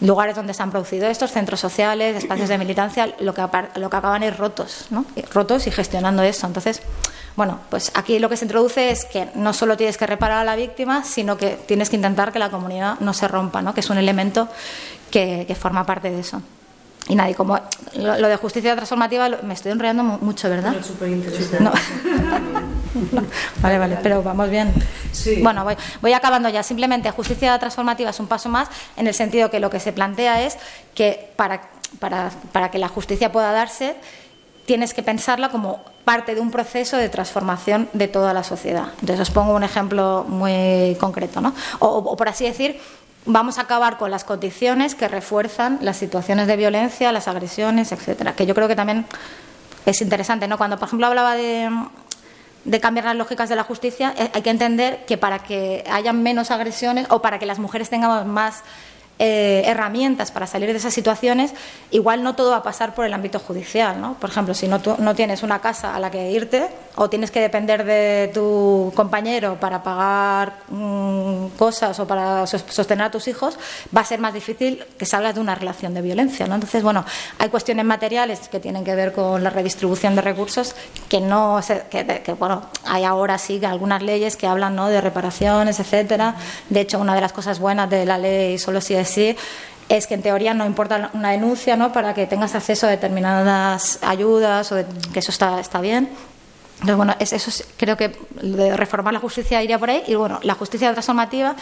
lugares 0.00 0.36
donde 0.36 0.54
se 0.54 0.62
han 0.62 0.70
producido 0.70 1.08
estos, 1.08 1.32
centros 1.32 1.58
sociales, 1.58 2.16
espacios 2.16 2.48
de 2.48 2.58
militancia, 2.58 3.14
lo 3.18 3.34
que, 3.34 3.42
lo 3.76 3.90
que 3.90 3.96
acaban 3.96 4.22
es 4.22 4.36
rotos, 4.36 4.86
¿no? 4.90 5.04
rotos 5.32 5.66
y 5.66 5.70
gestionando 5.70 6.22
eso. 6.22 6.46
Entonces, 6.46 6.82
bueno, 7.34 7.58
pues 7.68 7.90
aquí 7.94 8.18
lo 8.18 8.28
que 8.28 8.36
se 8.36 8.44
introduce 8.44 8.90
es 8.90 9.04
que 9.04 9.28
no 9.34 9.52
solo 9.52 9.76
tienes 9.76 9.96
que 9.96 10.06
reparar 10.06 10.38
a 10.38 10.44
la 10.44 10.54
víctima, 10.54 11.02
sino 11.02 11.36
que 11.36 11.58
tienes 11.66 11.90
que 11.90 11.96
intentar 11.96 12.32
que 12.32 12.38
la 12.38 12.50
comunidad 12.50 13.00
no 13.00 13.12
se 13.12 13.26
rompa, 13.26 13.60
¿no? 13.60 13.74
que 13.74 13.80
es 13.80 13.90
un 13.90 13.98
elemento 13.98 14.48
que, 15.10 15.44
que 15.48 15.54
forma 15.54 15.84
parte 15.84 16.10
de 16.10 16.20
eso. 16.20 16.40
Y 17.08 17.14
nadie, 17.14 17.34
como 17.34 17.58
lo, 17.94 18.28
de 18.28 18.36
justicia 18.36 18.74
transformativa, 18.74 19.28
me 19.42 19.54
estoy 19.54 19.72
enrollando 19.72 20.02
mucho, 20.02 20.48
¿verdad? 20.48 20.74
súper 20.84 21.08
interesante. 21.08 21.60
No. 21.60 21.72
vale, 23.62 23.78
vale, 23.78 23.98
pero 24.02 24.22
vamos 24.22 24.50
bien. 24.50 24.72
Sí. 25.12 25.40
Bueno, 25.42 25.64
voy, 25.64 25.76
voy 26.00 26.12
acabando 26.12 26.48
ya. 26.48 26.62
Simplemente 26.62 27.10
justicia 27.10 27.58
transformativa 27.58 28.10
es 28.10 28.20
un 28.20 28.26
paso 28.26 28.48
más 28.48 28.68
en 28.96 29.06
el 29.06 29.14
sentido 29.14 29.50
que 29.50 29.60
lo 29.60 29.70
que 29.70 29.80
se 29.80 29.92
plantea 29.92 30.42
es 30.42 30.56
que 30.94 31.32
para, 31.36 31.62
para, 31.98 32.30
para 32.52 32.70
que 32.70 32.78
la 32.78 32.88
justicia 32.88 33.32
pueda 33.32 33.52
darse, 33.52 33.96
tienes 34.66 34.94
que 34.94 35.02
pensarla 35.02 35.50
como 35.50 35.80
parte 36.04 36.34
de 36.34 36.40
un 36.40 36.50
proceso 36.50 36.96
de 36.96 37.08
transformación 37.08 37.88
de 37.92 38.08
toda 38.08 38.32
la 38.32 38.42
sociedad. 38.42 38.88
Entonces 39.00 39.20
os 39.20 39.30
pongo 39.30 39.54
un 39.54 39.64
ejemplo 39.64 40.24
muy 40.28 40.96
concreto, 41.00 41.40
¿no? 41.40 41.54
O, 41.78 41.88
o 41.88 42.16
por 42.16 42.28
así 42.28 42.44
decir, 42.44 42.80
vamos 43.24 43.58
a 43.58 43.62
acabar 43.62 43.98
con 43.98 44.10
las 44.10 44.24
condiciones 44.24 44.94
que 44.94 45.08
refuerzan 45.08 45.78
las 45.82 45.96
situaciones 45.96 46.46
de 46.46 46.56
violencia, 46.56 47.12
las 47.12 47.28
agresiones, 47.28 47.92
etcétera. 47.92 48.34
Que 48.34 48.46
yo 48.46 48.54
creo 48.54 48.68
que 48.68 48.76
también 48.76 49.06
es 49.84 50.00
interesante, 50.00 50.48
¿no? 50.48 50.58
Cuando, 50.58 50.78
por 50.78 50.88
ejemplo, 50.88 51.06
hablaba 51.06 51.36
de, 51.36 51.70
de 52.66 52.80
cambiar 52.80 53.06
las 53.06 53.16
lógicas 53.16 53.48
de 53.48 53.56
la 53.56 53.62
justicia, 53.62 54.12
eh, 54.18 54.30
hay 54.34 54.42
que 54.42 54.50
entender 54.50 55.04
que 55.06 55.16
para 55.16 55.38
que 55.38 55.84
haya 55.90 56.12
menos 56.12 56.50
agresiones 56.50 57.06
o 57.10 57.22
para 57.22 57.38
que 57.38 57.46
las 57.46 57.58
mujeres 57.58 57.88
tengamos 57.88 58.26
más 58.26 58.62
eh, 59.18 59.62
herramientas 59.64 60.30
para 60.30 60.46
salir 60.46 60.70
de 60.70 60.76
esas 60.76 60.92
situaciones, 60.92 61.54
igual 61.90 62.22
no 62.22 62.34
todo 62.34 62.50
va 62.50 62.58
a 62.58 62.62
pasar 62.62 62.94
por 62.94 63.06
el 63.06 63.14
ámbito 63.14 63.38
judicial. 63.38 63.98
¿no? 63.98 64.14
Por 64.14 64.28
ejemplo, 64.28 64.52
si 64.52 64.68
no, 64.68 64.78
no 64.98 65.14
tienes 65.14 65.42
una 65.42 65.60
casa 65.60 65.94
a 65.94 66.00
la 66.00 66.10
que 66.10 66.30
irte 66.32 66.68
o 66.96 67.08
tienes 67.08 67.30
que 67.30 67.40
depender 67.40 67.84
de 67.84 68.30
tu 68.34 68.92
compañero 68.94 69.56
para 69.58 69.82
pagar 69.82 70.58
mm, 70.68 71.46
cosas 71.58 71.98
o 71.98 72.06
para 72.06 72.46
sostener 72.46 73.06
a 73.06 73.10
tus 73.10 73.26
hijos, 73.28 73.58
va 73.96 74.02
a 74.02 74.04
ser 74.04 74.20
más 74.20 74.34
difícil 74.34 74.84
que 74.98 75.06
salgas 75.06 75.34
de 75.34 75.40
una 75.40 75.54
relación 75.54 75.94
de 75.94 76.02
violencia. 76.02 76.46
¿no? 76.46 76.54
Entonces, 76.56 76.82
bueno, 76.82 77.04
hay 77.38 77.48
cuestiones 77.48 77.86
materiales 77.86 78.48
que 78.48 78.60
tienen 78.60 78.84
que 78.84 78.94
ver 78.94 79.12
con 79.12 79.42
la 79.42 79.48
redistribución 79.48 80.14
de 80.14 80.20
recursos 80.20 80.74
que 81.08 81.20
no 81.20 81.60
que 81.90 82.36
bueno, 82.38 82.66
hay 82.84 83.04
ahora 83.04 83.38
sí 83.38 83.60
que 83.60 83.66
algunas 83.66 84.02
leyes 84.02 84.36
que 84.36 84.46
hablan 84.46 84.76
¿no? 84.76 84.88
de 84.88 85.00
reparaciones, 85.00 85.80
etcétera. 85.80 86.34
De 86.68 86.80
hecho, 86.80 86.98
una 86.98 87.14
de 87.14 87.22
las 87.22 87.32
cosas 87.32 87.58
buenas 87.58 87.88
de 87.88 88.04
la 88.04 88.18
ley 88.18 88.58
solo 88.58 88.80
si 88.80 88.94
es 88.94 89.05
sí 89.06 89.36
es 89.88 90.06
que 90.06 90.14
en 90.14 90.22
teoría 90.22 90.54
no 90.54 90.66
importa 90.66 91.10
una 91.14 91.30
denuncia 91.30 91.76
¿no? 91.76 91.92
para 91.92 92.14
que 92.14 92.26
tengas 92.26 92.54
acceso 92.54 92.86
a 92.86 92.90
determinadas 92.90 93.98
ayudas 94.02 94.72
o 94.72 94.76
que 95.12 95.18
eso 95.20 95.30
está, 95.30 95.60
está 95.60 95.80
bien. 95.80 96.08
Entonces, 96.80 96.96
bueno, 96.96 97.16
eso 97.20 97.64
creo 97.78 97.96
que 97.96 98.14
reformar 98.76 99.14
la 99.14 99.20
justicia 99.20 99.62
iría 99.62 99.78
por 99.78 99.88
ahí. 99.88 100.02
Y 100.08 100.14
bueno, 100.14 100.40
la 100.42 100.54
justicia 100.54 100.92
transformativa, 100.92 101.56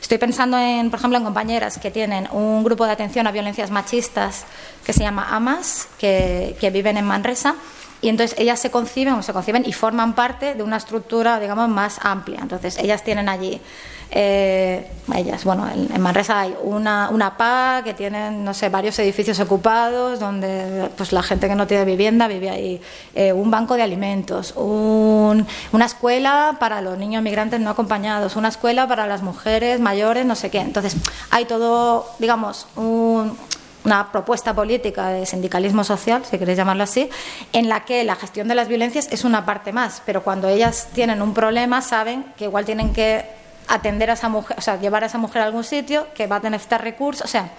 estoy 0.00 0.18
pensando 0.18 0.58
en, 0.58 0.90
por 0.90 0.98
ejemplo, 0.98 1.16
en 1.16 1.24
compañeras 1.24 1.78
que 1.78 1.90
tienen 1.90 2.28
un 2.32 2.62
grupo 2.64 2.84
de 2.84 2.92
atención 2.92 3.26
a 3.26 3.32
violencias 3.32 3.70
machistas 3.70 4.44
que 4.84 4.92
se 4.92 5.00
llama 5.00 5.28
AMAS, 5.30 5.88
que, 5.98 6.54
que 6.60 6.68
viven 6.68 6.98
en 6.98 7.06
Manresa. 7.06 7.54
Y 8.02 8.10
entonces 8.10 8.38
ellas 8.38 8.60
se 8.60 8.70
conciben 8.70 9.14
o 9.14 9.22
se 9.22 9.32
conciben 9.32 9.64
y 9.66 9.72
forman 9.72 10.14
parte 10.14 10.54
de 10.54 10.62
una 10.62 10.76
estructura, 10.76 11.40
digamos, 11.40 11.68
más 11.70 11.98
amplia. 12.02 12.40
Entonces 12.42 12.76
ellas 12.76 13.02
tienen 13.02 13.30
allí 13.30 13.60
eh, 14.10 14.86
ellas, 15.14 15.44
bueno, 15.44 15.68
en, 15.68 16.00
Manresa 16.00 16.40
hay 16.40 16.54
una, 16.62 17.10
una 17.10 17.36
PA 17.36 17.82
que 17.84 17.92
tiene, 17.92 18.30
no 18.30 18.54
sé, 18.54 18.68
varios 18.68 18.98
edificios 18.98 19.38
ocupados 19.40 20.18
donde 20.18 20.88
pues 20.96 21.12
la 21.12 21.22
gente 21.22 21.48
que 21.48 21.54
no 21.54 21.66
tiene 21.66 21.84
vivienda 21.84 22.26
vive 22.26 22.48
ahí, 22.48 22.80
eh, 23.14 23.32
un 23.32 23.50
banco 23.50 23.74
de 23.74 23.82
alimentos, 23.82 24.54
una 24.56 25.84
escuela 25.84 26.56
para 26.58 26.80
los 26.80 26.96
niños 26.96 27.22
migrantes 27.22 27.60
no 27.60 27.70
acompañados, 27.70 28.36
una 28.36 28.48
escuela 28.48 28.88
para 28.88 29.06
las 29.06 29.22
mujeres 29.22 29.78
mayores, 29.80 30.24
no 30.24 30.34
sé 30.34 30.50
qué. 30.50 30.60
Entonces, 30.60 30.96
hay 31.30 31.44
todo, 31.44 32.06
digamos, 32.18 32.66
una 32.76 34.10
propuesta 34.10 34.54
política 34.54 35.08
de 35.08 35.26
sindicalismo 35.26 35.84
social, 35.84 36.24
si 36.24 36.38
queréis 36.38 36.56
llamarlo 36.56 36.84
así, 36.84 37.10
en 37.52 37.68
la 37.68 37.84
que 37.84 38.04
la 38.04 38.16
gestión 38.16 38.48
de 38.48 38.54
las 38.54 38.68
violencias 38.68 39.08
es 39.10 39.24
una 39.24 39.44
parte 39.44 39.72
más, 39.72 40.02
pero 40.06 40.22
cuando 40.22 40.48
ellas 40.48 40.88
tienen 40.94 41.20
un 41.20 41.34
problema 41.34 41.82
saben 41.82 42.24
que 42.36 42.44
igual 42.44 42.64
tienen 42.64 42.92
que 42.92 43.38
atender 43.68 44.10
a 44.10 44.14
esa 44.14 44.28
mujer, 44.28 44.56
o 44.58 44.60
sea, 44.60 44.80
llevar 44.80 45.04
a 45.04 45.06
esa 45.06 45.18
mujer 45.18 45.42
a 45.42 45.44
algún 45.44 45.64
sitio 45.64 46.06
que 46.14 46.26
va 46.26 46.36
a 46.36 46.50
necesitar 46.50 46.82
recursos, 46.82 47.24
o 47.24 47.28
sea, 47.28 47.50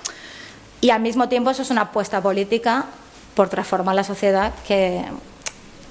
y 0.81 0.90
al 0.90 1.02
mismo 1.02 1.30
tiempo 1.30 1.49
eso 1.49 1.61
es 1.61 1.72
una 1.72 1.81
apuesta 1.81 2.22
política 2.22 2.86
por 3.36 3.49
transformar 3.49 3.95
la 3.95 4.03
sociedad 4.03 4.53
que 4.68 5.06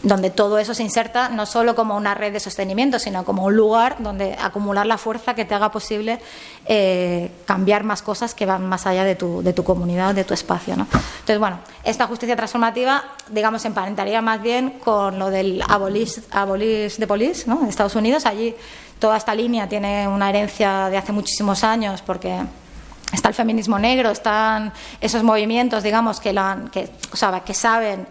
donde 0.02 0.30
todo 0.30 0.58
eso 0.58 0.74
se 0.74 0.82
inserta 0.82 1.28
no 1.28 1.44
solo 1.44 1.74
como 1.74 1.96
una 1.96 2.14
red 2.14 2.32
de 2.32 2.40
sostenimiento, 2.40 2.98
sino 2.98 3.24
como 3.24 3.44
un 3.44 3.56
lugar 3.56 3.96
donde 3.98 4.36
acumular 4.40 4.86
la 4.86 4.96
fuerza 4.96 5.34
que 5.34 5.44
te 5.44 5.54
haga 5.54 5.72
posible 5.72 6.20
eh, 6.66 7.32
cambiar 7.46 7.82
más 7.82 8.02
cosas 8.02 8.34
que 8.34 8.46
van 8.46 8.66
más 8.66 8.86
allá 8.86 9.02
de 9.04 9.16
tu, 9.16 9.42
de 9.42 9.52
tu 9.52 9.64
comunidad, 9.64 10.14
de 10.14 10.24
tu 10.24 10.34
espacio. 10.34 10.76
¿no? 10.76 10.86
Entonces, 10.92 11.38
bueno, 11.38 11.58
esta 11.82 12.06
justicia 12.06 12.36
transformativa, 12.36 13.04
digamos, 13.28 13.64
emparentaría 13.64 14.22
más 14.22 14.40
bien 14.40 14.78
con 14.78 15.18
lo 15.18 15.30
del 15.30 15.62
abolish, 15.68 16.20
abolish 16.30 16.96
the 16.96 17.06
police 17.06 17.48
¿no? 17.48 17.60
en 17.62 17.68
Estados 17.68 17.96
Unidos. 17.96 18.24
Allí 18.24 18.54
toda 18.98 19.16
esta 19.16 19.34
línea 19.34 19.68
tiene 19.68 20.08
una 20.08 20.28
herencia 20.28 20.88
de 20.90 20.96
hace 20.96 21.12
muchísimos 21.12 21.64
años 21.64 22.02
porque 22.02 22.40
está 23.12 23.28
el 23.28 23.34
feminismo 23.34 23.78
negro, 23.78 24.10
están 24.10 24.72
esos 25.00 25.22
movimientos, 25.22 25.82
digamos, 25.82 26.20
que, 26.20 26.34
que, 26.72 26.90
o 27.12 27.44
que 27.44 27.54
saben 27.54 28.06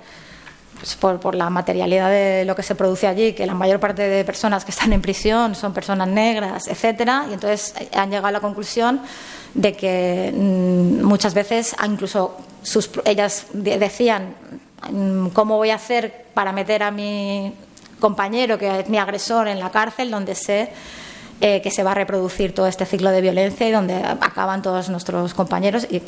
pues, 0.79 0.95
por, 0.95 1.19
por, 1.19 1.35
la 1.35 1.49
materialidad 1.49 2.09
de 2.09 2.45
lo 2.45 2.55
que 2.55 2.63
se 2.63 2.75
produce 2.75 3.07
allí, 3.07 3.33
que 3.33 3.45
la 3.45 3.53
mayor 3.53 3.79
parte 3.79 4.07
de 4.07 4.23
personas 4.23 4.63
que 4.63 4.71
están 4.71 4.93
en 4.93 5.01
prisión 5.01 5.55
son 5.55 5.73
personas 5.73 6.07
negras, 6.07 6.67
etcétera, 6.67 7.25
y 7.29 7.33
entonces 7.33 7.73
han 7.93 8.09
llegado 8.09 8.27
a 8.27 8.31
la 8.31 8.39
conclusión 8.39 9.01
de 9.53 9.73
que 9.73 10.31
mm, 10.35 11.03
muchas 11.03 11.33
veces, 11.33 11.75
incluso 11.85 12.37
sus, 12.61 12.89
ellas 13.05 13.47
decían, 13.53 14.35
mm, 14.91 15.27
¿cómo 15.29 15.57
voy 15.57 15.71
a 15.71 15.75
hacer 15.75 16.27
para 16.33 16.51
meter 16.51 16.83
a 16.83 16.91
mi 16.91 17.53
compañero, 17.99 18.57
que 18.57 18.79
es 18.79 18.89
mi 18.89 18.97
agresor, 18.97 19.47
en 19.47 19.59
la 19.59 19.71
cárcel, 19.71 20.11
donde 20.11 20.35
sé 20.35 20.71
eh, 21.39 21.61
que 21.61 21.69
se 21.69 21.83
va 21.83 21.91
a 21.91 21.93
reproducir 21.93 22.55
todo 22.55 22.67
este 22.67 22.85
ciclo 22.85 23.11
de 23.11 23.21
violencia 23.21 23.67
y 23.67 23.71
donde 23.71 23.95
acaban 23.95 24.61
todos 24.61 24.89
nuestros 24.89 25.33
compañeros 25.35 25.85
y, 25.89 26.01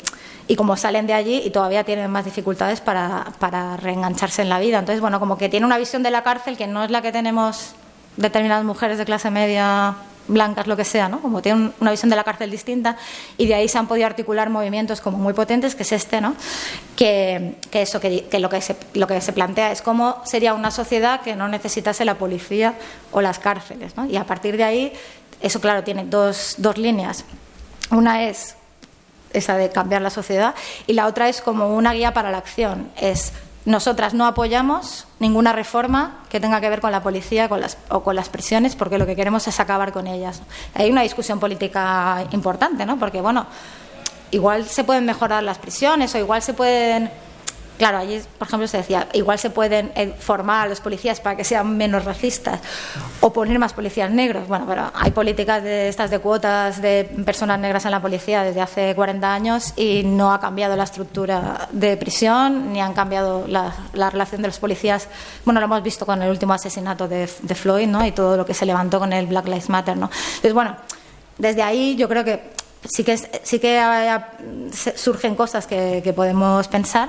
y 0.48 0.56
como 0.56 0.76
salen 0.76 1.06
de 1.06 1.12
allí 1.14 1.42
y 1.44 1.50
todavía 1.50 1.84
tienen 1.84 2.10
más 2.10 2.24
dificultades 2.24 2.80
para, 2.80 3.26
para 3.38 3.76
reengancharse 3.76 4.42
en 4.42 4.48
la 4.48 4.58
vida. 4.58 4.80
Entonces, 4.80 5.00
bueno, 5.00 5.20
como 5.20 5.38
que 5.38 5.48
tiene 5.48 5.66
una 5.66 5.78
visión 5.78 6.02
de 6.02 6.10
la 6.10 6.24
cárcel 6.24 6.56
que 6.56 6.66
no 6.66 6.82
es 6.82 6.90
la 6.90 7.00
que 7.00 7.12
tenemos 7.12 7.74
determinadas 8.16 8.64
mujeres 8.64 8.98
de 8.98 9.04
clase 9.04 9.30
media 9.30 9.94
blancas, 10.32 10.66
lo 10.66 10.76
que 10.76 10.84
sea, 10.84 11.08
¿no? 11.08 11.20
Como 11.20 11.42
tienen 11.42 11.72
una 11.80 11.90
visión 11.90 12.10
de 12.10 12.16
la 12.16 12.24
cárcel 12.24 12.50
distinta 12.50 12.96
y 13.36 13.46
de 13.46 13.54
ahí 13.54 13.68
se 13.68 13.78
han 13.78 13.86
podido 13.86 14.06
articular 14.06 14.50
movimientos 14.50 15.00
como 15.00 15.18
muy 15.18 15.32
potentes, 15.32 15.74
que 15.74 15.82
es 15.82 15.92
este, 15.92 16.20
¿no? 16.20 16.34
Que, 16.96 17.56
que 17.70 17.82
eso, 17.82 18.00
que, 18.00 18.24
que, 18.24 18.38
lo, 18.38 18.48
que 18.48 18.60
se, 18.60 18.76
lo 18.94 19.06
que 19.06 19.20
se 19.20 19.32
plantea 19.32 19.72
es 19.72 19.82
cómo 19.82 20.22
sería 20.24 20.54
una 20.54 20.70
sociedad 20.70 21.20
que 21.20 21.36
no 21.36 21.48
necesitase 21.48 22.04
la 22.04 22.16
policía 22.16 22.74
o 23.12 23.20
las 23.20 23.38
cárceles, 23.38 23.96
¿no? 23.96 24.06
Y 24.06 24.16
a 24.16 24.24
partir 24.24 24.56
de 24.56 24.64
ahí, 24.64 24.92
eso 25.40 25.60
claro, 25.60 25.84
tiene 25.84 26.04
dos, 26.04 26.54
dos 26.58 26.78
líneas. 26.78 27.24
Una 27.90 28.24
es 28.24 28.56
esa 29.32 29.56
de 29.56 29.70
cambiar 29.70 30.02
la 30.02 30.10
sociedad 30.10 30.54
y 30.86 30.92
la 30.92 31.06
otra 31.06 31.28
es 31.28 31.40
como 31.40 31.74
una 31.74 31.92
guía 31.92 32.12
para 32.12 32.30
la 32.30 32.38
acción, 32.38 32.90
es 32.96 33.32
nosotras 33.64 34.14
no 34.14 34.26
apoyamos 34.26 35.06
ninguna 35.18 35.52
reforma 35.52 36.20
que 36.28 36.40
tenga 36.40 36.60
que 36.60 36.70
ver 36.70 36.80
con 36.80 36.92
la 36.92 37.02
policía 37.02 37.48
con 37.48 37.60
las, 37.60 37.76
o 37.90 38.02
con 38.02 38.16
las 38.16 38.28
prisiones, 38.28 38.74
porque 38.74 38.98
lo 38.98 39.06
que 39.06 39.16
queremos 39.16 39.46
es 39.48 39.60
acabar 39.60 39.92
con 39.92 40.06
ellas. 40.06 40.42
Hay 40.74 40.90
una 40.90 41.02
discusión 41.02 41.38
política 41.38 42.24
importante, 42.30 42.86
¿no? 42.86 42.98
Porque, 42.98 43.20
bueno, 43.20 43.46
igual 44.30 44.66
se 44.66 44.84
pueden 44.84 45.04
mejorar 45.04 45.42
las 45.42 45.58
prisiones 45.58 46.14
o 46.14 46.18
igual 46.18 46.42
se 46.42 46.54
pueden 46.54 47.10
Claro, 47.80 47.96
allí, 47.96 48.20
por 48.38 48.46
ejemplo, 48.46 48.68
se 48.68 48.76
decía, 48.76 49.08
igual 49.14 49.38
se 49.38 49.48
pueden 49.48 49.90
eh, 49.94 50.12
formar 50.18 50.66
a 50.66 50.68
los 50.68 50.82
policías 50.82 51.18
para 51.18 51.34
que 51.34 51.44
sean 51.44 51.78
menos 51.78 52.04
racistas 52.04 52.60
o 53.20 53.32
poner 53.32 53.58
más 53.58 53.72
policías 53.72 54.10
negros. 54.10 54.46
Bueno, 54.48 54.66
pero 54.68 54.92
hay 54.92 55.12
políticas 55.12 55.62
de 55.62 55.88
estas 55.88 56.10
de 56.10 56.18
cuotas 56.18 56.82
de 56.82 57.04
personas 57.24 57.58
negras 57.58 57.86
en 57.86 57.92
la 57.92 58.02
policía 58.02 58.42
desde 58.42 58.60
hace 58.60 58.94
40 58.94 59.32
años 59.32 59.72
y 59.76 60.02
no 60.04 60.30
ha 60.30 60.40
cambiado 60.40 60.76
la 60.76 60.84
estructura 60.84 61.68
de 61.72 61.96
prisión 61.96 62.70
ni 62.70 62.82
han 62.82 62.92
cambiado 62.92 63.46
la, 63.48 63.74
la 63.94 64.10
relación 64.10 64.42
de 64.42 64.48
los 64.48 64.58
policías. 64.58 65.08
Bueno, 65.46 65.58
lo 65.58 65.64
hemos 65.64 65.82
visto 65.82 66.04
con 66.04 66.20
el 66.20 66.28
último 66.28 66.52
asesinato 66.52 67.08
de, 67.08 67.28
Floyd, 67.28 67.88
¿no? 67.88 68.04
Y 68.04 68.12
todo 68.12 68.36
lo 68.36 68.44
que 68.44 68.52
se 68.52 68.66
levantó 68.66 68.98
con 68.98 69.14
el 69.14 69.26
Black 69.26 69.46
Lives 69.46 69.70
Matter, 69.70 69.96
¿no? 69.96 70.10
Entonces, 70.12 70.52
bueno, 70.52 70.76
desde 71.38 71.62
ahí 71.62 71.96
yo 71.96 72.10
creo 72.10 72.24
que 72.24 72.42
sí 72.84 73.04
que, 73.04 73.16
sí 73.16 73.58
que 73.58 74.20
surgen 74.96 75.34
cosas 75.34 75.66
que 75.66 76.12
podemos 76.14 76.68
pensar. 76.68 77.08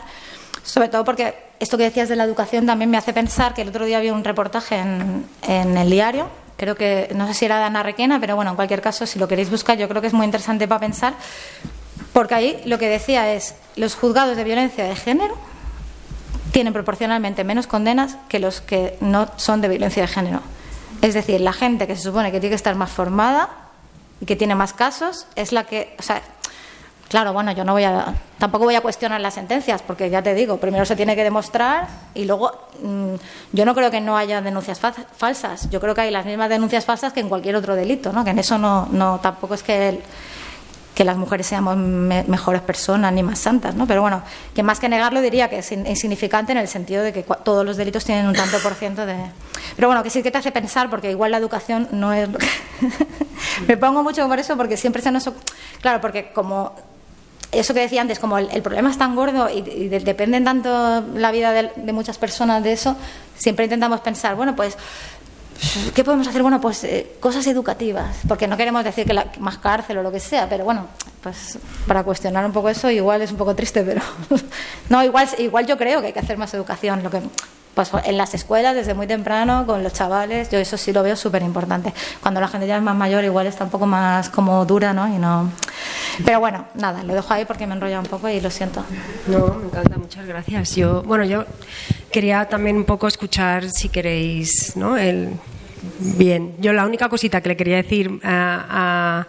Sobre 0.64 0.90
todo 0.90 1.04
porque 1.04 1.36
esto 1.60 1.78
que 1.78 1.84
decías 1.84 2.10
de 2.10 2.16
la 2.16 2.24
educación 2.24 2.66
también 2.66 2.90
me 2.90 2.98
hace 2.98 3.14
pensar 3.14 3.54
que 3.54 3.62
el 3.62 3.70
otro 3.70 3.86
día 3.86 3.98
había 3.98 4.14
un 4.14 4.24
reportaje 4.24 4.78
en, 4.78 5.26
en 5.48 5.78
el 5.78 5.90
diario, 5.90 6.30
creo 6.58 6.76
que, 6.76 7.10
no 7.16 7.28
sé 7.28 7.34
si 7.34 7.46
era 7.46 7.58
de 7.58 7.64
Ana 7.64 7.82
Requena, 7.82 8.20
pero 8.20 8.36
bueno, 8.36 8.52
en 8.52 8.56
cualquier 8.56 8.82
caso, 8.82 9.08
si 9.08 9.18
lo 9.18 9.28
queréis 9.28 9.50
buscar, 9.50 9.80
yo 9.80 9.90
creo 9.90 10.00
que 10.00 10.08
es 10.08 10.14
muy 10.14 10.26
interesante 10.26 10.68
para 10.68 10.80
pensar, 10.80 11.16
porque 12.14 12.36
ahí 12.36 12.62
lo 12.66 12.78
que 12.78 12.88
decía 12.88 13.34
es, 13.34 13.56
los 13.76 13.96
juzgados 13.96 14.38
de 14.38 14.44
violencia 14.44 14.84
de 14.84 14.96
género 14.96 15.36
tienen 16.52 16.72
proporcionalmente 16.74 17.44
menos 17.44 17.66
condenas 17.66 18.18
que 18.30 18.38
los 18.38 18.62
que 18.62 18.98
no 19.02 19.28
son 19.38 19.62
de 19.62 19.70
violencia 19.70 20.04
de 20.04 20.08
género. 20.08 20.42
Es 21.02 21.16
decir, 21.16 21.42
la 21.42 21.54
gente 21.54 21.88
que 21.88 21.96
se 21.96 22.04
supone 22.04 22.32
que 22.32 22.40
tiene 22.40 22.52
que 22.52 22.58
estar 22.58 22.76
más 22.76 22.92
formada 22.92 23.50
y 24.20 24.26
que 24.26 24.36
tiene 24.36 24.54
más 24.54 24.74
casos 24.74 25.26
es 25.36 25.52
la 25.52 25.64
que, 25.64 25.96
o 25.98 26.04
sea, 26.04 26.22
Claro, 27.12 27.34
bueno, 27.34 27.52
yo 27.52 27.66
no 27.66 27.74
voy 27.74 27.84
a, 27.84 28.14
tampoco 28.38 28.64
voy 28.64 28.76
a 28.76 28.80
cuestionar 28.80 29.20
las 29.20 29.34
sentencias, 29.34 29.82
porque 29.82 30.10
ya 30.10 30.22
te 30.22 30.34
digo, 30.34 30.56
primero 30.62 30.86
se 30.86 30.96
tiene 30.96 31.14
que 31.14 31.26
demostrar 31.26 31.90
y 32.14 32.24
luego 32.24 32.54
mmm, 32.82 33.16
yo 33.52 33.66
no 33.66 33.76
creo 33.76 33.92
que 33.92 34.00
no 34.00 34.16
haya 34.16 34.42
denuncias 34.42 34.80
fa 34.80 34.94
falsas. 34.94 35.70
Yo 35.70 35.82
creo 35.82 35.94
que 35.94 36.00
hay 36.00 36.12
las 36.12 36.26
mismas 36.26 36.48
denuncias 36.48 36.86
falsas 36.86 37.12
que 37.12 37.20
en 37.20 37.28
cualquier 37.28 37.58
otro 37.58 37.76
delito, 37.76 38.14
¿no? 38.14 38.24
Que 38.24 38.30
en 38.30 38.40
eso 38.40 38.58
no, 38.58 38.88
no 38.94 39.20
tampoco 39.22 39.56
es 39.56 39.62
que, 39.62 40.00
que 40.96 41.04
las 41.04 41.18
mujeres 41.18 41.48
seamos 41.48 41.76
me 41.76 42.24
mejores 42.30 42.62
personas 42.62 43.12
ni 43.12 43.24
más 43.24 43.40
santas, 43.40 43.76
¿no? 43.76 43.86
Pero 43.86 44.00
bueno, 44.00 44.24
que 44.56 44.64
más 44.64 44.80
que 44.80 44.88
negarlo 44.88 45.20
diría 45.20 45.50
que 45.50 45.58
es 45.58 45.70
insignificante 45.74 46.54
en 46.54 46.60
el 46.60 46.70
sentido 46.70 47.04
de 47.04 47.12
que 47.12 47.26
todos 47.44 47.66
los 47.66 47.76
delitos 47.76 48.06
tienen 48.06 48.26
un 48.26 48.36
tanto 48.36 48.58
por 48.60 48.74
ciento 48.74 49.06
de. 49.06 49.18
Pero 49.76 49.90
bueno, 49.90 50.02
que 50.02 50.10
sí 50.10 50.24
que 50.24 50.32
te 50.32 50.38
hace 50.38 50.54
pensar, 50.54 50.90
porque 50.90 51.12
igual 51.12 51.32
la 51.32 51.40
educación 51.40 51.90
no 51.92 52.14
es. 52.14 52.30
Me 53.68 53.76
pongo 53.76 54.02
mucho 54.02 54.26
por 54.30 54.40
eso, 54.40 54.56
porque 54.56 54.78
siempre 54.78 55.02
se 55.02 55.12
nos. 55.12 55.30
Claro, 55.82 56.00
porque 56.00 56.32
como 56.32 56.72
eso 57.52 57.74
que 57.74 57.82
decía 57.82 58.02
antes, 58.02 58.20
como 58.20 58.38
el, 58.38 58.62
problema 58.62 58.90
es 58.90 58.98
tan 58.98 59.16
gordo 59.16 59.50
y, 59.50 59.60
y 59.60 59.88
de, 59.90 60.00
dependen 60.00 60.46
tanto 60.46 61.04
la 61.16 61.32
vida 61.32 61.52
de, 61.52 61.72
de, 61.76 61.94
muchas 61.94 62.18
personas 62.18 62.64
de 62.64 62.74
eso, 62.74 62.96
siempre 63.38 63.66
intentamos 63.66 64.00
pensar, 64.02 64.36
bueno, 64.36 64.56
pues, 64.56 64.78
¿qué 65.94 66.04
podemos 66.04 66.28
hacer? 66.28 66.42
Bueno, 66.42 66.62
pues 66.62 66.84
eh, 66.84 67.16
cosas 67.20 67.46
educativas, 67.48 68.18
porque 68.28 68.48
no 68.48 68.58
queremos 68.58 68.84
decir 68.84 69.06
que 69.06 69.14
la, 69.14 69.32
más 69.40 69.58
cárcel 69.58 69.98
o 69.98 70.04
lo 70.04 70.12
que 70.12 70.20
sea, 70.20 70.48
pero 70.50 70.64
bueno, 70.64 70.88
pues 71.22 71.60
para 71.88 72.04
cuestionar 72.04 72.46
un 72.46 72.52
poco 72.52 72.70
eso, 72.70 72.90
igual 72.90 73.22
es 73.22 73.32
un 73.32 73.38
poco 73.38 73.56
triste, 73.56 73.84
pero 73.84 74.02
no, 74.90 75.04
igual, 75.04 75.28
igual 75.38 75.66
yo 75.68 75.78
creo 75.78 76.02
que 76.02 76.08
hay 76.08 76.14
que 76.14 76.20
hacer 76.20 76.38
más 76.38 76.54
educación. 76.54 77.04
Lo 77.04 77.12
que 77.12 77.22
pues 77.74 77.92
en 78.04 78.18
las 78.18 78.34
escuelas 78.34 78.76
desde 78.76 78.94
muy 78.94 79.08
temprano 79.08 79.66
con 79.66 79.84
los 79.84 79.94
chavales 79.94 80.50
yo 80.50 80.60
eso 80.60 80.78
sí 80.78 80.92
lo 80.92 81.04
veo 81.04 81.16
súper 81.16 81.42
importante 81.42 81.94
cuando 82.22 82.42
la 82.42 82.48
gente 82.48 82.68
ya 82.68 82.78
es 82.78 82.84
más 82.84 82.96
mayor 82.96 83.24
igual 83.24 83.48
está 83.48 83.64
un 83.64 83.70
poco 83.70 83.86
más 83.86 84.30
como 84.30 84.66
dura 84.66 84.94
no 84.94 85.08
y 85.08 85.18
no. 85.18 85.52
Pero 86.26 86.40
bueno 86.40 86.66
nada 86.76 87.04
lo 87.04 87.14
dejo 87.14 87.34
ahí 87.34 87.46
porque 87.46 87.68
me 87.68 87.74
enrolla 87.74 88.00
un 88.00 88.06
poco 88.06 88.30
y 88.30 88.40
lo 88.42 88.50
siento. 88.50 88.84
No 89.28 89.56
me 89.56 89.66
encanta 89.68 89.98
muchas 89.98 90.26
gracias. 90.26 90.76
Yo 90.76 91.04
bueno 91.04 91.24
yo 91.24 91.46
quería 92.12 92.46
también 92.46 92.76
un 92.78 92.86
poco 92.86 93.08
escuchar 93.08 93.70
si 93.70 93.90
queréis 93.90 94.76
no 94.76 94.98
el 94.98 95.30
bien 96.00 96.56
yo 96.60 96.74
la 96.74 96.86
única 96.86 97.10
cosita 97.10 97.42
que 97.42 97.50
le 97.50 97.58
quería 97.58 97.78
decir 97.78 98.20
a 98.24 99.26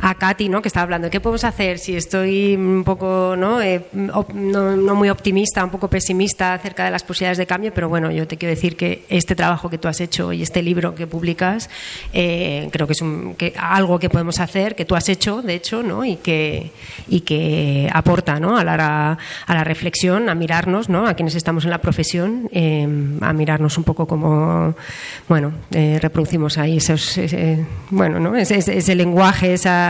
a 0.00 0.14
Katy, 0.14 0.48
¿no? 0.48 0.62
que 0.62 0.68
estaba 0.68 0.84
hablando, 0.84 1.10
¿qué 1.10 1.20
podemos 1.20 1.44
hacer 1.44 1.78
si 1.78 1.96
estoy 1.96 2.56
un 2.56 2.84
poco 2.84 3.34
¿no? 3.36 3.60
Eh, 3.60 3.86
no, 3.92 4.94
muy 4.94 5.10
optimista, 5.10 5.64
un 5.64 5.70
poco 5.70 5.88
pesimista 5.88 6.54
acerca 6.54 6.84
de 6.84 6.90
las 6.90 7.02
posibilidades 7.02 7.38
de 7.38 7.46
cambio? 7.46 7.72
Pero 7.74 7.88
bueno, 7.88 8.10
yo 8.10 8.26
te 8.26 8.36
quiero 8.36 8.54
decir 8.54 8.76
que 8.76 9.04
este 9.08 9.34
trabajo 9.34 9.68
que 9.68 9.78
tú 9.78 9.88
has 9.88 10.00
hecho 10.00 10.32
y 10.32 10.42
este 10.42 10.62
libro 10.62 10.94
que 10.94 11.06
publicas, 11.06 11.68
eh, 12.12 12.68
creo 12.72 12.86
que 12.86 12.92
es 12.92 13.02
un, 13.02 13.34
que, 13.34 13.52
algo 13.56 13.98
que 13.98 14.08
podemos 14.08 14.40
hacer, 14.40 14.74
que 14.74 14.84
tú 14.84 14.94
has 14.94 15.08
hecho, 15.08 15.42
de 15.42 15.54
hecho, 15.54 15.82
¿no? 15.82 16.04
y, 16.04 16.16
que, 16.16 16.70
y 17.08 17.20
que 17.20 17.88
aporta 17.92 18.40
¿no? 18.40 18.56
a, 18.56 18.64
la, 18.64 19.18
a 19.46 19.54
la 19.54 19.64
reflexión, 19.64 20.28
a 20.28 20.34
mirarnos, 20.34 20.88
¿no? 20.88 21.06
a 21.06 21.14
quienes 21.14 21.34
estamos 21.34 21.64
en 21.64 21.70
la 21.70 21.78
profesión, 21.78 22.48
eh, 22.52 22.86
a 23.20 23.32
mirarnos 23.32 23.78
un 23.78 23.84
poco 23.84 24.06
como, 24.06 24.74
bueno, 25.28 25.52
eh, 25.72 25.98
reproducimos 26.00 26.58
ahí 26.58 26.78
esos, 26.78 27.20
bueno, 27.90 28.18
¿no? 28.20 28.36
ese, 28.36 28.56
ese 28.58 28.94
lenguaje, 28.94 29.54
esa 29.54 29.81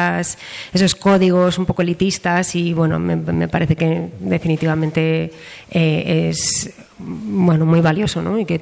esos 0.72 0.94
códigos 0.94 1.58
un 1.58 1.66
poco 1.66 1.82
elitistas 1.82 2.54
y 2.54 2.72
bueno, 2.72 2.98
me, 2.98 3.16
me 3.16 3.48
parece 3.48 3.76
que 3.76 4.10
definitivamente 4.20 5.32
eh, 5.70 6.30
es 6.30 6.72
bueno, 6.98 7.66
muy 7.66 7.80
valioso 7.80 8.22
¿no? 8.22 8.38
y 8.38 8.44
que 8.44 8.60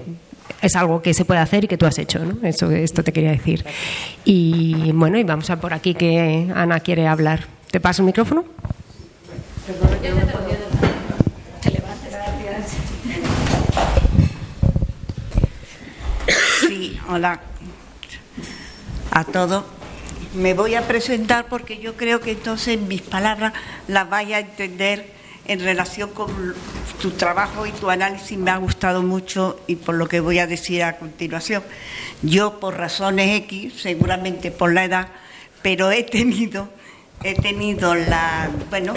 es 0.63 0.77
algo 0.77 1.01
que 1.01 1.15
se 1.15 1.25
puede 1.25 1.41
hacer 1.41 1.65
y 1.65 1.69
que 1.69 1.77
tú 1.79 1.87
has 1.87 1.99
hecho, 1.99 2.19
¿no? 2.19 2.47
Eso, 2.47 2.71
esto 2.71 3.03
te 3.03 3.13
quería 3.13 3.31
decir. 3.31 3.65
Y 4.25 4.93
bueno, 4.93 5.17
y 5.19 5.25
vamos 5.25 5.49
a 5.49 5.59
por 5.61 5.73
aquí 5.73 5.95
que 5.95 6.51
Ana 6.55 6.81
quiere 6.81 7.07
hablar. 7.07 7.47
¿Te 7.71 7.81
paso 7.81 8.03
el 8.03 8.07
micrófono? 8.07 8.45
Sí, 16.69 16.99
hola 17.09 17.41
a 19.11 19.25
todos 19.25 19.65
me 20.35 20.55
voy 20.55 20.75
a 20.75 20.87
presentar 20.87 21.47
porque 21.49 21.79
yo 21.79 21.97
creo 21.97 22.21
que 22.21 22.33
entonces 22.33 22.81
mis 22.81 23.03
palabras 23.03 23.53
las 23.89 24.09
vaya 24.09 24.37
a 24.37 24.41
entender 24.41 25.13
en 25.47 25.61
relación 25.61 26.11
con 26.11 26.55
tu 27.01 27.11
trabajo 27.13 27.67
y 27.67 27.73
tu 27.73 27.91
análisis 27.91 28.39
me 28.39 28.51
ha 28.51 28.57
gustado 28.59 29.03
mucho 29.03 29.61
y 29.67 29.77
por 29.77 29.97
lo 29.97 30.07
que 30.07 30.21
voy 30.21 30.39
a 30.39 30.47
decir 30.47 30.85
a 30.85 30.99
continuación. 30.99 31.65
Yo 32.23 32.61
por 32.61 32.77
razones 32.77 33.37
X, 33.45 33.81
seguramente 33.81 34.51
por 34.51 34.73
la 34.73 34.85
edad, 34.85 35.09
pero 35.63 35.91
he 35.91 36.05
tenido 36.05 36.69
he 37.23 37.35
tenido 37.35 37.95
la 37.95 38.51
bueno, 38.71 38.95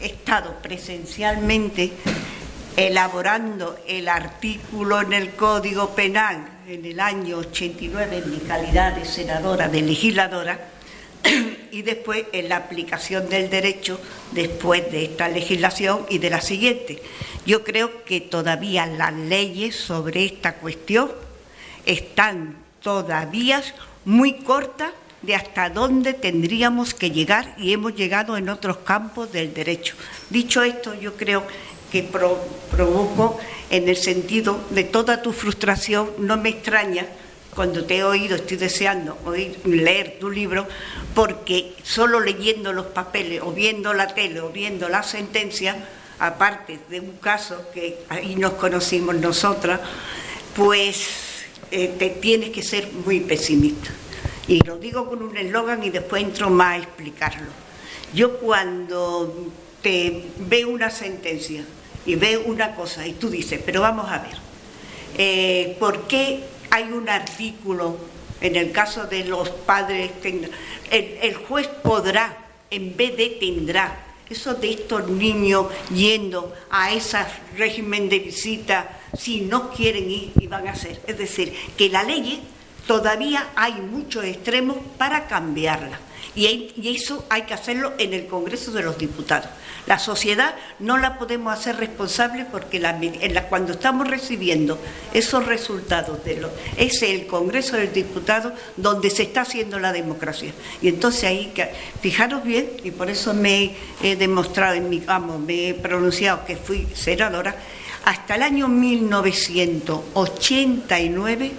he 0.00 0.06
estado 0.06 0.56
presencialmente 0.62 1.92
elaborando 2.76 3.78
el 3.86 4.08
artículo 4.08 5.00
en 5.00 5.12
el 5.12 5.30
Código 5.34 5.90
Penal 5.94 6.52
en 6.66 6.84
el 6.84 7.00
año 7.00 7.38
89 7.38 8.22
en 8.24 8.30
mi 8.30 8.38
calidad 8.38 8.94
de 8.94 9.04
senadora, 9.04 9.68
de 9.68 9.82
legisladora, 9.82 10.71
y 11.70 11.82
después 11.82 12.24
en 12.32 12.48
la 12.48 12.56
aplicación 12.56 13.28
del 13.28 13.50
derecho 13.50 14.00
después 14.32 14.90
de 14.90 15.04
esta 15.04 15.28
legislación 15.28 16.06
y 16.08 16.18
de 16.18 16.30
la 16.30 16.40
siguiente. 16.40 17.02
Yo 17.46 17.64
creo 17.64 18.04
que 18.04 18.20
todavía 18.20 18.86
las 18.86 19.12
leyes 19.12 19.76
sobre 19.76 20.24
esta 20.24 20.54
cuestión 20.54 21.10
están 21.86 22.56
todavía 22.82 23.62
muy 24.04 24.34
cortas 24.34 24.92
de 25.22 25.34
hasta 25.34 25.70
dónde 25.70 26.14
tendríamos 26.14 26.94
que 26.94 27.10
llegar 27.10 27.54
y 27.56 27.72
hemos 27.72 27.94
llegado 27.94 28.36
en 28.36 28.48
otros 28.48 28.78
campos 28.78 29.32
del 29.32 29.54
derecho. 29.54 29.94
Dicho 30.30 30.62
esto, 30.62 30.94
yo 30.94 31.16
creo 31.16 31.44
que 31.90 32.02
pro, 32.02 32.38
provoco 32.70 33.38
en 33.70 33.88
el 33.88 33.96
sentido 33.96 34.64
de 34.70 34.84
toda 34.84 35.22
tu 35.22 35.32
frustración, 35.32 36.10
no 36.18 36.36
me 36.36 36.48
extraña 36.48 37.06
cuando 37.54 37.84
te 37.84 37.98
he 37.98 38.04
oído, 38.04 38.36
estoy 38.36 38.56
deseando 38.56 39.18
oír, 39.26 39.58
leer 39.66 40.16
tu 40.18 40.30
libro, 40.30 40.66
porque 41.14 41.74
solo 41.82 42.18
leyendo 42.20 42.72
los 42.72 42.86
papeles 42.86 43.42
o 43.42 43.52
viendo 43.52 43.92
la 43.92 44.06
tele 44.14 44.40
o 44.40 44.48
viendo 44.48 44.88
la 44.88 45.02
sentencia, 45.02 45.76
aparte 46.18 46.78
de 46.88 47.00
un 47.00 47.16
caso 47.18 47.70
que 47.74 47.98
ahí 48.08 48.36
nos 48.36 48.52
conocimos 48.52 49.16
nosotras, 49.16 49.80
pues 50.56 51.44
eh, 51.70 51.94
te 51.98 52.08
tienes 52.08 52.50
que 52.50 52.62
ser 52.62 52.90
muy 53.04 53.20
pesimista. 53.20 53.90
Y 54.48 54.64
lo 54.64 54.78
digo 54.78 55.08
con 55.08 55.22
un 55.22 55.36
eslogan 55.36 55.82
y 55.84 55.90
después 55.90 56.22
entro 56.22 56.48
más 56.48 56.74
a 56.74 56.78
explicarlo. 56.78 57.50
Yo 58.14 58.38
cuando 58.38 59.52
te 59.82 60.26
veo 60.38 60.68
una 60.70 60.90
sentencia 60.90 61.64
y 62.06 62.14
veo 62.14 62.44
una 62.46 62.74
cosa 62.74 63.06
y 63.06 63.12
tú 63.12 63.28
dices, 63.28 63.60
pero 63.64 63.82
vamos 63.82 64.10
a 64.10 64.18
ver, 64.18 64.36
eh, 65.18 65.76
¿por 65.78 66.06
qué 66.06 66.44
hay 66.72 66.90
un 66.90 67.08
artículo 67.08 67.98
en 68.40 68.56
el 68.56 68.72
caso 68.72 69.04
de 69.04 69.24
los 69.24 69.50
padres? 69.50 70.10
el 70.90 71.34
juez 71.34 71.68
podrá, 71.68 72.36
en 72.70 72.96
vez 72.96 73.16
de 73.16 73.36
tendrá, 73.38 74.06
eso 74.30 74.54
de 74.54 74.70
estos 74.70 75.08
niños 75.08 75.66
yendo 75.94 76.54
a 76.70 76.92
ese 76.92 77.18
régimen 77.56 78.08
de 78.08 78.18
visita 78.18 78.98
si 79.16 79.42
no 79.42 79.70
quieren 79.70 80.10
ir 80.10 80.32
y 80.40 80.46
van 80.46 80.66
a 80.66 80.72
hacer. 80.72 81.00
Es 81.06 81.18
decir, 81.18 81.54
que 81.76 81.90
la 81.90 82.02
ley 82.02 82.42
todavía 82.86 83.50
hay 83.54 83.74
muchos 83.74 84.24
extremos 84.24 84.78
para 84.96 85.26
cambiarla. 85.26 86.00
Y, 86.34 86.72
eso 86.96 87.26
hay 87.28 87.42
que 87.42 87.52
hacerlo 87.52 87.92
en 87.98 88.14
el 88.14 88.26
Congreso 88.26 88.72
de 88.72 88.82
los 88.82 88.96
Diputados. 88.96 89.50
La 89.86 89.98
sociedad 89.98 90.54
no 90.78 90.96
la 90.96 91.18
podemos 91.18 91.52
hacer 91.52 91.76
responsable 91.76 92.44
porque 92.44 92.80
cuando 93.48 93.72
estamos 93.72 94.08
recibiendo 94.08 94.78
esos 95.12 95.44
resultados 95.46 96.24
de 96.24 96.36
lo, 96.36 96.50
es 96.76 97.02
el 97.02 97.26
Congreso 97.26 97.74
de 97.76 97.86
los 97.86 97.94
Diputados 97.94 98.52
donde 98.76 99.10
se 99.10 99.24
está 99.24 99.40
haciendo 99.40 99.80
la 99.80 99.92
democracia. 99.92 100.52
Y 100.80 100.86
entonces 100.88 101.24
ahí, 101.24 101.52
fijaros 102.00 102.44
bien, 102.44 102.70
y 102.84 102.92
por 102.92 103.10
eso 103.10 103.34
me 103.34 103.74
he 104.02 104.14
demostrado, 104.14 104.74
en 104.74 104.88
mi, 104.88 105.00
vamos, 105.00 105.40
me 105.40 105.70
he 105.70 105.74
pronunciado 105.74 106.44
que 106.44 106.54
fui 106.56 106.86
senadora, 106.94 107.56
hasta 108.04 108.36
el 108.36 108.42
año 108.42 108.68
1989 108.68 111.52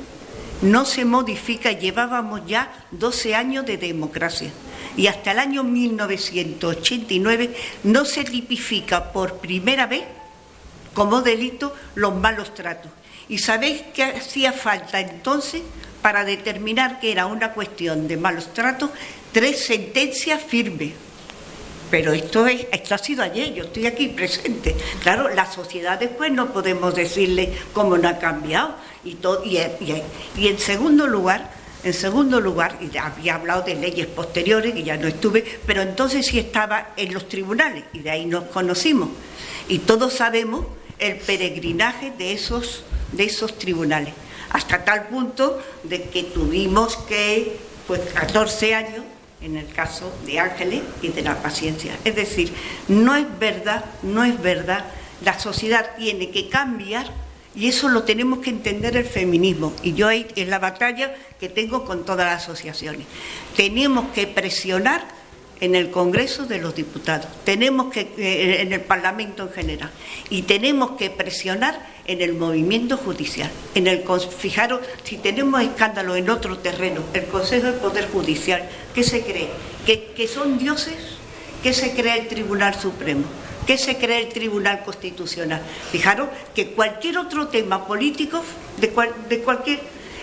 no 0.61 0.85
se 0.85 1.03
modifica, 1.03 1.73
llevábamos 1.73 2.43
ya 2.47 2.71
12 2.91 3.35
años 3.35 3.65
de 3.65 3.77
democracia 3.77 4.49
y 4.95 5.07
hasta 5.07 5.31
el 5.31 5.39
año 5.39 5.63
1989 5.63 7.55
no 7.83 8.05
se 8.05 8.23
tipifica 8.23 9.11
por 9.11 9.37
primera 9.37 9.87
vez 9.87 10.03
como 10.93 11.21
delito 11.21 11.73
los 11.95 12.15
malos 12.15 12.53
tratos. 12.53 12.91
¿Y 13.29 13.39
sabéis 13.39 13.81
qué 13.93 14.03
hacía 14.03 14.51
falta 14.51 14.99
entonces 14.99 15.61
para 16.01 16.23
determinar 16.25 16.99
que 16.99 17.11
era 17.11 17.25
una 17.25 17.53
cuestión 17.53 18.07
de 18.07 18.17
malos 18.17 18.53
tratos? 18.53 18.91
Tres 19.31 19.65
sentencias 19.65 20.41
firmes. 20.43 20.93
Pero 21.89 22.11
esto, 22.11 22.47
es, 22.47 22.65
esto 22.71 22.95
ha 22.95 22.97
sido 22.97 23.23
ayer, 23.23 23.53
yo 23.53 23.65
estoy 23.65 23.85
aquí 23.85 24.07
presente. 24.07 24.75
Claro, 25.01 25.29
la 25.29 25.51
sociedad 25.51 25.99
después 25.99 26.31
no 26.31 26.51
podemos 26.51 26.95
decirle 26.95 27.53
cómo 27.71 27.97
no 27.97 28.09
ha 28.09 28.17
cambiado. 28.17 28.75
Y, 29.03 29.15
todo, 29.15 29.43
y, 29.45 29.59
y 30.37 30.47
en 30.47 30.59
segundo 30.59 31.05
lugar, 31.05 31.51
en 31.83 31.93
segundo 31.93 32.39
lugar, 32.39 32.77
y 32.79 32.97
había 32.97 33.35
hablado 33.35 33.63
de 33.63 33.75
leyes 33.75 34.07
posteriores, 34.07 34.75
y 34.75 34.83
ya 34.83 34.97
no 34.97 35.07
estuve, 35.07 35.43
pero 35.65 35.81
entonces 35.81 36.25
sí 36.25 36.39
estaba 36.39 36.93
en 36.95 37.13
los 37.13 37.27
tribunales, 37.27 37.83
y 37.93 37.99
de 37.99 38.11
ahí 38.11 38.25
nos 38.25 38.45
conocimos. 38.45 39.09
Y 39.67 39.79
todos 39.79 40.13
sabemos 40.13 40.65
el 40.99 41.17
peregrinaje 41.17 42.11
de 42.17 42.33
esos, 42.33 42.83
de 43.11 43.25
esos 43.25 43.57
tribunales, 43.57 44.13
hasta 44.49 44.85
tal 44.85 45.07
punto 45.07 45.61
de 45.83 46.03
que 46.03 46.23
tuvimos 46.23 46.95
que, 46.95 47.57
pues 47.87 48.01
14 48.13 48.75
años, 48.75 49.03
en 49.41 49.57
el 49.57 49.67
caso 49.67 50.11
de 50.25 50.39
Ángeles 50.39 50.81
y 51.01 51.09
de 51.09 51.21
la 51.21 51.41
paciencia. 51.41 51.97
Es 52.05 52.15
decir, 52.15 52.53
no 52.87 53.15
es 53.15 53.25
verdad, 53.39 53.83
no 54.01 54.23
es 54.23 54.41
verdad, 54.41 54.85
la 55.23 55.37
sociedad 55.37 55.91
tiene 55.97 56.31
que 56.31 56.47
cambiar 56.47 57.11
y 57.55 57.67
eso 57.67 57.89
lo 57.89 58.03
tenemos 58.03 58.39
que 58.39 58.49
entender 58.49 58.97
el 58.97 59.05
feminismo. 59.05 59.73
Y 59.83 59.93
yo 59.93 60.07
ahí 60.07 60.27
es 60.35 60.47
la 60.47 60.59
batalla 60.59 61.15
que 61.39 61.49
tengo 61.49 61.85
con 61.85 62.05
todas 62.05 62.25
las 62.25 62.43
asociaciones. 62.43 63.05
Tenemos 63.55 64.09
que 64.13 64.27
presionar 64.27 65.05
en 65.63 65.75
el 65.75 65.91
Congreso 65.91 66.45
de 66.45 66.57
los 66.57 66.75
Diputados, 66.75 67.27
tenemos 67.45 67.93
que 67.93 68.01
eh, 68.17 68.61
en 68.61 68.73
el 68.73 68.81
Parlamento 68.81 69.43
en 69.43 69.49
general 69.51 69.91
y 70.29 70.41
tenemos 70.41 70.97
que 70.97 71.09
presionar 71.09 71.79
en 72.05 72.21
el 72.21 72.33
movimiento 72.33 72.97
judicial. 72.97 73.49
En 73.73 73.87
el 73.87 74.03
fijaros, 74.37 74.81
si 75.05 75.15
tenemos 75.15 75.61
escándalos 75.61 76.17
en 76.17 76.29
otro 76.29 76.57
terreno, 76.57 77.01
el 77.13 77.25
Consejo 77.27 77.67
de 77.67 77.73
Poder 77.73 78.09
Judicial, 78.09 78.67
¿qué 78.93 79.03
se 79.03 79.21
cree? 79.21 79.47
¿Que, 79.85 80.11
que 80.13 80.27
son 80.27 80.57
dioses? 80.57 80.97
¿Qué 81.61 81.71
se 81.71 81.93
cree 81.93 82.19
el 82.19 82.27
Tribunal 82.27 82.75
Supremo? 82.75 83.23
¿Qué 83.65 83.77
se 83.77 83.97
cree 83.97 84.23
el 84.23 84.29
Tribunal 84.29 84.83
Constitucional? 84.83 85.61
Fijaros 85.91 86.27
que 86.53 86.71
cualquier 86.71 87.17
otro 87.17 87.47
tema 87.47 87.87
político, 87.87 88.43
de, 88.79 88.89
cualquier... 89.39 89.79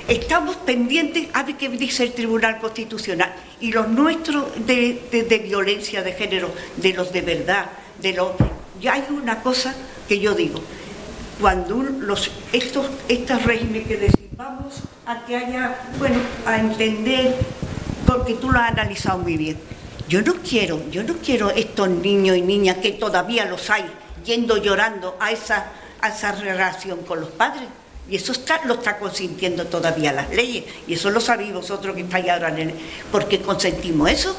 Estamos 0.08 0.56
pendientes 0.56 1.28
a 1.32 1.44
ver 1.44 1.56
qué 1.56 1.68
dice 1.68 2.02
el 2.02 2.12
Tribunal 2.12 2.58
Constitucional. 2.58 3.32
Y 3.60 3.72
los 3.72 3.88
nuestros 3.88 4.44
de, 4.66 5.42
violencia 5.44 6.02
de 6.02 6.12
género, 6.12 6.52
de 6.76 6.92
los 6.92 7.12
de 7.12 7.22
verdad, 7.22 7.66
de 8.00 8.12
los... 8.12 8.32
Ya 8.80 8.94
hay 8.94 9.04
una 9.10 9.42
cosa 9.42 9.74
que 10.06 10.18
yo 10.18 10.34
digo. 10.34 10.60
Cuando 11.40 11.76
los, 11.82 12.30
estos, 12.52 12.90
estos 13.08 13.42
regímenes 13.44 13.86
que 13.88 13.96
decimos, 13.96 14.36
vamos 14.36 14.74
a 15.06 15.24
que 15.24 15.36
haya, 15.36 15.78
bueno, 15.98 16.18
a 16.44 16.58
entender, 16.58 17.36
porque 18.06 18.34
tú 18.34 18.50
lo 18.50 18.58
has 18.58 18.72
analizado 18.72 19.18
muy 19.18 19.38
bien 19.38 19.56
yo 20.10 20.22
no 20.22 20.34
quiero, 20.42 20.82
yo 20.90 21.04
no 21.04 21.14
quiero 21.24 21.50
estos 21.50 21.88
niños 21.88 22.36
y 22.36 22.42
niñas 22.42 22.78
que 22.78 22.90
todavía 22.90 23.44
los 23.44 23.70
hay 23.70 23.84
yendo 24.24 24.56
llorando 24.56 25.16
a 25.20 25.30
esa, 25.30 25.66
a 26.00 26.08
esa 26.08 26.32
relación 26.32 27.04
con 27.04 27.20
los 27.20 27.30
padres. 27.30 27.68
Y 28.10 28.16
eso 28.16 28.32
está, 28.32 28.60
lo 28.64 28.74
está 28.74 28.98
consintiendo 28.98 29.66
todavía 29.66 30.12
las 30.12 30.28
leyes. 30.30 30.64
Y 30.88 30.94
eso 30.94 31.10
lo 31.10 31.20
sabéis 31.20 31.54
vosotros 31.54 31.94
que 31.94 32.02
estáis 32.02 32.28
ahora 32.28 32.48
en 32.48 32.70
el... 32.70 32.74
¿Por 33.12 33.28
qué 33.28 33.40
consentimos 33.40 34.10
eso? 34.10 34.36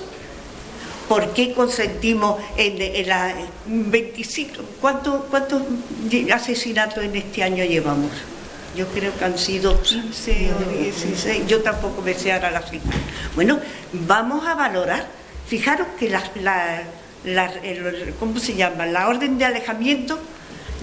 ¿Por 1.07 1.31
qué 1.31 1.53
consentimos 1.53 2.41
en, 2.57 3.07
la 3.07 3.34
25? 3.65 4.64
¿Cuántos 4.81 5.22
asesinatos 6.34 7.02
en 7.02 7.15
este 7.15 7.43
año 7.43 7.64
llevamos? 7.64 8.11
Yo 8.76 8.88
creo 8.88 9.18
que 9.18 9.23
han 9.23 9.38
sido 9.38 9.81
15 9.81 10.52
o 10.53 10.69
16. 10.69 11.48
Yo 11.48 11.61
tampoco 11.61 12.02
me 12.02 12.14
sé 12.14 12.34
ahora 12.34 12.52
la 12.52 12.61
cifra. 12.61 12.91
Bueno, 13.35 13.57
vamos 13.93 14.45
a 14.45 14.53
valorar 14.53 15.20
Fijaros 15.52 15.88
que 15.99 16.07
la, 16.07 16.23
¿cómo 18.18 18.40
se 18.40 18.56
llama? 18.56 18.86
La 18.86 19.10
orden 19.10 19.38
de 19.38 19.44
alejamiento, 19.44 20.18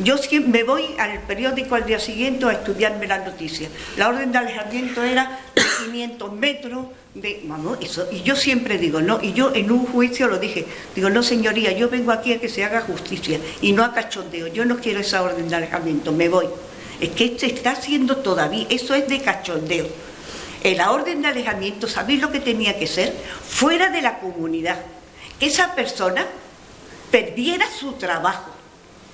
yo 0.04 0.16
me 0.46 0.62
voy 0.62 0.84
al 0.98 1.20
periódico 1.22 1.74
al 1.74 1.86
día 1.86 1.98
siguiente 1.98 2.44
a 2.44 2.52
estudiarme 2.52 3.06
las 3.06 3.24
noticias. 3.24 3.70
La 3.96 4.10
orden 4.10 4.30
de 4.30 4.36
alejamiento 4.36 5.02
era 5.02 5.40
de 5.54 5.62
500 5.86 6.32
metros, 6.34 6.84
de, 7.14 7.48
y 8.12 8.22
yo 8.24 8.36
siempre 8.36 8.76
digo, 8.76 9.00
no, 9.00 9.20
y 9.22 9.32
yo 9.32 9.54
en 9.54 9.70
un 9.70 9.86
juicio 9.86 10.28
lo 10.28 10.38
dije, 10.38 10.66
digo, 10.94 11.08
no 11.08 11.22
señoría, 11.22 11.72
yo 11.72 11.88
vengo 11.88 12.12
aquí 12.12 12.34
a 12.34 12.38
que 12.38 12.50
se 12.50 12.62
haga 12.62 12.82
justicia 12.82 13.40
y 13.62 13.72
no 13.72 13.82
a 13.82 13.94
cachondeo, 13.94 14.48
yo 14.48 14.66
no 14.66 14.80
quiero 14.80 15.00
esa 15.00 15.22
orden 15.22 15.48
de 15.48 15.56
alejamiento, 15.56 16.12
me 16.12 16.28
voy. 16.28 16.44
Es 17.00 17.08
que 17.08 17.24
esto 17.24 17.46
está 17.46 17.70
haciendo 17.70 18.18
todavía, 18.18 18.66
eso 18.68 18.94
es 18.94 19.08
de 19.08 19.22
cachondeo 19.22 19.88
la 20.64 20.90
orden 20.90 21.22
de 21.22 21.28
alejamiento, 21.28 21.86
¿sabéis 21.86 22.20
lo 22.20 22.30
que 22.30 22.40
tenía 22.40 22.78
que 22.78 22.86
ser? 22.86 23.14
Fuera 23.42 23.90
de 23.90 24.02
la 24.02 24.18
comunidad. 24.18 24.78
Que 25.38 25.46
esa 25.46 25.74
persona 25.74 26.26
perdiera 27.10 27.66
su 27.70 27.92
trabajo. 27.92 28.50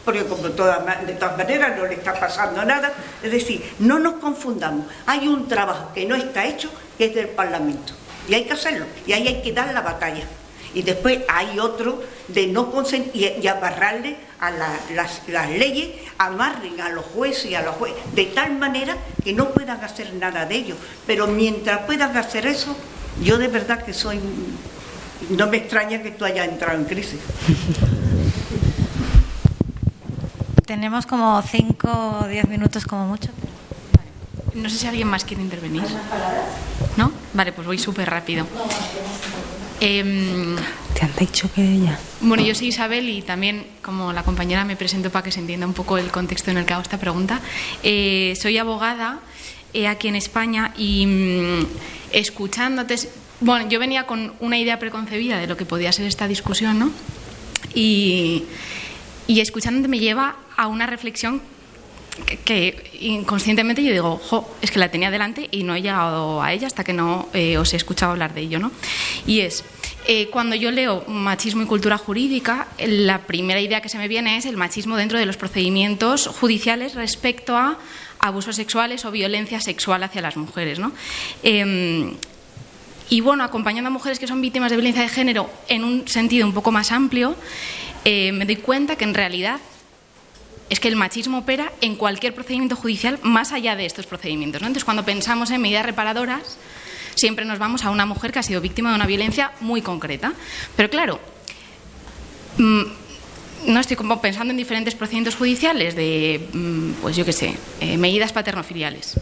Porque 0.04 0.24
como 0.24 0.48
de 0.48 0.50
todas 0.50 0.84
maneras 0.84 1.76
no 1.76 1.86
le 1.86 1.94
está 1.94 2.18
pasando 2.18 2.64
nada. 2.64 2.92
Es 3.22 3.32
decir, 3.32 3.62
no 3.78 3.98
nos 3.98 4.14
confundamos. 4.14 4.86
Hay 5.06 5.28
un 5.28 5.48
trabajo 5.48 5.92
que 5.94 6.04
no 6.04 6.14
está 6.14 6.44
hecho, 6.44 6.70
que 6.98 7.06
es 7.06 7.14
del 7.14 7.28
Parlamento. 7.28 7.92
Y 8.28 8.34
hay 8.34 8.44
que 8.44 8.52
hacerlo. 8.52 8.86
Y 9.06 9.12
ahí 9.12 9.28
hay 9.28 9.42
que 9.42 9.52
dar 9.52 9.72
la 9.72 9.80
batalla. 9.80 10.24
Y 10.74 10.82
después 10.82 11.20
hay 11.28 11.58
otro 11.58 12.02
de 12.28 12.48
no 12.48 12.70
consentir 12.70 13.38
y, 13.40 13.46
abarrarle 13.46 14.16
a 14.40 14.50
las, 14.50 15.22
leyes, 15.50 15.90
amarren 16.18 16.80
a 16.80 16.88
los 16.88 17.04
jueces 17.06 17.52
y 17.52 17.54
a 17.54 17.62
los 17.62 17.76
jueces, 17.76 18.02
de 18.14 18.26
tal 18.26 18.58
manera 18.58 18.96
que 19.22 19.32
no 19.32 19.50
puedan 19.50 19.82
hacer 19.82 20.12
nada 20.14 20.44
de 20.46 20.56
ello. 20.56 20.76
Pero 21.06 21.26
mientras 21.26 21.80
puedan 21.86 22.16
hacer 22.16 22.46
eso, 22.46 22.76
yo 23.22 23.38
de 23.38 23.48
verdad 23.48 23.82
que 23.84 23.92
soy... 23.94 24.20
No 25.30 25.46
me 25.46 25.56
extraña 25.58 26.02
que 26.02 26.10
tú 26.10 26.24
hayas 26.24 26.48
entrado 26.48 26.76
en 26.78 26.84
crisis. 26.84 27.20
Tenemos 30.66 31.06
como 31.06 31.40
5 31.40 32.20
o 32.24 32.28
10 32.28 32.48
minutos 32.48 32.84
como 32.84 33.06
mucho. 33.06 33.30
No 34.54 34.68
sé 34.68 34.78
si 34.78 34.86
alguien 34.86 35.08
más 35.08 35.24
quiere 35.24 35.42
intervenir. 35.42 35.84
¿No? 36.96 37.12
Vale, 37.32 37.52
pues 37.52 37.66
voy 37.66 37.78
súper 37.78 38.08
rápido. 38.08 38.46
Em, 39.80 40.56
¿Te 40.94 41.04
han 41.04 41.12
dicho 41.18 41.52
que 41.52 41.62
ella? 41.62 41.98
Bueno, 42.20 42.44
yo 42.44 42.54
soy 42.54 42.68
Isabel 42.68 43.08
y 43.08 43.22
también, 43.22 43.66
como 43.82 44.12
la 44.12 44.22
compañera, 44.22 44.64
me 44.64 44.76
presento 44.76 45.10
para 45.10 45.24
que 45.24 45.32
se 45.32 45.40
entienda 45.40 45.66
un 45.66 45.74
poco 45.74 45.98
el 45.98 46.10
contexto 46.10 46.50
en 46.50 46.58
el 46.58 46.64
que 46.64 46.72
hago 46.72 46.82
esta 46.82 46.98
pregunta. 46.98 47.40
Eh, 47.82 48.34
soy 48.40 48.58
abogada 48.58 49.20
eh, 49.72 49.88
aquí 49.88 50.08
en 50.08 50.16
España 50.16 50.72
y 50.78 51.06
mm, 51.06 51.66
escuchándote, 52.12 52.96
bueno, 53.40 53.68
yo 53.68 53.78
venía 53.78 54.06
con 54.06 54.32
una 54.40 54.58
idea 54.58 54.78
preconcebida 54.78 55.38
de 55.38 55.46
lo 55.46 55.56
que 55.56 55.64
podía 55.64 55.92
ser 55.92 56.06
esta 56.06 56.28
discusión, 56.28 56.78
¿no? 56.78 56.90
Y, 57.74 58.44
y 59.26 59.40
escuchándote 59.40 59.88
me 59.88 59.98
lleva 59.98 60.36
a 60.56 60.68
una 60.68 60.86
reflexión 60.86 61.42
que, 62.44 62.90
inconscientemente 63.00 63.82
yo 63.82 63.92
digo, 63.92 64.16
jo, 64.18 64.48
es 64.62 64.70
que 64.70 64.78
la 64.78 64.90
tenía 64.90 65.10
delante 65.10 65.48
y 65.50 65.64
no 65.64 65.74
he 65.74 65.82
llegado 65.82 66.42
a 66.42 66.52
ella 66.52 66.66
hasta 66.66 66.84
que 66.84 66.92
no 66.92 67.28
eh, 67.32 67.58
os 67.58 67.72
he 67.72 67.76
escuchado 67.76 68.12
hablar 68.12 68.34
de 68.34 68.42
ello, 68.42 68.58
¿no? 68.58 68.70
Y 69.26 69.40
es, 69.40 69.64
eh, 70.06 70.28
cuando 70.30 70.54
yo 70.54 70.70
leo 70.70 71.04
machismo 71.08 71.62
y 71.62 71.66
cultura 71.66 71.98
jurídica, 71.98 72.68
la 72.78 73.22
primera 73.22 73.60
idea 73.60 73.80
que 73.80 73.88
se 73.88 73.98
me 73.98 74.06
viene 74.06 74.36
es 74.36 74.46
el 74.46 74.56
machismo 74.56 74.96
dentro 74.96 75.18
de 75.18 75.26
los 75.26 75.36
procedimientos 75.36 76.28
judiciales 76.28 76.94
respecto 76.94 77.56
a 77.56 77.78
abusos 78.20 78.56
sexuales 78.56 79.04
o 79.04 79.10
violencia 79.10 79.60
sexual 79.60 80.02
hacia 80.02 80.22
las 80.22 80.36
mujeres, 80.36 80.78
¿no? 80.78 80.92
Em, 81.42 82.14
y 83.10 83.20
bueno, 83.20 83.44
acompañando 83.44 83.88
a 83.88 83.90
mujeres 83.90 84.18
que 84.18 84.26
son 84.26 84.40
víctimas 84.40 84.70
de 84.70 84.76
violencia 84.76 85.02
de 85.02 85.08
género 85.08 85.50
en 85.68 85.84
un 85.84 86.08
sentido 86.08 86.46
un 86.46 86.54
poco 86.54 86.70
más 86.70 86.90
amplio, 86.90 87.36
eh, 88.04 88.32
me 88.32 88.46
doy 88.46 88.56
cuenta 88.56 88.96
que 88.96 89.04
en 89.04 89.14
realidad 89.14 89.60
es 90.70 90.80
que 90.80 90.88
el 90.88 90.96
machismo 90.96 91.38
opera 91.38 91.72
en 91.80 91.96
cualquier 91.96 92.34
procedimiento 92.34 92.76
judicial 92.76 93.18
más 93.22 93.52
allá 93.52 93.76
de 93.76 93.86
estos 93.86 94.06
procedimientos. 94.06 94.62
Entonces, 94.62 94.84
cuando 94.84 95.04
pensamos 95.04 95.50
en 95.50 95.60
medidas 95.60 95.84
reparadoras, 95.84 96.58
siempre 97.14 97.44
nos 97.44 97.58
vamos 97.58 97.84
a 97.84 97.90
una 97.90 98.06
mujer 98.06 98.32
que 98.32 98.38
ha 98.38 98.42
sido 98.42 98.60
víctima 98.60 98.90
de 98.90 98.96
una 98.96 99.06
violencia 99.06 99.52
muy 99.60 99.82
concreta. 99.82 100.32
Pero 100.76 100.90
claro, 100.90 101.20
mm, 102.58 102.82
no 103.66 103.80
estoy 103.80 103.96
pensando 104.20 104.52
en 104.52 104.56
diferentes 104.56 104.94
procedimientos 104.94 105.36
judiciales 105.36 105.94
de, 105.94 106.48
mm, 106.52 106.92
pues 107.02 107.16
yo 107.16 107.24
qué 107.24 107.32
sé, 107.32 107.54
eh, 107.80 107.96
medidas 107.96 108.32
paternofiliales. 108.32 109.20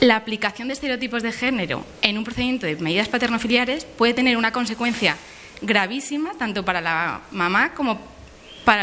La 0.00 0.16
aplicación 0.16 0.68
de 0.68 0.74
estereotipos 0.74 1.22
de 1.22 1.32
género 1.32 1.84
en 2.02 2.18
un 2.18 2.24
procedimiento 2.24 2.66
de 2.66 2.76
medidas 2.76 3.08
paternofiliares 3.08 3.84
puede 3.84 4.12
tener 4.12 4.36
una 4.36 4.52
consecuencia 4.52 5.16
gravísima 5.62 6.32
tanto 6.38 6.64
para 6.64 6.82
la 6.82 7.22
mamá 7.30 7.72
como 7.72 7.98
para 7.98 8.15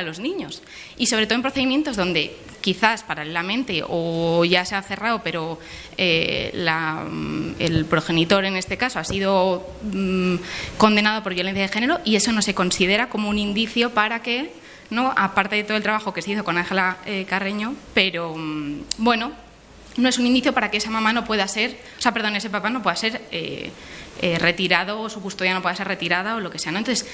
los 0.04 0.20
niños. 0.20 0.62
Y 0.98 1.08
sobre 1.08 1.26
todo 1.26 1.36
en 1.36 1.42
procedimientos 1.42 1.98
donde 1.98 2.36
quizás 2.62 3.04
paralelamente 3.04 3.84
o 3.86 4.46
ya 4.46 4.64
se 4.64 4.76
ha 4.76 4.82
cerrado, 4.82 5.22
pero 5.22 5.60
eh, 5.98 6.52
mm, 6.56 7.52
el 7.60 7.86
progenitor 7.86 8.46
en 8.46 8.56
este 8.56 8.78
caso 8.78 9.00
ha 9.00 9.04
sido 9.04 9.68
mm, 9.84 10.36
condenado 10.78 11.22
por 11.22 11.34
violencia 11.34 11.64
de 11.64 11.68
género 11.68 12.00
y 12.06 12.16
eso 12.16 12.32
no 12.32 12.42
se 12.42 12.56
considera 12.56 13.10
como 13.10 13.30
un 13.30 13.38
indicio 13.38 13.90
para 13.90 14.22
que, 14.22 14.54
¿no? 14.90 15.14
aparte 15.16 15.58
de 15.58 15.66
todo 15.66 15.76
el 15.76 15.84
trabajo 15.84 16.14
que 16.14 16.22
se 16.22 16.32
hizo 16.32 16.46
con 16.46 16.58
Ángela 16.58 16.98
eh, 17.06 17.26
Carreño, 17.28 17.76
pero 17.94 18.34
mm, 18.36 18.84
bueno, 18.98 19.34
no 19.98 20.10
es 20.10 20.18
un 20.18 20.26
indicio 20.26 20.54
para 20.54 20.72
que 20.72 20.78
esa 20.78 20.90
mamá 20.90 21.12
no 21.12 21.26
pueda 21.26 21.48
ser, 21.48 21.78
o 21.98 22.02
sea, 22.02 22.14
perdón, 22.14 22.36
ese 22.36 22.50
papá 22.50 22.70
no 22.70 22.82
pueda 22.82 22.96
ser 22.96 23.22
eh, 23.32 23.72
retirado 24.22 25.02
o 25.02 25.10
su 25.10 25.22
custodia 25.22 25.54
no 25.54 25.62
pueda 25.62 25.76
ser 25.76 25.88
retirada 25.88 26.36
o 26.36 26.40
lo 26.40 26.50
que 26.50 26.60
sea. 26.60 26.72
¿no? 26.72 26.78
Entonces, 26.78 27.06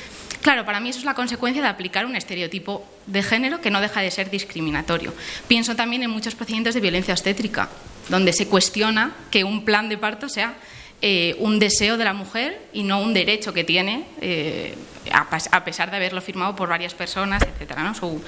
Claro, 0.42 0.66
para 0.66 0.80
mí 0.80 0.90
eso 0.90 1.00
es 1.00 1.06
la 1.06 1.16
consecuencia 1.16 1.62
de 1.62 1.68
aplicar 1.68 2.06
un 2.06 2.16
estereotipo 2.16 2.86
de 3.08 3.24
género 3.24 3.60
que 3.60 3.72
no 3.72 3.82
deja 3.82 4.02
de 4.02 4.10
ser 4.10 4.30
discriminatorio. 4.30 5.14
Pienso 5.48 5.76
también 5.76 6.04
en 6.04 6.10
muchos 6.10 6.36
procedimientos 6.36 6.76
de 6.76 6.82
violencia 6.82 7.14
obstétrica, 7.14 7.70
donde 8.08 8.32
se 8.32 8.48
cuestiona 8.48 9.16
que 9.32 9.44
un 9.44 9.66
plan 9.66 9.90
de 9.90 9.98
parto 9.98 10.30
sea 10.30 10.56
eh, 11.02 11.36
un 11.40 11.60
deseo 11.60 11.98
de 11.98 12.06
la 12.06 12.14
mujer 12.14 12.62
y 12.72 12.84
no 12.84 13.02
un 13.02 13.14
derecho 13.14 13.54
que 13.54 13.66
tiene, 13.66 14.06
eh, 14.22 14.76
a, 15.12 15.64
pesar 15.66 15.92
de 15.92 15.98
haberlo 15.98 16.22
firmado 16.22 16.56
por 16.56 16.70
varias 16.70 16.94
personas, 16.94 17.44
etcétera, 17.44 17.84
¿no? 17.84 17.94
su 17.94 18.22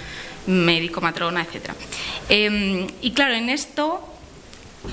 médico, 0.48 1.00
matrona, 1.00 1.44
etcétera. 1.44 1.76
Em, 2.28 2.88
y 3.02 3.12
claro, 3.12 3.36
en 3.36 3.50
esto 3.50 4.06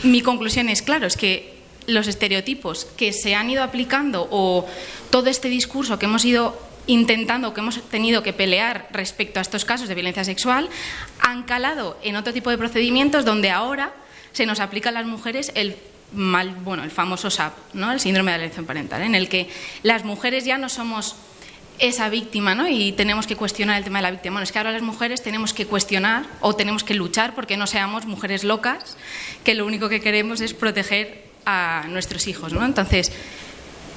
mi 0.04 0.20
conclusión 0.20 0.68
es, 0.68 0.82
claro, 0.82 1.06
es 1.06 1.16
que 1.16 1.57
los 1.88 2.06
estereotipos 2.06 2.84
que 2.96 3.12
se 3.12 3.34
han 3.34 3.50
ido 3.50 3.64
aplicando 3.64 4.28
o 4.30 4.66
todo 5.10 5.28
este 5.30 5.48
discurso 5.48 5.98
que 5.98 6.04
hemos 6.06 6.24
ido 6.24 6.56
intentando, 6.86 7.54
que 7.54 7.60
hemos 7.60 7.82
tenido 7.88 8.22
que 8.22 8.32
pelear 8.32 8.88
respecto 8.92 9.40
a 9.40 9.42
estos 9.42 9.64
casos 9.64 9.88
de 9.88 9.94
violencia 9.94 10.22
sexual, 10.24 10.68
han 11.20 11.42
calado 11.44 11.98
en 12.02 12.16
otro 12.16 12.32
tipo 12.32 12.50
de 12.50 12.58
procedimientos 12.58 13.24
donde 13.24 13.50
ahora 13.50 13.94
se 14.32 14.46
nos 14.46 14.60
aplica 14.60 14.90
a 14.90 14.92
las 14.92 15.06
mujeres 15.06 15.50
el 15.54 15.76
mal, 16.12 16.50
bueno, 16.62 16.84
el 16.84 16.90
famoso 16.90 17.30
SAP, 17.30 17.54
¿no? 17.72 17.90
el 17.90 18.00
síndrome 18.00 18.32
de 18.32 18.36
alienación 18.36 18.66
parental, 18.66 19.02
en 19.02 19.14
el 19.14 19.28
que 19.28 19.48
las 19.82 20.04
mujeres 20.04 20.44
ya 20.44 20.58
no 20.58 20.68
somos 20.68 21.16
esa 21.78 22.08
víctima, 22.08 22.56
¿no? 22.56 22.68
Y 22.68 22.90
tenemos 22.90 23.28
que 23.28 23.36
cuestionar 23.36 23.78
el 23.78 23.84
tema 23.84 24.00
de 24.00 24.02
la 24.02 24.10
víctima. 24.10 24.34
Bueno, 24.34 24.44
es 24.44 24.50
que 24.50 24.58
ahora 24.58 24.72
las 24.72 24.82
mujeres 24.82 25.22
tenemos 25.22 25.54
que 25.54 25.64
cuestionar 25.64 26.26
o 26.40 26.56
tenemos 26.56 26.82
que 26.82 26.94
luchar 26.94 27.36
porque 27.36 27.56
no 27.56 27.68
seamos 27.68 28.04
mujeres 28.04 28.42
locas, 28.42 28.96
que 29.44 29.54
lo 29.54 29.64
único 29.64 29.88
que 29.88 30.00
queremos 30.00 30.40
es 30.40 30.54
proteger 30.54 31.27
a 31.50 31.86
nuestros 31.88 32.26
hijos, 32.26 32.52
¿no? 32.52 32.62
Entonces, 32.62 33.10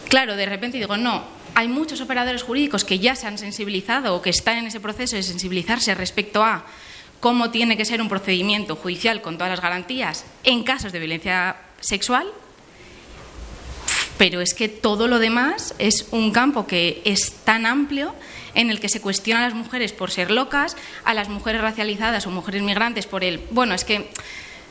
claro, 0.07 0.38
de 0.38 0.45
repente 0.45 0.78
digo, 0.78 0.95
no, 0.95 1.26
hay 1.53 1.68
muchos 1.68 1.99
operadores 1.99 2.44
jurídicos 2.44 2.86
que 2.86 2.98
ya 2.98 3.14
se 3.14 3.28
han 3.28 3.38
sensibilizado 3.38 4.15
o 4.15 4.22
que 4.22 4.30
están 4.30 4.57
en 4.60 4.68
ese 4.68 4.80
proceso 4.80 5.18
de 5.18 5.23
sensibilizarse 5.23 5.94
respecto 5.94 6.45
a 6.45 6.64
cómo 7.19 7.52
tiene 7.52 7.76
que 7.76 7.84
ser 7.84 8.02
un 8.02 8.07
procedimiento 8.07 8.78
judicial 8.78 9.22
con 9.22 9.36
todas 9.36 9.52
las 9.52 9.60
garantías 9.60 10.23
en 10.45 10.64
casos 10.64 10.94
de 10.94 10.99
violencia 10.99 11.57
sexual, 11.82 12.26
pero 14.18 14.40
es 14.40 14.53
que 14.53 14.69
todo 14.69 15.10
lo 15.10 15.19
demás 15.19 15.76
es 15.78 16.07
un 16.11 16.32
campo 16.32 16.65
que 16.65 17.02
es 17.03 17.34
tan 17.44 17.65
amplio 17.65 18.15
en 18.53 18.69
el 18.69 18.80
que 18.80 18.88
se 18.88 19.02
cuestiona 19.02 19.41
a 19.41 19.49
las 19.49 19.57
mujeres 19.57 19.91
por 19.91 20.10
ser 20.10 20.32
locas, 20.32 20.78
a 21.03 21.14
las 21.14 21.28
mujeres 21.28 21.60
racializadas 21.60 22.26
o 22.28 22.32
mujeres 22.32 22.61
migrantes 22.61 23.07
por 23.07 23.26
el, 23.26 23.41
bueno, 23.52 23.73
es 23.73 23.84
que 23.84 24.10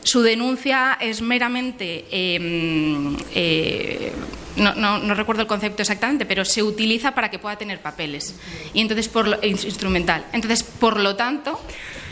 su 0.03 0.21
denuncia 0.21 0.97
es 0.99 1.21
meramente, 1.21 2.05
em, 2.11 3.15
eh, 3.33 4.11
no, 4.55 5.13
recuerdo 5.13 5.41
el 5.41 5.47
concepto 5.47 5.81
exactamente, 5.81 6.25
pero 6.25 6.43
se 6.43 6.63
utiliza 6.63 7.13
para 7.13 7.29
que 7.29 7.39
pueda 7.39 7.57
tener 7.57 7.81
papeles 7.81 8.35
y 8.73 8.81
entonces 8.81 9.07
por 9.07 9.27
lo, 9.27 9.39
instrumental. 9.45 10.25
Entonces, 10.33 10.63
por 10.63 10.99
lo 10.99 11.15
tanto, 11.15 11.61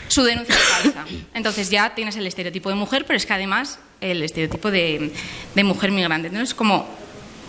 su 0.08 0.22
denuncia 0.22 0.54
es 0.54 0.62
falsa. 0.62 1.04
Entonces 1.34 1.70
ya 1.70 1.94
tienes 1.94 2.16
el 2.16 2.26
estereotipo 2.26 2.68
de 2.68 2.76
mujer, 2.76 3.04
pero 3.06 3.16
es 3.16 3.26
que 3.26 3.32
además 3.32 3.78
el 4.00 4.22
estereotipo 4.22 4.70
de, 4.70 5.12
mujer 5.56 5.90
migrante. 5.90 6.28
Entonces, 6.28 6.54
como, 6.54 6.86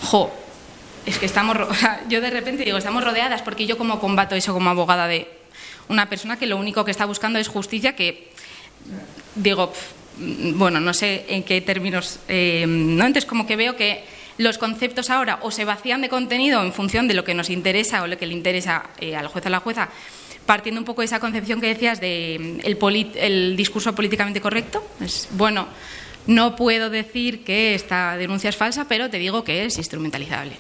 jo, 0.01 0.31
es 1.05 1.17
que 1.17 1.25
estamos, 1.25 1.57
yo 2.09 2.19
de 2.19 2.29
repente 2.29 2.65
digo, 2.65 2.77
estamos 2.77 3.03
rodeadas 3.03 3.41
porque 3.41 3.65
yo 3.65 3.77
como 3.77 3.99
combato 3.99 4.35
eso 4.35 4.53
como 4.53 4.69
abogada 4.69 5.07
de 5.07 5.27
una 5.87 6.09
persona 6.09 6.37
que 6.37 6.45
lo 6.47 6.57
único 6.57 6.83
que 6.83 6.91
está 6.91 7.05
buscando 7.05 7.39
es 7.39 7.47
justicia, 7.47 7.95
que 7.95 8.31
digo, 9.35 9.71
Mm, 9.71 10.00
bueno, 10.55 10.79
no 10.79 10.93
sé 10.93 11.25
en 11.29 11.43
qué 11.43 11.61
términos, 11.61 12.19
eh, 12.27 12.65
¿no? 12.67 13.05
Entonces, 13.05 13.25
como 13.25 13.45
que 13.47 13.55
veo 13.55 13.75
que 13.75 14.03
los 14.37 14.57
conceptos 14.57 15.09
ahora 15.09 15.39
o 15.41 15.51
se 15.51 15.65
vacían 15.65 16.01
de 16.01 16.09
contenido 16.09 16.63
en 16.63 16.73
función 16.73 17.07
de 17.07 17.13
lo 17.13 17.23
que 17.23 17.33
nos 17.33 17.49
interesa 17.49 18.03
o 18.03 18.07
lo 18.07 18.17
que 18.17 18.25
le 18.25 18.33
interesa 18.33 18.83
eh, 18.99 19.15
al 19.15 19.27
juez 19.27 19.45
o 19.45 19.47
a 19.47 19.51
la 19.51 19.59
jueza, 19.59 19.89
partiendo 20.45 20.79
un 20.81 20.85
poco 20.85 21.01
de 21.01 21.05
esa 21.05 21.19
concepción 21.19 21.61
que 21.61 21.67
decías 21.67 21.99
de 21.99 22.59
mm, 22.63 23.15
el, 23.15 23.55
discurso 23.55 23.93
políticamente 23.93 24.41
correcto. 24.41 24.83
Es, 24.99 25.27
bueno, 25.31 25.67
no 26.27 26.55
puedo 26.55 26.89
decir 26.89 27.43
que 27.43 27.75
esta 27.75 28.17
denuncia 28.17 28.49
es 28.49 28.57
falsa, 28.57 28.85
pero 28.87 29.09
te 29.09 29.17
digo 29.17 29.43
que 29.43 29.65
es 29.65 29.77
instrumentalizable. 29.77 30.53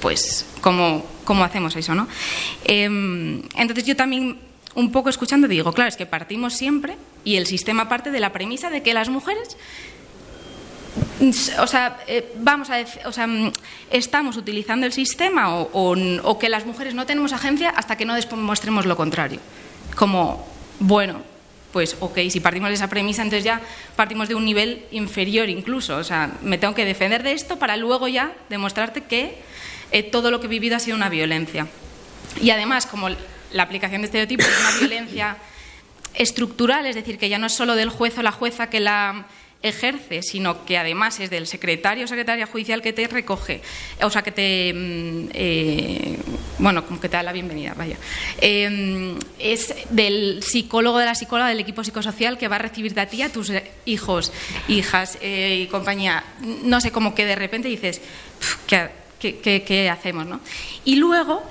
Pues, 0.00 0.46
¿cómo, 0.60 1.04
cómo 1.24 1.44
hacemos 1.44 1.76
eso, 1.76 1.94
no? 1.94 2.08
Em, 2.64 3.42
entonces, 3.56 3.84
yo 3.84 3.96
también 3.96 4.38
un 4.74 4.90
poco 4.90 5.08
escuchando 5.08 5.48
digo, 5.48 5.72
claro, 5.72 5.88
es 5.88 5.96
que 5.96 6.06
partimos 6.06 6.54
siempre 6.54 6.96
y 7.24 7.36
el 7.36 7.46
sistema 7.46 7.88
parte 7.88 8.10
de 8.10 8.20
la 8.20 8.32
premisa 8.32 8.70
de 8.70 8.82
que 8.82 8.94
las 8.94 9.08
mujeres 9.08 9.56
o 11.58 11.66
sea, 11.66 12.00
eh, 12.06 12.34
vamos 12.38 12.68
a 12.70 12.84
o 13.06 13.12
sea, 13.12 13.26
mm, 13.26 13.52
estamos 13.90 14.36
utilizando 14.36 14.86
el 14.86 14.92
sistema 14.92 15.54
o, 15.54 16.38
que 16.38 16.48
las 16.48 16.66
mujeres 16.66 16.94
no 16.94 17.06
tenemos 17.06 17.32
agencia 17.32 17.70
hasta 17.70 17.96
que 17.96 18.04
no 18.04 18.14
demostremos 18.14 18.86
lo 18.86 18.96
contrario. 18.96 19.40
Como, 19.96 20.46
bueno, 20.80 21.22
pues 21.72 21.96
ok, 22.00 22.18
si 22.28 22.40
partimos 22.40 22.68
de 22.68 22.74
esa 22.74 22.88
premisa, 22.88 23.22
entonces 23.22 23.44
ya 23.44 23.60
partimos 23.96 24.28
de 24.28 24.34
un 24.34 24.44
nivel 24.44 24.84
inferior 24.90 25.48
incluso. 25.48 25.96
O 25.96 26.04
sea, 26.04 26.32
me 26.42 26.58
tengo 26.58 26.74
que 26.74 26.84
defender 26.84 27.22
de 27.22 27.32
esto 27.32 27.58
para 27.58 27.76
luego 27.76 28.08
ya 28.08 28.32
demostrarte 28.50 29.02
que 29.02 29.36
eh, 29.92 30.02
todo 30.02 30.30
lo 30.30 30.40
que 30.40 30.46
he 30.46 30.50
vivido 30.50 30.76
ha 30.76 30.80
sido 30.80 30.96
una 30.96 31.08
violencia. 31.08 31.66
Y 32.40 32.50
además, 32.50 32.86
como 32.86 33.08
la 33.52 33.62
aplicación 33.64 34.02
de 34.02 34.06
estereotipos 34.06 34.46
es 34.46 34.60
una 34.60 34.78
violencia 34.80 35.36
estructural, 36.14 36.86
es 36.86 36.94
decir, 36.94 37.18
que 37.18 37.28
ya 37.28 37.38
no 37.38 37.46
es 37.46 37.52
solo 37.52 37.74
del 37.74 37.88
juez 37.88 38.18
o 38.18 38.22
la 38.22 38.32
jueza 38.32 38.68
que 38.68 38.80
la 38.80 39.26
ejerce, 39.62 40.22
sino 40.22 40.64
que 40.64 40.76
además 40.76 41.20
es 41.20 41.30
del 41.30 41.46
secretario 41.46 42.04
o 42.04 42.08
secretaria 42.08 42.46
judicial 42.46 42.82
que 42.82 42.92
te 42.92 43.06
recoge, 43.06 43.62
o 44.02 44.10
sea, 44.10 44.22
que 44.22 44.32
te, 44.32 44.72
mm, 44.74 45.28
eh, 45.32 46.18
bueno, 46.58 46.84
como 46.84 47.00
que 47.00 47.08
te 47.08 47.16
da 47.16 47.22
la 47.22 47.32
bienvenida, 47.32 47.74
vaya. 47.74 47.96
Em, 48.40 49.16
es 49.38 49.74
del 49.90 50.42
psicólogo 50.42 50.98
de 50.98 51.06
la 51.06 51.14
psicóloga 51.14 51.48
del 51.48 51.60
equipo 51.60 51.84
psicosocial 51.84 52.38
que 52.38 52.48
va 52.48 52.56
a 52.56 52.60
recibirte 52.60 53.00
a 53.00 53.06
ti, 53.06 53.22
a 53.22 53.30
tus 53.30 53.52
hijos, 53.84 54.32
hijas 54.68 55.18
eh, 55.22 55.60
y 55.62 55.66
compañía. 55.68 56.24
No 56.64 56.80
sé, 56.80 56.90
como 56.90 57.14
que 57.14 57.24
de 57.24 57.36
repente 57.36 57.68
dices, 57.68 58.00
¿qué, 58.66 58.90
qué 59.20 59.90
hacemos? 59.90 60.26
¿no? 60.26 60.40
Y 60.84 60.96
luego, 60.96 61.48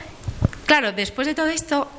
claro, 0.71 0.93
después 0.93 1.27
de 1.27 1.35
todo 1.35 1.47
esto, 1.47 1.91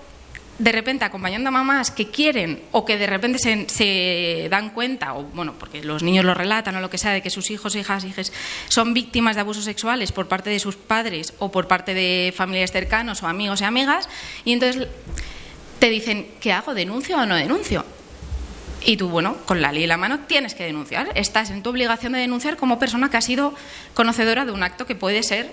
de 0.59 0.73
repente 0.73 1.05
acompañando 1.05 1.49
a 1.49 1.51
mamás 1.53 1.91
que 1.91 2.09
quieren 2.09 2.63
o 2.73 2.87
que 2.87 2.97
de 2.97 3.07
repente 3.07 3.39
se, 3.39 4.49
dan 4.51 4.71
cuenta, 4.71 5.13
o 5.13 5.25
bueno, 5.25 5.53
porque 5.59 5.85
los 5.85 6.03
niños 6.03 6.25
lo 6.25 6.33
relatan 6.33 6.77
o 6.77 6.81
lo 6.81 6.89
que 6.89 6.97
sea, 6.97 7.13
de 7.13 7.21
que 7.21 7.29
sus 7.29 7.51
hijos, 7.51 7.77
hijas, 7.77 8.03
hijas 8.05 8.33
son 8.71 8.95
víctimas 8.95 9.35
de 9.35 9.43
abusos 9.43 9.67
sexuales 9.67 10.11
por 10.11 10.27
parte 10.27 10.49
de 10.49 10.59
sus 10.59 10.77
padres 10.77 11.35
o 11.39 11.53
por 11.53 11.69
parte 11.69 11.93
de 11.93 12.33
familiares 12.35 12.73
cercanos 12.73 13.23
o 13.23 13.27
amigos 13.27 13.61
y 13.61 13.65
amigas, 13.65 14.09
y 14.47 14.55
entonces 14.55 14.89
te 15.79 15.91
dicen, 15.91 16.29
¿qué 16.41 16.55
hago? 16.55 16.73
¿Denuncio 16.73 17.19
o 17.19 17.27
no 17.27 17.35
denuncio? 17.35 17.85
Y 18.87 18.97
tú, 18.97 19.11
bueno, 19.11 19.37
con 19.45 19.61
la 19.61 19.71
ley 19.71 19.83
en 19.83 19.91
la 19.91 19.99
mano 19.99 20.21
tienes 20.21 20.55
que 20.55 20.65
denunciar. 20.65 21.11
Estás 21.15 21.51
en 21.51 21.63
tu 21.63 21.69
obligación 21.69 22.15
de 22.15 22.21
denunciar 22.21 22.57
como 22.57 22.79
persona 22.79 23.11
que 23.11 23.19
ha 23.19 23.21
sido 23.21 23.55
conocedora 23.93 24.47
de 24.47 24.53
un 24.53 24.63
acto 24.63 24.87
que 24.87 24.95
puede 24.95 25.23
ser, 25.23 25.53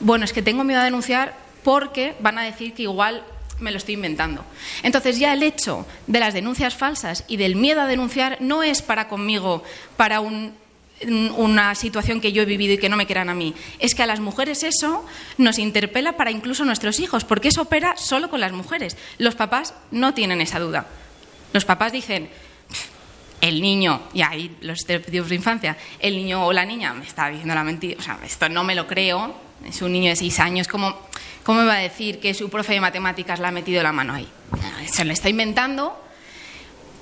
bueno, 0.00 0.24
es 0.24 0.32
que 0.32 0.42
tengo 0.42 0.64
miedo 0.64 0.80
a 0.80 0.84
denunciar 0.84 1.48
porque 1.62 2.14
van 2.20 2.38
a 2.38 2.42
decir 2.42 2.74
que 2.74 2.82
igual 2.82 3.22
me 3.58 3.70
lo 3.70 3.76
estoy 3.76 3.94
inventando. 3.94 4.44
Entonces 4.82 5.18
ya 5.18 5.32
el 5.32 5.42
hecho 5.42 5.86
de 6.06 6.20
las 6.20 6.34
denuncias 6.34 6.74
falsas 6.74 7.24
y 7.28 7.36
del 7.36 7.56
miedo 7.56 7.80
a 7.80 7.86
denunciar 7.86 8.38
no 8.40 8.62
es 8.62 8.82
para 8.82 9.08
conmigo, 9.08 9.62
para 9.96 10.20
un, 10.20 10.54
una 11.36 11.74
situación 11.74 12.20
que 12.20 12.32
yo 12.32 12.42
he 12.42 12.46
vivido 12.46 12.74
y 12.74 12.78
que 12.78 12.88
no 12.88 12.96
me 12.96 13.06
quieran 13.06 13.28
a 13.28 13.34
mí. 13.34 13.54
Es 13.78 13.94
que 13.94 14.02
a 14.02 14.06
las 14.06 14.20
mujeres 14.20 14.62
eso 14.62 15.04
nos 15.38 15.58
interpela 15.58 16.16
para 16.16 16.30
incluso 16.30 16.64
nuestros 16.64 17.00
hijos, 17.00 17.24
porque 17.24 17.48
eso 17.48 17.62
opera 17.62 17.96
solo 17.96 18.30
con 18.30 18.40
las 18.40 18.52
mujeres. 18.52 18.96
Los 19.18 19.34
papás 19.34 19.74
no 19.90 20.14
tienen 20.14 20.40
esa 20.40 20.58
duda. 20.58 20.86
Los 21.52 21.64
papás 21.64 21.92
dicen, 21.92 22.28
el 23.40 23.60
niño, 23.60 24.02
y 24.12 24.22
ahí 24.22 24.56
los 24.60 24.80
estereotipos 24.80 25.30
de 25.30 25.34
infancia, 25.34 25.76
el 25.98 26.16
niño 26.16 26.44
o 26.44 26.52
la 26.52 26.64
niña 26.64 26.92
me 26.92 27.06
está 27.06 27.28
diciendo 27.28 27.54
la 27.54 27.64
mentira, 27.64 27.96
o 27.98 28.02
sea, 28.02 28.18
esto 28.24 28.48
no 28.48 28.64
me 28.64 28.74
lo 28.74 28.86
creo, 28.86 29.34
es 29.66 29.80
un 29.82 29.92
niño 29.92 30.10
de 30.10 30.16
seis 30.16 30.38
años, 30.40 30.68
¿cómo, 30.68 30.96
¿cómo 31.50 31.62
me 31.62 31.66
va 31.66 31.78
a 31.78 31.80
decir 31.80 32.20
que 32.20 32.32
su 32.32 32.48
profe 32.48 32.74
de 32.74 32.80
matemáticas 32.80 33.40
le 33.40 33.46
ha 33.48 33.50
metido 33.50 33.82
la 33.82 33.90
mano 33.90 34.14
ahí? 34.14 34.28
Se 34.86 35.04
lo 35.04 35.12
está 35.12 35.28
inventando, 35.28 36.00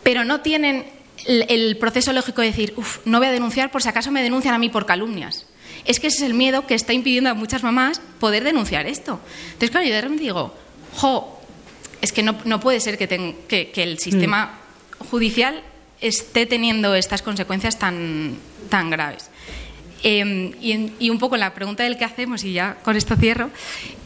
pero 0.02 0.24
no 0.24 0.40
tienen 0.40 0.86
el, 1.26 1.44
el 1.50 1.76
proceso 1.76 2.14
lógico 2.14 2.40
de 2.40 2.46
decir, 2.46 2.72
uff, 2.78 3.00
no 3.04 3.18
voy 3.18 3.26
a 3.26 3.30
denunciar 3.30 3.70
por 3.70 3.82
si 3.82 3.90
acaso 3.90 4.10
me 4.10 4.22
denuncian 4.22 4.54
a 4.54 4.58
mí 4.58 4.70
por 4.70 4.86
calumnias. 4.86 5.44
Es 5.84 6.00
que 6.00 6.06
ese 6.06 6.16
es 6.16 6.22
el 6.22 6.32
miedo 6.32 6.66
que 6.66 6.74
está 6.74 6.94
impidiendo 6.94 7.28
a 7.28 7.34
muchas 7.34 7.62
mamás 7.62 8.00
poder 8.20 8.42
denunciar 8.42 8.86
esto. 8.86 9.20
Entonces, 9.48 9.70
claro, 9.70 9.86
yo 9.86 9.92
de 9.92 10.00
repente 10.00 10.22
digo, 10.22 10.54
jo, 10.94 11.38
es 12.00 12.12
que 12.12 12.22
no, 12.22 12.38
no 12.46 12.58
puede 12.58 12.80
ser 12.80 12.96
que, 12.96 13.06
ten, 13.06 13.36
que, 13.48 13.70
que 13.70 13.82
el 13.82 13.98
sistema 13.98 14.60
mm. 14.98 15.04
judicial 15.10 15.62
esté 16.00 16.46
teniendo 16.46 16.94
estas 16.94 17.20
consecuencias 17.20 17.78
tan, 17.78 18.38
tan 18.70 18.88
graves. 18.88 19.28
Eh, 20.02 20.54
y, 20.98 21.10
un 21.10 21.18
poco 21.18 21.36
la 21.36 21.54
pregunta 21.54 21.82
del 21.82 21.96
qué 21.96 22.04
hacemos, 22.04 22.44
y 22.44 22.52
ya 22.52 22.76
con 22.82 22.96
esto 22.96 23.16
cierro, 23.16 23.50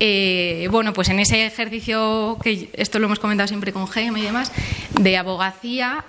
eh, 0.00 0.68
bueno, 0.70 0.92
pues 0.92 1.08
en 1.08 1.18
ese 1.18 1.46
ejercicio, 1.46 2.38
que 2.42 2.70
esto 2.72 2.98
lo 2.98 3.06
hemos 3.06 3.18
comentado 3.18 3.46
siempre 3.46 3.72
con 3.72 3.86
GEM 3.86 4.16
y 4.16 4.22
demás, 4.22 4.52
de 4.98 5.16
abogacía, 5.16 6.04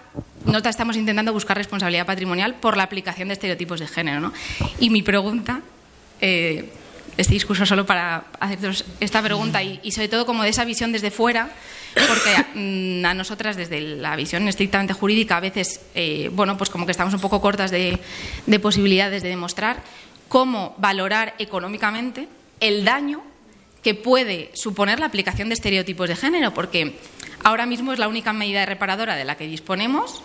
nosotros 0.46 0.72
estamos 0.72 0.98
intentando 0.98 1.34
buscar 1.34 1.58
responsabilidad 1.58 2.06
patrimonial 2.06 2.56
por 2.56 2.78
la 2.78 2.84
aplicación 2.84 3.30
de 3.30 3.34
estereotipos 3.34 3.80
de 3.80 3.88
género. 3.88 4.20
¿no? 4.20 4.34
Y 4.80 4.90
mi 4.90 5.02
pregunta, 5.02 5.62
eh, 6.22 6.70
este 7.18 7.34
discurso 7.34 7.66
solo 7.66 7.86
para 7.86 8.26
haceros 8.40 8.86
esta 9.00 9.22
pregunta 9.22 9.62
y, 9.62 9.92
sobre 9.92 10.08
todo 10.08 10.26
como 10.26 10.44
de 10.44 10.50
esa 10.50 10.66
visión 10.66 10.92
desde 10.92 11.12
fuera, 11.12 11.50
porque 11.94 12.36
a, 12.36 13.10
a 13.10 13.14
nosotras 13.14 13.56
desde 13.56 13.80
la 13.82 14.16
visión 14.16 14.48
estrictamente 14.48 14.94
jurídica 14.94 15.38
a 15.38 15.40
veces, 15.40 15.82
eh, 15.96 16.30
bueno, 16.34 16.58
pues 16.58 16.70
como 16.70 16.86
que 16.86 16.92
estamos 16.92 17.14
un 17.14 17.20
poco 17.20 17.42
cortas 17.42 17.72
de, 17.72 18.00
de 18.46 18.60
posibilidades 18.60 19.24
de 19.24 19.30
demostrar 19.30 19.84
cómo 20.28 20.76
valorar 20.80 21.36
económicamente 21.38 22.28
el 22.60 22.86
daño 22.86 23.22
que 23.84 23.94
puede 23.94 24.50
suponer 24.54 25.00
la 25.00 25.06
aplicación 25.06 25.50
de 25.50 25.54
estereotipos 25.54 26.08
de 26.08 26.16
género, 26.16 26.54
porque 26.54 26.98
ahora 27.44 27.66
mismo 27.66 27.94
es 27.94 28.00
la 28.00 28.08
única 28.08 28.34
medida 28.34 28.66
reparadora 28.66 29.16
de 29.16 29.26
la 29.26 29.36
que 29.36 29.46
disponemos. 29.46 30.24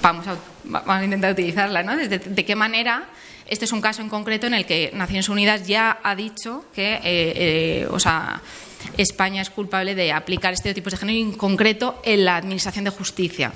Vamos 0.00 0.26
a, 0.28 0.36
vamos 0.64 0.88
a 0.88 1.04
intentar 1.04 1.32
utilizarla, 1.32 1.82
¿no? 1.82 1.96
Desde 1.96 2.18
de 2.18 2.44
qué 2.44 2.54
manera 2.54 3.08
este 3.48 3.64
es 3.64 3.72
un 3.72 3.80
caso 3.80 4.02
en 4.02 4.08
concreto 4.08 4.46
en 4.46 4.54
el 4.54 4.66
que 4.66 4.90
Naciones 4.94 5.28
Unidas 5.28 5.66
ya 5.66 5.98
ha 6.02 6.14
dicho 6.14 6.66
que, 6.74 6.94
eh, 6.94 7.00
eh, 7.04 7.88
o 7.90 7.98
sea, 7.98 8.40
España 8.96 9.42
es 9.42 9.50
culpable 9.50 9.94
de 9.94 10.12
aplicar 10.12 10.52
estereotipos 10.52 10.92
de 10.92 10.98
género, 10.98 11.18
en 11.18 11.32
concreto 11.32 12.00
en 12.04 12.24
la 12.24 12.36
Administración 12.36 12.84
de 12.84 12.90
Justicia. 12.90 13.52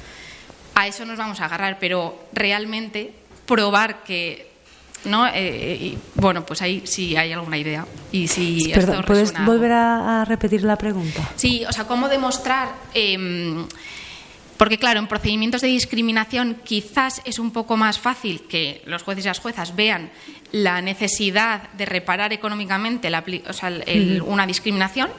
A 0.75 0.87
eso 0.87 1.05
nos 1.05 1.19
vamos 1.19 1.41
a 1.41 1.45
agarrar, 1.45 1.79
pero 1.79 2.27
realmente 2.33 3.13
probar 3.47 4.03
que 4.03 4.51
¿no? 5.05 5.27
Eh, 5.27 5.77
y, 5.81 5.99
bueno, 6.15 6.47
pues 6.47 6.63
ahí 6.63 6.83
sí 6.85 7.17
hay 7.17 7.33
alguna 7.33 7.59
idea. 7.59 7.85
Y 8.13 8.29
si 8.29 8.71
Perdón, 8.73 9.05
¿Puedes 9.07 9.33
volver 9.45 9.73
a, 9.73 10.23
a, 10.23 10.25
repetir 10.25 10.63
la 10.63 10.77
pregunta? 10.77 11.29
Sí, 11.37 11.65
o 11.69 11.73
sea, 11.73 11.85
¿cómo 11.85 12.09
demostrar 12.09 12.69
eh, 12.95 13.65
porque, 14.63 14.79
claro, 14.79 15.01
en 15.01 15.09
procedimientos 15.09 15.61
de 15.61 15.67
discriminación 15.67 16.55
quizás 16.63 17.21
es 17.25 17.41
un 17.41 17.51
poco 17.51 17.77
más 17.77 17.99
fácil 17.99 18.43
que 18.43 18.81
los 18.87 19.03
jueces 19.03 19.25
y 19.25 19.27
las 19.27 19.41
juezas 19.41 19.75
vean 19.75 20.13
la 20.53 20.81
necesidad 20.81 21.69
de 21.73 21.85
reparar 21.85 22.33
económicamente 22.33 23.11
la, 23.11 23.25
o 23.49 23.53
sea, 23.53 23.71
el, 23.71 24.23
una 24.25 24.47
discriminación. 24.47 25.11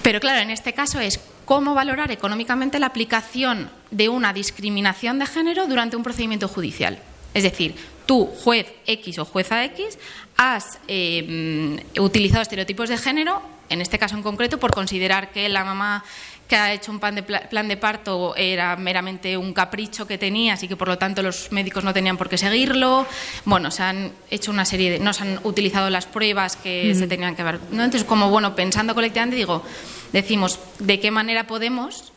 Pero, 0.00 0.20
claro, 0.20 0.40
en 0.40 0.48
este 0.48 0.72
caso 0.72 1.00
es 1.00 1.20
cómo 1.44 1.74
valorar 1.74 2.10
económicamente 2.10 2.78
la 2.78 2.86
aplicación 2.86 3.68
de 3.90 4.08
una 4.08 4.32
discriminación 4.32 5.18
de 5.18 5.26
género 5.26 5.66
durante 5.66 5.96
un 5.96 6.02
procedimiento 6.02 6.48
judicial. 6.48 6.98
Es 7.34 7.42
decir, 7.42 7.74
tú, 8.06 8.24
juez 8.24 8.72
X 8.86 9.18
o 9.18 9.26
jueza 9.26 9.62
X, 9.66 9.98
has 10.38 10.78
eh, 10.88 11.78
utilizado 11.98 12.40
estereotipos 12.40 12.88
de 12.88 12.96
género, 12.96 13.42
en 13.68 13.82
este 13.82 13.98
caso 13.98 14.16
en 14.16 14.22
concreto, 14.22 14.58
por 14.58 14.70
considerar 14.70 15.30
que 15.30 15.50
la 15.50 15.62
mamá 15.62 16.04
que 16.48 16.56
ha 16.56 16.72
hecho 16.72 16.92
un 16.92 17.00
plan 17.00 17.14
de, 17.14 17.22
plan 17.22 17.66
de 17.66 17.76
parto 17.76 18.34
era 18.36 18.76
meramente 18.76 19.36
un 19.36 19.52
capricho 19.52 20.06
que 20.06 20.16
tenía, 20.16 20.54
así 20.54 20.68
que 20.68 20.76
por 20.76 20.88
lo 20.88 20.96
tanto 20.96 21.22
los 21.22 21.50
médicos 21.50 21.82
no 21.82 21.92
tenían 21.92 22.16
por 22.16 22.28
qué 22.28 22.38
seguirlo. 22.38 23.06
Bueno, 23.44 23.70
se 23.70 23.82
han 23.82 24.12
hecho 24.30 24.50
una 24.52 24.64
serie 24.64 24.92
de. 24.92 24.98
no 25.00 25.12
se 25.12 25.22
han 25.22 25.40
utilizado 25.42 25.90
las 25.90 26.06
pruebas 26.06 26.56
que 26.56 26.92
mm. 26.94 26.98
se 26.98 27.06
tenían 27.06 27.34
que 27.34 27.42
ver. 27.42 27.60
¿no? 27.70 27.82
Entonces, 27.82 28.04
como 28.04 28.30
bueno, 28.30 28.54
pensando 28.54 28.94
colectivamente, 28.94 29.36
digo, 29.36 29.64
decimos, 30.12 30.60
¿de 30.78 31.00
qué 31.00 31.10
manera 31.10 31.46
podemos 31.46 32.12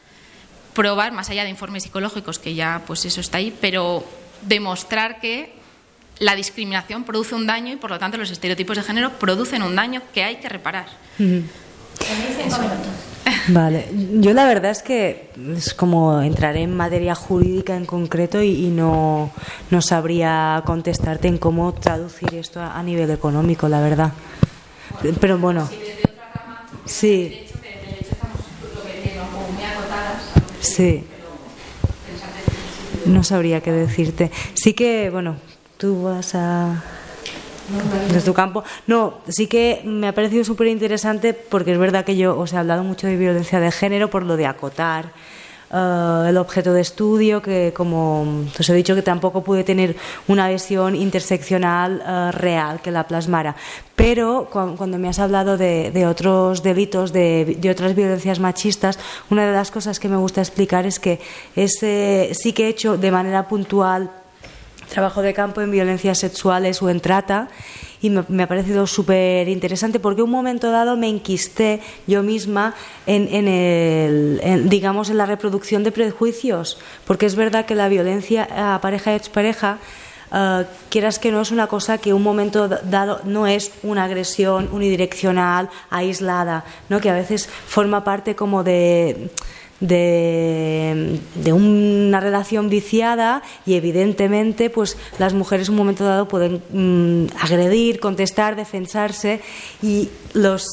probar, 0.74 1.12
más 1.12 1.30
allá 1.30 1.44
de 1.44 1.50
informes 1.50 1.84
psicológicos, 1.84 2.40
que 2.40 2.54
ya 2.54 2.84
pues 2.86 3.06
eso 3.06 3.22
está 3.22 3.40
ahí, 3.40 3.56
pero 3.60 4.06
demostrar 4.44 5.20
que 5.20 5.54
la 6.20 6.36
discriminación 6.36 7.04
produce 7.04 7.34
un 7.34 7.48
daño 7.48 7.74
y 7.74 7.78
por 7.78 7.90
lo 7.90 7.98
tanto 7.98 8.18
los 8.18 8.30
estereotipos 8.30 8.78
de 8.78 8.84
género 8.84 9.18
producen 9.18 9.64
un 9.64 9.76
daño 9.76 10.02
que 10.14 10.24
hay 10.24 10.36
que 10.36 10.50
reparar. 10.50 10.88
Mm. 11.18 11.40
Vale, 13.50 13.88
yo 14.20 14.34
la 14.34 14.46
verdad 14.46 14.72
es 14.72 14.82
que 14.82 15.30
es 15.56 15.74
como 15.74 16.22
entraré 16.22 16.62
en 16.62 16.76
materia 16.76 17.16
jurídica 17.16 17.76
en 17.76 17.86
concreto 17.86 18.42
y, 18.42 18.66
y 18.66 18.70
no, 18.70 19.32
no, 19.72 19.82
sabría 19.82 20.62
contestarte 20.66 21.28
en 21.28 21.38
cómo 21.38 21.74
traducir 21.74 22.34
esto 22.36 22.60
a, 22.60 22.78
a 22.78 22.84
nivel 22.84 23.10
económico, 23.12 23.68
la 23.68 23.82
verdad. 23.82 24.14
Pero 25.20 25.38
bueno, 25.38 25.70
sí. 26.86 27.46
Sí. 30.62 31.04
No 33.06 33.24
sabría 33.24 33.62
qué 33.62 33.72
decirte. 33.72 34.32
Sí 34.54 34.74
que, 34.74 35.10
bueno, 35.10 35.38
tú 35.78 36.04
vas 36.04 36.36
a 36.36 36.84
desde 38.08 38.22
tu 38.22 38.34
campo. 38.34 38.64
No, 38.88 39.20
sí 39.28 39.48
que 39.48 39.82
me 39.86 40.08
ha 40.08 40.14
parecido 40.14 40.44
súper 40.44 40.68
interesante 40.68 41.34
porque 41.34 41.72
es 41.74 41.78
verdad 41.78 42.06
que 42.06 42.18
yo 42.18 42.38
os 42.38 42.54
he 42.54 42.58
hablado 42.58 42.84
mucho 42.84 43.08
de 43.08 43.18
violencia 43.18 43.60
de 43.60 43.72
género 43.72 44.10
por 44.10 44.24
lo 44.24 44.38
de 44.38 44.46
acotar. 44.46 45.12
Uh, 45.72 46.26
el 46.26 46.38
objeto 46.38 46.74
de 46.74 46.82
estudio, 46.82 47.44
que 47.44 47.72
como 47.78 48.26
os 48.60 48.70
he 48.70 48.74
dicho 48.74 48.96
que 48.96 49.04
tampoco 49.04 49.44
pude 49.44 49.64
tener 49.64 49.96
una 50.28 50.50
visión 50.50 50.96
interseccional 50.96 52.02
uh, 52.02 52.32
real 52.32 52.82
que 52.82 52.90
la 52.90 53.06
plasmara. 53.06 53.56
Pero 53.96 54.50
cu 54.50 54.74
cuando 54.76 54.98
me 54.98 55.10
has 55.10 55.20
hablado 55.20 55.58
de, 55.58 55.92
de 55.92 56.08
otros 56.08 56.64
delitos, 56.64 57.14
de, 57.14 57.56
de, 57.60 57.70
otras 57.70 57.94
violencias 57.94 58.40
machistas, 58.40 58.98
una 59.30 59.46
de 59.46 59.54
las 59.54 59.70
cosas 59.70 60.00
que 60.00 60.10
me 60.10 60.18
gusta 60.18 60.42
explicar 60.42 60.88
es 60.88 60.98
que 61.00 61.20
ese, 61.56 62.32
sí 62.34 62.52
que 62.52 62.66
he 62.66 62.70
hecho 62.70 62.98
de 62.98 63.12
manera 63.12 63.48
puntual 63.48 64.10
trabajo 64.90 65.22
de 65.22 65.34
campo 65.34 65.62
en 65.62 65.72
violencias 65.72 66.18
sexuales 66.18 66.82
o 66.82 66.90
en 66.90 67.00
trata 67.00 67.48
y 68.02 68.10
me, 68.10 68.44
ha 68.44 68.48
parecido 68.48 68.88
súper 68.88 69.48
interesante 69.48 70.00
porque 70.00 70.22
un 70.22 70.32
momento 70.32 70.72
dado 70.72 70.98
me 70.98 71.08
enquisté 71.08 71.82
yo 72.08 72.24
misma 72.24 72.74
en, 73.06 73.28
en 73.34 73.48
el, 73.48 74.40
en, 74.44 74.70
digamos, 74.70 75.10
en 75.10 75.18
la 75.18 75.26
reproducción 75.26 75.84
de 75.84 75.92
prejuicios, 75.92 76.78
porque 77.06 77.26
es 77.26 77.36
verdad 77.36 77.66
que 77.66 77.76
la 77.76 77.90
violencia 77.90 78.48
a 78.76 78.80
pareja 78.82 79.14
y 79.14 79.16
expareja 79.16 79.80
Uh, 80.32 80.64
quieras 80.90 81.18
que 81.18 81.32
no 81.32 81.42
es 81.42 81.50
una 81.50 81.66
cosa 81.66 81.98
que 81.98 82.14
un 82.14 82.22
momento 82.22 82.68
dado 82.68 83.22
no 83.24 83.48
es 83.48 83.72
una 83.82 84.04
agresión 84.04 84.70
unidireccional, 84.72 85.72
aislada, 85.90 86.66
¿no? 86.88 87.02
que 87.02 87.10
a 87.10 87.16
veces 87.16 87.48
forma 87.48 88.04
parte 88.04 88.36
como 88.36 88.64
de, 88.64 89.32
de, 89.80 91.20
una 91.52 92.20
relación 92.20 92.70
viciada 92.70 93.42
y 93.66 93.76
evidentemente 93.76 94.70
pues 94.70 94.98
las 95.18 95.34
mujeres 95.34 95.68
en 95.68 95.74
un 95.74 95.78
momento 95.78 96.04
dado 96.04 96.28
pueden 96.28 96.62
mm, 96.72 97.28
agredir, 97.42 98.00
contestar, 98.00 98.56
defensarse 98.56 99.42
y 99.82 100.10
los 100.34 100.68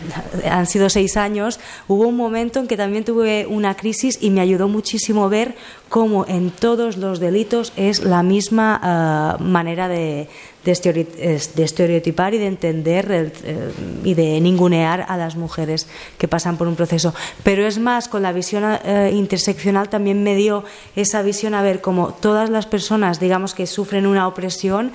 han 0.50 0.66
sido 0.66 0.88
seis 0.88 1.16
años, 1.16 1.58
hubo 1.88 2.06
un 2.06 2.16
momento 2.16 2.60
en 2.60 2.68
que 2.68 2.76
también 2.76 3.04
tuve 3.04 3.46
una 3.46 3.76
crisis 3.76 4.18
y 4.20 4.30
me 4.30 4.40
ayudó 4.40 4.68
muchísimo 4.68 5.28
ver 5.28 5.54
cómo 5.88 6.24
en 6.26 6.50
todos 6.50 6.96
los 6.96 7.18
delitos 7.18 7.72
es 7.76 8.04
la 8.04 8.22
misma 8.22 8.78
ah, 8.82 9.36
manera 9.40 9.88
de, 9.88 10.28
de, 10.64 11.64
estereotipar 11.64 12.34
y 12.34 12.38
de 12.38 12.46
entender 12.46 13.32
eh, 13.44 13.72
y 14.04 14.14
de 14.14 14.40
ningunear 14.40 15.06
a 15.08 15.16
las 15.16 15.36
mujeres 15.36 15.86
que 16.18 16.28
pasan 16.28 16.56
por 16.56 16.68
un 16.68 16.76
proceso. 16.76 17.14
Pero 17.42 17.66
es 17.66 17.78
más, 17.78 18.08
con 18.08 18.22
la 18.22 18.32
visión 18.32 18.64
eh, 18.84 19.10
interseccional 19.14 19.88
también 19.88 20.22
me 20.22 20.34
dio 20.36 20.64
esa 20.96 21.22
visión 21.22 21.54
a 21.54 21.62
ver 21.62 21.80
cómo 21.80 22.14
todas 22.14 22.50
las 22.50 22.66
personas, 22.66 23.20
digamos, 23.20 23.54
que 23.54 23.66
sufren 23.66 24.06
una 24.06 24.28
opresión, 24.28 24.92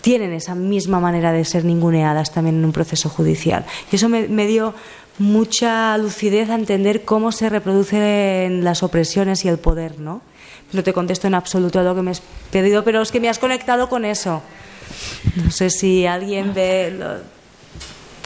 tienen 0.00 0.32
esa 0.32 0.54
misma 0.54 0.98
manera 0.98 1.32
de 1.32 1.44
ser 1.44 1.64
ninguneadas 1.64 2.32
también 2.32 2.56
en 2.56 2.64
un 2.64 2.72
proceso 2.72 3.08
judicial. 3.08 3.64
Y 3.92 3.96
eso 3.96 4.08
me, 4.08 4.28
me 4.28 4.46
dio 4.46 4.74
mucha 5.18 5.96
lucidez 5.98 6.50
a 6.50 6.54
entender 6.54 7.04
cómo 7.04 7.32
se 7.32 7.48
reproducen 7.48 8.64
las 8.64 8.82
opresiones 8.82 9.44
y 9.44 9.48
el 9.48 9.58
poder, 9.58 10.00
¿no? 10.00 10.22
No 10.72 10.82
te 10.82 10.92
contesto 10.92 11.26
en 11.26 11.34
absoluto 11.34 11.78
a 11.78 11.82
lo 11.82 11.94
que 11.94 12.02
me 12.02 12.10
has 12.10 12.22
pedido, 12.50 12.82
pero 12.82 13.02
es 13.02 13.12
que 13.12 13.20
me 13.20 13.28
has 13.28 13.38
conectado 13.38 13.88
con 13.88 14.04
eso. 14.04 14.42
No 15.36 15.50
sé 15.50 15.70
si 15.70 16.06
alguien 16.06 16.54
ve. 16.54 17.22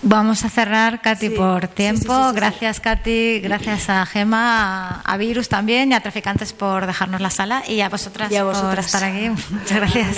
Vamos 0.02 0.44
a 0.44 0.50
cerrar, 0.50 1.00
Katy, 1.00 1.30
por 1.30 1.68
tiempo. 1.68 2.32
gracias, 2.32 2.80
Katy. 2.80 3.40
Gracias 3.40 3.88
a 3.88 4.04
Gema, 4.06 5.00
a, 5.00 5.16
Virus 5.16 5.48
también 5.48 5.90
y 5.90 5.94
a 5.94 6.00
Traficantes 6.00 6.52
por 6.52 6.86
dejarnos 6.86 7.20
la 7.20 7.30
sala 7.30 7.62
y 7.66 7.80
a 7.80 7.88
vosotras, 7.88 8.30
y 8.30 8.36
a 8.36 8.44
vosotras. 8.44 8.70
por 8.70 8.78
estar 8.78 9.04
aquí. 9.04 9.30
Muchas 9.50 9.76
gracias. 9.76 10.16